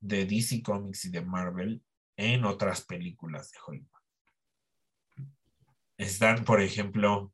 de 0.00 0.26
DC 0.26 0.62
Comics 0.62 1.06
y 1.06 1.10
de 1.10 1.22
Marvel 1.22 1.82
en 2.16 2.44
otras 2.44 2.84
películas 2.84 3.50
de 3.52 3.58
Hollywood. 3.64 3.88
Están, 5.96 6.44
por 6.44 6.60
ejemplo, 6.60 7.32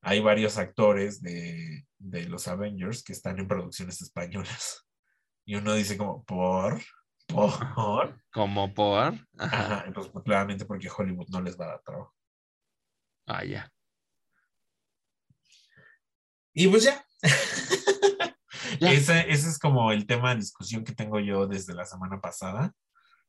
hay 0.00 0.20
varios 0.20 0.58
actores 0.58 1.22
de, 1.22 1.86
de 1.98 2.28
los 2.28 2.48
Avengers 2.48 3.02
que 3.02 3.12
están 3.12 3.38
en 3.38 3.48
producciones 3.48 4.00
españolas. 4.00 4.86
Y 5.44 5.56
uno 5.56 5.74
dice 5.74 5.96
como, 5.96 6.24
¿por? 6.24 6.80
¿Por? 7.26 7.52
como 8.32 8.74
por. 8.74 9.14
Ajá. 9.38 9.80
Ajá, 9.82 9.92
pues 9.92 10.10
claramente 10.24 10.64
porque 10.64 10.88
Hollywood 10.88 11.28
no 11.30 11.40
les 11.40 11.58
va 11.58 11.66
a 11.66 11.68
dar 11.68 11.82
trabajo. 11.82 12.14
Ah, 13.26 13.44
ya. 13.44 13.72
Y 16.52 16.68
pues 16.68 16.84
ya. 16.84 17.04
Ese, 18.80 19.30
ese 19.30 19.48
es 19.48 19.58
como 19.58 19.92
el 19.92 20.06
tema 20.06 20.30
de 20.30 20.40
discusión 20.40 20.82
que 20.84 20.92
tengo 20.94 21.20
yo 21.20 21.46
desde 21.46 21.74
la 21.74 21.84
semana 21.84 22.20
pasada, 22.20 22.72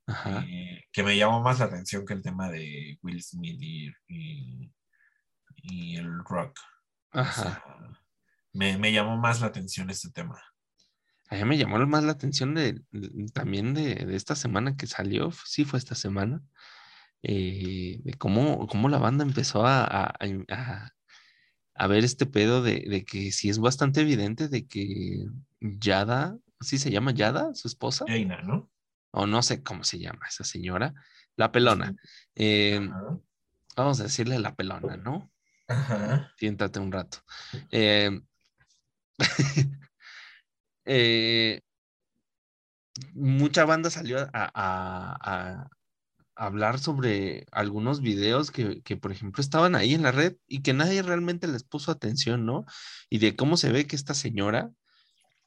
Ajá. 0.08 0.44
eh, 0.48 0.86
que 0.92 1.04
me 1.04 1.16
llamó 1.18 1.42
más 1.42 1.60
la 1.60 1.66
atención 1.66 2.06
que 2.06 2.14
el 2.14 2.22
tema 2.24 2.50
de 2.50 2.98
Will 3.04 3.22
Smith 3.22 3.58
y, 3.62 3.92
y- 4.08 4.74
y 5.64 5.98
el 5.98 6.24
rock. 6.26 6.58
O 7.14 7.20
Ajá. 7.20 7.42
sea, 7.44 7.64
me, 8.54 8.78
me 8.78 8.92
llamó 8.92 9.18
más 9.18 9.42
la 9.42 9.48
atención 9.48 9.90
este 9.90 10.10
tema. 10.12 10.42
A 11.30 11.36
mí 11.36 11.44
me 11.46 11.58
llamó 11.58 11.78
más 11.86 12.04
la 12.04 12.12
atención 12.14 12.54
de, 12.56 12.82
de- 12.92 13.26
también 13.34 13.74
de, 13.74 13.96
de 13.96 14.16
esta 14.16 14.36
semana 14.36 14.76
que 14.76 14.88
salió, 14.88 15.32
sí 15.46 15.66
fue 15.66 15.78
esta 15.80 15.96
semana, 15.96 16.42
eh, 17.22 18.00
de 18.04 18.14
cómo, 18.16 18.66
cómo 18.68 18.90
la 18.90 18.98
banda 18.98 19.24
empezó 19.24 19.66
a, 19.66 19.84
a- 19.84 20.14
a- 20.50 20.93
a 21.76 21.88
ver 21.88 22.04
este 22.04 22.26
pedo 22.26 22.62
de, 22.62 22.86
de 22.88 23.04
que 23.06 23.32
sí 23.32 23.50
es 23.50 23.60
bastante 23.60 24.02
evidente 24.02 24.48
de 24.48 24.66
que 24.68 25.26
Yada, 25.60 26.38
¿sí 26.62 26.78
se 26.78 26.92
llama 26.92 27.12
Yada, 27.12 27.54
su 27.56 27.68
esposa? 27.68 28.06
Jaina, 28.08 28.42
¿no? 28.42 28.70
O 29.12 29.26
no 29.28 29.42
sé 29.42 29.64
cómo 29.64 29.84
se 29.84 30.00
llama 30.00 30.26
esa 30.28 30.44
señora, 30.44 30.94
la 31.36 31.52
pelona. 31.52 31.96
Eh, 32.36 32.80
Ajá. 32.92 33.20
vamos 33.76 34.00
a 34.00 34.04
decirle 34.04 34.40
la 34.40 34.56
pelona, 34.56 34.98
¿no? 34.98 35.32
Ajá. 35.68 36.32
Siéntate 36.38 36.80
un 36.80 36.92
rato. 36.92 37.20
Eh, 37.72 38.22
eh, 40.86 41.62
mucha 43.14 43.66
banda 43.66 43.90
salió 43.90 44.20
a, 44.20 44.30
a- 44.34 44.52
a- 44.54 45.62
a 45.62 45.70
hablar 46.36 46.80
sobre 46.80 47.46
algunos 47.52 48.02
videos 48.02 48.52
que, 48.52 48.82
que, 48.84 48.98
por 48.98 49.12
ejemplo, 49.12 49.42
estaban 49.42 49.76
ahí 49.76 49.94
en 49.94 50.04
la 50.04 50.12
red 50.12 50.36
y 50.48 50.62
que 50.62 50.74
nadie 50.74 51.02
realmente 51.04 51.48
les 51.48 51.64
puso 51.64 51.92
atención, 51.92 52.46
¿no? 52.46 52.66
Y 53.10 53.20
de 53.20 53.36
cómo 53.36 53.58
se 53.58 53.72
ve 53.72 53.88
que 53.88 53.96
esta 53.96 54.14
señora 54.14 54.72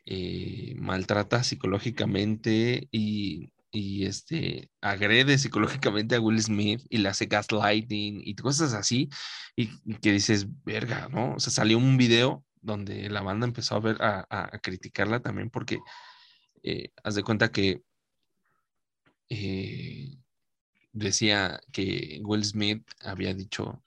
eh, 0.07 0.75
maltrata 0.79 1.43
psicológicamente 1.45 2.89
y, 2.93 3.53
y, 3.71 4.07
este, 4.07 4.71
agrede 4.81 5.39
psicológicamente 5.39 6.15
a 6.17 6.21
Will 6.21 6.41
Smith 6.43 6.83
y 6.89 6.99
le 6.99 7.09
hace 7.09 7.27
gaslighting 7.27 8.21
y 8.25 8.35
cosas 8.37 8.73
así, 8.75 9.09
y, 9.57 9.71
y 9.85 9.95
que 9.97 10.13
dices, 10.13 10.47
verga, 10.65 11.09
¿no? 11.11 11.35
O 11.35 11.41
sea, 11.41 11.53
salió 11.53 11.79
un 11.79 11.97
video 11.97 12.45
donde 12.61 13.09
la 13.11 13.23
banda 13.23 13.47
empezó 13.47 13.77
a 13.77 13.81
ver, 13.81 14.03
a, 14.03 14.27
a- 14.31 14.59
criticarla 14.61 15.21
también 15.21 15.51
porque 15.51 15.79
eh, 16.63 16.91
haz 17.05 17.15
de 17.17 17.23
cuenta 17.25 17.51
que 17.53 17.83
eh, 19.29 20.17
decía 20.97 21.61
que 21.73 22.21
Will 22.25 22.45
Smith 22.45 22.85
había 23.03 23.35
dicho, 23.35 23.85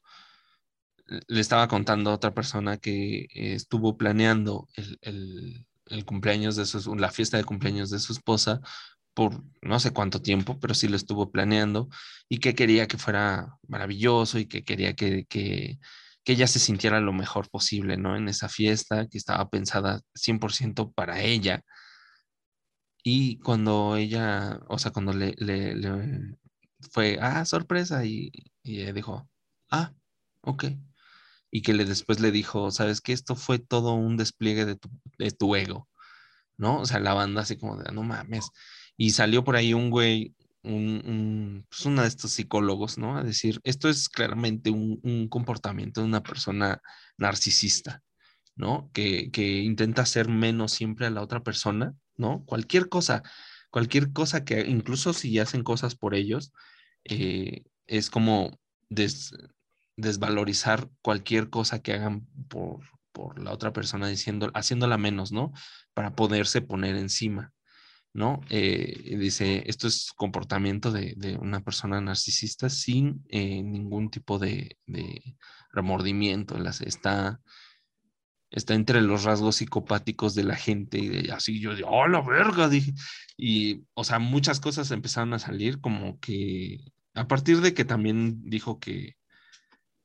le 1.28 1.40
estaba 1.42 1.68
contando 1.68 2.12
a 2.12 2.16
otra 2.16 2.34
persona 2.34 2.78
que 2.78 3.28
estuvo 3.34 3.98
planeando 3.98 4.68
el, 4.76 4.98
el- 5.02 5.66
el 5.88 6.06
cumpleaños 6.06 6.56
de 6.56 6.66
su, 6.68 6.96
la 6.96 7.10
fiesta 7.12 7.38
de 7.38 7.44
cumpleaños 7.44 7.90
de 7.90 7.98
su 8.00 8.14
esposa 8.14 8.62
por 9.16 9.44
no 9.62 9.80
sé 9.80 9.92
cuánto 9.92 10.22
tiempo, 10.22 10.60
pero 10.60 10.74
sí 10.76 10.88
lo 10.88 10.96
estuvo 10.96 11.32
planeando 11.32 11.90
y 12.30 12.38
que 12.40 12.54
quería 12.56 12.88
que 12.88 12.98
fuera 13.00 13.58
maravilloso 13.68 14.38
y 14.40 14.46
que 14.48 14.64
quería 14.64 14.94
que, 14.96 15.26
que, 15.26 15.80
que 16.24 16.34
ella 16.34 16.46
se 16.48 16.60
sintiera 16.60 17.00
lo 17.02 17.12
mejor 17.14 17.50
posible, 17.50 17.98
¿no? 17.98 18.16
En 18.16 18.30
esa 18.30 18.50
fiesta 18.50 19.08
que 19.08 19.18
estaba 19.18 19.50
pensada 19.50 20.02
100% 20.14 20.92
para 20.92 21.22
ella. 21.24 21.64
Y 23.04 23.40
cuando 23.40 23.96
ella, 23.98 24.60
o 24.70 24.78
sea, 24.80 24.92
cuando 24.92 25.14
le, 25.14 25.34
le- 25.38 25.76
le 25.76 25.90
fue, 26.92 27.18
ah, 27.22 27.46
sorpresa, 27.46 28.06
y, 28.06 28.32
y 28.64 28.92
dijo, 28.92 29.30
ah, 29.72 29.94
ok. 30.42 30.66
Y 31.52 31.62
que 31.62 31.74
le, 31.74 31.86
después 31.86 32.20
le 32.20 32.32
dijo, 32.32 32.72
sabes 32.72 33.02
que 33.02 33.14
esto 33.14 33.36
fue 33.36 33.60
todo 33.60 33.94
un 33.94 34.18
despliegue 34.18 34.66
de 34.66 34.76
tu, 34.76 34.90
de 35.18 35.32
tu 35.32 35.56
ego, 35.56 35.90
¿no? 36.58 36.82
O 36.82 36.86
sea, 36.86 37.00
la 37.00 37.14
banda 37.14 37.42
así 37.42 37.58
como 37.58 37.78
de, 37.78 37.92
no 37.92 38.04
mames. 38.04 38.50
Y 38.98 39.12
salió 39.12 39.44
por 39.44 39.56
ahí 39.56 39.74
un 39.74 39.90
güey, 39.90 40.36
un, 40.64 41.02
un, 41.06 41.66
pues 41.70 41.86
uno 41.86 42.02
de 42.04 42.08
estos 42.08 42.32
psicólogos, 42.32 42.98
¿no? 42.98 43.18
A 43.18 43.24
decir, 43.24 43.60
esto 43.64 43.90
es 43.90 44.10
claramente 44.10 44.70
un, 44.70 45.00
un 45.04 45.28
comportamiento 45.30 46.02
de 46.02 46.08
una 46.08 46.22
persona 46.22 46.82
narcisista, 47.18 48.04
¿no? 48.56 48.92
Que, 48.94 49.32
que 49.32 49.62
intenta 49.62 50.04
hacer 50.04 50.28
menos 50.30 50.72
siempre 50.74 51.08
a 51.08 51.10
la 51.10 51.22
otra 51.22 51.44
persona, 51.44 51.94
¿no? 52.18 52.44
Cualquier 52.46 52.90
cosa, 52.90 53.24
cualquier 53.70 54.12
cosa 54.14 54.44
que, 54.46 54.62
incluso 54.62 55.14
si 55.14 55.40
hacen 55.40 55.64
cosas 55.64 55.96
por 55.96 56.16
ellos, 56.16 56.54
eh, 57.06 57.64
es 57.88 58.10
como 58.10 58.60
des- 58.90 59.34
desvalorizar 59.98 60.90
cualquier 61.02 61.50
cosa 61.50 61.82
que 61.82 61.94
hagan 61.94 62.28
por, 62.50 62.82
por 63.12 63.40
la 63.40 63.52
otra 63.54 63.74
persona, 63.74 64.08
diciendo, 64.08 64.52
haciéndola 64.54 64.98
menos, 64.98 65.32
¿no? 65.32 65.52
Para 65.94 66.16
poderse 66.16 66.62
poner 66.62 66.96
encima. 66.96 67.54
¿no? 68.14 68.42
Eh, 68.50 69.18
dice, 69.18 69.64
esto 69.68 69.88
es 69.88 70.12
comportamiento 70.16 70.92
de, 70.92 71.14
de 71.18 71.38
una 71.38 71.62
persona 71.62 72.02
narcisista 72.02 72.70
sin 72.70 73.24
eh, 73.30 73.62
ningún 73.64 74.10
tipo 74.10 74.40
de, 74.40 74.78
de 74.88 75.38
remordimiento. 75.72 76.58
Las, 76.58 76.82
está, 76.82 77.40
está 78.52 78.74
entre 78.74 79.02
los 79.02 79.24
rasgos 79.24 79.58
psicopáticos 79.58 80.36
de 80.36 80.44
la 80.44 80.56
gente 80.56 80.98
y 81.00 81.08
de, 81.10 81.32
así 81.32 81.60
yo, 81.60 81.76
de, 81.76 81.84
¡oh, 81.86 82.08
la 82.08 82.22
verga! 82.22 82.70
Dije, 82.70 82.94
y, 83.38 83.84
o 83.94 84.04
sea, 84.04 84.20
muchas 84.20 84.60
cosas 84.60 84.92
empezaron 84.92 85.34
a 85.34 85.40
salir 85.40 85.80
como 85.82 86.20
que, 86.20 86.80
a 87.14 87.28
partir 87.28 87.62
de 87.62 87.74
que 87.74 87.86
también 87.86 88.42
dijo 88.50 88.80
que, 88.80 89.16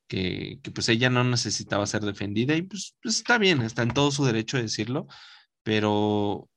que, 0.08 0.60
que 0.62 0.70
pues 0.70 0.88
ella 0.88 1.10
no 1.10 1.24
necesitaba 1.24 1.86
ser 1.86 2.02
defendida 2.02 2.54
y 2.54 2.62
pues, 2.62 2.96
pues 3.02 3.16
está 3.16 3.38
bien, 3.38 3.62
está 3.62 3.82
en 3.82 3.92
todo 3.94 4.10
su 4.10 4.24
derecho 4.24 4.56
de 4.56 4.64
decirlo, 4.64 5.06
pero 5.62 6.48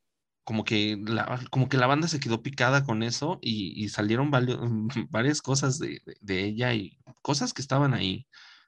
como 0.43 0.63
que 0.63 0.97
la, 1.05 1.41
como 1.49 1.67
que 1.69 1.77
la 1.77 1.87
banda 1.87 2.07
se 2.07 2.19
quedó 2.19 2.41
picada 2.41 2.83
con 2.85 3.03
eso 3.03 3.39
y, 3.41 3.83
y 3.83 3.89
salieron 3.89 4.31
valio- 4.31 4.59
varias 5.09 5.41
cosas 5.41 5.79
de, 5.79 6.01
de- 6.05 6.17
de 6.21 6.43
ella 6.45 6.73
y 6.73 6.97
cosas 7.21 7.53
que 7.53 7.61
estaban 7.61 7.93
ahí, 7.93 8.27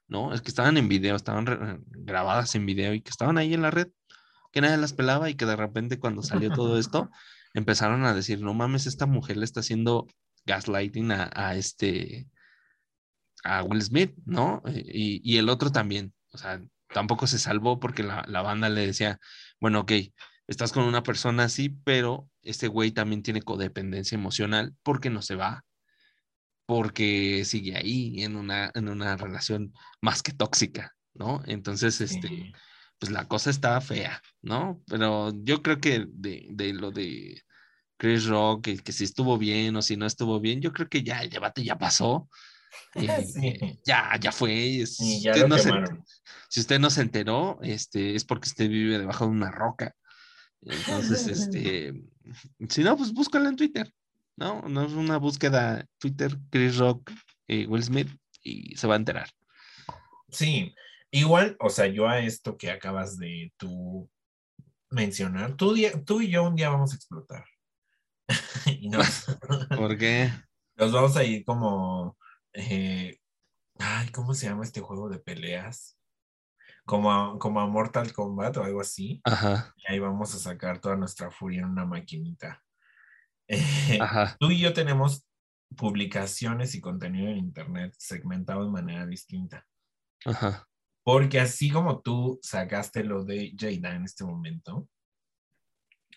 ¿no? 0.10 0.34
Es 0.34 0.42
que 0.42 0.50
estaban 0.50 0.78
en 0.78 0.90
video, 0.90 1.16
estaban 1.16 1.46
re- 1.46 1.80
grabadas 1.90 2.56
en 2.56 2.66
video 2.66 2.94
y 2.94 3.02
que 3.02 3.10
estaban 3.12 3.38
ahí 3.38 3.54
en 3.54 3.62
la 3.62 3.72
red, 3.72 3.88
que 4.52 4.62
nadie 4.62 4.78
las 4.78 4.94
pelaba 4.94 5.30
y 5.30 5.36
que 5.36 5.46
de 5.46 5.56
repente 5.56 6.00
cuando 6.00 6.24
salió 6.24 6.52
todo 6.52 6.78
esto, 6.80 7.10
empezaron 7.54 8.06
a 8.06 8.14
decir, 8.14 8.42
no 8.42 8.54
mames, 8.54 8.88
esta 8.88 9.06
mujer 9.06 9.38
le 9.38 9.46
está 9.46 9.62
haciendo 9.62 10.08
gaslighting 10.46 11.12
a, 11.12 11.30
a 11.34 11.56
este, 11.56 12.28
a 13.44 13.64
Will 13.64 13.82
Smith, 13.82 14.14
¿no? 14.26 14.62
Eh, 14.68 14.84
Y, 14.94 15.22
y 15.24 15.38
el 15.38 15.50
otro 15.50 15.72
también, 15.72 16.14
o 16.32 16.38
sea, 16.38 16.62
tampoco 16.94 17.28
se 17.28 17.40
salvó 17.40 17.80
porque 17.80 18.04
la, 18.04 18.24
la 18.28 18.42
banda 18.42 18.70
le 18.70 18.86
decía, 18.86 19.20
bueno, 19.60 19.82
ok, 19.82 19.92
estás 20.48 20.72
con 20.72 20.84
una 20.84 21.04
persona 21.04 21.44
así, 21.46 21.70
pero 21.70 22.30
este 22.42 22.68
güey 22.68 22.92
también 22.92 23.22
tiene 23.24 23.42
codependencia 23.42 24.16
emocional 24.16 24.76
porque 24.84 25.10
no 25.10 25.22
se 25.22 25.36
va, 25.36 25.64
porque 26.70 27.44
sigue 27.46 27.76
ahí 27.76 28.24
en 28.24 28.36
una, 28.36 28.70
en 28.76 28.90
una 28.90 29.18
relación 29.18 29.74
más 30.02 30.22
que 30.22 30.34
tóxica, 30.34 30.96
¿no? 31.16 31.42
Entonces, 31.48 32.00
este, 32.00 32.28
Sí. 32.28 32.54
pues 33.00 33.12
la 33.12 33.28
cosa 33.28 33.50
está 33.50 33.82
fea, 33.82 34.22
¿no? 34.44 34.84
Pero 34.86 35.32
yo 35.34 35.64
creo 35.64 35.80
que 35.80 36.06
de, 36.08 36.46
de 36.52 36.74
lo 36.74 36.92
de 36.92 37.42
Chris 37.98 38.28
Rock, 38.28 38.66
que, 38.66 38.78
que 38.78 38.92
si 38.92 39.04
estuvo 39.06 39.40
bien 39.40 39.76
o 39.78 39.82
si 39.82 39.98
no 39.98 40.06
estuvo 40.06 40.40
bien, 40.40 40.62
yo 40.62 40.72
creo 40.72 40.88
que 40.88 41.02
ya 41.02 41.22
el 41.24 41.32
debate 41.32 41.64
ya 41.64 41.76
pasó. 41.76 42.30
y 42.94 43.08
Sí. 43.34 43.80
Ya, 43.84 44.16
ya 44.22 44.32
fue. 44.32 44.82
es- 44.82 45.00
Y 45.02 45.22
ya 45.22 45.32
usted 45.32 45.42
lo 45.42 45.48
no 45.48 45.58
se- 45.58 45.70
quemaron. 45.72 46.04
si 46.50 46.60
usted 46.60 46.80
no 46.80 46.92
se 46.92 47.02
enteró, 47.02 47.58
este, 47.64 48.14
es 48.14 48.26
porque 48.26 48.48
usted 48.48 48.70
vive 48.70 49.00
debajo 49.00 49.26
de 49.26 49.32
una 49.32 49.50
roca. 49.50 49.96
Entonces, 50.62 51.26
este, 51.56 51.94
si 52.70 52.84
no, 52.84 52.96
pues 52.96 53.12
búscalo 53.12 53.50
en 53.50 53.56
Twitter, 53.56 53.92
¿no? 54.40 54.62
No 54.62 54.84
es 54.84 54.94
una 54.94 55.18
búsqueda 55.18 55.86
Twitter, 56.00 56.38
Chris 56.50 56.78
Rock, 56.78 57.12
eh, 57.48 57.68
Will 57.68 57.84
Smith, 57.84 58.10
y 58.42 58.76
se 58.78 58.88
va 58.88 58.94
a 58.94 58.98
enterar. 58.98 59.30
Sí, 60.30 60.74
igual, 61.12 61.58
o 61.60 61.70
sea, 61.70 61.88
yo 61.88 62.08
a 62.08 62.20
esto 62.20 62.58
que 62.58 62.72
acabas 62.72 63.18
de 63.18 63.54
tú 63.58 64.10
mencionar, 64.90 65.56
tú, 65.56 65.76
tú 66.06 66.22
y 66.22 66.30
yo 66.30 66.44
un 66.44 66.56
día 66.56 66.70
vamos 66.70 66.94
a 66.94 66.96
explotar. 66.96 67.46
y 68.66 68.90
nos, 68.90 69.26
Porque, 69.78 70.32
nos 70.78 70.92
vamos 70.94 71.18
a 71.18 71.24
ir 71.26 71.44
como, 71.44 72.18
eh, 72.54 73.20
ay, 73.78 74.10
¿cómo 74.12 74.34
se 74.34 74.48
llama 74.48 74.64
este 74.64 74.80
juego 74.80 75.10
de 75.10 75.20
peleas? 75.20 75.98
Como 76.86 77.12
a, 77.12 77.38
como 77.38 77.60
a 77.60 77.68
Mortal 77.68 78.14
Kombat 78.14 78.56
o 78.58 78.64
algo 78.64 78.80
así. 78.80 79.22
ajá, 79.26 79.74
Y 79.76 79.92
ahí 79.92 80.00
vamos 80.00 80.34
a 80.34 80.40
sacar 80.40 80.80
toda 80.80 80.96
nuestra 80.96 81.30
furia 81.30 81.60
en 81.60 81.70
una 81.70 81.86
maquinita. 81.86 82.64
Eh, 83.52 84.00
tú 84.40 84.52
y 84.52 84.60
yo 84.60 84.74
tenemos 84.74 85.26
publicaciones 85.76 86.76
y 86.76 86.82
contenido 86.82 87.30
en 87.30 87.38
internet 87.38 87.94
segmentado 87.98 88.64
de 88.64 88.72
manera 88.72 89.06
distinta. 89.08 89.66
ajá. 90.26 90.68
Porque 91.04 91.40
así 91.40 91.72
como 91.72 92.02
tú 92.02 92.40
sacaste 92.44 93.04
lo 93.04 93.24
de 93.26 93.54
Jada 93.58 93.96
en 93.96 94.04
este 94.04 94.24
momento, 94.24 94.88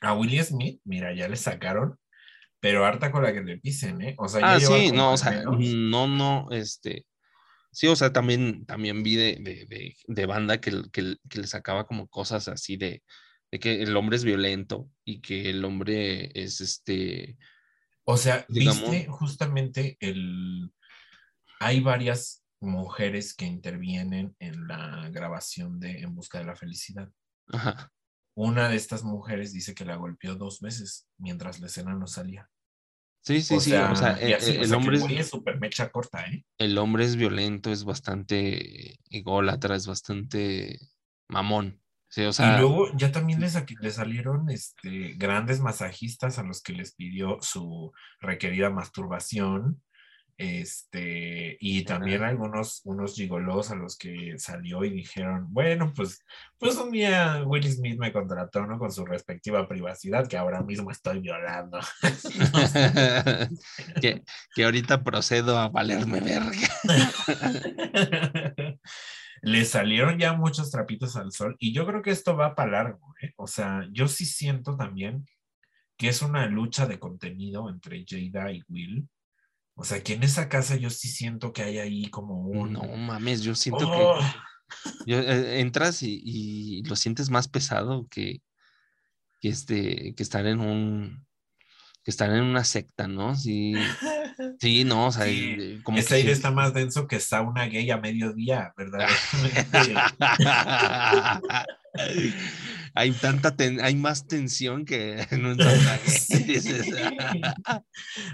a 0.01 0.15
Will 0.15 0.43
Smith, 0.45 0.81
mira, 0.85 1.15
ya 1.15 1.29
le 1.29 1.37
sacaron, 1.37 1.97
pero 2.61 2.85
harta 2.85 3.11
con 3.11 3.23
la 3.23 3.33
que 3.33 3.41
le 3.43 3.59
pisen, 3.59 4.03
¿eh? 4.03 4.15
O 4.19 4.29
sea, 4.29 4.55
Ah, 4.55 4.61
sí, 4.61 4.91
no, 4.93 5.13
o 5.13 5.17
sea, 5.17 5.31
menos- 5.33 5.57
no, 5.75 6.07
no, 6.09 6.49
este, 6.51 7.07
sí, 7.71 7.87
o 7.87 7.97
sea, 7.97 8.13
también, 8.13 8.67
también 8.67 9.03
vi 9.03 9.17
de, 9.17 9.37
de, 9.41 9.67
de, 9.67 9.97
de 10.07 10.27
banda 10.27 10.61
que, 10.61 10.83
que, 10.93 11.17
que 11.29 11.41
le 11.41 11.47
sacaba 11.47 11.87
como 11.87 12.09
cosas 12.09 12.49
así 12.49 12.77
de, 12.77 13.03
de 13.53 13.61
que 13.61 13.83
el 13.83 13.97
hombre 13.97 14.17
es 14.17 14.25
violento 14.25 14.91
y 15.05 15.21
que 15.21 15.51
el 15.51 15.65
hombre 15.65 16.33
es 16.35 16.61
este, 16.61 17.39
O 18.05 18.17
sea, 18.17 18.45
digamos- 18.49 18.91
viste 18.91 19.07
justamente 19.09 19.97
el... 20.01 20.73
Hay 21.61 21.81
varias 21.81 22.45
mujeres 22.61 23.35
que 23.35 23.47
intervienen 23.47 24.35
en 24.41 24.67
la 24.69 25.09
grabación 25.11 25.79
de 25.81 26.01
En 26.01 26.15
Busca 26.15 26.39
de 26.39 26.45
la 26.47 26.57
Felicidad. 26.57 27.11
ajá, 27.53 27.93
Una 28.35 28.69
de 28.69 28.77
estas 28.77 29.05
mujeres 29.05 29.53
dice 29.53 29.75
que 29.75 29.85
la 29.85 29.97
golpeó 29.97 30.35
dos 30.35 30.61
veces 30.61 31.07
mientras 31.19 31.61
la 31.61 31.67
escena 31.67 31.95
no 31.95 32.07
salía. 32.07 32.49
sí, 33.21 33.43
sí, 33.43 33.61
sí, 33.61 33.75
o 33.75 33.95
sea, 33.95 34.13
el, 34.13 34.35
así, 34.35 34.57
o 34.57 34.63
el 34.63 34.67
sea, 34.69 34.77
hombre 34.79 34.97
es, 34.99 35.05
es 35.11 35.29
súper 35.29 35.61
mecha 35.61 35.91
corta, 35.91 36.25
¿eh? 36.27 36.45
el 36.59 36.79
hombre 36.79 37.05
es 37.05 37.17
violento, 37.17 37.71
es 37.73 37.85
bastante 37.85 38.99
ególatra, 39.11 39.77
es 39.77 39.87
bastante 39.87 40.79
mamón, 41.29 41.82
sí, 42.13 42.25
o 42.25 42.33
sea, 42.33 42.57
y 42.57 42.61
luego 42.61 42.93
ya 42.95 43.11
también 43.11 43.41
les, 43.41 43.57
le 43.81 43.91
salieron 43.91 44.51
este, 44.51 45.15
grandes 45.17 45.61
masajistas 45.61 46.39
a 46.39 46.43
los 46.43 46.63
que 46.63 46.75
les 46.75 46.95
pidió 46.95 47.39
su 47.41 47.93
requerida 48.21 48.71
masturbación. 48.71 49.83
Este, 50.39 51.57
y 51.61 51.85
también 51.85 52.23
algunos 52.25 52.81
unos 52.85 53.15
gigolos 53.15 53.71
a 53.71 53.77
los 53.77 53.97
que 53.97 54.35
salió 54.39 54.85
y 54.85 54.91
dijeron, 54.91 55.47
bueno, 55.51 55.93
pues, 55.95 56.25
pues 56.59 56.77
un 56.79 56.91
día 56.91 57.45
Will 57.47 57.71
Smith 57.71 57.99
me 57.99 58.13
contrató, 58.13 58.67
¿no? 58.67 58.79
Con 58.79 58.91
su 58.91 59.05
respectiva 59.07 59.69
privacidad, 59.69 60.27
que 60.27 60.37
ahora 60.37 60.63
mismo 60.63 60.91
estoy 60.91 61.21
violando. 61.21 61.79
que, 64.01 64.25
que 64.55 64.65
ahorita 64.65 65.05
procedo 65.05 65.59
a 65.59 65.69
valerme 65.69 66.21
verga. 66.21 66.69
Le 69.43 69.65
salieron 69.65 70.19
ya 70.19 70.33
muchos 70.33 70.71
trapitos 70.71 71.17
al 71.17 71.33
sol 71.33 71.57
y 71.59 71.75
yo 71.75 71.87
creo 71.87 72.01
que 72.01 72.11
esto 72.11 72.37
va 72.37 72.55
para 72.55 72.71
largo, 72.71 73.15
¿eh? 73.21 73.33
O 73.37 73.47
sea, 73.47 73.87
yo 73.93 74.09
sí 74.09 74.25
siento 74.25 74.77
también 74.77 75.27
que 75.97 76.09
es 76.09 76.23
una 76.23 76.47
lucha 76.47 76.87
de 76.87 76.99
contenido 76.99 77.69
entre 77.69 78.05
Jada 78.09 78.51
y 78.53 78.63
Will. 78.69 79.09
O 79.75 79.85
sea, 79.85 80.03
que 80.03 80.15
en 80.15 80.23
esa 80.23 80.49
casa 80.49 80.77
yo 80.77 80.91
sí 80.91 81.09
siento 81.09 81.53
que 81.53 81.63
hay 81.63 81.79
ahí 81.79 82.11
como 82.11 82.41
un... 82.41 82.73
No 82.73 82.85
mames, 82.97 83.43
yo 83.43 83.55
siento 83.55 83.89
Oh, 83.89 84.19
que 84.19 84.27
yo, 85.07 85.19
eh, 85.19 85.61
entras 85.61 86.03
y, 86.03 86.23
y 86.25 86.83
lo 86.85 86.97
sientes 86.97 87.31
más 87.31 87.49
pesado 87.49 88.07
que, 88.09 88.43
que, 89.41 89.49
este, 89.49 90.15
que 90.15 90.23
estar 90.23 90.47
en 90.47 90.61
un 90.61 91.27
que 92.05 92.11
estar 92.11 92.31
en 92.31 92.43
una 92.43 92.65
secta, 92.65 93.07
¿no? 93.07 93.37
Sí, 93.37 93.75
sí, 94.59 94.85
no, 94.85 95.07
o 95.07 95.13
sea, 95.13 95.25
Sí, 95.27 95.57
eh, 95.59 95.81
como 95.83 95.99
ese 95.99 96.09
que 96.09 96.15
aire 96.17 96.33
está 96.33 96.51
más 96.51 96.75
denso 96.75 97.07
que 97.07 97.21
sauna 97.21 97.67
gay 97.67 97.91
a 97.91 97.99
mediodía, 97.99 98.73
¿verdad? 98.77 99.09
hay 102.95 103.13
tanta 103.13 103.57
ten- 103.57 103.81
hay 103.81 103.97
más 103.97 104.27
tensión 104.27 104.85
que 104.85 105.27
en 105.31 105.47
un 105.47 105.57
sauna 105.59 105.99
gay. 106.29 107.43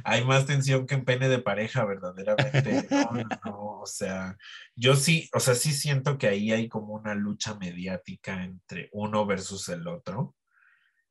Hay 0.05 0.25
más 0.25 0.47
tensión 0.47 0.87
que 0.87 0.95
en 0.95 1.05
pene 1.05 1.29
de 1.29 1.39
pareja, 1.39 1.85
verdaderamente. 1.85 2.87
No, 2.99 3.13
no, 3.13 3.29
no, 3.45 3.59
o 3.81 3.87
sea, 3.87 4.37
yo 4.75 4.97
sí, 4.97 5.29
o 5.33 5.41
sea, 5.41 5.55
sí 5.55 5.73
siento 5.73 6.19
que 6.19 6.29
ahí 6.29 6.53
hay 6.53 6.69
como 6.69 6.95
una 6.95 7.15
lucha 7.15 7.55
mediática 7.55 8.45
entre 8.45 8.89
uno 8.93 9.27
versus 9.27 9.69
el 9.69 9.87
otro. 9.87 10.35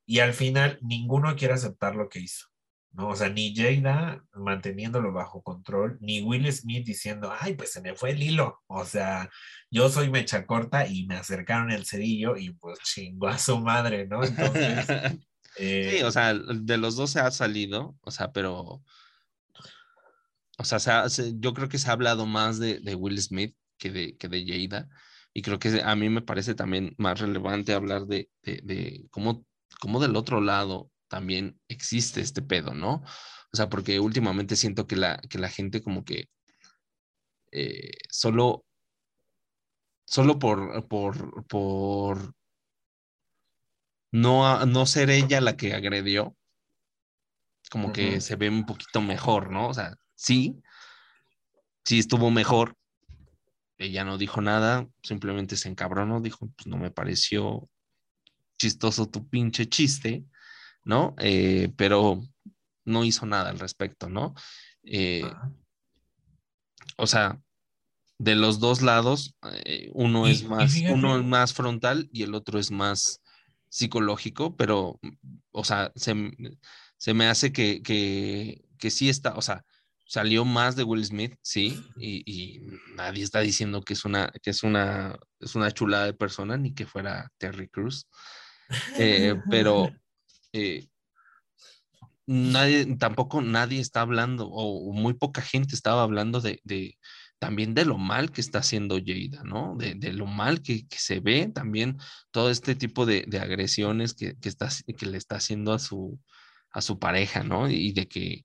Y 0.06 0.20
al 0.20 0.32
final 0.32 0.78
ninguno 0.82 1.36
quiere 1.36 1.54
aceptar 1.54 1.94
lo 1.94 2.08
que 2.08 2.20
hizo. 2.20 2.47
¿No? 2.92 3.08
O 3.10 3.16
sea, 3.16 3.28
ni 3.28 3.54
Jada 3.54 4.24
manteniéndolo 4.34 5.12
bajo 5.12 5.42
control, 5.42 5.98
ni 6.00 6.22
Will 6.22 6.50
Smith 6.52 6.86
diciendo, 6.86 7.32
ay, 7.40 7.54
pues 7.54 7.72
se 7.72 7.80
me 7.80 7.94
fue 7.94 8.10
el 8.10 8.22
hilo. 8.22 8.60
O 8.66 8.84
sea, 8.84 9.30
yo 9.70 9.88
soy 9.88 10.10
mecha 10.10 10.46
corta 10.46 10.86
y 10.86 11.06
me 11.06 11.16
acercaron 11.16 11.70
el 11.70 11.86
cerillo 11.86 12.36
y 12.36 12.50
pues 12.54 12.78
chingó 12.80 13.28
a 13.28 13.38
su 13.38 13.58
madre, 13.60 14.06
¿no? 14.06 14.22
Entonces, 14.24 14.86
eh, 15.56 15.96
Sí, 15.98 16.02
o 16.02 16.10
sea, 16.10 16.34
de 16.34 16.76
los 16.78 16.96
dos 16.96 17.10
se 17.10 17.20
ha 17.20 17.30
salido, 17.30 17.96
o 18.02 18.10
sea, 18.10 18.32
pero, 18.32 18.82
o 20.58 20.64
sea, 20.64 20.78
se 20.78 20.90
ha- 20.90 21.08
se- 21.08 21.34
yo 21.38 21.54
creo 21.54 21.68
que 21.68 21.78
se 21.78 21.88
ha 21.88 21.92
hablado 21.92 22.26
más 22.26 22.58
de, 22.58 22.80
de 22.80 22.94
Will 22.94 23.20
Smith 23.20 23.56
que 23.78 23.90
de, 23.90 24.16
que 24.16 24.28
de 24.28 24.44
Jada, 24.46 24.88
y 25.32 25.42
creo 25.42 25.58
que 25.58 25.82
a 25.82 25.94
mí 25.94 26.08
me 26.08 26.22
parece 26.22 26.54
también 26.54 26.94
más 26.98 27.20
relevante 27.20 27.72
hablar 27.74 28.06
de, 28.06 28.30
de, 28.42 28.60
de 28.64 29.06
cómo, 29.10 29.46
cómo 29.80 30.00
del 30.00 30.16
otro 30.16 30.40
lado 30.40 30.90
también 31.08 31.60
existe 31.68 32.20
este 32.20 32.42
pedo, 32.42 32.74
¿no? 32.74 33.02
O 33.52 33.56
sea, 33.56 33.68
porque 33.68 33.98
últimamente 33.98 34.56
siento 34.56 34.86
que 34.86 34.96
la, 34.96 35.18
que 35.28 35.38
la 35.38 35.48
gente 35.48 35.82
como 35.82 36.04
que 36.04 36.28
eh, 37.50 37.92
solo, 38.10 38.64
solo 40.04 40.38
por, 40.38 40.86
por, 40.86 41.46
por 41.46 42.34
no, 44.12 44.66
no 44.66 44.86
ser 44.86 45.10
ella 45.10 45.40
la 45.40 45.56
que 45.56 45.74
agredió, 45.74 46.36
como 47.70 47.92
que 47.92 48.20
se 48.20 48.36
ve 48.36 48.48
un 48.48 48.64
poquito 48.64 49.00
mejor, 49.00 49.50
¿no? 49.50 49.68
O 49.68 49.74
sea, 49.74 49.94
sí, 50.14 50.62
sí 51.84 51.98
estuvo 51.98 52.30
mejor. 52.30 52.74
Ella 53.76 54.04
no 54.04 54.18
dijo 54.18 54.40
nada, 54.40 54.88
simplemente 55.02 55.56
se 55.56 55.68
encabronó, 55.68 56.20
dijo, 56.20 56.48
pues 56.56 56.66
no 56.66 56.76
me 56.76 56.90
pareció 56.90 57.68
chistoso 58.58 59.08
tu 59.08 59.28
pinche 59.28 59.68
chiste, 59.68 60.24
¿no? 60.88 61.14
Eh, 61.18 61.70
pero 61.76 62.20
no 62.86 63.04
hizo 63.04 63.26
nada 63.26 63.50
al 63.50 63.58
respecto, 63.58 64.08
¿no? 64.08 64.34
Eh, 64.82 65.22
o 66.96 67.06
sea, 67.06 67.38
de 68.18 68.34
los 68.34 68.58
dos 68.58 68.80
lados, 68.80 69.34
eh, 69.66 69.90
uno 69.92 70.26
Y- 70.26 70.32
es 70.32 70.44
más, 70.44 70.74
uno 70.90 71.18
es 71.18 71.24
más 71.24 71.52
frontal 71.52 72.08
y 72.10 72.22
el 72.22 72.34
otro 72.34 72.58
es 72.58 72.70
más 72.70 73.20
psicológico, 73.68 74.56
pero, 74.56 74.98
o 75.52 75.62
sea, 75.62 75.92
se, 75.94 76.14
se 76.96 77.12
me 77.14 77.26
hace 77.26 77.52
que, 77.52 77.82
que, 77.82 78.64
que 78.78 78.90
sí 78.90 79.10
está, 79.10 79.34
o 79.36 79.42
sea, 79.42 79.64
salió 80.06 80.46
más 80.46 80.74
de 80.74 80.84
Will 80.84 81.04
Smith, 81.04 81.34
sí, 81.42 81.86
y, 81.98 82.22
y 82.24 82.62
nadie 82.96 83.22
está 83.22 83.40
diciendo 83.40 83.82
que 83.82 83.92
es 83.92 84.06
una, 84.06 84.32
que 84.42 84.50
es 84.50 84.62
una, 84.62 85.18
es 85.38 85.54
una 85.54 85.70
chulada 85.70 86.06
de 86.06 86.14
persona, 86.14 86.56
ni 86.56 86.72
que 86.72 86.86
fuera 86.86 87.30
Terry 87.36 87.68
Cruz, 87.68 88.06
Eh, 88.98 89.34
pero 89.50 89.92
nadie, 92.26 92.96
tampoco 92.96 93.40
nadie 93.40 93.80
está 93.80 94.02
hablando, 94.02 94.46
o, 94.48 94.90
o 94.90 94.92
muy 94.92 95.14
poca 95.14 95.42
gente 95.42 95.74
estaba 95.74 96.02
hablando 96.02 96.40
de, 96.40 96.60
de, 96.64 96.98
también 97.38 97.74
de 97.74 97.84
lo 97.84 97.98
mal 97.98 98.30
que 98.30 98.40
está 98.40 98.58
haciendo 98.58 98.98
Jada, 98.98 99.42
¿no? 99.44 99.76
De, 99.76 99.94
de 99.94 100.12
lo 100.12 100.26
mal 100.26 100.60
que, 100.62 100.86
que 100.86 100.98
se 100.98 101.20
ve 101.20 101.48
también 101.48 101.98
todo 102.30 102.50
este 102.50 102.74
tipo 102.74 103.06
de, 103.06 103.24
de 103.26 103.38
agresiones 103.38 104.14
que, 104.14 104.36
que, 104.38 104.48
está, 104.48 104.68
que 104.96 105.06
le 105.06 105.18
está 105.18 105.36
haciendo 105.36 105.72
a 105.72 105.78
su, 105.78 106.20
a 106.70 106.80
su 106.80 106.98
pareja, 106.98 107.42
¿no? 107.44 107.70
Y 107.70 107.92
de 107.92 108.08
que, 108.08 108.44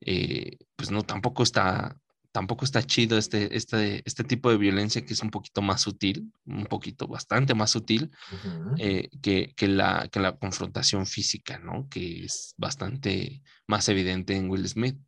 eh, 0.00 0.58
pues 0.76 0.90
no, 0.90 1.02
tampoco 1.02 1.42
está, 1.42 1.96
tampoco 2.36 2.66
está 2.66 2.82
chido 2.82 3.16
este, 3.16 3.56
este, 3.56 4.02
este 4.04 4.22
tipo 4.22 4.50
de 4.50 4.58
violencia 4.58 5.02
que 5.06 5.14
es 5.14 5.22
un 5.22 5.30
poquito 5.30 5.62
más 5.62 5.80
sutil, 5.80 6.34
un 6.44 6.66
poquito, 6.66 7.08
bastante 7.08 7.54
más 7.54 7.70
sutil 7.70 8.10
Ujú. 8.30 8.74
eh, 8.76 9.08
que, 9.22 9.54
que 9.56 9.68
la, 9.68 10.06
que 10.12 10.20
la 10.20 10.36
confrontación 10.36 11.06
física, 11.06 11.58
¿no? 11.58 11.88
Que 11.88 12.26
es 12.26 12.52
bastante 12.58 13.42
más 13.66 13.88
evidente 13.88 14.36
en 14.36 14.50
Will 14.50 14.68
Smith, 14.68 14.98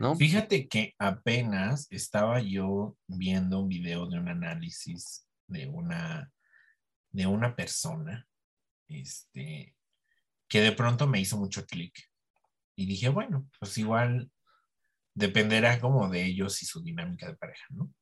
¿no? 0.00 0.16
Fíjate 0.16 0.66
que 0.66 0.96
apenas 0.98 1.86
estaba 1.88 2.40
yo 2.42 2.96
viendo 3.06 3.60
un 3.60 3.68
video 3.68 4.08
de 4.08 4.18
un 4.18 4.28
análisis 4.28 5.28
de 5.46 5.68
una, 5.68 6.32
de 7.12 7.28
una 7.28 7.54
persona, 7.54 8.26
este, 8.88 9.76
que 10.48 10.60
de 10.60 10.72
pronto 10.72 11.06
me 11.06 11.20
hizo 11.20 11.38
mucho 11.38 11.64
clic. 11.64 12.10
Y 12.74 12.86
dije, 12.86 13.08
bueno, 13.08 13.48
pues 13.60 13.78
igual 13.78 14.32
dependerá 15.14 15.80
como 15.80 16.08
de 16.08 16.24
ellos 16.24 16.62
y 16.62 16.66
su 16.66 16.82
dinámica 16.82 17.26
de 17.26 17.36
pareja, 17.36 17.64
¿no? 17.70 17.92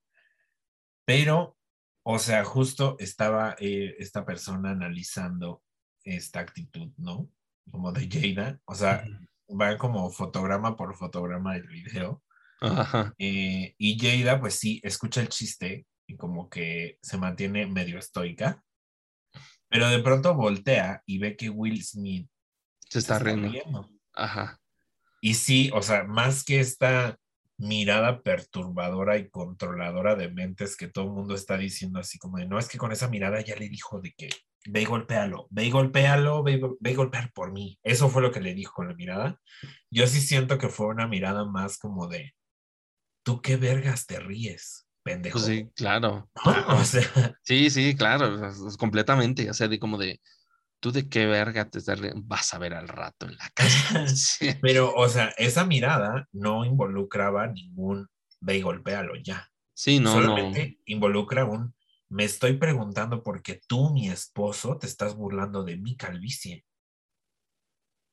Pero, 1.06 1.56
o 2.04 2.18
sea, 2.18 2.44
justo 2.44 2.96
estaba 2.98 3.56
eh, 3.58 3.96
esta 3.98 4.24
persona 4.24 4.70
analizando 4.70 5.62
esta 6.04 6.40
actitud, 6.40 6.92
¿no? 6.96 7.30
Como 7.70 7.92
de 7.92 8.08
Jada, 8.10 8.60
o 8.64 8.74
sea, 8.74 9.04
va 9.48 9.76
como 9.78 10.10
fotograma 10.10 10.76
por 10.76 10.94
fotograma 10.96 11.54
del 11.54 11.66
video. 11.66 12.22
Ajá. 12.60 13.14
Eh, 13.18 13.74
y 13.78 13.98
Jada, 13.98 14.40
pues 14.40 14.54
sí, 14.54 14.80
escucha 14.82 15.20
el 15.20 15.28
chiste 15.28 15.86
y 16.06 16.16
como 16.16 16.48
que 16.48 16.98
se 17.02 17.18
mantiene 17.18 17.66
medio 17.66 17.98
estoica, 17.98 18.64
pero 19.68 19.88
de 19.88 20.02
pronto 20.02 20.34
voltea 20.34 21.02
y 21.06 21.18
ve 21.18 21.36
que 21.36 21.50
Will 21.50 21.84
Smith 21.84 22.28
Se 22.88 22.98
está 23.00 23.18
se 23.18 23.24
riendo. 23.24 23.48
riendo. 23.50 23.88
Ajá. 24.14 24.58
Y 25.20 25.34
sí, 25.34 25.70
o 25.74 25.82
sea, 25.82 26.04
más 26.04 26.44
que 26.44 26.60
esta 26.60 27.18
mirada 27.58 28.22
perturbadora 28.22 29.18
y 29.18 29.28
controladora 29.28 30.14
de 30.14 30.30
mentes 30.30 30.76
que 30.76 30.86
todo 30.86 31.06
el 31.06 31.10
mundo 31.10 31.34
está 31.34 31.58
diciendo 31.58 31.98
así 31.98 32.18
como 32.18 32.38
de, 32.38 32.46
no, 32.46 32.58
es 32.58 32.68
que 32.68 32.78
con 32.78 32.92
esa 32.92 33.08
mirada 33.08 33.40
ya 33.40 33.56
le 33.56 33.68
dijo 33.68 34.00
de 34.00 34.12
que 34.12 34.28
ve 34.66 34.82
y 34.82 34.84
golpéalo, 34.84 35.48
ve 35.50 35.64
y 35.64 35.70
golpéalo, 35.70 36.42
ve, 36.42 36.60
ve 36.80 36.92
y 36.92 36.94
golpear 36.94 37.32
por 37.32 37.52
mí. 37.52 37.78
Eso 37.82 38.08
fue 38.08 38.22
lo 38.22 38.30
que 38.30 38.40
le 38.40 38.54
dijo 38.54 38.74
con 38.74 38.88
la 38.88 38.94
mirada. 38.94 39.40
Yo 39.90 40.06
sí 40.06 40.20
siento 40.20 40.58
que 40.58 40.68
fue 40.68 40.86
una 40.86 41.08
mirada 41.08 41.44
más 41.44 41.78
como 41.78 42.06
de, 42.06 42.34
tú 43.24 43.42
qué 43.42 43.56
vergas 43.56 44.06
te 44.06 44.20
ríes, 44.20 44.86
pendejo. 45.02 45.38
Pues 45.38 45.46
sí, 45.46 45.68
claro. 45.74 46.30
O 46.68 46.84
sea, 46.84 47.02
Sí, 47.42 47.70
sí, 47.70 47.96
claro, 47.96 48.52
completamente. 48.78 49.50
O 49.50 49.54
sea, 49.54 49.68
de 49.68 49.78
como 49.78 49.98
de, 49.98 50.20
tú 50.80 50.92
de 50.92 51.08
qué 51.08 51.26
verga 51.26 51.68
te 51.68 51.78
estás 51.78 52.00
vas 52.16 52.54
a 52.54 52.58
ver 52.58 52.74
al 52.74 52.88
rato 52.88 53.26
en 53.26 53.36
la 53.36 53.50
casa. 53.54 54.06
Sí. 54.16 54.50
pero, 54.60 54.94
o 54.94 55.08
sea, 55.08 55.34
esa 55.36 55.64
mirada 55.64 56.28
no 56.32 56.64
involucraba 56.64 57.46
ningún 57.46 58.08
ve 58.40 58.58
y 58.58 58.62
golpéalo 58.62 59.16
ya. 59.16 59.48
Sí, 59.74 60.00
no, 60.00 60.14
no. 60.14 60.22
Solamente 60.22 60.80
involucra 60.86 61.44
un 61.44 61.74
me 62.10 62.24
estoy 62.24 62.54
preguntando 62.54 63.22
por 63.22 63.42
qué 63.42 63.60
tú, 63.66 63.90
mi 63.90 64.08
esposo, 64.08 64.78
te 64.78 64.86
estás 64.86 65.14
burlando 65.14 65.62
de 65.62 65.76
mi 65.76 65.96
calvicie. 65.96 66.64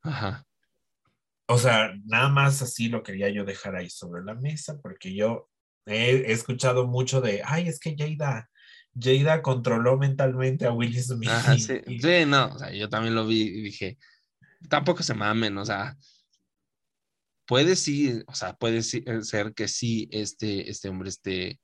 Ajá. 0.01 0.45
O 1.47 1.57
sea, 1.57 1.93
nada 2.05 2.29
más 2.29 2.61
así 2.61 2.89
lo 2.89 3.03
quería 3.03 3.29
yo 3.29 3.45
dejar 3.45 3.75
ahí 3.75 3.89
sobre 3.89 4.23
la 4.23 4.33
mesa, 4.33 4.79
porque 4.81 5.15
yo 5.15 5.49
he, 5.85 6.09
he 6.09 6.31
escuchado 6.31 6.87
mucho 6.87 7.21
de, 7.21 7.41
ay, 7.45 7.67
es 7.67 7.79
que 7.79 7.95
Jada, 7.97 8.49
Jada 8.99 9.41
controló 9.41 9.97
mentalmente 9.97 10.65
a 10.65 10.71
Will 10.71 11.01
Smith. 11.01 11.29
Ajá, 11.29 11.57
sí. 11.57 11.81
No, 12.27 12.47
o 12.47 12.59
sea, 12.59 12.71
yo 12.71 12.89
también 12.89 13.15
lo 13.15 13.27
vi 13.27 13.41
y 13.41 13.61
dije, 13.61 13.97
tampoco 14.69 15.03
se 15.03 15.13
mamen, 15.13 15.57
o 15.57 15.65
sea, 15.65 15.97
puede 17.45 17.75
sí, 17.75 18.23
o 18.27 18.35
sea, 18.35 18.53
puede 18.53 18.77
eh, 18.79 19.21
ser 19.21 19.53
que 19.53 19.67
sí 19.67 20.07
este, 20.11 20.69
este 20.69 20.89
hombre 20.89 21.09
esté 21.09 21.59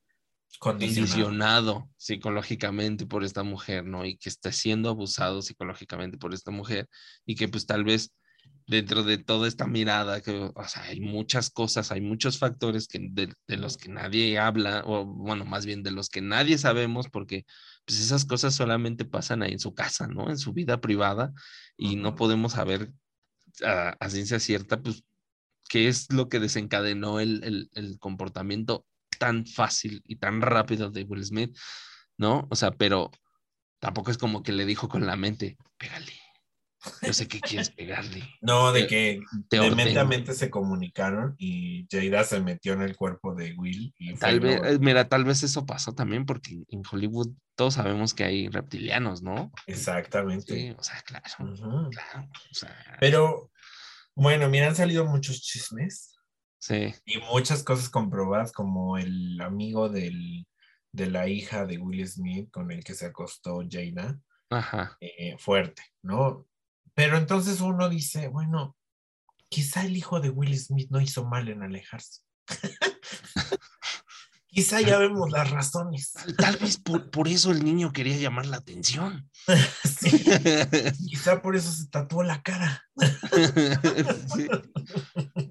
condicionado. 0.59 1.07
condicionado 1.07 1.89
psicológicamente 1.97 3.05
por 3.05 3.23
esta 3.23 3.43
mujer, 3.43 3.85
¿no? 3.85 4.05
Y 4.05 4.17
que 4.17 4.29
está 4.29 4.51
siendo 4.51 4.89
abusado 4.89 5.41
psicológicamente 5.41 6.17
por 6.17 6.33
esta 6.33 6.51
mujer 6.51 6.87
y 7.25 7.35
que 7.35 7.47
pues 7.47 7.65
tal 7.65 7.83
vez 7.83 8.11
dentro 8.71 9.03
de 9.03 9.17
toda 9.17 9.49
esta 9.49 9.67
mirada, 9.67 10.21
que, 10.21 10.31
o 10.31 10.67
sea, 10.67 10.83
hay 10.83 11.01
muchas 11.01 11.49
cosas, 11.49 11.91
hay 11.91 11.99
muchos 11.99 12.39
factores 12.39 12.87
que 12.87 12.99
de, 13.11 13.33
de 13.45 13.57
los 13.57 13.75
que 13.75 13.89
nadie 13.89 14.39
habla, 14.39 14.83
o 14.85 15.05
bueno, 15.05 15.43
más 15.43 15.65
bien 15.65 15.83
de 15.83 15.91
los 15.91 16.09
que 16.09 16.21
nadie 16.21 16.57
sabemos, 16.57 17.09
porque 17.09 17.45
pues 17.85 17.99
esas 17.99 18.23
cosas 18.23 18.55
solamente 18.55 19.03
pasan 19.03 19.43
ahí 19.43 19.51
en 19.51 19.59
su 19.59 19.73
casa, 19.73 20.07
¿no? 20.07 20.29
En 20.29 20.37
su 20.37 20.53
vida 20.53 20.79
privada 20.79 21.33
y 21.75 21.97
no 21.97 22.15
podemos 22.15 22.53
saber 22.53 22.93
a, 23.65 23.89
a 23.99 24.09
ciencia 24.09 24.39
cierta, 24.39 24.81
pues, 24.81 25.03
qué 25.69 25.89
es 25.89 26.11
lo 26.11 26.29
que 26.29 26.39
desencadenó 26.39 27.19
el, 27.19 27.43
el, 27.43 27.69
el 27.73 27.99
comportamiento 27.99 28.85
tan 29.19 29.45
fácil 29.45 30.01
y 30.05 30.15
tan 30.15 30.41
rápido 30.41 30.91
de 30.91 31.03
Will 31.03 31.25
Smith, 31.25 31.57
¿no? 32.17 32.47
O 32.49 32.55
sea, 32.55 32.71
pero 32.71 33.11
tampoco 33.79 34.11
es 34.11 34.17
como 34.17 34.43
que 34.43 34.53
le 34.53 34.65
dijo 34.65 34.87
con 34.87 35.05
la 35.05 35.17
mente, 35.17 35.57
pégale. 35.77 36.20
Yo 37.01 37.13
sé 37.13 37.27
que 37.27 37.39
quieres 37.39 37.69
pegarle. 37.69 38.23
No, 38.41 38.71
de 38.71 38.87
que 38.87 39.21
te 39.49 39.59
de 39.59 39.69
mente 39.69 39.99
a 39.99 40.03
ordeno. 40.03 40.05
mente 40.09 40.33
se 40.33 40.49
comunicaron 40.49 41.35
y 41.37 41.87
Jada 41.91 42.23
se 42.23 42.39
metió 42.41 42.73
en 42.73 42.81
el 42.81 42.95
cuerpo 42.95 43.35
de 43.35 43.53
Will 43.53 43.93
y 43.97 44.15
Tal 44.15 44.39
vez, 44.39 44.59
lo- 44.59 44.67
eh, 44.67 44.79
mira, 44.79 45.07
tal 45.07 45.23
vez 45.23 45.43
eso 45.43 45.65
pasó 45.65 45.93
también 45.93 46.25
porque 46.25 46.63
en 46.67 46.81
Hollywood 46.89 47.29
todos 47.55 47.75
sabemos 47.75 48.13
que 48.13 48.23
hay 48.23 48.49
reptilianos, 48.49 49.21
¿no? 49.21 49.51
Exactamente. 49.67 50.53
Sí, 50.55 50.75
o 50.77 50.83
sea, 50.83 51.01
claro, 51.01 51.89
claro. 51.91 52.29
O 52.51 52.53
sea, 52.53 52.97
Pero, 52.99 53.51
bueno, 54.15 54.49
mira, 54.49 54.67
han 54.67 54.75
salido 54.75 55.05
muchos 55.05 55.41
chismes 55.41 56.15
sí, 56.59 56.93
y 57.05 57.17
muchas 57.19 57.63
cosas 57.63 57.89
comprobadas, 57.89 58.51
como 58.51 58.97
el 58.97 59.39
amigo 59.41 59.89
del, 59.89 60.47
de 60.91 61.09
la 61.09 61.27
hija 61.27 61.65
de 61.65 61.77
Will 61.77 62.07
Smith 62.07 62.49
con 62.51 62.71
el 62.71 62.83
que 62.83 62.93
se 62.93 63.05
acostó 63.05 63.61
Jada, 63.69 64.19
ajá. 64.49 64.97
eh, 64.99 65.35
fuerte, 65.37 65.83
¿no? 66.01 66.47
Pero 66.93 67.17
entonces 67.17 67.61
uno 67.61 67.89
dice, 67.89 68.27
bueno, 68.27 68.75
quizá 69.49 69.83
el 69.83 69.97
hijo 69.97 70.19
de 70.19 70.29
Will 70.29 70.57
Smith 70.57 70.89
no 70.89 71.01
hizo 71.01 71.25
mal 71.25 71.47
en 71.49 71.63
alejarse. 71.63 72.21
quizá 74.51 74.81
ya 74.81 74.97
vemos 74.97 75.31
las 75.31 75.49
razones. 75.49 76.13
Tal 76.37 76.57
vez 76.57 76.77
por, 76.77 77.09
por 77.09 77.27
eso 77.27 77.51
el 77.51 77.63
niño 77.63 77.91
quería 77.91 78.17
llamar 78.17 78.45
la 78.45 78.57
atención. 78.57 79.29
Sí, 80.01 80.23
quizá 81.07 81.43
por 81.43 81.55
eso 81.55 81.71
se 81.71 81.87
tatuó 81.87 82.23
la 82.23 82.41
cara. 82.41 82.83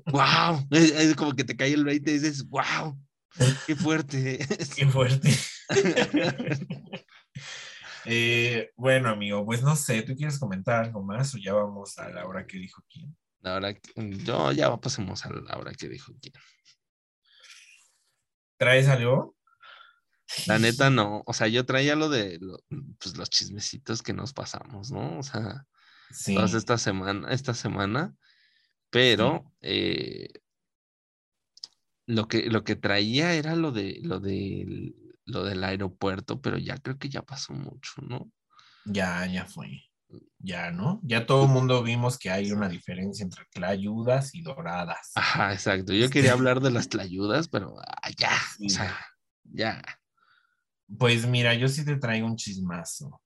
Wow, 0.07 0.67
es, 0.71 0.91
es 0.91 1.15
como 1.15 1.35
que 1.35 1.45
te 1.45 1.57
cae 1.57 1.73
el 1.73 1.85
20 1.85 2.11
y 2.11 2.15
dices, 2.15 2.49
wow, 2.49 2.99
qué 3.67 3.77
fuerte. 3.77 4.45
Qué 4.75 4.87
fuerte. 4.87 5.39
Eh, 8.07 8.71
bueno, 8.77 9.11
amigo, 9.11 9.45
pues 9.45 9.63
no 9.63 9.77
sé, 9.77 10.03
¿tú 10.03 10.15
quieres 10.17 10.39
comentar 10.39 10.85
algo 10.85 11.03
más 11.03 11.35
o 11.35 11.39
ya 11.39 11.53
vamos 11.53 11.99
a 11.99 12.09
la 12.11 12.27
hora 12.27 12.47
que 12.47 12.59
dijo 12.59 12.83
quién? 12.91 13.17
Ahora, 13.43 13.75
yo 13.97 14.53
ya 14.53 14.77
pasemos 14.77 15.25
a 15.25 15.31
la 15.33 15.57
hora 15.57 15.73
que 15.73 15.89
dijo 15.89 16.13
quién. 16.21 16.35
¿Traes 18.59 18.89
algo? 18.89 19.37
La 20.47 20.59
neta 20.59 20.91
no, 20.91 21.23
o 21.27 21.33
sea, 21.33 21.49
yo 21.49 21.65
traía 21.67 21.97
lo 21.97 22.09
de 22.09 22.39
lo- 22.41 22.61
pues, 22.99 23.17
los 23.17 23.31
chismecitos 23.31 24.03
que 24.03 24.13
nos 24.13 24.33
pasamos, 24.33 24.91
¿no? 24.93 25.19
O 25.19 25.23
sea, 25.23 25.67
Sí. 26.11 26.35
todas 26.35 26.55
esta 26.55 26.77
semana, 26.79 27.31
esta 27.33 27.55
semana, 27.55 28.15
pero 28.91 29.53
eh, 29.61 30.29
lo 32.07 32.29
que 32.29 32.49
lo 32.51 32.65
que 32.65 32.77
traía 32.77 33.35
era 33.35 33.55
lo 33.57 33.71
de 33.73 34.01
lo 34.03 34.21
de 34.21 34.95
lo 35.31 35.45
del 35.45 35.65
aeropuerto, 35.65 36.41
pero 36.41 36.59
ya 36.59 36.77
creo 36.79 36.99
que 36.99 37.09
ya 37.09 37.23
pasó 37.23 37.53
mucho, 37.53 38.03
¿no? 38.03 38.31
Ya, 38.85 39.27
ya 39.27 39.47
fue. 39.47 39.85
Ya, 40.39 40.73
¿no? 40.73 41.01
Ya 41.05 41.25
todo 41.27 41.45
el 41.45 41.51
mundo 41.51 41.83
vimos 41.83 42.19
que 42.19 42.31
hay 42.31 42.51
una 42.51 42.69
diferencia 42.69 43.23
entre 43.23 43.47
clayudas 43.53 44.35
y 44.35 44.43
doradas. 44.43 45.13
Ajá, 45.15 45.53
exacto. 45.53 45.93
Yo 45.93 46.11
quería 46.11 46.33
hablar 46.33 46.61
de 46.61 46.71
las 46.73 46.89
tlayudas, 46.89 47.49
pero 47.49 47.77
ah, 47.79 48.11
ya, 48.19 48.33
Sí. 48.57 48.67
o 48.67 48.71
sea, 48.71 48.99
ya. 49.45 49.83
Pues 50.99 51.27
mira, 51.27 51.55
yo 51.55 51.69
sí 51.69 51.85
te 51.85 51.97
traigo 51.97 52.27
un 52.27 52.37
chismazo. 52.37 53.21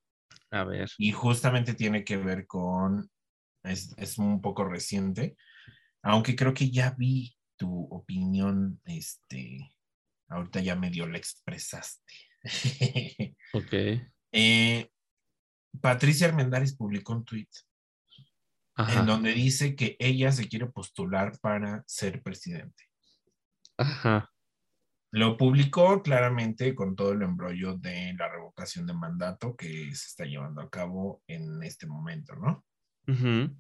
A 0.50 0.64
ver. 0.64 0.90
Y 0.98 1.12
justamente 1.12 1.74
tiene 1.74 2.04
que 2.04 2.16
ver 2.18 2.46
con, 2.46 3.10
es, 3.62 3.94
es 3.96 4.18
un 4.18 4.42
poco 4.42 4.64
reciente, 4.64 5.36
aunque 6.02 6.36
creo 6.36 6.52
que 6.52 6.70
ya 6.70 6.90
vi 6.98 7.34
tu 7.56 7.84
opinión, 7.90 8.80
este, 8.84 9.58
ahorita 10.28 10.60
ya 10.60 10.74
medio 10.76 11.06
la 11.06 11.18
expresaste. 11.18 12.12
Ok. 13.52 13.72
Eh, 14.32 14.90
Patricia 15.80 16.26
Armendáriz 16.26 16.76
publicó 16.76 17.12
un 17.12 17.24
tweet 17.24 17.48
en 18.76 18.84
Ajá. 18.84 19.02
donde 19.04 19.32
dice 19.32 19.76
que 19.76 19.96
ella 20.00 20.32
se 20.32 20.48
quiere 20.48 20.66
postular 20.66 21.38
para 21.40 21.84
ser 21.86 22.22
presidente. 22.22 22.84
Ajá. 23.76 24.30
lo 25.10 25.36
publicó 25.36 26.02
claramente 26.02 26.74
con 26.74 26.96
todo 26.96 27.12
el 27.12 27.22
embrollo 27.22 27.76
de 27.76 28.14
la 28.18 28.28
revocación 28.28 28.86
de 28.86 28.94
mandato 28.94 29.54
que 29.56 29.68
se 29.94 30.08
está 30.08 30.24
llevando 30.24 30.60
a 30.60 30.68
cabo 30.70 31.22
en 31.28 31.62
este 31.62 31.86
momento, 31.86 32.34
¿no? 32.34 32.64
Ujú. 33.06 33.56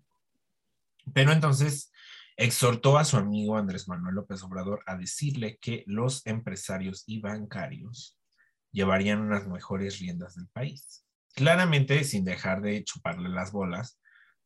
Pero 1.12 1.30
entonces 1.32 1.92
exhortó 2.36 2.98
a 2.98 3.04
su 3.04 3.16
amigo 3.16 3.56
Andrés 3.56 3.88
Manuel 3.88 4.14
López 4.16 4.42
Obrador 4.42 4.82
a 4.86 4.96
decirle 4.96 5.58
que 5.60 5.84
los 5.86 6.26
empresarios 6.26 7.04
y 7.06 7.20
bancarios 7.20 8.18
llevarían 8.72 9.20
unas 9.20 9.46
mejores 9.46 9.98
riendas 10.00 10.34
del 10.34 10.48
país. 10.48 11.04
Claramente 11.34 12.02
sin 12.04 12.24
dejar 12.24 12.60
de 12.60 12.82
chuparle 12.84 13.28
las 13.28 13.52
bolas, 13.52 14.00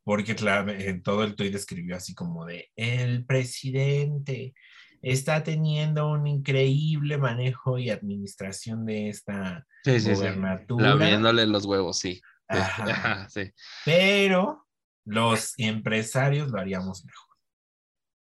porque 0.05 0.35
en 0.39 1.02
todo 1.02 1.24
el 1.24 1.35
tuit 1.35 1.55
escribió 1.55 1.97
así 1.97 2.15
como 2.15 2.47
de, 2.47 2.70
el 2.77 3.27
presidente 3.27 4.55
está 5.02 5.44
teniendo 5.44 6.10
un 6.10 6.27
increíble 6.27 7.19
manejo 7.19 7.78
y 7.78 7.90
administración 7.90 8.85
de 8.85 9.10
esta 9.10 9.66
Sí, 9.85 10.01
sí, 10.01 10.09
sí. 10.09 10.15
gobernatura. 10.15 10.94
Lamiéndole 10.94 11.47
los 11.47 11.66
huevos, 11.66 11.98
sí. 11.98 12.15
Sí, 12.15 12.20
Ajá. 12.48 12.85
ajá, 12.85 13.28
sí. 13.31 13.52
pero 13.85 14.66
los 15.05 15.52
empresarios 15.59 16.48
lo 16.51 16.59
haríamos 16.59 17.05
mejor. 17.05 17.28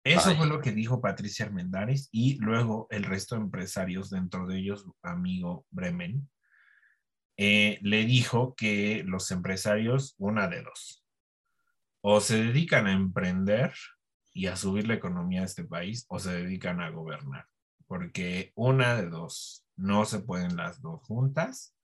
Eso 0.05 0.35
fue 0.35 0.45
lo 0.45 0.61
que 0.61 0.71
dijo 0.71 1.01
Patricia 1.01 1.47
Armendáriz 1.47 2.09
y 2.11 2.37
luego 2.37 2.85
el 2.91 3.03
resto 3.03 3.35
de 3.35 3.41
empresarios, 3.41 4.11
dentro 4.11 4.45
de 4.45 4.59
ellos 4.59 4.85
amigo 5.01 5.65
Bremen, 5.71 6.29
eh, 7.37 7.79
le 7.81 8.05
dijo 8.05 8.53
que 8.53 9.03
los 9.03 9.31
empresarios, 9.31 10.13
una 10.19 10.47
de 10.47 10.61
dos, 10.61 11.03
o 12.01 12.21
se 12.21 12.37
dedican 12.37 12.85
a 12.85 12.93
emprender 12.93 13.73
y 14.31 14.45
a 14.45 14.55
subir 14.55 14.87
la 14.87 14.93
economía 14.93 15.39
de 15.39 15.47
este 15.47 15.63
país 15.63 16.05
o 16.07 16.19
se 16.19 16.33
dedican 16.33 16.81
a 16.81 16.91
gobernar, 16.91 17.47
porque 17.87 18.51
una 18.53 18.95
de 18.95 19.09
dos, 19.09 19.65
no 19.75 20.05
se 20.05 20.19
pueden 20.19 20.55
las 20.55 20.83
dos 20.83 21.01
juntas 21.01 21.74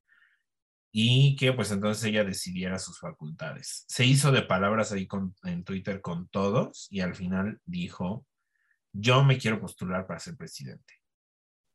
y 0.91 1.35
que 1.37 1.53
pues 1.53 1.71
entonces 1.71 2.03
ella 2.05 2.23
decidiera 2.23 2.77
sus 2.79 2.99
facultades. 2.99 3.85
Se 3.87 4.05
hizo 4.05 4.31
de 4.31 4.41
palabras 4.43 4.91
ahí 4.91 5.07
con- 5.07 5.35
en 5.43 5.63
Twitter 5.63 6.01
con 6.01 6.27
todos 6.29 6.87
y 6.89 7.01
al 7.01 7.15
final 7.15 7.59
dijo, 7.65 8.25
yo 8.93 9.23
me 9.23 9.37
quiero 9.37 9.59
postular 9.61 10.05
para 10.07 10.19
ser 10.19 10.35
presidente. 10.35 10.95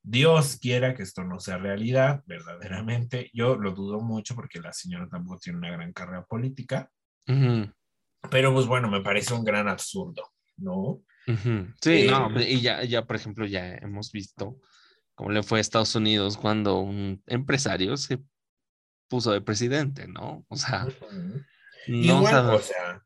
Dios 0.02 0.59
quiera 0.60 0.94
que 0.94 1.02
esto 1.02 1.24
no 1.24 1.40
sea 1.40 1.59
realidad, 1.59 2.22
verdaderamente. 2.26 3.30
Yo 3.34 3.56
lo 3.56 3.72
dudo 3.72 4.01
mucho 4.01 4.34
porque 4.36 4.60
la 4.60 4.72
señora 4.72 5.09
tampoco 5.09 5.38
tiene 5.40 5.59
una 5.59 5.70
gran 5.72 5.93
carrera 5.93 6.24
política, 6.24 6.90
Ujú, 7.28 7.72
pero 8.30 8.52
pues 8.52 8.66
bueno, 8.66 8.88
me 8.88 9.01
parece 9.01 9.34
un 9.34 9.44
gran 9.44 9.68
absurdo, 9.68 10.32
¿no? 10.59 11.02
ujú. 11.26 11.66
Sí, 11.80 11.90
Eh, 11.90 12.06
no, 12.06 12.30
y 12.40 12.60
ya, 12.60 12.84
ya, 12.84 13.05
por 13.05 13.16
ejemplo, 13.16 13.47
ya 13.47 13.74
hemos 13.76 14.12
visto 14.12 14.60
cómo 15.14 15.30
le 15.30 15.43
fue 15.43 15.59
a 15.59 15.60
Estados 15.60 15.94
Unidos 15.94 16.36
cuando 16.36 16.78
un 16.80 17.22
empresario 17.26 17.97
se 17.97 18.20
puso 19.08 19.32
de 19.32 19.40
presidente, 19.40 20.06
¿no? 20.08 20.44
O 20.48 20.56
sea, 20.56 20.86
no 21.88 22.18
Igual, 22.18 22.32
sabe- 22.32 22.54
o 22.56 22.60
sea, 22.60 23.02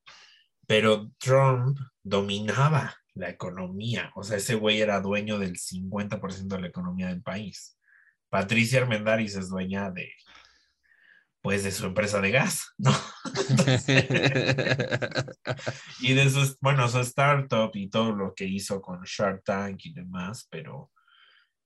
pero 0.66 1.10
Trump 1.18 1.78
dominaba 2.02 2.94
la 3.14 3.28
economía, 3.28 4.10
o 4.14 4.22
sea, 4.22 4.36
ese 4.38 4.54
güey 4.54 4.80
era 4.80 5.00
dueño 5.00 5.38
del 5.38 5.56
50% 5.58 6.56
de 6.56 6.62
la 6.62 6.68
economía 6.68 7.08
del 7.08 7.22
país. 7.22 7.76
Patricia 8.28 8.80
Armendáriz 8.80 9.34
es 9.36 9.48
dueña 9.48 9.90
de, 9.90 10.12
pues, 11.42 11.64
de 11.64 11.72
su 11.72 11.86
empresa 11.86 12.20
de 12.20 12.30
gas, 12.30 12.68
¿no? 12.78 12.92
y 16.00 16.14
de 16.14 16.30
su, 16.30 16.56
bueno, 16.60 16.88
su 16.88 17.00
startup 17.00 17.70
y 17.74 17.90
todo 17.90 18.14
lo 18.14 18.34
que 18.34 18.46
hizo 18.46 18.80
con 18.80 19.02
Shark 19.02 19.42
Tank 19.44 19.80
y 19.84 19.92
demás, 19.92 20.46
pero, 20.50 20.90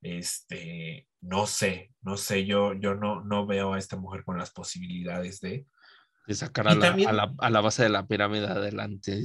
este, 0.05 1.09
no 1.23 1.47
sé, 1.47 1.93
no 2.03 2.19
sé, 2.19 2.45
yo, 2.45 2.75
yo 2.75 2.95
no, 2.95 3.25
no 3.25 3.47
veo 3.47 3.73
a 3.73 3.79
esta 3.79 3.97
mujer 3.97 4.23
con 4.23 4.37
las 4.39 4.51
posibilidades 4.51 5.41
de... 5.41 5.67
de 6.27 6.35
sacar 6.35 6.69
a 6.69 6.75
la, 6.75 6.89
también- 6.91 7.09
a, 7.09 7.13
la, 7.13 7.35
a 7.39 7.51
la 7.51 7.61
base 7.63 7.85
de 7.85 7.89
la 7.89 8.07
pirámide 8.07 8.47
adelante. 8.47 9.19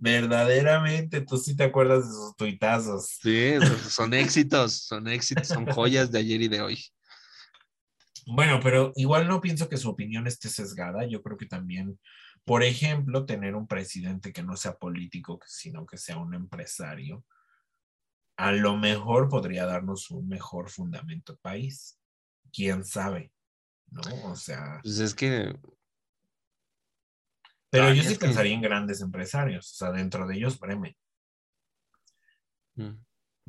Verdaderamente, 0.00 1.20
tú 1.20 1.36
sí 1.36 1.56
te 1.56 1.64
acuerdas 1.64 2.06
de 2.06 2.10
sus 2.12 2.36
tuitazos. 2.36 3.18
Sí, 3.22 3.54
son- 3.60 3.90
son 3.90 4.14
éxitos, 4.14 4.72
son 4.86 5.08
éxitos, 5.08 5.48
son 5.48 5.66
joyas 5.66 6.10
de 6.10 6.18
ayer 6.18 6.40
y 6.42 6.48
de 6.48 6.60
hoy. 6.62 6.78
Bueno, 8.26 8.58
pero 8.62 8.92
igual 8.96 9.28
no 9.28 9.40
pienso 9.40 9.68
que 9.68 9.76
su 9.76 9.88
opinión 9.90 10.26
esté 10.26 10.48
sesgada. 10.48 11.06
Yo 11.06 11.22
creo 11.22 11.36
que 11.36 11.46
también, 11.46 11.98
por 12.44 12.62
ejemplo, 12.64 13.24
tener 13.26 13.54
un 13.54 13.68
presidente 13.68 14.32
que 14.32 14.42
no 14.42 14.56
sea 14.56 14.74
político, 14.74 15.38
sino 15.46 15.86
que 15.86 15.96
sea 15.96 16.16
un 16.16 16.34
empresario, 16.34 17.24
a 18.36 18.52
lo 18.52 18.76
mejor 18.76 19.28
podría 19.28 19.66
darnos 19.66 20.10
un 20.10 20.28
mejor 20.28 20.70
fundamento 20.70 21.36
país. 21.38 21.98
¿Quién 22.52 22.84
sabe? 22.84 23.32
¿No? 23.90 24.02
O 24.24 24.36
sea, 24.36 24.80
Pues 24.82 24.98
es 24.98 25.14
que 25.14 25.58
pero 27.70 27.92
yo 27.92 28.02
sí 28.02 28.14
que- 28.14 28.26
pensaría 28.26 28.54
en 28.54 28.62
grandes 28.62 29.00
empresarios, 29.00 29.72
o 29.72 29.74
sea, 29.76 29.90
dentro 29.92 30.26
de 30.26 30.36
ellos 30.36 30.58
Bremen. 30.58 30.96
mm, 32.76 32.92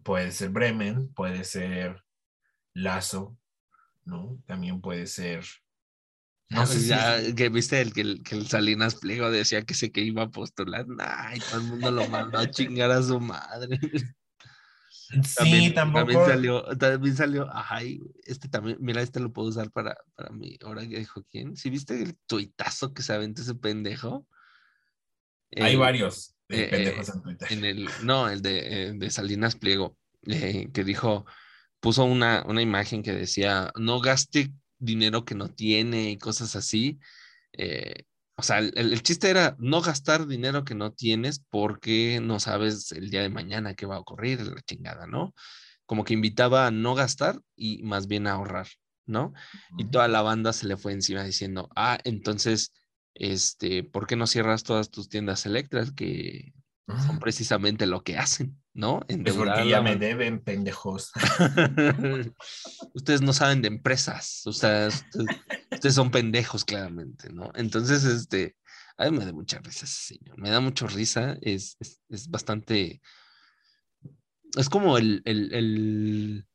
Puede 0.03 0.31
ser 0.31 0.49
Bremen, 0.49 1.13
puede 1.13 1.43
ser 1.43 2.03
Lazo, 2.73 3.37
¿no? 4.05 4.37
También 4.45 4.79
puede 4.81 5.07
ser. 5.07 5.45
No 6.49 6.65
sé 6.65 6.79
si 6.79 6.87
ya 6.87 7.35
que 7.35 7.49
viste 7.49 7.81
el 7.81 7.93
que, 7.93 8.01
el 8.01 8.23
que 8.23 8.35
el 8.35 8.47
Salinas 8.47 8.95
Pliego 8.95 9.29
decía 9.31 9.63
que 9.63 9.73
se 9.73 9.91
que 9.91 10.01
iba 10.01 10.23
a 10.23 10.29
postular. 10.29 10.85
Ay, 10.99 11.39
todo 11.39 11.57
el 11.59 11.67
mundo 11.67 11.91
lo 11.91 12.07
mandó 12.07 12.37
a 12.37 12.49
chingar 12.49 12.91
a 12.91 13.01
su 13.01 13.19
madre. 13.19 13.79
Sí, 15.09 15.35
También, 15.37 15.73
tampoco. 15.73 16.05
también 16.05 16.25
salió, 16.25 16.63
también 16.77 17.15
salió, 17.15 17.49
ay, 17.53 18.01
este 18.25 18.49
también, 18.49 18.77
mira, 18.81 19.01
este 19.01 19.19
lo 19.21 19.31
puedo 19.31 19.47
usar 19.47 19.71
para, 19.71 19.95
para 20.15 20.31
mí. 20.31 20.57
Ahora 20.63 20.81
que 20.81 20.99
dijo 20.99 21.23
quién. 21.31 21.55
¿Sí 21.55 21.69
viste 21.69 22.01
el 22.01 22.17
tuitazo 22.27 22.93
que 22.93 23.01
se 23.01 23.13
aventó 23.13 23.41
ese 23.41 23.55
pendejo? 23.55 24.27
Hay 25.55 25.77
varios 25.77 26.35
de 26.49 26.65
eh, 26.65 26.67
pendejos 26.67 27.07
eh, 27.07 27.11
en 27.15 27.21
Twitter. 27.21 27.47
en 27.51 27.65
el, 27.65 27.89
no, 28.03 28.29
el 28.29 28.41
de, 28.41 28.89
eh, 28.89 28.93
de 28.93 29.09
Salinas 29.09 29.55
Pliego, 29.55 29.97
eh, 30.25 30.69
que 30.73 30.83
dijo, 30.83 31.25
puso 31.79 32.03
una, 32.03 32.43
una 32.45 32.61
imagen 32.61 33.01
que 33.01 33.13
decía, 33.13 33.71
no 33.77 34.01
gaste 34.01 34.51
dinero 34.77 35.23
que 35.23 35.35
no 35.35 35.47
tiene 35.47 36.11
y 36.11 36.17
cosas 36.17 36.55
así. 36.57 36.99
Eh, 37.53 38.03
o 38.37 38.43
sea, 38.43 38.59
el, 38.59 38.71
el 38.75 39.01
chiste 39.01 39.29
era 39.29 39.55
no 39.59 39.81
gastar 39.81 40.27
dinero 40.27 40.63
que 40.63 40.75
no 40.75 40.93
tienes 40.93 41.43
porque 41.49 42.19
no 42.21 42.39
sabes 42.39 42.91
el 42.91 43.09
día 43.09 43.21
de 43.21 43.29
mañana 43.29 43.73
qué 43.73 43.87
va 43.87 43.95
a 43.95 43.99
ocurrir, 43.99 44.41
la 44.41 44.61
chingada, 44.61 45.07
¿no? 45.07 45.33
Como 45.87 46.03
que 46.03 46.13
invitaba 46.13 46.67
a 46.67 46.71
no 46.71 46.93
gastar 46.93 47.39
y 47.55 47.81
más 47.81 48.07
bien 48.07 48.27
a 48.27 48.33
ahorrar, 48.33 48.67
¿no? 49.07 49.33
Y 49.77 49.85
toda 49.85 50.07
la 50.07 50.21
banda 50.21 50.53
se 50.53 50.67
le 50.67 50.77
fue 50.77 50.93
encima 50.93 51.23
diciendo, 51.23 51.69
ah, 51.75 51.97
entonces, 52.03 52.73
este, 53.15 53.83
¿por 53.83 54.05
qué 54.05 54.15
no 54.15 54.27
cierras 54.27 54.63
todas 54.63 54.91
tus 54.91 55.09
tiendas 55.09 55.47
eléctricas 55.47 55.91
que 55.91 56.53
son 57.05 57.17
precisamente 57.19 57.87
lo 57.87 58.03
que 58.03 58.17
hacen, 58.17 58.61
¿no? 58.77 59.01
Es 59.07 59.15
Endeudar 59.15 59.55
porque 59.55 59.69
ya 59.69 59.81
me 59.81 59.95
deben, 59.95 60.39
pendejos. 60.39 61.11
ustedes 62.93 63.21
no 63.23 63.33
saben 63.33 63.63
de 63.63 63.69
empresas, 63.69 64.43
ustedes, 64.45 65.03
ustedes, 65.15 65.41
ustedes 65.71 65.95
son 65.95 66.11
pendejos 66.11 66.63
claramente, 66.63 67.33
¿no? 67.33 67.51
Entonces, 67.55 68.03
este, 68.03 68.55
a 68.95 69.09
mí 69.09 69.17
me 69.17 69.25
da 69.25 69.33
mucha 69.33 69.57
risa 69.57 69.85
ese 69.85 70.15
señor, 70.15 70.37
me 70.37 70.51
da 70.51 70.59
mucha 70.59 70.85
risa, 70.85 71.39
es, 71.41 71.75
es, 71.79 71.99
es 72.09 72.29
bastante, 72.29 73.01
es 74.55 74.69
como 74.69 74.99
el, 74.99 75.23
el, 75.25 75.55
el, 75.55 76.47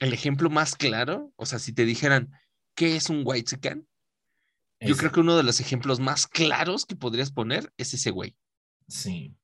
el 0.00 0.12
ejemplo 0.12 0.50
más 0.50 0.74
claro, 0.74 1.32
o 1.36 1.46
sea, 1.46 1.60
si 1.60 1.72
te 1.72 1.84
dijeran, 1.84 2.32
¿qué 2.74 2.96
es 2.96 3.10
un 3.10 3.22
white 3.24 3.56
Yo 3.62 3.84
Ese, 4.80 4.96
creo 4.96 5.12
que 5.12 5.20
uno 5.20 5.36
de 5.36 5.44
los 5.44 5.60
ejemplos 5.60 6.00
más 6.00 6.26
claros 6.26 6.84
que 6.84 6.96
podrías 6.96 7.30
poner 7.30 7.72
es 7.76 7.94
ese 7.94 8.10
güey. 8.10 8.36
Sí. 8.88 9.36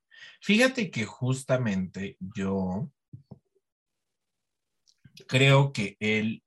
Fíjate 0.45 0.91
que 0.91 1.07
justamente 1.07 2.19
yo 2.21 2.93
creo 5.27 5.73
que 5.73 5.97
él, 6.01 6.45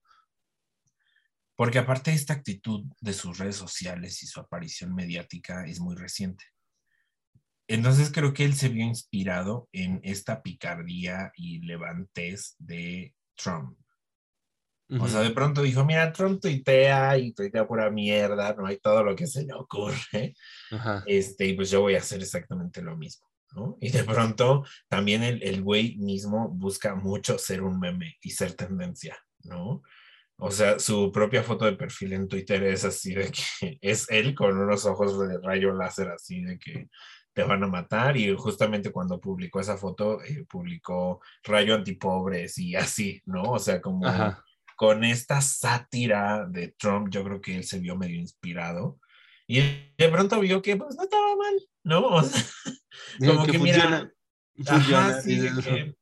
porque 1.55 1.79
aparte 1.79 2.13
esta 2.13 2.33
actitud 2.33 2.85
de 3.01 3.13
sus 3.13 3.39
redes 3.39 3.55
sociales 3.55 4.21
y 4.21 4.27
su 4.27 4.39
aparición 4.39 4.93
mediática 4.93 5.65
es 5.65 5.79
muy 5.79 5.95
reciente. 5.95 6.45
Entonces 7.67 8.11
creo 8.11 8.35
que 8.35 8.45
él 8.45 8.53
se 8.53 8.69
vio 8.69 8.85
inspirado 8.85 9.67
en 9.71 9.99
esta 10.03 10.43
picardía 10.43 11.31
y 11.35 11.65
levantez 11.65 12.55
de 12.59 13.15
Trump. 13.35 13.79
O 14.99 15.07
sea, 15.07 15.21
de 15.21 15.31
pronto 15.31 15.63
dijo, 15.63 15.83
mira, 15.83 16.13
Trump 16.13 16.39
tuitea 16.39 17.17
y 17.17 17.33
tuitea 17.33 17.67
pura 17.67 17.89
mierda, 17.89 18.53
no 18.53 18.67
hay 18.67 18.77
todo 18.77 19.03
lo 19.03 19.15
que 19.15 19.25
se 19.25 19.43
le 19.43 19.55
ocurre. 19.55 20.35
Ajá. 20.69 21.03
Este, 21.07 21.47
y 21.47 21.55
pues 21.55 21.71
yo 21.71 21.81
voy 21.81 21.95
a 21.95 21.97
hacer 21.97 22.21
exactamente 22.21 22.83
lo 22.83 22.95
mismo, 22.95 23.27
¿no? 23.57 23.77
Y 23.81 23.89
de 23.89 24.03
pronto 24.03 24.63
también 24.87 25.23
el, 25.23 25.41
el 25.41 25.63
güey 25.63 25.97
mismo 25.97 26.47
busca 26.49 26.93
mucho 26.95 27.39
ser 27.39 27.63
un 27.63 27.79
meme 27.79 28.17
y 28.21 28.29
ser 28.29 28.53
tendencia, 28.53 29.17
¿no? 29.43 29.81
O 30.39 30.51
sea, 30.51 30.77
su 30.77 31.11
propia 31.11 31.41
foto 31.41 31.65
de 31.65 31.73
perfil 31.73 32.13
en 32.13 32.27
Twitter 32.27 32.63
es 32.63 32.85
así 32.85 33.15
de 33.15 33.31
que 33.31 33.41
es 33.81 34.09
él 34.09 34.35
con 34.35 34.57
unos 34.57 34.85
ojos 34.85 35.19
de 35.27 35.39
rayo 35.39 35.73
láser 35.73 36.09
así 36.09 36.41
de 36.41 36.59
que 36.59 36.89
te 37.33 37.43
van 37.43 37.63
a 37.63 37.67
matar. 37.67 38.15
Y 38.17 38.35
justamente 38.35 38.91
cuando 38.91 39.19
publicó 39.19 39.59
esa 39.59 39.77
foto, 39.77 40.23
eh, 40.23 40.45
publicó 40.47 41.21
rayo 41.43 41.73
antipobres 41.73 42.57
y 42.59 42.75
así, 42.75 43.21
¿no? 43.25 43.43
O 43.43 43.59
sea, 43.59 43.81
como 43.81 44.05
Ajá. 44.05 44.43
con 44.75 45.03
esta 45.03 45.41
sátira 45.41 46.45
de 46.47 46.75
Trump, 46.77 47.09
yo 47.09 47.23
creo 47.23 47.41
que 47.41 47.57
él 47.57 47.63
se 47.63 47.79
vio 47.79 47.95
medio 47.95 48.17
inspirado. 48.17 48.99
Y 49.47 49.61
de 49.97 50.09
pronto 50.09 50.39
vio 50.39 50.61
que 50.61 50.75
pues 50.75 50.95
no 50.95 51.03
estaba 51.03 51.35
mal, 51.35 51.55
¿no? 51.83 52.07
O 52.07 52.23
sea, 52.23 52.43
como 53.19 53.45
que 53.45 53.53
que 53.53 53.59
mira, 53.59 53.79
funciona. 53.79 54.13
Ajá, 54.67 55.21
funciona, 55.21 55.21
sí, 55.21 55.61
que 55.63 55.97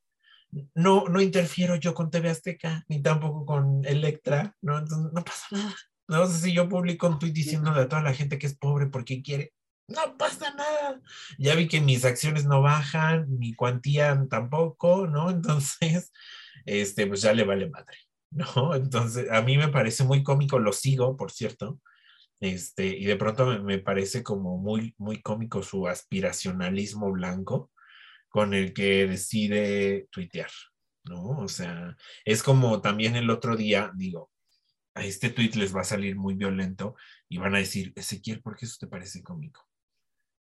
no, 0.74 1.06
no 1.08 1.22
interfiero 1.22 1.76
yo 1.76 1.94
con 1.94 2.10
TV 2.10 2.30
Azteca, 2.30 2.86
ni 2.88 3.02
tampoco 3.02 3.46
con 3.46 3.84
Electra, 3.86 4.56
¿no? 4.62 4.78
Entonces 4.78 5.12
no 5.14 5.24
pasa 5.24 5.48
nada. 5.52 5.76
No 6.08 6.28
sé 6.28 6.40
si 6.40 6.54
yo 6.54 6.70
publico 6.70 7.08
un 7.08 7.20
tweet 7.20 7.32
diciéndole 7.32 7.82
a 7.82 7.90
toda 7.90 8.02
la 8.02 8.14
gente 8.14 8.38
que 8.38 8.48
es 8.48 8.58
pobre 8.58 8.88
porque 8.88 9.22
quiere. 9.22 9.54
No 9.88 10.18
pasa 10.18 10.54
nada. 10.54 11.02
Ya 11.38 11.56
vi 11.56 11.68
que 11.68 11.82
mis 11.82 12.06
acciones 12.06 12.46
no 12.46 12.62
bajan, 12.62 13.26
mi 13.38 13.54
cuantía 13.54 14.26
tampoco, 14.30 15.08
¿no? 15.08 15.30
Entonces, 15.32 16.12
este, 16.66 17.08
pues 17.08 17.22
ya 17.22 17.34
le 17.34 17.44
vale 17.44 17.70
madre, 17.70 17.98
¿no? 18.32 18.76
Entonces, 18.76 19.30
a 19.32 19.42
mí 19.42 19.58
me 19.58 19.70
parece 19.70 20.04
muy 20.04 20.24
cómico, 20.24 20.60
lo 20.60 20.74
sigo, 20.74 21.18
por 21.18 21.32
cierto, 21.32 21.82
este, 22.40 22.88
y 22.88 23.06
de 23.06 23.16
pronto 23.16 23.46
me, 23.46 23.60
me 23.60 23.80
parece 23.80 24.24
como 24.24 24.58
muy, 24.58 24.94
muy 24.98 25.22
cómico 25.22 25.64
su 25.64 25.88
aspiracionalismo 25.88 27.12
blanco 27.12 27.72
con 28.30 28.54
el 28.54 28.74
que 28.74 29.08
decide 29.08 30.08
tuitear, 30.12 30.52
¿no? 31.06 31.30
O 31.40 31.48
sea, 31.48 31.96
es 32.26 32.44
como 32.44 32.82
también 32.82 33.16
el 33.16 33.30
otro 33.30 33.56
día, 33.56 33.92
digo, 33.96 34.30
a 34.96 35.04
este 35.04 35.30
tweet 35.30 35.52
les 35.56 35.76
va 35.76 35.82
a 35.82 35.86
salir 35.86 36.16
muy 36.16 36.36
violento 36.36 36.96
y 37.30 37.38
van 37.38 37.56
a 37.56 37.60
decir, 37.60 37.94
Ezequiel, 37.96 38.42
¿por 38.42 38.56
qué 38.56 38.66
eso 38.66 38.78
te 38.80 38.88
parece 38.88 39.22
cómico? 39.22 39.68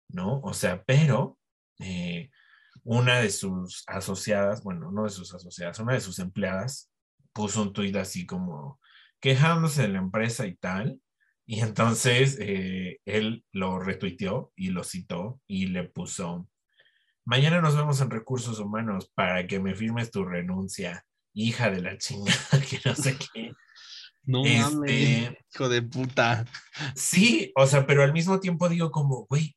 ¿No? 0.09 0.41
O 0.41 0.55
sea, 0.55 0.83
pero 0.85 1.39
eh, 1.79 2.31
una 2.83 3.21
de 3.21 3.31
sus 3.31 3.85
asociadas, 3.87 4.63
bueno, 4.63 4.91
no 4.91 5.05
de 5.05 5.11
sus 5.11 5.35
asociadas, 5.35 5.79
una 5.81 5.93
de 5.93 6.01
sus 6.01 6.19
empleadas 6.19 6.91
puso 7.33 7.63
un 7.63 7.73
tuit 7.73 7.95
así 7.97 8.27
como 8.27 8.81
quejándose 9.21 9.83
de 9.83 9.89
la 9.89 9.99
empresa 9.99 10.47
y 10.47 10.57
tal, 10.57 11.01
y 11.51 11.61
entonces 11.61 12.37
eh, 12.41 13.01
él 13.07 13.43
lo 13.53 13.79
retuiteó 13.79 14.53
y 14.55 14.69
lo 14.69 14.85
citó 14.85 15.41
y 15.47 15.69
le 15.69 15.85
puso, 15.85 16.47
mañana 17.25 17.63
nos 17.63 17.75
vemos 17.75 18.03
en 18.03 18.11
recursos 18.11 18.59
humanos 18.59 19.11
para 19.15 19.47
que 19.47 19.59
me 19.59 19.75
firmes 19.75 20.11
tu 20.11 20.27
renuncia, 20.27 21.07
hija 21.33 21.71
de 21.71 21.81
la 21.81 21.97
chingada, 21.97 22.37
que 22.69 22.79
no 22.85 22.95
sé 22.95 23.17
qué. 23.17 23.53
No 24.25 24.45
Este- 24.45 24.61
mames, 24.61 25.31
hijo 25.55 25.69
de 25.71 25.81
puta. 25.81 26.45
Sí, 26.95 27.51
o 27.57 27.67
sea, 27.67 27.87
pero 27.87 28.03
al 28.03 28.13
mismo 28.13 28.41
tiempo 28.41 28.69
digo 28.69 28.91
como, 28.91 29.25
güey, 29.25 29.57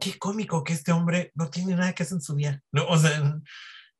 qué 0.00 0.18
cómico 0.18 0.64
que 0.64 0.72
este 0.72 0.90
hombre 0.90 1.30
no 1.36 1.48
tiene 1.48 1.76
nada 1.76 1.92
que 1.94 2.02
hacer 2.02 2.16
en 2.16 2.22
su 2.22 2.34
vida, 2.34 2.60
¿no? 2.72 2.88
O 2.88 2.98
sea, 2.98 3.40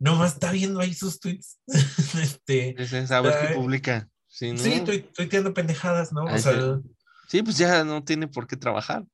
nomás 0.01 0.33
está 0.33 0.51
viendo 0.51 0.81
ahí 0.81 0.95
sus 0.95 1.21
tweets, 1.21 1.61
este, 2.21 2.75
Es, 2.83 2.93
es 2.93 3.13
a 3.13 3.21
ver 3.21 3.35
qué 3.41 3.47
Ay. 3.51 3.55
publica. 3.55 4.09
Sí, 4.33 4.51
¿no? 4.53 4.59
sí, 4.59 4.81
tui- 4.87 5.13
tuiteando 5.13 5.53
pendejadas, 5.53 6.11
¿no? 6.11 6.25
O 6.25 6.29
Ay, 6.29 6.41
sea, 6.41 6.53
sí. 6.55 6.91
Sí, 7.29 7.43
pues 7.43 7.59
ya 7.59 7.85
no 7.85 8.03
tiene 8.03 8.29
por 8.29 8.47
qué 8.47 8.57
trabajar, 8.57 9.05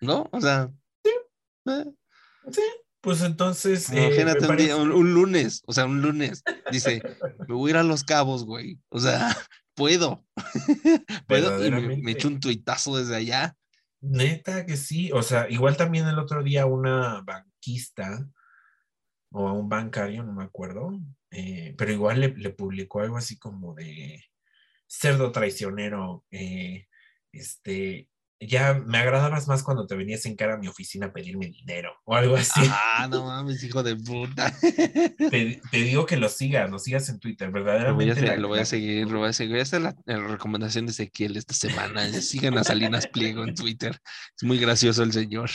¿no? 0.00 0.28
O 0.32 0.40
sea, 0.40 0.72
eh, 1.66 1.94
pues 3.00 3.22
entonces, 3.22 3.88
eh, 3.90 4.06
imagínate 4.06 4.40
un, 4.40 4.46
parece- 4.48 4.64
día- 4.66 4.76
un- 4.76 4.90
un 4.90 5.14
lunes, 5.14 5.62
o 5.66 5.72
sea, 5.72 5.84
un 5.86 6.02
lunes, 6.02 6.42
dice, 6.72 7.00
me 7.46 7.54
voy 7.54 7.70
a 7.70 7.74
ir 7.74 7.76
a 7.76 7.82
Los 7.84 8.02
Cabos, 8.02 8.44
güey. 8.44 8.80
O 8.88 8.98
sea, 8.98 9.28
puedo. 9.74 10.24
puedo 11.28 11.64
y 11.64 11.70
me, 12.02 12.10
echo 12.10 12.26
un 12.26 12.40
tuitazo 12.40 12.96
desde 12.96 13.14
allá. 13.14 13.56
Neta 14.00 14.66
que 14.66 14.76
sí, 14.76 15.12
o 15.12 15.22
sea, 15.22 15.48
igual 15.48 15.76
también 15.76 16.08
el 16.08 16.18
otro 16.18 16.42
día 16.42 16.66
una 16.66 17.22
banquista 17.22 18.28
o 19.30 19.46
a 19.48 19.52
un 19.52 19.68
bancario, 19.68 20.24
no 20.24 20.32
me 20.32 20.44
acuerdo, 20.44 20.90
eh, 21.30 21.74
pero 21.78 21.92
igual 21.92 22.20
le, 22.20 22.28
le 22.36 22.50
publicó 22.50 23.00
algo 23.00 23.16
así 23.16 23.38
como 23.38 23.74
de 23.74 24.24
cerdo 24.86 25.32
traicionero, 25.32 26.24
eh, 26.30 26.86
este, 27.32 28.08
ya 28.40 28.74
me 28.74 28.98
agradabas 28.98 29.48
más 29.48 29.62
cuando 29.62 29.86
te 29.86 29.96
venías 29.96 30.26
en 30.26 30.36
cara 30.36 30.54
a 30.54 30.58
mi 30.58 30.68
oficina 30.68 31.06
a 31.06 31.12
pedirme 31.12 31.46
dinero 31.46 31.92
o 32.04 32.14
algo 32.14 32.36
así. 32.36 32.60
Ah, 32.70 33.08
no 33.10 33.24
mames, 33.24 33.62
hijo 33.64 33.82
de 33.82 33.96
puta. 33.96 34.52
Te, 35.30 35.60
te 35.70 35.76
digo 35.78 36.04
que 36.06 36.16
lo 36.16 36.28
sigas, 36.28 36.70
lo 36.70 36.78
sigas 36.78 37.08
en 37.08 37.18
Twitter, 37.18 37.48
Lo 37.48 37.52
voy 37.52 37.60
a, 37.62 37.64
verdaderamente. 37.64 38.22
la- 38.26 38.36
lo 38.36 38.48
voy 38.48 38.60
a 38.60 38.64
seguir, 38.66 39.10
lo 39.10 39.20
voy 39.20 39.28
a 39.30 39.32
seguir. 39.32 39.56
Esta 39.56 39.78
es 39.78 39.82
la, 39.82 39.96
la 40.04 40.18
recomendación 40.28 40.86
de 40.86 40.92
Ezequiel 40.92 41.36
esta 41.36 41.54
semana. 41.54 42.06
Sigan 42.12 42.58
a 42.58 42.64
Salinas 42.64 43.06
Pliego 43.06 43.42
en 43.44 43.54
Twitter. 43.54 43.98
Es 44.36 44.44
muy 44.44 44.58
gracioso 44.58 45.02
el 45.02 45.12
señor. 45.12 45.50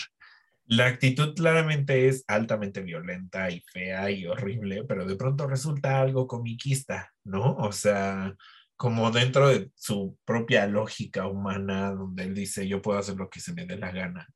La 0.66 0.86
actitud 0.88 1.36
claramente 1.36 2.08
es 2.08 2.24
altamente 2.28 2.82
violenta 2.82 3.49
y 3.52 3.62
fea 3.62 4.10
y 4.10 4.26
horrible, 4.26 4.84
pero 4.88 5.06
de 5.06 5.16
pronto 5.18 5.45
resulta 5.48 5.99
algo 6.02 6.28
comiquista, 6.28 7.12
¿no? 7.26 7.56
O 7.58 7.72
sea, 7.74 8.34
como 8.82 9.12
dentro 9.12 9.48
de 9.48 9.70
su 9.76 10.18
propia 10.26 10.66
lógica 10.66 11.28
humana, 11.28 11.91
donde 11.91 12.24
él 12.24 12.34
dice, 12.34 12.68
yo 12.68 12.82
puedo 12.82 12.98
hacer 12.98 13.16
lo 13.16 13.30
que 13.30 13.40
se 13.40 13.53
me 13.53 13.68
dé 13.68 13.78
la 13.78 13.91
gana, 13.91 14.28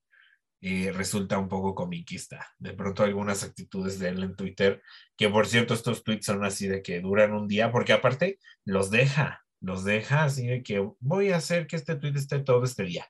eh, 0.61 0.91
resulta 0.91 1.39
un 1.39 1.49
poco 1.49 1.73
comiquista. 1.73 2.45
De 2.59 2.73
pronto 2.73 3.01
algunas 3.01 3.43
actitudes 3.43 3.97
de 3.97 4.09
él 4.09 4.21
en 4.21 4.35
Twitter, 4.35 4.83
que 5.17 5.29
por 5.29 5.47
cierto 5.47 5.73
estos 5.73 6.03
tweets 6.03 6.27
son 6.27 6.45
así 6.45 6.67
de 6.67 6.83
que 6.83 7.01
duran 7.01 7.33
un 7.33 7.47
día, 7.47 7.71
porque 7.71 7.93
aparte 7.93 8.37
los 8.65 8.91
deja, 8.91 9.43
los 9.61 9.83
deja 9.83 10.25
así 10.25 10.45
de 10.45 10.61
que 10.61 10.91
voy 10.99 11.31
a 11.31 11.37
hacer 11.37 11.65
que 11.65 11.75
este 11.75 11.95
tweet 11.95 12.13
esté 12.13 12.37
todo 12.37 12.65
este 12.65 12.83
día, 12.83 13.07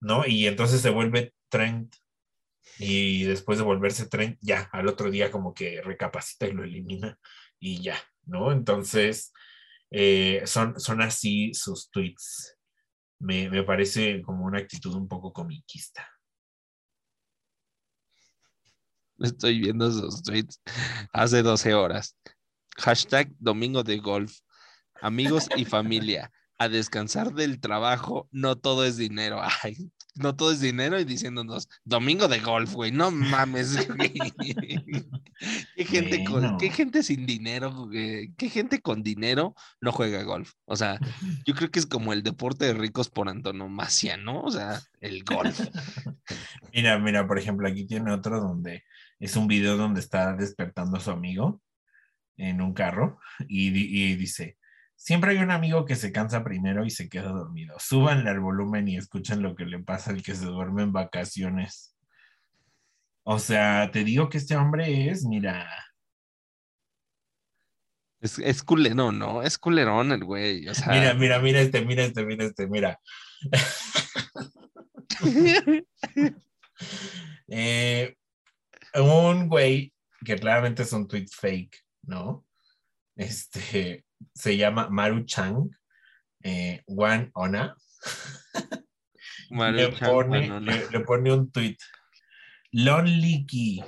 ¿no? 0.00 0.26
Y 0.26 0.48
entonces 0.48 0.80
se 0.80 0.90
vuelve 0.90 1.32
trend 1.48 1.94
y 2.80 3.22
después 3.22 3.56
de 3.56 3.64
volverse 3.64 4.08
tren, 4.08 4.36
ya, 4.40 4.68
al 4.72 4.88
otro 4.88 5.12
día 5.12 5.30
como 5.30 5.54
que 5.54 5.80
recapacita 5.80 6.48
y 6.48 6.54
lo 6.54 6.64
elimina 6.64 7.20
y 7.60 7.82
ya, 7.82 7.98
¿no? 8.24 8.50
Entonces, 8.50 9.32
eh, 9.90 10.42
son, 10.46 10.78
son 10.78 11.00
así 11.02 11.52
sus 11.54 11.90
tweets. 11.90 12.56
Me, 13.18 13.50
me 13.50 13.62
parece 13.62 14.22
como 14.22 14.44
una 14.46 14.58
actitud 14.58 14.94
un 14.94 15.08
poco 15.08 15.32
comiquista. 15.32 16.08
Estoy 19.18 19.60
viendo 19.60 19.86
esos 19.88 20.22
tweets 20.22 20.60
hace 21.12 21.42
12 21.42 21.74
horas. 21.74 22.16
Hashtag 22.78 23.30
domingo 23.38 23.82
de 23.82 23.98
golf. 23.98 24.38
Amigos 25.02 25.48
y 25.56 25.64
familia. 25.66 26.32
A 26.56 26.68
descansar 26.68 27.32
del 27.34 27.60
trabajo. 27.60 28.28
No 28.32 28.56
todo 28.56 28.84
es 28.84 28.96
dinero. 28.96 29.40
Ay, 29.62 29.90
no 30.16 30.36
todo 30.36 30.52
es 30.52 30.60
dinero 30.60 30.98
y 30.98 31.04
diciéndonos 31.04 31.68
domingo 31.84 32.28
de 32.28 32.40
golf, 32.40 32.74
güey. 32.74 32.92
No 32.92 33.10
mames, 33.10 33.88
güey. 33.96 34.12
¿Qué 35.76 35.84
gente, 35.84 36.24
con, 36.24 36.58
qué 36.58 36.70
gente 36.70 37.02
sin 37.02 37.26
dinero, 37.26 37.86
güey? 37.86 38.32
¿Qué 38.34 38.48
gente 38.48 38.80
con 38.80 39.02
dinero 39.02 39.54
no 39.80 39.92
juega 39.92 40.22
golf? 40.22 40.52
O 40.66 40.76
sea, 40.76 40.98
yo 41.46 41.54
creo 41.54 41.70
que 41.70 41.78
es 41.78 41.86
como 41.86 42.12
el 42.12 42.22
deporte 42.22 42.66
de 42.66 42.74
ricos 42.74 43.08
por 43.08 43.28
antonomasia, 43.28 44.16
¿no? 44.16 44.42
O 44.42 44.50
sea, 44.50 44.80
el 45.00 45.24
golf. 45.24 45.60
Mira, 46.72 46.98
mira, 46.98 47.26
por 47.26 47.36
ejemplo, 47.38 47.66
aquí 47.66 47.84
tiene 47.84 48.12
otro 48.12 48.40
donde 48.40 48.84
es 49.18 49.34
un 49.34 49.48
video 49.48 49.76
donde 49.76 49.98
está 49.98 50.36
despertando 50.36 50.98
a 50.98 51.00
su 51.00 51.10
amigo 51.10 51.60
en 52.36 52.60
un 52.60 52.74
carro 52.74 53.18
y, 53.48 53.68
y 53.68 54.14
dice, 54.14 54.56
siempre 55.00 55.30
hay 55.30 55.38
un 55.38 55.50
amigo 55.50 55.86
que 55.86 55.96
se 55.96 56.12
cansa 56.12 56.44
primero 56.44 56.84
y 56.84 56.90
se 56.90 57.08
queda 57.08 57.30
dormido. 57.30 57.74
Súbanle 57.78 58.28
al 58.28 58.40
volumen 58.40 58.86
y 58.86 58.98
escuchen 58.98 59.42
lo 59.42 59.56
que 59.56 59.64
le 59.64 59.78
pasa 59.78 60.10
al 60.10 60.22
que 60.22 60.34
se 60.34 60.44
duerme 60.44 60.82
en 60.82 60.92
vacaciones. 60.92 61.96
O 63.22 63.38
sea, 63.38 63.90
te 63.90 64.04
digo 64.04 64.28
que 64.28 64.36
este 64.36 64.56
hombre 64.56 65.08
es, 65.08 65.24
mira, 65.24 65.66
Es, 68.20 68.38
es 68.38 68.62
culerón, 68.62 69.18
¿no? 69.18 69.42
Es 69.42 69.56
culerón 69.56 70.12
el 70.12 70.22
güey. 70.22 70.68
O 70.68 70.74
sea, 70.74 70.88
mira, 70.88 71.14
mira, 71.14 71.38
mira 71.38 71.60
este, 71.60 71.82
mira 71.82 72.04
este, 72.04 72.26
mira 72.26 72.44
este, 72.44 72.68
mira. 72.68 73.00
Eh, 77.52 78.16
un 78.94 79.48
güey 79.48 79.92
que 80.24 80.36
claramente 80.36 80.84
es 80.84 80.92
un 80.92 81.08
tweet 81.08 81.26
fake, 81.28 81.84
¿no? 82.02 82.46
Este 83.16 84.04
se 84.34 84.56
llama 84.56 84.88
Maru 84.90 85.24
Chang, 85.24 85.70
eh, 86.42 86.82
One 86.86 87.30
Ona. 87.34 87.76
le, 89.50 89.88
pone, 89.88 90.48
no. 90.48 90.60
le, 90.60 90.90
le 90.90 91.00
pone 91.00 91.32
un 91.32 91.50
tweet. 91.50 91.76
Lonely 92.72 93.46
Key. 93.46 93.82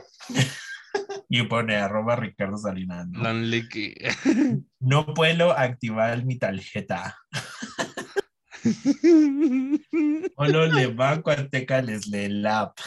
y 1.29 1.43
pone 1.45 1.77
arroba 1.77 2.17
Ricardo 2.17 2.59
Salinas. 2.59 3.09
¿no? 3.09 3.23
Lonely 3.23 3.67
No 4.81 5.15
puedo 5.15 5.57
activar 5.57 6.25
mi 6.25 6.39
tarjeta. 6.39 7.17
Solo 10.37 10.67
le 10.67 10.87
banco 10.89 11.31
azteca 11.31 11.81
les 11.83 12.07
lee 12.07 12.27
el 12.27 12.47
app. 12.47 12.79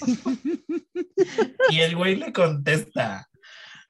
y 1.70 1.80
el 1.80 1.96
güey 1.96 2.16
le 2.16 2.32
contesta. 2.32 3.28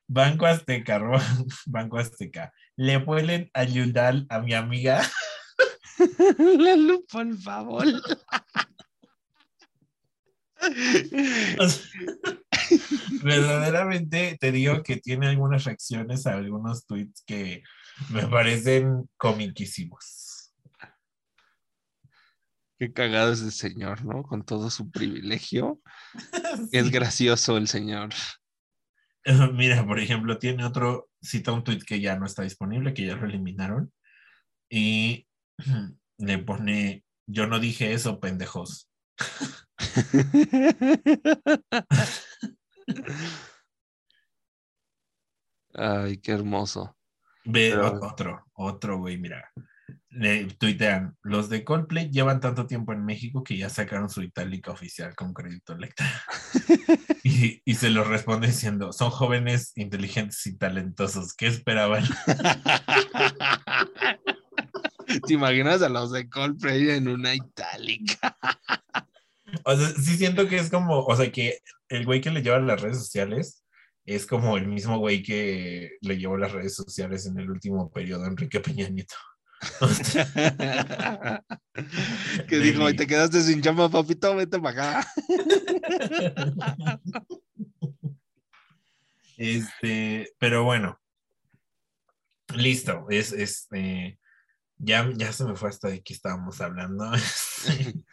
Banco 0.09 0.47
Azteca, 0.47 0.99
Banco 1.67 1.99
Azteca. 1.99 2.53
¿Le 2.77 2.99
pueden 3.01 3.51
ayudar 3.53 4.25
a 4.31 4.41
mi 4.41 4.55
amiga? 4.55 5.03
La 6.39 6.77
luz, 6.77 7.05
por 7.11 7.37
favor. 7.39 7.85
O 11.61 11.69
sea, 11.69 11.89
verdaderamente 13.23 14.37
te 14.41 14.51
digo 14.51 14.83
que 14.83 14.97
tiene 14.97 15.29
algunas 15.29 15.63
reacciones 15.63 16.27
a 16.27 16.35
algunos 16.35 16.85
tweets 16.85 17.23
que 17.25 17.63
me 18.11 18.27
parecen 18.27 19.09
comiquísimos. 19.17 20.53
Qué 22.77 22.93
cagado 22.93 23.33
ese 23.33 23.53
señor, 23.53 24.05
¿no? 24.05 24.25
Con 24.25 24.45
todo 24.45 24.69
su 24.69 24.91
privilegio. 24.91 25.81
Es 26.73 26.91
gracioso 26.91 27.57
el 27.57 27.69
señor. 27.69 28.11
Mira, 29.55 29.87
por 29.87 29.99
ejemplo, 29.99 30.39
tiene 30.39 30.65
otro, 30.65 31.09
cita 31.21 31.53
un 31.53 31.65
tweet 31.65 31.81
que 31.81 32.01
ya 32.01 32.17
no 32.17 32.27
está 32.27 32.43
disponible, 32.43 32.95
que 32.95 33.07
ya 33.07 33.17
lo 33.17 33.27
eliminaron, 33.27 33.93
y 34.71 35.27
le 36.19 36.39
pone, 36.39 37.05
yo 37.27 37.47
no 37.47 37.59
dije 37.59 37.93
eso, 37.93 38.21
pendejos. 38.21 38.91
Ay, 45.75 46.19
qué 46.19 46.33
hermoso. 46.33 46.97
Ve 47.45 47.71
Pero- 47.71 48.01
otro, 48.03 48.45
otro, 48.55 48.99
güey, 48.99 49.19
mira. 49.19 49.51
Le 50.11 50.47
tuitean, 50.47 51.17
los 51.23 51.51
de 51.51 51.65
Coldplay 51.65 52.11
llevan 52.11 52.41
tanto 52.41 52.67
tiempo 52.67 52.93
en 52.93 53.05
México 53.05 53.45
que 53.45 53.59
ya 53.59 53.69
sacaron 53.69 54.09
su 54.09 54.23
itálica 54.23 54.71
oficial 54.71 55.15
con 55.15 55.35
crédito 55.35 55.77
Lecta. 55.77 56.05
y, 57.29 57.63
y 57.65 57.75
se 57.75 57.91
lo 57.91 58.05
responde 58.05 58.47
diciendo, 58.47 58.93
son 58.93 59.11
jóvenes, 59.11 59.73
inteligentes 59.77 60.47
y 60.47 60.57
talentosos. 60.57 61.35
¿Qué 61.35 61.47
esperaban? 61.47 62.05
¿Te 65.27 65.35
imaginas 65.35 65.83
a 65.83 65.89
los 65.89 66.13
de 66.13 66.29
Coldplay 66.29 66.91
en 66.91 67.09
una 67.09 67.35
itálica? 67.35 68.37
O 69.65 69.77
sea, 69.77 69.89
sí 69.89 70.17
siento 70.17 70.49
que 70.49 70.57
es 70.57 70.71
como, 70.71 71.05
o 71.05 71.17
sea, 71.17 71.31
que 71.33 71.59
el 71.89 72.05
güey 72.05 72.21
que 72.21 72.31
le 72.31 72.43
lleva 72.43 72.59
las 72.61 72.81
redes 72.81 72.99
sociales 72.99 73.65
es 74.05 74.27
como 74.27 74.57
el 74.57 74.67
mismo 74.67 74.99
güey 74.99 75.23
que 75.23 75.93
le 76.01 76.19
llevó 76.19 76.37
las 76.37 76.53
redes 76.53 76.75
sociales 76.75 77.27
en 77.27 77.39
el 77.39 77.51
último 77.51 77.91
periodo, 77.91 78.27
Enrique 78.27 78.61
Peña 78.61 78.89
Nieto. 78.89 79.17
Que 82.49 82.59
dijo, 82.59 82.87
Deli. 82.87 82.97
te 82.97 83.07
quedaste 83.07 83.41
sin 83.43 83.63
chamba, 83.63 83.89
papito, 83.89 84.35
vete 84.35 84.59
para 84.61 85.01
acá. 85.01 85.13
Este, 89.39 90.35
pero 90.41 90.65
bueno, 90.65 91.01
listo, 92.57 93.07
es, 93.09 93.33
este, 93.33 94.19
ya, 94.79 95.09
ya 95.15 95.33
se 95.33 95.45
me 95.45 95.55
fue 95.55 95.69
hasta 95.69 95.87
de 95.87 96.03
qué 96.03 96.13
estábamos 96.13 96.61
hablando. 96.61 97.13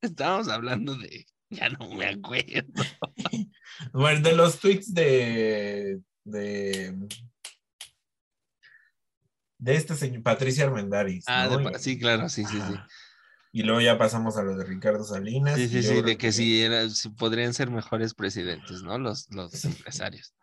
Estábamos 0.00 0.46
hablando 0.46 0.96
de, 0.96 1.26
ya 1.50 1.70
no 1.70 1.92
me 1.94 2.06
acuerdo. 2.06 2.84
bueno, 3.92 4.20
de 4.20 4.36
los 4.36 4.60
tweets 4.60 4.94
de, 4.94 6.00
de, 6.22 6.96
de 9.62 9.76
esta 9.76 9.94
señora 9.94 10.22
Patricia 10.24 10.64
Armendáriz. 10.64 11.24
Ah, 11.28 11.46
¿no? 11.48 11.58
de 11.58 11.70
pa- 11.70 11.78
sí, 11.78 11.96
claro, 11.96 12.28
sí, 12.28 12.44
sí, 12.44 12.60
sí. 12.60 12.74
Y 13.52 13.62
luego 13.62 13.80
ya 13.80 13.96
pasamos 13.96 14.36
a 14.36 14.42
lo 14.42 14.56
de 14.56 14.64
Ricardo 14.64 15.04
Salinas. 15.04 15.56
Sí, 15.56 15.68
sí, 15.68 15.82
sí, 15.84 16.02
de 16.02 16.16
que 16.18 16.64
era, 16.64 16.88
sí 16.90 17.10
podrían 17.10 17.54
ser 17.54 17.70
mejores 17.70 18.12
presidentes, 18.14 18.82
¿no? 18.82 18.98
Los, 18.98 19.28
los 19.30 19.64
empresarios. 19.64 20.34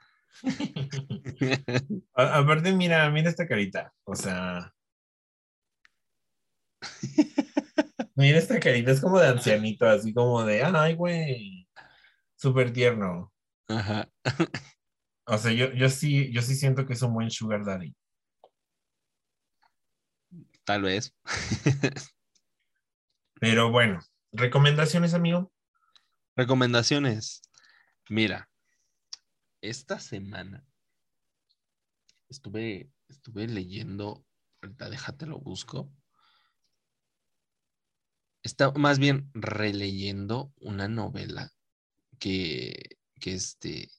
A- 2.16 2.38
Aparte, 2.38 2.72
mira, 2.74 3.10
mira 3.10 3.30
esta 3.30 3.46
carita. 3.46 3.94
O 4.06 4.16
sea. 4.16 4.74
Mira 8.16 8.38
esta 8.38 8.60
carita, 8.60 8.92
es 8.92 9.00
como 9.00 9.18
de 9.20 9.28
ancianito, 9.28 9.86
así 9.88 10.14
como 10.14 10.44
de, 10.44 10.62
ay, 10.64 10.94
güey. 10.96 11.68
Súper 12.36 12.72
tierno. 12.74 13.34
Ajá. 13.68 14.10
O 15.26 15.38
sea, 15.38 15.52
yo, 15.54 15.72
yo 15.72 15.90
sí, 15.90 16.32
yo 16.34 16.42
sí 16.42 16.56
siento 16.56 16.86
que 16.86 16.94
es 16.94 17.02
un 17.02 17.14
buen 17.14 17.32
sugar 17.32 17.64
daddy. 17.64 17.96
Tal 20.70 20.84
vez. 20.84 21.16
Pero 23.42 23.72
bueno, 23.72 24.02
¿recomendaciones, 24.32 25.16
amigo? 25.16 25.52
Recomendaciones. 26.36 27.42
Mira, 28.08 28.52
esta 29.62 30.00
semana 30.00 30.64
estuve, 32.30 32.92
estuve 33.08 33.48
leyendo, 33.48 34.24
ahorita 34.62 34.92
déjate 34.92 35.26
lo 35.26 35.40
busco. 35.40 35.92
Está 38.44 38.70
más 38.74 39.00
bien 39.00 39.32
releyendo 39.34 40.54
una 40.58 40.88
novela 40.88 41.52
que, 42.20 43.00
que 43.20 43.34
este 43.34 43.90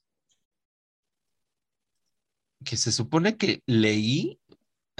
que 2.64 2.76
se 2.76 2.92
supone 2.92 3.36
que 3.36 3.60
leí, 3.66 4.39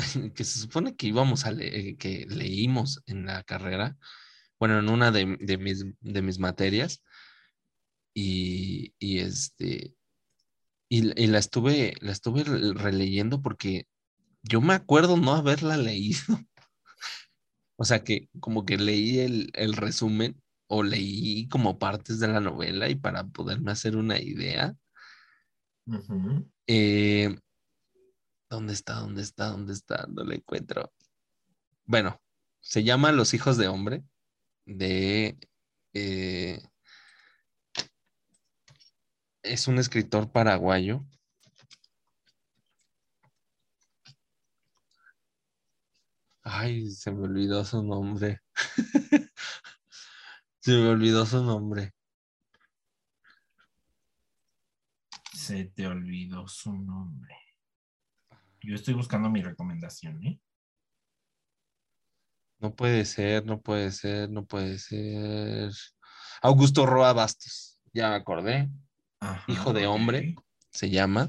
que 0.35 0.44
se 0.44 0.59
supone 0.60 0.97
que 0.97 1.06
íbamos 1.09 1.47
a 1.47 1.52
leer, 1.52 1.97
que 1.97 2.27
leímos 2.28 3.02
en 3.06 3.27
la 3.27 3.43
carrera, 3.43 3.97
bueno, 4.59 4.78
en 4.78 4.89
una 4.89 5.10
de, 5.10 5.36
de 5.40 5.59
mis, 5.59 5.85
de 6.01 6.22
mis 6.22 6.39
materias, 6.39 7.02
y, 8.14 8.94
y 8.98 9.18
este, 9.20 9.94
y, 10.89 11.22
y 11.22 11.27
la 11.28 11.39
estuve, 11.39 11.94
la 12.01 12.12
estuve 12.12 12.44
re- 12.44 12.72
releyendo 12.74 13.40
porque 13.43 13.86
yo 14.43 14.60
me 14.60 14.74
acuerdo 14.74 15.16
no 15.16 15.32
haberla 15.35 15.77
leído. 15.77 16.20
O 17.77 17.85
sea 17.85 18.05
que 18.05 18.28
como 18.40 18.66
que 18.66 18.77
leí 18.77 19.20
el, 19.20 19.51
el 19.55 19.74
resumen 19.74 20.40
o 20.66 20.82
leí 20.82 21.48
como 21.48 21.78
partes 21.78 22.20
de 22.20 22.28
la 22.28 22.40
novela 22.40 22.89
y 22.89 22.94
para 22.94 23.24
poderme 23.27 23.72
hacer 23.72 23.97
una 23.97 24.20
idea. 24.20 24.77
Ujú. 25.86 26.48
Eh, 26.66 27.36
¿dónde 28.51 28.72
está? 28.74 28.94
¿Dónde 28.97 29.22
está? 29.22 29.47
¿Dónde 29.51 29.72
está? 29.72 30.06
No 30.09 30.24
la 30.24 30.35
encuentro. 30.35 30.93
Bueno, 31.85 32.20
se 32.60 32.85
llama 32.85 33.12
Los 33.12 33.32
hijos 33.35 33.56
de 33.56 33.68
hombre 33.68 34.05
de... 34.66 35.39
eh, 35.94 36.60
es 39.43 39.68
un 39.68 39.78
escritor 39.78 40.31
paraguayo. 40.31 41.05
Ay, 46.43 46.90
se 46.90 47.12
me 47.12 47.24
olvidó 47.24 47.64
su 47.64 47.82
nombre. 47.82 48.40
se 50.60 50.72
me 50.72 50.89
olvidó 50.89 51.24
su 51.27 51.43
nombre. 51.43 51.93
Se 55.32 55.64
te 55.64 55.86
olvidó 55.86 56.47
su 56.48 56.72
nombre. 56.72 57.49
Yo 58.62 58.74
estoy 58.74 58.95
buscando 58.95 59.31
mi 59.31 59.43
recomendación, 59.43 60.24
¿eh? 60.27 60.41
No 62.59 62.74
puede 62.74 63.05
ser, 63.07 63.47
no 63.47 63.61
puede 63.61 63.91
ser, 63.91 64.28
no 64.31 64.45
puede 64.45 64.78
ser. 64.78 65.70
Augusto 66.43 66.85
Roa 66.85 67.12
Bastos, 67.12 67.81
ya 67.93 68.11
me 68.11 68.16
acordé, 68.16 68.69
Ajá, 69.20 69.45
Hijo 69.51 69.73
de 69.73 69.87
hombre. 69.87 70.35
se 70.70 70.91
llama. 70.91 71.28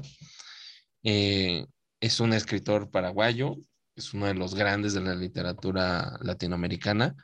Eh, 1.02 1.66
es 2.00 2.20
un 2.20 2.32
escritor 2.34 2.90
paraguayo, 2.90 3.56
es 3.96 4.12
uno 4.14 4.26
de 4.26 4.34
los 4.34 4.54
grandes 4.54 4.92
de 4.94 5.00
la 5.00 5.14
literatura 5.14 6.18
latinoamericana. 6.20 7.14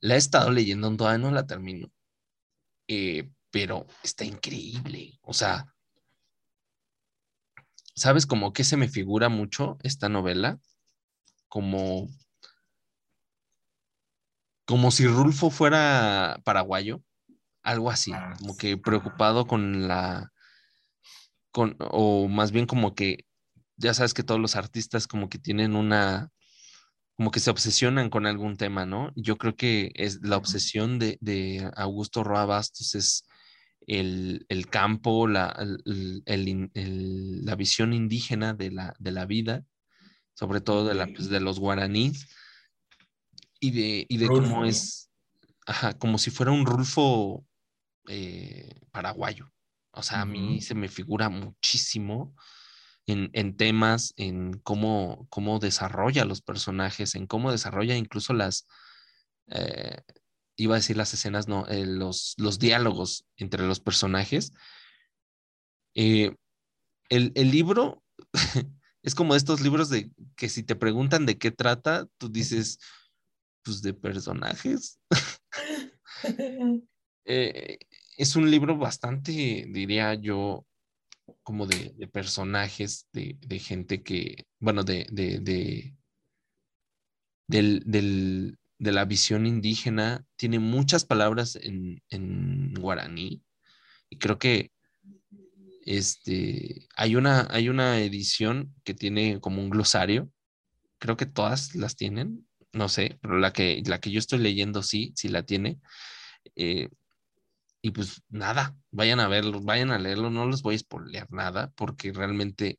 La 0.00 0.14
he 0.14 0.18
estado 0.18 0.50
leyendo, 0.50 0.94
todavía 0.96 1.18
no 1.18 1.30
la 1.30 1.46
termino, 1.46 1.88
Eh, 2.88 3.30
pero 3.50 3.86
está 4.02 4.24
increíble. 4.24 5.18
O 5.22 5.32
sea, 5.32 5.73
¿sabes 7.94 8.26
como 8.26 8.52
que 8.52 8.64
se 8.64 8.76
me 8.76 8.88
figura 8.88 9.28
mucho 9.28 9.78
esta 9.82 10.08
novela? 10.08 10.58
Como 11.48 12.08
como 14.64 14.90
si 14.90 15.06
Rulfo 15.06 15.50
fuera 15.50 16.40
paraguayo, 16.44 17.02
algo 17.62 17.90
así, 17.90 18.12
Ah, 18.14 18.34
como 18.38 18.56
que 18.56 18.76
preocupado 18.76 19.46
con 19.46 19.88
la, 19.88 20.32
con, 21.50 21.76
o 21.80 22.28
más 22.28 22.50
bien 22.50 22.66
como 22.66 22.94
que, 22.94 23.26
ya 23.76 23.94
sabes 23.94 24.14
que 24.14 24.22
todos 24.22 24.40
los 24.40 24.56
artistas 24.56 25.06
como 25.06 25.28
que 25.28 25.38
tienen 25.38 25.76
una, 25.76 26.30
como 27.16 27.30
que 27.30 27.40
se 27.40 27.50
obsesionan 27.50 28.10
con 28.10 28.26
algún 28.26 28.56
tema, 28.56 28.86
¿no? 28.86 29.12
Yo 29.16 29.36
creo 29.36 29.54
que 29.56 29.92
es 29.94 30.20
la 30.22 30.36
obsesión 30.36 30.98
de, 30.98 31.18
de 31.20 31.70
Augusto 31.76 32.24
Roa 32.24 32.46
Bastos 32.46 32.94
es 32.94 33.24
el, 33.86 34.46
el 34.48 34.68
campo, 34.68 35.26
la, 35.28 35.48
el- 36.26 37.44
la 37.44 37.54
visión 37.56 37.92
indígena 37.92 38.54
de 38.54 38.70
la, 38.70 38.94
de 38.98 39.12
la 39.12 39.26
vida, 39.26 39.64
sobre 40.34 40.60
todo 40.60 40.86
de, 40.86 40.94
la, 40.94 41.06
pues, 41.06 41.28
de 41.28 41.40
los 41.40 41.58
guaraníes, 41.60 42.26
y 43.60 43.70
de, 43.70 44.06
y 44.08 44.16
de 44.18 44.26
cómo 44.48 44.64
es, 44.66 45.10
ajá, 45.66 45.94
como 45.98 46.18
si 46.18 46.30
fuera 46.30 46.52
un 46.52 46.66
Rulfo 46.66 47.46
eh, 48.08 48.80
paraguayo. 48.90 49.50
O 49.92 50.02
sea, 50.02 50.22
a 50.22 50.26
mí 50.26 50.60
se 50.60 50.74
me 50.74 50.88
figura 50.88 51.28
muchísimo 51.28 52.34
en, 53.06 53.30
en 53.32 53.56
temas, 53.56 54.12
en 54.16 54.58
cómo, 54.64 55.26
cómo 55.30 55.58
desarrolla 55.60 56.24
los 56.24 56.42
personajes, 56.42 57.14
en 57.14 57.26
cómo 57.26 57.52
desarrolla 57.52 57.96
incluso 57.96 58.34
las, 58.34 58.66
eh, 59.48 60.02
iba 60.56 60.74
a 60.74 60.78
decir 60.78 60.96
las 60.96 61.14
escenas, 61.14 61.48
no, 61.48 61.66
eh, 61.68 61.86
los, 61.86 62.34
los 62.38 62.58
diálogos 62.58 63.26
entre 63.36 63.66
los 63.66 63.80
personajes. 63.80 64.52
Eh, 65.94 66.34
el, 67.08 67.32
el 67.34 67.50
libro 67.50 68.02
es 69.02 69.14
como 69.14 69.34
estos 69.34 69.60
libros 69.60 69.90
de 69.90 70.10
que 70.36 70.48
si 70.48 70.62
te 70.62 70.76
preguntan 70.76 71.26
de 71.26 71.38
qué 71.38 71.50
trata, 71.50 72.06
tú 72.18 72.28
dices, 72.28 72.78
pues 73.62 73.82
de 73.82 73.94
personajes. 73.94 75.00
Eh, 77.26 77.78
es 78.18 78.36
un 78.36 78.50
libro 78.50 78.76
bastante, 78.76 79.32
diría 79.32 80.14
yo, 80.14 80.66
como 81.42 81.66
de, 81.66 81.94
de 81.96 82.06
personajes, 82.08 83.08
de, 83.12 83.36
de 83.40 83.58
gente 83.58 84.02
que, 84.02 84.46
bueno, 84.60 84.84
de, 84.84 85.06
de, 85.10 85.38
de, 85.40 85.96
del, 87.46 87.82
del- 87.86 88.58
de 88.78 88.92
la 88.92 89.04
visión 89.04 89.46
indígena. 89.46 90.24
Tiene 90.36 90.58
muchas 90.58 91.04
palabras 91.04 91.58
en, 91.60 92.74
guaraní 92.74 93.42
y 94.10 94.18
creo 94.18 94.38
que 94.38 94.72
este, 95.86 96.88
hay 96.96 97.16
una, 97.16 97.46
hay 97.50 97.68
una 97.68 98.00
edición 98.00 98.74
que 98.84 98.94
tiene 98.94 99.40
como 99.40 99.62
un 99.62 99.70
glosario. 99.70 100.30
Creo 100.98 101.16
que 101.16 101.26
todas 101.26 101.74
las 101.74 101.96
tienen, 101.96 102.46
no 102.72 102.88
sé, 102.88 103.18
pero 103.20 103.38
la 103.38 103.52
que, 103.52 103.82
la 103.86 104.00
que 104.00 104.10
yo 104.10 104.18
estoy 104.18 104.38
leyendo 104.40 104.82
sí, 104.82 105.12
sí 105.16 105.28
la 105.28 105.44
tiene. 105.44 105.78
Eh, 106.56 106.88
y 107.82 107.90
pues 107.90 108.22
nada, 108.30 108.74
vayan 108.90 109.20
a 109.20 109.28
verlo, 109.28 109.60
vayan 109.60 109.90
a 109.90 109.98
leerlo, 109.98 110.30
no 110.30 110.48
les 110.48 110.62
voy 110.62 110.76
a 110.76 110.78
spoilear 110.78 111.30
nada 111.30 111.70
porque 111.76 112.12
realmente 112.12 112.78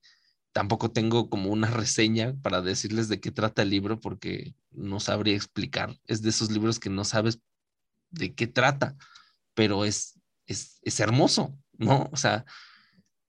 tampoco 0.56 0.90
tengo 0.91 1.30
como 1.30 1.52
una 1.52 1.69
reseña 1.69 2.34
para 2.41 2.61
decirles 2.61 3.10
de 3.10 3.19
qué 3.19 3.30
trata 3.32 3.64
el 3.64 3.72
libro 3.72 3.99
porque 3.99 4.56
no 4.72 5.02
sabría 5.02 5.36
explicar. 5.36 5.99
Es 6.07 6.22
de 6.22 6.30
esos 6.30 6.49
libros 6.49 6.80
que 6.80 6.90
no 6.90 7.03
sabes 7.03 7.41
de 8.10 8.34
qué 8.34 8.48
trata, 8.48 8.95
pero 9.53 9.84
es, 9.86 10.19
es, 10.48 10.80
es 10.84 10.99
hermoso, 11.02 11.60
¿no? 11.77 12.10
O 12.14 12.18
sea, 12.18 12.45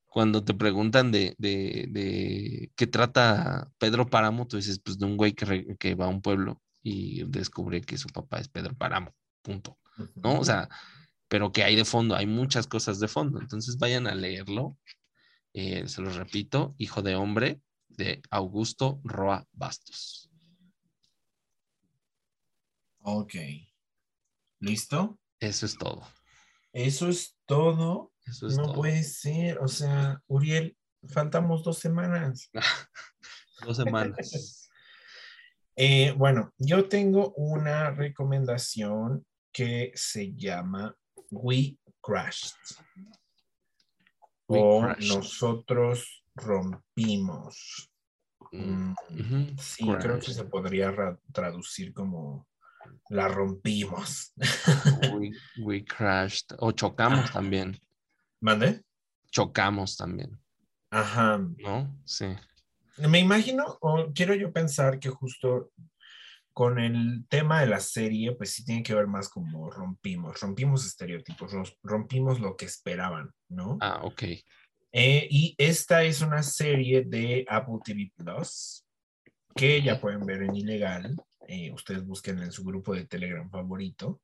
cuando 0.06 0.44
te 0.44 0.54
preguntan 0.54 1.12
de, 1.12 1.34
de, 1.38 1.86
de 1.90 2.70
qué 2.76 2.86
trata 2.86 3.70
Pedro 3.78 4.06
Páramo, 4.06 4.46
tú 4.46 4.56
dices, 4.56 4.78
pues 4.82 4.98
de 4.98 5.06
un 5.06 5.16
güey 5.16 5.32
que, 5.32 5.44
re- 5.46 5.76
que 5.78 5.96
va 5.96 6.06
a 6.06 6.08
un 6.08 6.22
pueblo 6.22 6.62
y 6.82 7.24
descubre 7.24 7.80
que 7.82 7.98
su 7.98 8.08
papá 8.08 8.38
es 8.38 8.48
Pedro 8.48 8.74
Páramo, 8.76 9.14
punto, 9.42 9.78
¿no? 10.22 10.38
O 10.40 10.44
sea, 10.44 10.68
pero 11.28 11.52
que 11.52 11.64
hay 11.64 11.76
de 11.76 11.84
fondo, 11.84 12.14
hay 12.16 12.26
muchas 12.26 12.66
cosas 12.68 13.00
de 13.00 13.08
fondo, 13.08 13.40
entonces 13.40 13.78
vayan 13.78 14.06
a 14.06 14.14
leerlo. 14.14 14.78
Eh, 15.58 15.88
se 15.88 16.02
los 16.02 16.16
repito, 16.16 16.74
Hijo 16.76 17.00
de 17.00 17.16
Hombre 17.16 17.62
de 17.88 18.20
Augusto 18.28 19.00
Roa 19.04 19.48
Bastos. 19.52 20.30
Ok. 22.98 23.32
¿Listo? 24.60 25.18
Eso 25.40 25.64
es 25.64 25.78
todo. 25.78 26.06
Eso 26.74 27.08
es 27.08 27.38
todo. 27.46 28.12
Eso 28.26 28.48
es 28.48 28.58
no 28.58 28.64
todo. 28.64 28.74
puede 28.74 29.02
ser. 29.02 29.58
O 29.60 29.66
sea, 29.66 30.22
Uriel, 30.26 30.76
faltamos 31.08 31.64
dos 31.64 31.78
semanas. 31.78 32.50
Dos 33.64 33.78
semanas. 33.78 34.62
Eh, 35.78 36.12
bueno, 36.16 36.54
yo 36.56 36.88
tengo 36.88 37.34
una 37.34 37.90
recomendación 37.90 39.26
que 39.52 39.92
se 39.94 40.32
llama 40.34 40.96
We 41.30 41.76
Crashed. 42.00 42.56
O 44.48 44.86
nosotros 45.00 46.24
rompimos. 46.34 47.90
Mm, 48.52 48.94
Mm, 49.10 49.58
sí, 49.58 49.84
creo 50.00 50.18
que 50.20 50.32
se 50.32 50.44
podría 50.44 50.90
ra- 50.90 51.18
traducir 51.32 51.92
como 51.92 52.46
la 53.08 53.28
rompimos. 53.28 54.32
We, 55.20 55.32
we 55.58 55.84
crashed. 55.84 56.54
O 56.58 56.70
chocamos 56.72 57.32
también. 57.32 57.78
¿Mande? 58.40 58.82
Chocamos 59.30 59.96
también, 59.96 60.38
Ajá. 60.90 61.38
¿no? 61.58 61.98
Sí. 62.04 62.26
Me 62.98 63.18
imagino, 63.18 63.76
o 63.80 64.12
quiero 64.14 64.34
yo 64.34 64.52
pensar 64.52 64.98
que 65.00 65.08
justo 65.10 65.70
con 66.56 66.78
el 66.78 67.26
tema 67.28 67.60
de 67.60 67.66
la 67.66 67.80
serie, 67.80 68.32
pues 68.32 68.54
sí 68.54 68.64
tiene 68.64 68.82
que 68.82 68.94
ver 68.94 69.06
más 69.06 69.28
como 69.28 69.68
rompimos, 69.70 70.40
rompimos 70.40 70.86
estereotipos, 70.86 71.52
rompimos 71.82 72.40
lo 72.40 72.56
que 72.56 72.64
esperaban, 72.64 73.30
¿no? 73.50 73.76
Ah, 73.82 74.00
ok. 74.02 74.22
Eh, 74.90 75.28
y 75.30 75.54
esta 75.58 76.02
es 76.02 76.22
una 76.22 76.42
serie 76.42 77.04
de 77.04 77.44
Apple 77.46 77.74
TV 77.84 78.10
Plus 78.16 78.86
que 79.54 79.82
ya 79.82 80.00
pueden 80.00 80.24
ver 80.24 80.44
en 80.44 80.56
ilegal. 80.56 81.14
eh, 81.46 81.70
ustedes 81.72 82.06
busquen 82.06 82.38
en 82.38 82.50
su 82.50 82.64
grupo 82.64 82.94
de 82.94 83.04
Telegram 83.06 83.50
favorito. 83.50 84.22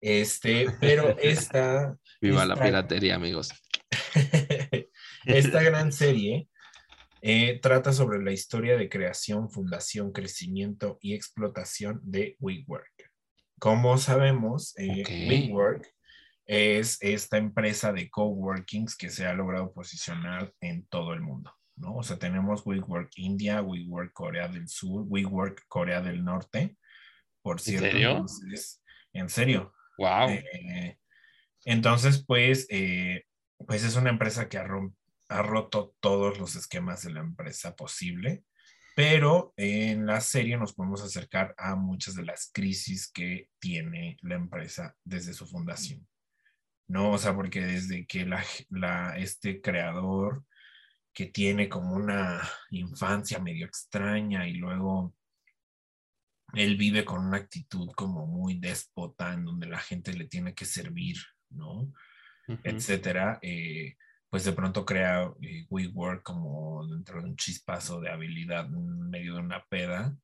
Este, 0.00 0.64
pero 0.80 1.14
esta, 1.18 1.94
Viva 2.22 2.46
la 2.46 2.54
Esta- 2.54 2.64
piratería, 2.64 3.16
amigos. 3.16 3.50
esta 5.26 5.62
gran 5.62 5.92
serie 5.92 6.48
eh, 7.22 7.58
trata 7.60 7.92
sobre 7.92 8.22
la 8.22 8.32
historia 8.32 8.76
de 8.76 8.88
creación, 8.88 9.50
fundación, 9.50 10.12
crecimiento 10.12 10.98
y 11.00 11.14
explotación 11.14 12.00
de 12.02 12.36
WeWork. 12.40 13.10
Como 13.58 13.98
sabemos, 13.98 14.74
eh. 14.78 15.04
WeWork 15.28 15.86
es 16.46 16.98
esta 17.00 17.36
empresa 17.36 17.92
de 17.92 18.10
coworkings 18.10 18.96
que 18.96 19.10
se 19.10 19.26
ha 19.26 19.34
logrado 19.34 19.72
posicionar 19.72 20.52
en 20.60 20.86
todo 20.86 21.12
el 21.12 21.20
mundo, 21.20 21.54
¿no? 21.76 21.96
O 21.96 22.02
sea, 22.02 22.18
tenemos 22.18 22.64
WeWork 22.64 23.10
India, 23.16 23.62
WeWork 23.62 24.12
Corea 24.12 24.48
del 24.48 24.66
Sur, 24.68 25.04
WeWork 25.06 25.64
Corea 25.68 26.00
del 26.00 26.24
Norte, 26.24 26.76
por 27.42 27.60
cierto. 27.60 27.86
serio? 27.86 28.10
Entonces, 28.10 28.82
en 29.12 29.28
serio. 29.28 29.72
Wow. 29.98 30.30
Eh, 30.30 30.98
entonces, 31.66 32.24
pues, 32.26 32.66
eh, 32.70 33.26
pues 33.66 33.84
es 33.84 33.94
una 33.96 34.10
empresa 34.10 34.48
que 34.48 34.56
ha, 34.58 34.64
rom- 34.64 34.94
ha 35.30 35.42
roto 35.42 35.94
todos 36.00 36.38
los 36.38 36.56
esquemas 36.56 37.02
de 37.02 37.12
la 37.12 37.20
empresa 37.20 37.74
posible, 37.76 38.44
pero 38.96 39.54
en 39.56 40.04
la 40.04 40.20
serie 40.20 40.56
nos 40.58 40.74
podemos 40.74 41.02
acercar 41.02 41.54
a 41.56 41.74
muchas 41.76 42.14
de 42.16 42.24
las 42.24 42.50
crisis 42.52 43.10
que 43.10 43.48
tiene 43.58 44.18
la 44.22 44.34
empresa 44.34 44.94
desde 45.04 45.32
su 45.32 45.46
fundación. 45.46 46.06
No, 46.88 47.12
o 47.12 47.18
sea, 47.18 47.34
porque 47.34 47.60
desde 47.60 48.04
que 48.06 48.26
la, 48.26 48.44
la- 48.68 49.16
este 49.16 49.60
creador 49.60 50.44
que 51.14 51.26
tiene 51.26 51.68
como 51.68 51.94
una 51.94 52.40
infancia 52.70 53.38
medio 53.38 53.66
extraña 53.66 54.46
y 54.48 54.54
luego 54.54 55.14
él 56.54 56.76
vive 56.76 57.04
con 57.04 57.24
una 57.24 57.36
actitud 57.38 57.90
como 57.94 58.26
muy 58.26 58.58
déspota 58.58 59.32
en 59.32 59.44
donde 59.44 59.66
la 59.68 59.78
gente 59.78 60.12
le 60.12 60.26
tiene 60.26 60.52
que 60.54 60.64
servir, 60.64 61.16
¿no? 61.50 61.92
Etcétera. 62.64 63.38
eh, 63.42 63.96
pues 64.30 64.44
de 64.44 64.52
pronto 64.52 64.86
crea 64.86 65.32
eh, 65.42 65.66
WeWork 65.68 66.22
como 66.22 66.86
dentro 66.86 67.20
de 67.20 67.28
un 67.28 67.36
chispazo 67.36 68.00
de 68.00 68.10
habilidad 68.10 68.66
en 68.66 69.10
medio 69.10 69.34
de 69.34 69.40
una 69.40 69.64
peda. 69.68 70.16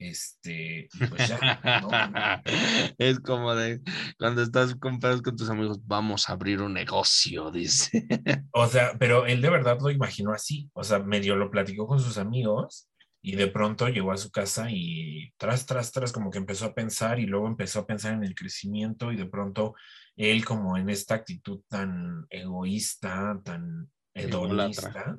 Este, 0.00 0.88
y 0.92 1.06
pues 1.08 1.28
ya, 1.28 1.80
¿no? 1.82 1.88
Es 2.98 3.18
como 3.18 3.56
de 3.56 3.80
cuando 4.16 4.42
estás 4.42 4.76
con 4.76 5.00
pedos 5.00 5.22
con 5.22 5.34
tus 5.34 5.50
amigos, 5.50 5.80
vamos 5.84 6.28
a 6.28 6.34
abrir 6.34 6.62
un 6.62 6.72
negocio, 6.72 7.50
dice. 7.50 8.06
O 8.52 8.68
sea, 8.68 8.96
pero 8.96 9.26
él 9.26 9.42
de 9.42 9.50
verdad 9.50 9.78
lo 9.80 9.90
imaginó 9.90 10.32
así. 10.32 10.70
O 10.72 10.84
sea, 10.84 11.00
medio 11.00 11.34
lo 11.34 11.50
platicó 11.50 11.88
con 11.88 11.98
sus 11.98 12.16
amigos 12.16 12.88
y 13.20 13.34
de 13.34 13.48
pronto 13.48 13.88
llegó 13.88 14.12
a 14.12 14.16
su 14.16 14.30
casa 14.30 14.68
y 14.70 15.32
tras, 15.36 15.66
tras, 15.66 15.90
tras, 15.90 16.12
como 16.12 16.30
que 16.30 16.38
empezó 16.38 16.66
a 16.66 16.74
pensar 16.74 17.18
y 17.18 17.26
luego 17.26 17.48
empezó 17.48 17.80
a 17.80 17.86
pensar 17.86 18.14
en 18.14 18.22
el 18.22 18.36
crecimiento 18.36 19.10
y 19.10 19.16
de 19.16 19.26
pronto 19.26 19.74
él 20.18 20.44
como 20.44 20.76
en 20.76 20.90
esta 20.90 21.14
actitud 21.14 21.62
tan 21.68 22.26
egoísta, 22.28 23.40
tan 23.44 23.88
hedonista, 24.12 25.16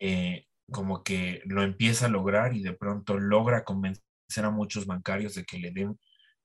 eh, 0.00 0.46
como 0.70 1.02
que 1.04 1.42
lo 1.46 1.62
empieza 1.62 2.06
a 2.06 2.10
lograr 2.10 2.54
y 2.54 2.62
de 2.62 2.72
pronto 2.72 3.18
logra 3.18 3.64
convencer 3.64 4.44
a 4.44 4.50
muchos 4.50 4.84
bancarios 4.84 5.34
de 5.36 5.44
que 5.44 5.58
le 5.58 5.70
den 5.70 5.98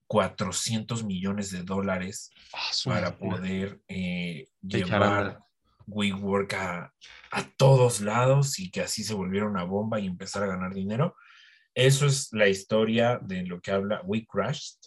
400 0.08 1.04
millones 1.04 1.52
de 1.52 1.64
dólares 1.64 2.30
Ah, 2.54 2.72
para 2.86 3.18
poder 3.18 3.82
eh, 3.88 4.48
llevar. 4.62 5.40
WeWork 5.88 6.54
a, 6.54 6.94
a 7.32 7.44
todos 7.58 8.02
lados 8.02 8.58
y 8.60 8.72
que 8.72 8.82
así 8.82 9.04
se 9.04 9.14
volviera 9.14 9.46
una 9.48 9.64
bomba 9.64 10.00
y 10.00 10.08
empezar 10.08 10.44
a 10.44 10.48
ganar 10.48 10.74
dinero. 10.74 11.16
Eso 11.76 12.06
es 12.06 12.30
la 12.32 12.48
historia 12.48 13.20
de 13.22 13.44
lo 13.44 13.60
que 13.62 13.72
habla 13.72 14.02
We 14.04 14.26
Crashed. 14.26 14.78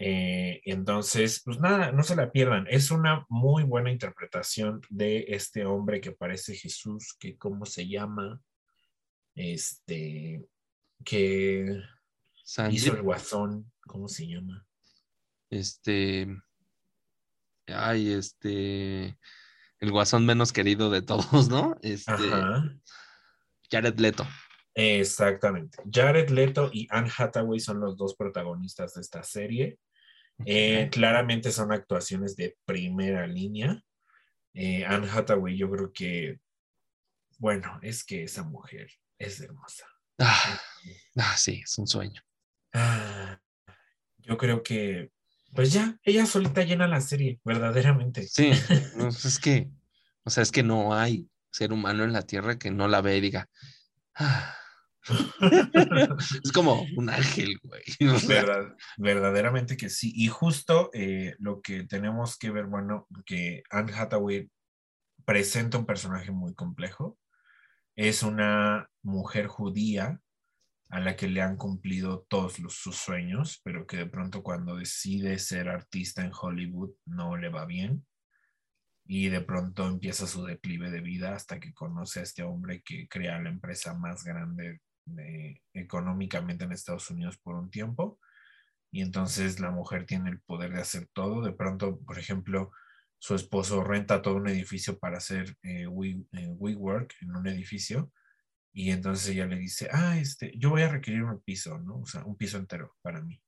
Eh, 0.00 0.60
entonces, 0.64 1.42
pues 1.44 1.58
nada, 1.58 1.90
no 1.90 2.04
se 2.04 2.14
la 2.14 2.30
pierdan. 2.30 2.66
Es 2.70 2.92
una 2.92 3.26
muy 3.28 3.64
buena 3.64 3.90
interpretación 3.90 4.80
de 4.90 5.26
este 5.28 5.66
hombre 5.66 6.00
que 6.00 6.12
parece 6.12 6.54
Jesús, 6.54 7.16
que 7.18 7.36
cómo 7.36 7.66
se 7.66 7.88
llama, 7.88 8.40
este, 9.34 10.46
que 11.04 11.80
Sanjit, 12.44 12.78
hizo 12.78 12.94
el 12.94 13.02
guasón, 13.02 13.72
¿cómo 13.80 14.06
se 14.06 14.28
llama? 14.28 14.64
este. 15.50 16.28
Ay, 17.66 18.12
este. 18.12 19.18
El 19.80 19.90
guasón 19.92 20.26
menos 20.26 20.52
querido 20.52 20.90
de 20.90 21.02
todos, 21.02 21.48
¿no? 21.48 21.76
Este. 21.82 22.12
Ajá. 22.12 22.76
Jared 23.70 23.98
Leto. 23.98 24.26
Exactamente. 24.74 25.78
Jared 25.90 26.30
Leto 26.30 26.70
y 26.72 26.86
Anne 26.90 27.10
Hathaway 27.16 27.58
son 27.58 27.80
los 27.80 27.96
dos 27.96 28.14
protagonistas 28.14 28.94
de 28.94 29.00
esta 29.00 29.22
serie. 29.22 29.78
Eh, 30.44 30.88
claramente 30.90 31.50
son 31.50 31.72
actuaciones 31.72 32.36
de 32.36 32.56
primera 32.64 33.26
línea. 33.26 33.82
Eh, 34.54 34.84
Anne 34.84 35.08
Hathaway, 35.10 35.56
yo 35.56 35.70
creo 35.70 35.92
que, 35.92 36.40
bueno, 37.38 37.78
es 37.82 38.04
que 38.04 38.24
esa 38.24 38.44
mujer 38.44 38.90
es 39.18 39.40
hermosa. 39.40 39.86
Ah, 40.18 40.60
ah, 41.16 41.36
sí, 41.36 41.60
es 41.64 41.78
un 41.78 41.86
sueño. 41.86 42.20
Ah, 42.72 43.40
yo 44.18 44.36
creo 44.36 44.62
que, 44.62 45.10
pues 45.54 45.72
ya, 45.72 45.98
ella 46.02 46.26
solita 46.26 46.62
llena 46.62 46.86
la 46.88 47.00
serie, 47.00 47.40
verdaderamente. 47.44 48.26
Sí, 48.26 48.50
no, 48.96 49.08
es 49.08 49.38
que, 49.38 49.68
o 50.24 50.30
sea, 50.30 50.42
es 50.42 50.52
que 50.52 50.62
no 50.62 50.94
hay 50.94 51.28
ser 51.50 51.72
humano 51.72 52.04
en 52.04 52.12
la 52.12 52.22
Tierra 52.22 52.58
que 52.58 52.70
no 52.70 52.88
la 52.88 53.00
ve 53.00 53.16
y 53.16 53.20
diga, 53.20 53.48
"Ah". 54.14 54.54
es 56.44 56.52
como 56.52 56.84
un 56.96 57.08
ángel, 57.10 57.58
güey. 57.62 57.82
o 58.14 58.18
sea, 58.18 58.42
Verdad- 58.44 58.76
verdaderamente 58.96 59.76
que 59.76 59.88
sí. 59.88 60.12
Y 60.14 60.28
justo 60.28 60.90
eh, 60.92 61.34
lo 61.38 61.60
que 61.62 61.84
tenemos 61.84 62.36
que 62.38 62.50
ver, 62.50 62.66
bueno, 62.66 63.06
que 63.24 63.62
Anne 63.70 63.92
Hathaway 63.92 64.50
presenta 65.24 65.78
un 65.78 65.86
personaje 65.86 66.30
muy 66.30 66.54
complejo. 66.54 67.18
Es 67.96 68.22
una 68.22 68.88
mujer 69.02 69.46
judía 69.46 70.20
a 70.90 71.00
la 71.00 71.16
que 71.16 71.28
le 71.28 71.42
han 71.42 71.56
cumplido 71.56 72.24
todos 72.28 72.58
los- 72.60 72.74
sus 72.76 72.96
sueños, 72.96 73.60
pero 73.64 73.86
que 73.86 73.96
de 73.98 74.06
pronto 74.06 74.42
cuando 74.42 74.76
decide 74.76 75.38
ser 75.38 75.68
artista 75.68 76.22
en 76.24 76.32
Hollywood 76.38 76.90
no 77.06 77.36
le 77.36 77.48
va 77.50 77.66
bien. 77.66 78.06
Y 79.10 79.28
de 79.30 79.40
pronto 79.40 79.86
empieza 79.88 80.26
su 80.26 80.44
declive 80.44 80.90
de 80.90 81.00
vida 81.00 81.34
hasta 81.34 81.58
que 81.58 81.72
conoce 81.72 82.20
a 82.20 82.24
este 82.24 82.42
hombre 82.42 82.82
que 82.82 83.08
crea 83.08 83.40
la 83.40 83.48
empresa 83.48 83.94
más 83.94 84.22
grande 84.22 84.80
de- 85.14 85.62
económicamente 85.74 86.64
en 86.64 86.72
Estados 86.72 87.10
Unidos 87.10 87.38
por 87.38 87.56
un 87.56 87.70
tiempo. 87.70 88.18
Y 88.90 89.02
entonces 89.02 89.60
la 89.60 89.70
mujer 89.70 90.06
tiene 90.06 90.30
el 90.30 90.40
poder 90.40 90.72
de 90.72 90.80
hacer 90.80 91.08
todo. 91.12 91.42
De 91.42 91.52
pronto, 91.52 92.00
por 92.00 92.18
ejemplo, 92.18 92.72
su 93.18 93.34
esposo 93.34 93.84
renta 93.84 94.22
todo 94.22 94.36
un 94.36 94.48
edificio 94.48 94.98
para 94.98 95.18
hacer 95.18 95.56
eh, 95.62 95.86
we- 95.86 96.24
eh, 96.32 96.48
WeWork 96.48 97.14
en 97.22 97.36
un 97.36 97.46
edificio. 97.48 98.12
Y 98.72 98.90
entonces 98.92 99.30
ella 99.30 99.46
le 99.46 99.58
dice, 99.58 99.88
ah, 99.92 100.18
este, 100.18 100.52
yo 100.58 100.70
voy 100.70 100.82
a 100.82 100.88
requerir 100.88 101.24
un 101.24 101.40
piso, 101.42 101.78
¿no? 101.80 102.00
O 102.00 102.06
sea, 102.06 102.24
un 102.24 102.36
piso 102.36 102.58
entero 102.58 102.96
para 103.02 103.22
mí. 103.22 103.40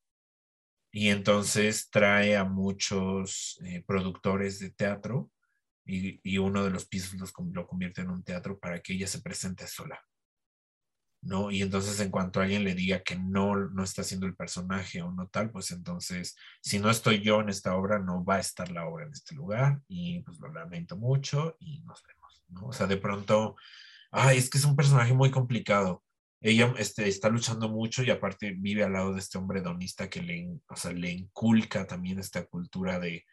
Y 0.91 1.09
entonces 1.09 1.89
trae 1.89 2.35
a 2.35 2.43
muchos 2.43 3.59
eh, 3.63 3.83
productores 3.87 4.59
de 4.59 4.71
teatro 4.71 5.31
y, 5.85 6.19
y 6.23 6.37
uno 6.37 6.63
de 6.63 6.69
los 6.71 6.85
pisos 6.85 7.13
los 7.19 7.33
lo 7.53 7.67
convierte 7.67 8.01
en 8.01 8.09
un 8.09 8.23
teatro 8.23 8.59
para 8.59 8.81
que 8.81 8.93
ella 8.93 9.07
se 9.07 9.21
presente 9.21 9.67
sola. 9.67 9.99
¿No? 11.21 11.51
Y 11.51 11.61
entonces 11.61 11.99
en 11.99 12.09
cuanto 12.09 12.41
alguien 12.41 12.63
le 12.63 12.73
diga 12.73 13.01
que 13.03 13.15
no, 13.15 13.55
no 13.55 13.83
está 13.83 14.01
haciendo 14.01 14.25
el 14.25 14.35
personaje 14.35 15.01
o 15.01 15.11
no 15.11 15.27
tal, 15.27 15.51
pues 15.51 15.71
entonces, 15.71 16.35
si 16.61 16.79
no 16.79 16.89
estoy 16.89 17.21
yo 17.21 17.41
en 17.41 17.49
esta 17.49 17.75
obra, 17.75 17.99
no 17.99 18.23
va 18.25 18.35
a 18.35 18.39
estar 18.39 18.71
la 18.71 18.85
obra 18.87 19.05
en 19.05 19.11
este 19.11 19.35
lugar 19.35 19.81
y 19.87 20.21
pues 20.21 20.39
lo 20.39 20.51
lamento 20.51 20.97
mucho 20.97 21.55
y 21.59 21.81
nos 21.81 22.03
vemos, 22.03 22.43
¿no? 22.49 22.67
O 22.67 22.73
sea, 22.73 22.87
de 22.87 22.97
pronto, 22.97 23.55
ay, 24.11 24.37
es 24.37 24.49
que 24.49 24.57
es 24.57 24.65
un 24.65 24.75
personaje 24.75 25.13
muy 25.13 25.31
complicado. 25.31 26.03
Ella 26.41 26.73
este, 26.77 27.07
está 27.07 27.29
luchando 27.29 27.69
mucho 27.69 28.03
y 28.03 28.09
aparte 28.09 28.51
vive 28.57 28.83
al 28.83 28.93
lado 28.93 29.13
de 29.13 29.19
este 29.19 29.37
hombre 29.37 29.61
donista 29.61 30.09
que 30.09 30.23
le, 30.23 30.49
o 30.67 30.75
sea, 30.75 30.91
le 30.91 31.11
inculca 31.11 31.85
también 31.85 32.19
esta 32.19 32.45
cultura 32.45 32.99
de 32.99 33.25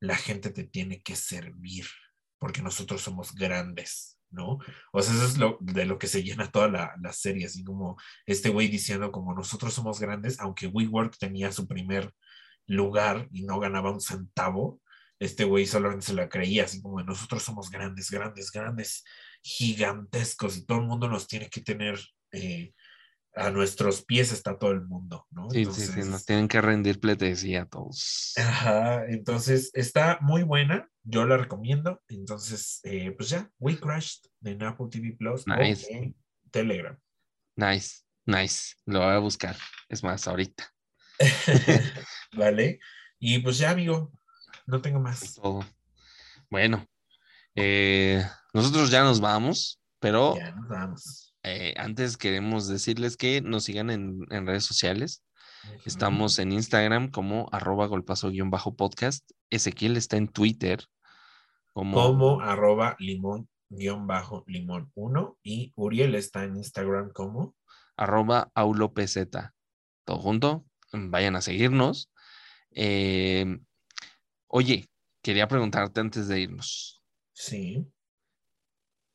la 0.00 0.16
gente 0.16 0.50
te 0.50 0.64
tiene 0.64 1.00
que 1.00 1.16
servir 1.16 1.86
porque 2.38 2.62
nosotros 2.62 3.02
somos 3.02 3.34
grandes, 3.34 4.15
¿no? 4.30 4.58
O 4.92 5.02
sea, 5.02 5.14
eso 5.14 5.24
es 5.24 5.38
lo, 5.38 5.58
de 5.60 5.86
lo 5.86 5.98
que 5.98 6.06
se 6.06 6.22
llena 6.22 6.50
toda 6.50 6.68
la, 6.68 6.94
la 7.00 7.12
serie, 7.12 7.46
así 7.46 7.64
como 7.64 7.96
este 8.26 8.50
güey 8.50 8.68
diciendo 8.68 9.12
como 9.12 9.34
nosotros 9.34 9.74
somos 9.74 10.00
grandes, 10.00 10.40
aunque 10.40 10.66
WeWork 10.66 11.16
tenía 11.18 11.52
su 11.52 11.66
primer 11.66 12.12
lugar 12.66 13.28
y 13.30 13.44
no 13.44 13.60
ganaba 13.60 13.90
un 13.90 14.00
centavo, 14.00 14.80
este 15.18 15.44
güey 15.44 15.66
solamente 15.66 16.06
se 16.06 16.14
la 16.14 16.28
creía, 16.28 16.64
así 16.64 16.82
como 16.82 17.02
nosotros 17.02 17.42
somos 17.42 17.70
grandes, 17.70 18.10
grandes, 18.10 18.50
grandes, 18.50 19.04
gigantescos 19.42 20.56
y 20.56 20.66
todo 20.66 20.78
el 20.78 20.86
mundo 20.86 21.08
nos 21.08 21.26
tiene 21.26 21.48
que 21.48 21.62
tener 21.62 21.98
eh, 22.32 22.72
a 23.36 23.50
nuestros 23.50 24.02
pies 24.04 24.32
está 24.32 24.58
todo 24.58 24.72
el 24.72 24.82
mundo, 24.82 25.26
¿no? 25.30 25.50
sí, 25.50 25.66
sí, 25.66 25.86
sí, 25.86 26.00
nos 26.00 26.24
tienen 26.24 26.48
que 26.48 26.60
rendir 26.60 26.98
pleitesía 26.98 27.62
a 27.62 27.66
todos. 27.66 28.32
Ajá, 28.36 29.04
entonces 29.06 29.70
está 29.74 30.18
muy 30.22 30.42
buena, 30.42 30.88
yo 31.08 31.24
la 31.24 31.36
recomiendo. 31.36 32.02
Entonces, 32.08 32.80
eh, 32.84 33.12
pues 33.12 33.28
ya, 33.30 33.50
We 33.58 33.78
Crashed 33.78 34.22
en 34.42 34.62
Apple 34.62 34.86
TV 34.90 35.12
Plus 35.16 35.44
o 35.48 35.56
Nice. 35.56 35.86
en 35.92 36.16
Telegram. 36.50 36.98
Nice, 37.56 38.02
nice. 38.26 38.74
Lo 38.84 39.00
voy 39.00 39.14
a 39.14 39.18
buscar. 39.18 39.56
Es 39.88 40.02
más, 40.02 40.26
ahorita. 40.28 40.70
vale, 42.36 42.78
y 43.18 43.38
pues 43.38 43.58
ya, 43.58 43.70
amigo, 43.70 44.12
no 44.66 44.80
tengo 44.82 45.00
más. 45.00 45.34
Todo. 45.34 45.64
Bueno, 46.50 46.86
eh, 47.54 48.22
nosotros 48.52 48.90
ya 48.90 49.02
nos 49.02 49.20
vamos, 49.20 49.80
pero 49.98 50.36
Ya 50.36 50.50
nos 50.52 50.68
vamos. 50.68 51.34
eh, 51.42 51.74
antes 51.78 52.16
queremos 52.16 52.68
decirles 52.68 53.16
que 53.16 53.40
nos 53.40 53.64
sigan 53.64 53.90
en, 53.90 54.18
en 54.30 54.46
redes 54.46 54.64
sociales. 54.64 55.22
Estamos 55.84 56.38
en 56.38 56.52
Instagram 56.52 57.10
como 57.10 57.48
arroba 57.50 57.86
golpazo-podcast. 57.86 59.28
Ezequiel 59.50 59.96
está 59.96 60.16
en 60.16 60.28
Twitter 60.28 60.84
como, 61.76 61.94
como 61.94 62.40
arroba 62.40 62.96
limón 62.98 63.50
guion 63.68 64.06
bajo 64.06 64.44
limón 64.46 64.90
1 64.94 65.38
y 65.42 65.74
Uriel 65.76 66.14
está 66.14 66.44
en 66.44 66.56
Instagram 66.56 67.12
como 67.12 67.54
arroba 67.98 68.50
aulopz. 68.54 69.18
Todo 70.06 70.18
junto. 70.18 70.64
Vayan 70.90 71.36
a 71.36 71.42
seguirnos. 71.42 72.10
Eh, 72.70 73.58
oye, 74.46 74.88
quería 75.22 75.48
preguntarte 75.48 76.00
antes 76.00 76.28
de 76.28 76.40
irnos. 76.40 77.02
sí. 77.34 77.86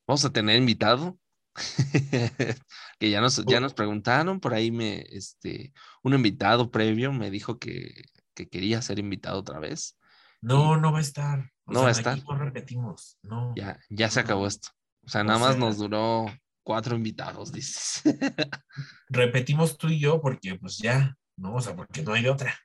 Vamos 0.06 0.24
a 0.26 0.32
tener 0.32 0.58
invitado. 0.58 1.18
que 3.00 3.10
ya 3.10 3.22
nos, 3.22 3.44
ya 3.46 3.60
nos 3.60 3.74
preguntaron, 3.74 4.40
por 4.40 4.54
ahí 4.54 4.70
me, 4.70 5.00
este, 5.10 5.74
un 6.04 6.14
invitado 6.14 6.70
previo 6.70 7.12
me 7.12 7.32
dijo 7.32 7.58
que, 7.58 8.04
que 8.36 8.48
quería 8.50 8.84
ser 8.84 9.00
invitado 9.00 9.40
otra 9.40 9.60
vez. 9.60 9.98
No, 10.42 10.78
no 10.78 10.92
va 10.92 11.00
a 11.00 11.02
estar. 11.02 11.52
O 11.72 11.74
No 11.74 11.84
va 11.84 11.90
a 11.90 11.94
sea, 11.94 12.12
aquí 12.12 12.20
estar. 12.20 12.38
No 12.38 12.44
repetimos. 12.44 13.18
No. 13.24 13.54
Ya, 13.56 13.80
ya 13.90 14.10
se 14.10 14.20
acabó 14.20 14.46
esto. 14.48 14.70
O 15.06 15.10
sea, 15.10 15.22
O 15.22 15.24
nada 15.24 15.40
más 15.40 15.52
sea- 15.52 15.60
nos 15.60 15.78
duró 15.78 16.26
cuatro 16.64 16.96
invitados, 16.96 17.52
dices. 17.52 18.02
Repetimos 19.10 19.78
tú 19.78 19.88
y 19.90 20.00
yo 20.00 20.22
porque 20.22 20.56
pues 20.56 20.78
ya, 20.78 21.16
¿no? 21.38 21.56
O 21.56 21.62
sea, 21.62 21.76
porque 21.76 22.02
no 22.04 22.14
hay 22.14 22.24
de 22.24 22.30
otra. 22.30 22.58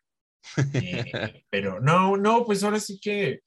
Eh, 0.74 1.45
pero 1.51 1.81
no, 1.81 2.16
no, 2.16 2.45
pues 2.45 2.62
ahora 2.62 2.78
sí 2.81 2.99
que 3.01 3.41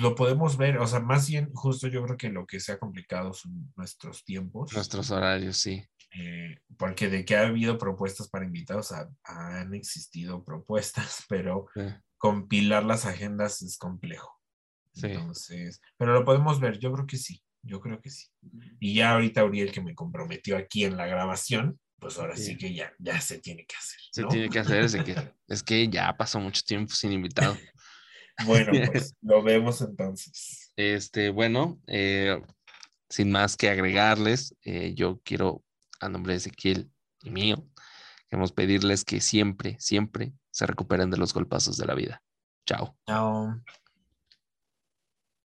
lo 0.00 0.14
podemos 0.14 0.56
ver. 0.56 0.78
O 0.78 0.86
sea, 0.86 1.00
más 1.00 1.28
bien, 1.28 1.50
justo 1.52 1.88
yo 1.88 2.02
creo 2.04 2.16
que 2.16 2.30
lo 2.30 2.46
que 2.46 2.60
se 2.60 2.72
ha 2.72 2.78
complicado 2.78 3.32
son 3.32 3.72
nuestros 3.76 4.24
tiempos. 4.24 4.72
Nuestros 4.72 5.10
horarios, 5.10 5.56
sí. 5.58 5.84
eh, 6.18 6.56
porque 6.78 7.08
de 7.08 7.24
que 7.24 7.36
ha 7.36 7.42
habido 7.46 7.76
propuestas 7.78 8.28
para 8.28 8.44
invitados, 8.46 8.92
ha- 8.92 9.10
han 9.24 9.74
existido 9.74 10.42
propuestas, 10.44 11.24
pero 11.28 11.66
Sí. 11.74 11.82
compilar 12.18 12.84
las 12.84 13.04
agendas 13.06 13.60
es 13.62 13.76
complejo. 13.76 14.35
Sí. 14.96 15.08
Entonces, 15.08 15.80
pero 15.98 16.14
lo 16.14 16.24
podemos 16.24 16.58
ver, 16.58 16.78
yo 16.78 16.90
creo 16.92 17.06
que 17.06 17.18
sí, 17.18 17.42
yo 17.62 17.80
creo 17.80 18.00
que 18.00 18.10
sí. 18.10 18.28
Y 18.80 18.94
ya 18.94 19.12
ahorita 19.12 19.44
Uriel 19.44 19.70
que 19.70 19.82
me 19.82 19.94
comprometió 19.94 20.56
aquí 20.56 20.84
en 20.84 20.96
la 20.96 21.06
grabación, 21.06 21.78
pues 21.98 22.18
ahora 22.18 22.34
sí, 22.36 22.44
Sí. 22.52 22.56
que 22.56 22.74
ya, 22.74 22.92
ya 22.98 23.20
se 23.20 23.38
tiene 23.38 23.66
que 23.66 23.76
hacer. 23.76 24.00
Se 24.10 24.24
tiene 24.24 24.48
que 24.48 24.58
hacer 24.58 24.82
ese 24.82 25.04
que 25.04 25.14
es 25.48 25.62
que 25.62 25.88
ya 25.88 26.16
pasó 26.16 26.40
mucho 26.40 26.62
tiempo 26.66 26.94
sin 26.94 27.12
invitado. 27.12 27.56
Bueno, 28.44 28.72
pues 28.92 29.14
lo 29.20 29.42
vemos 29.42 29.80
entonces. 29.82 30.72
Este, 30.76 31.30
bueno, 31.30 31.80
eh, 31.86 32.40
sin 33.08 33.30
más 33.30 33.56
que 33.56 33.70
agregarles, 33.70 34.54
eh, 34.62 34.94
yo 34.94 35.20
quiero, 35.24 35.62
a 36.00 36.08
nombre 36.08 36.32
de 36.32 36.38
Ezequiel 36.38 36.90
y 37.22 37.30
mío, 37.30 37.66
queremos 38.28 38.52
pedirles 38.52 39.04
que 39.04 39.20
siempre, 39.20 39.76
siempre 39.78 40.32
se 40.50 40.66
recuperen 40.66 41.10
de 41.10 41.16
los 41.16 41.32
golpazos 41.34 41.76
de 41.76 41.86
la 41.86 41.94
vida. 41.94 42.22
Chao. 42.66 42.98
Chao. 43.06 43.62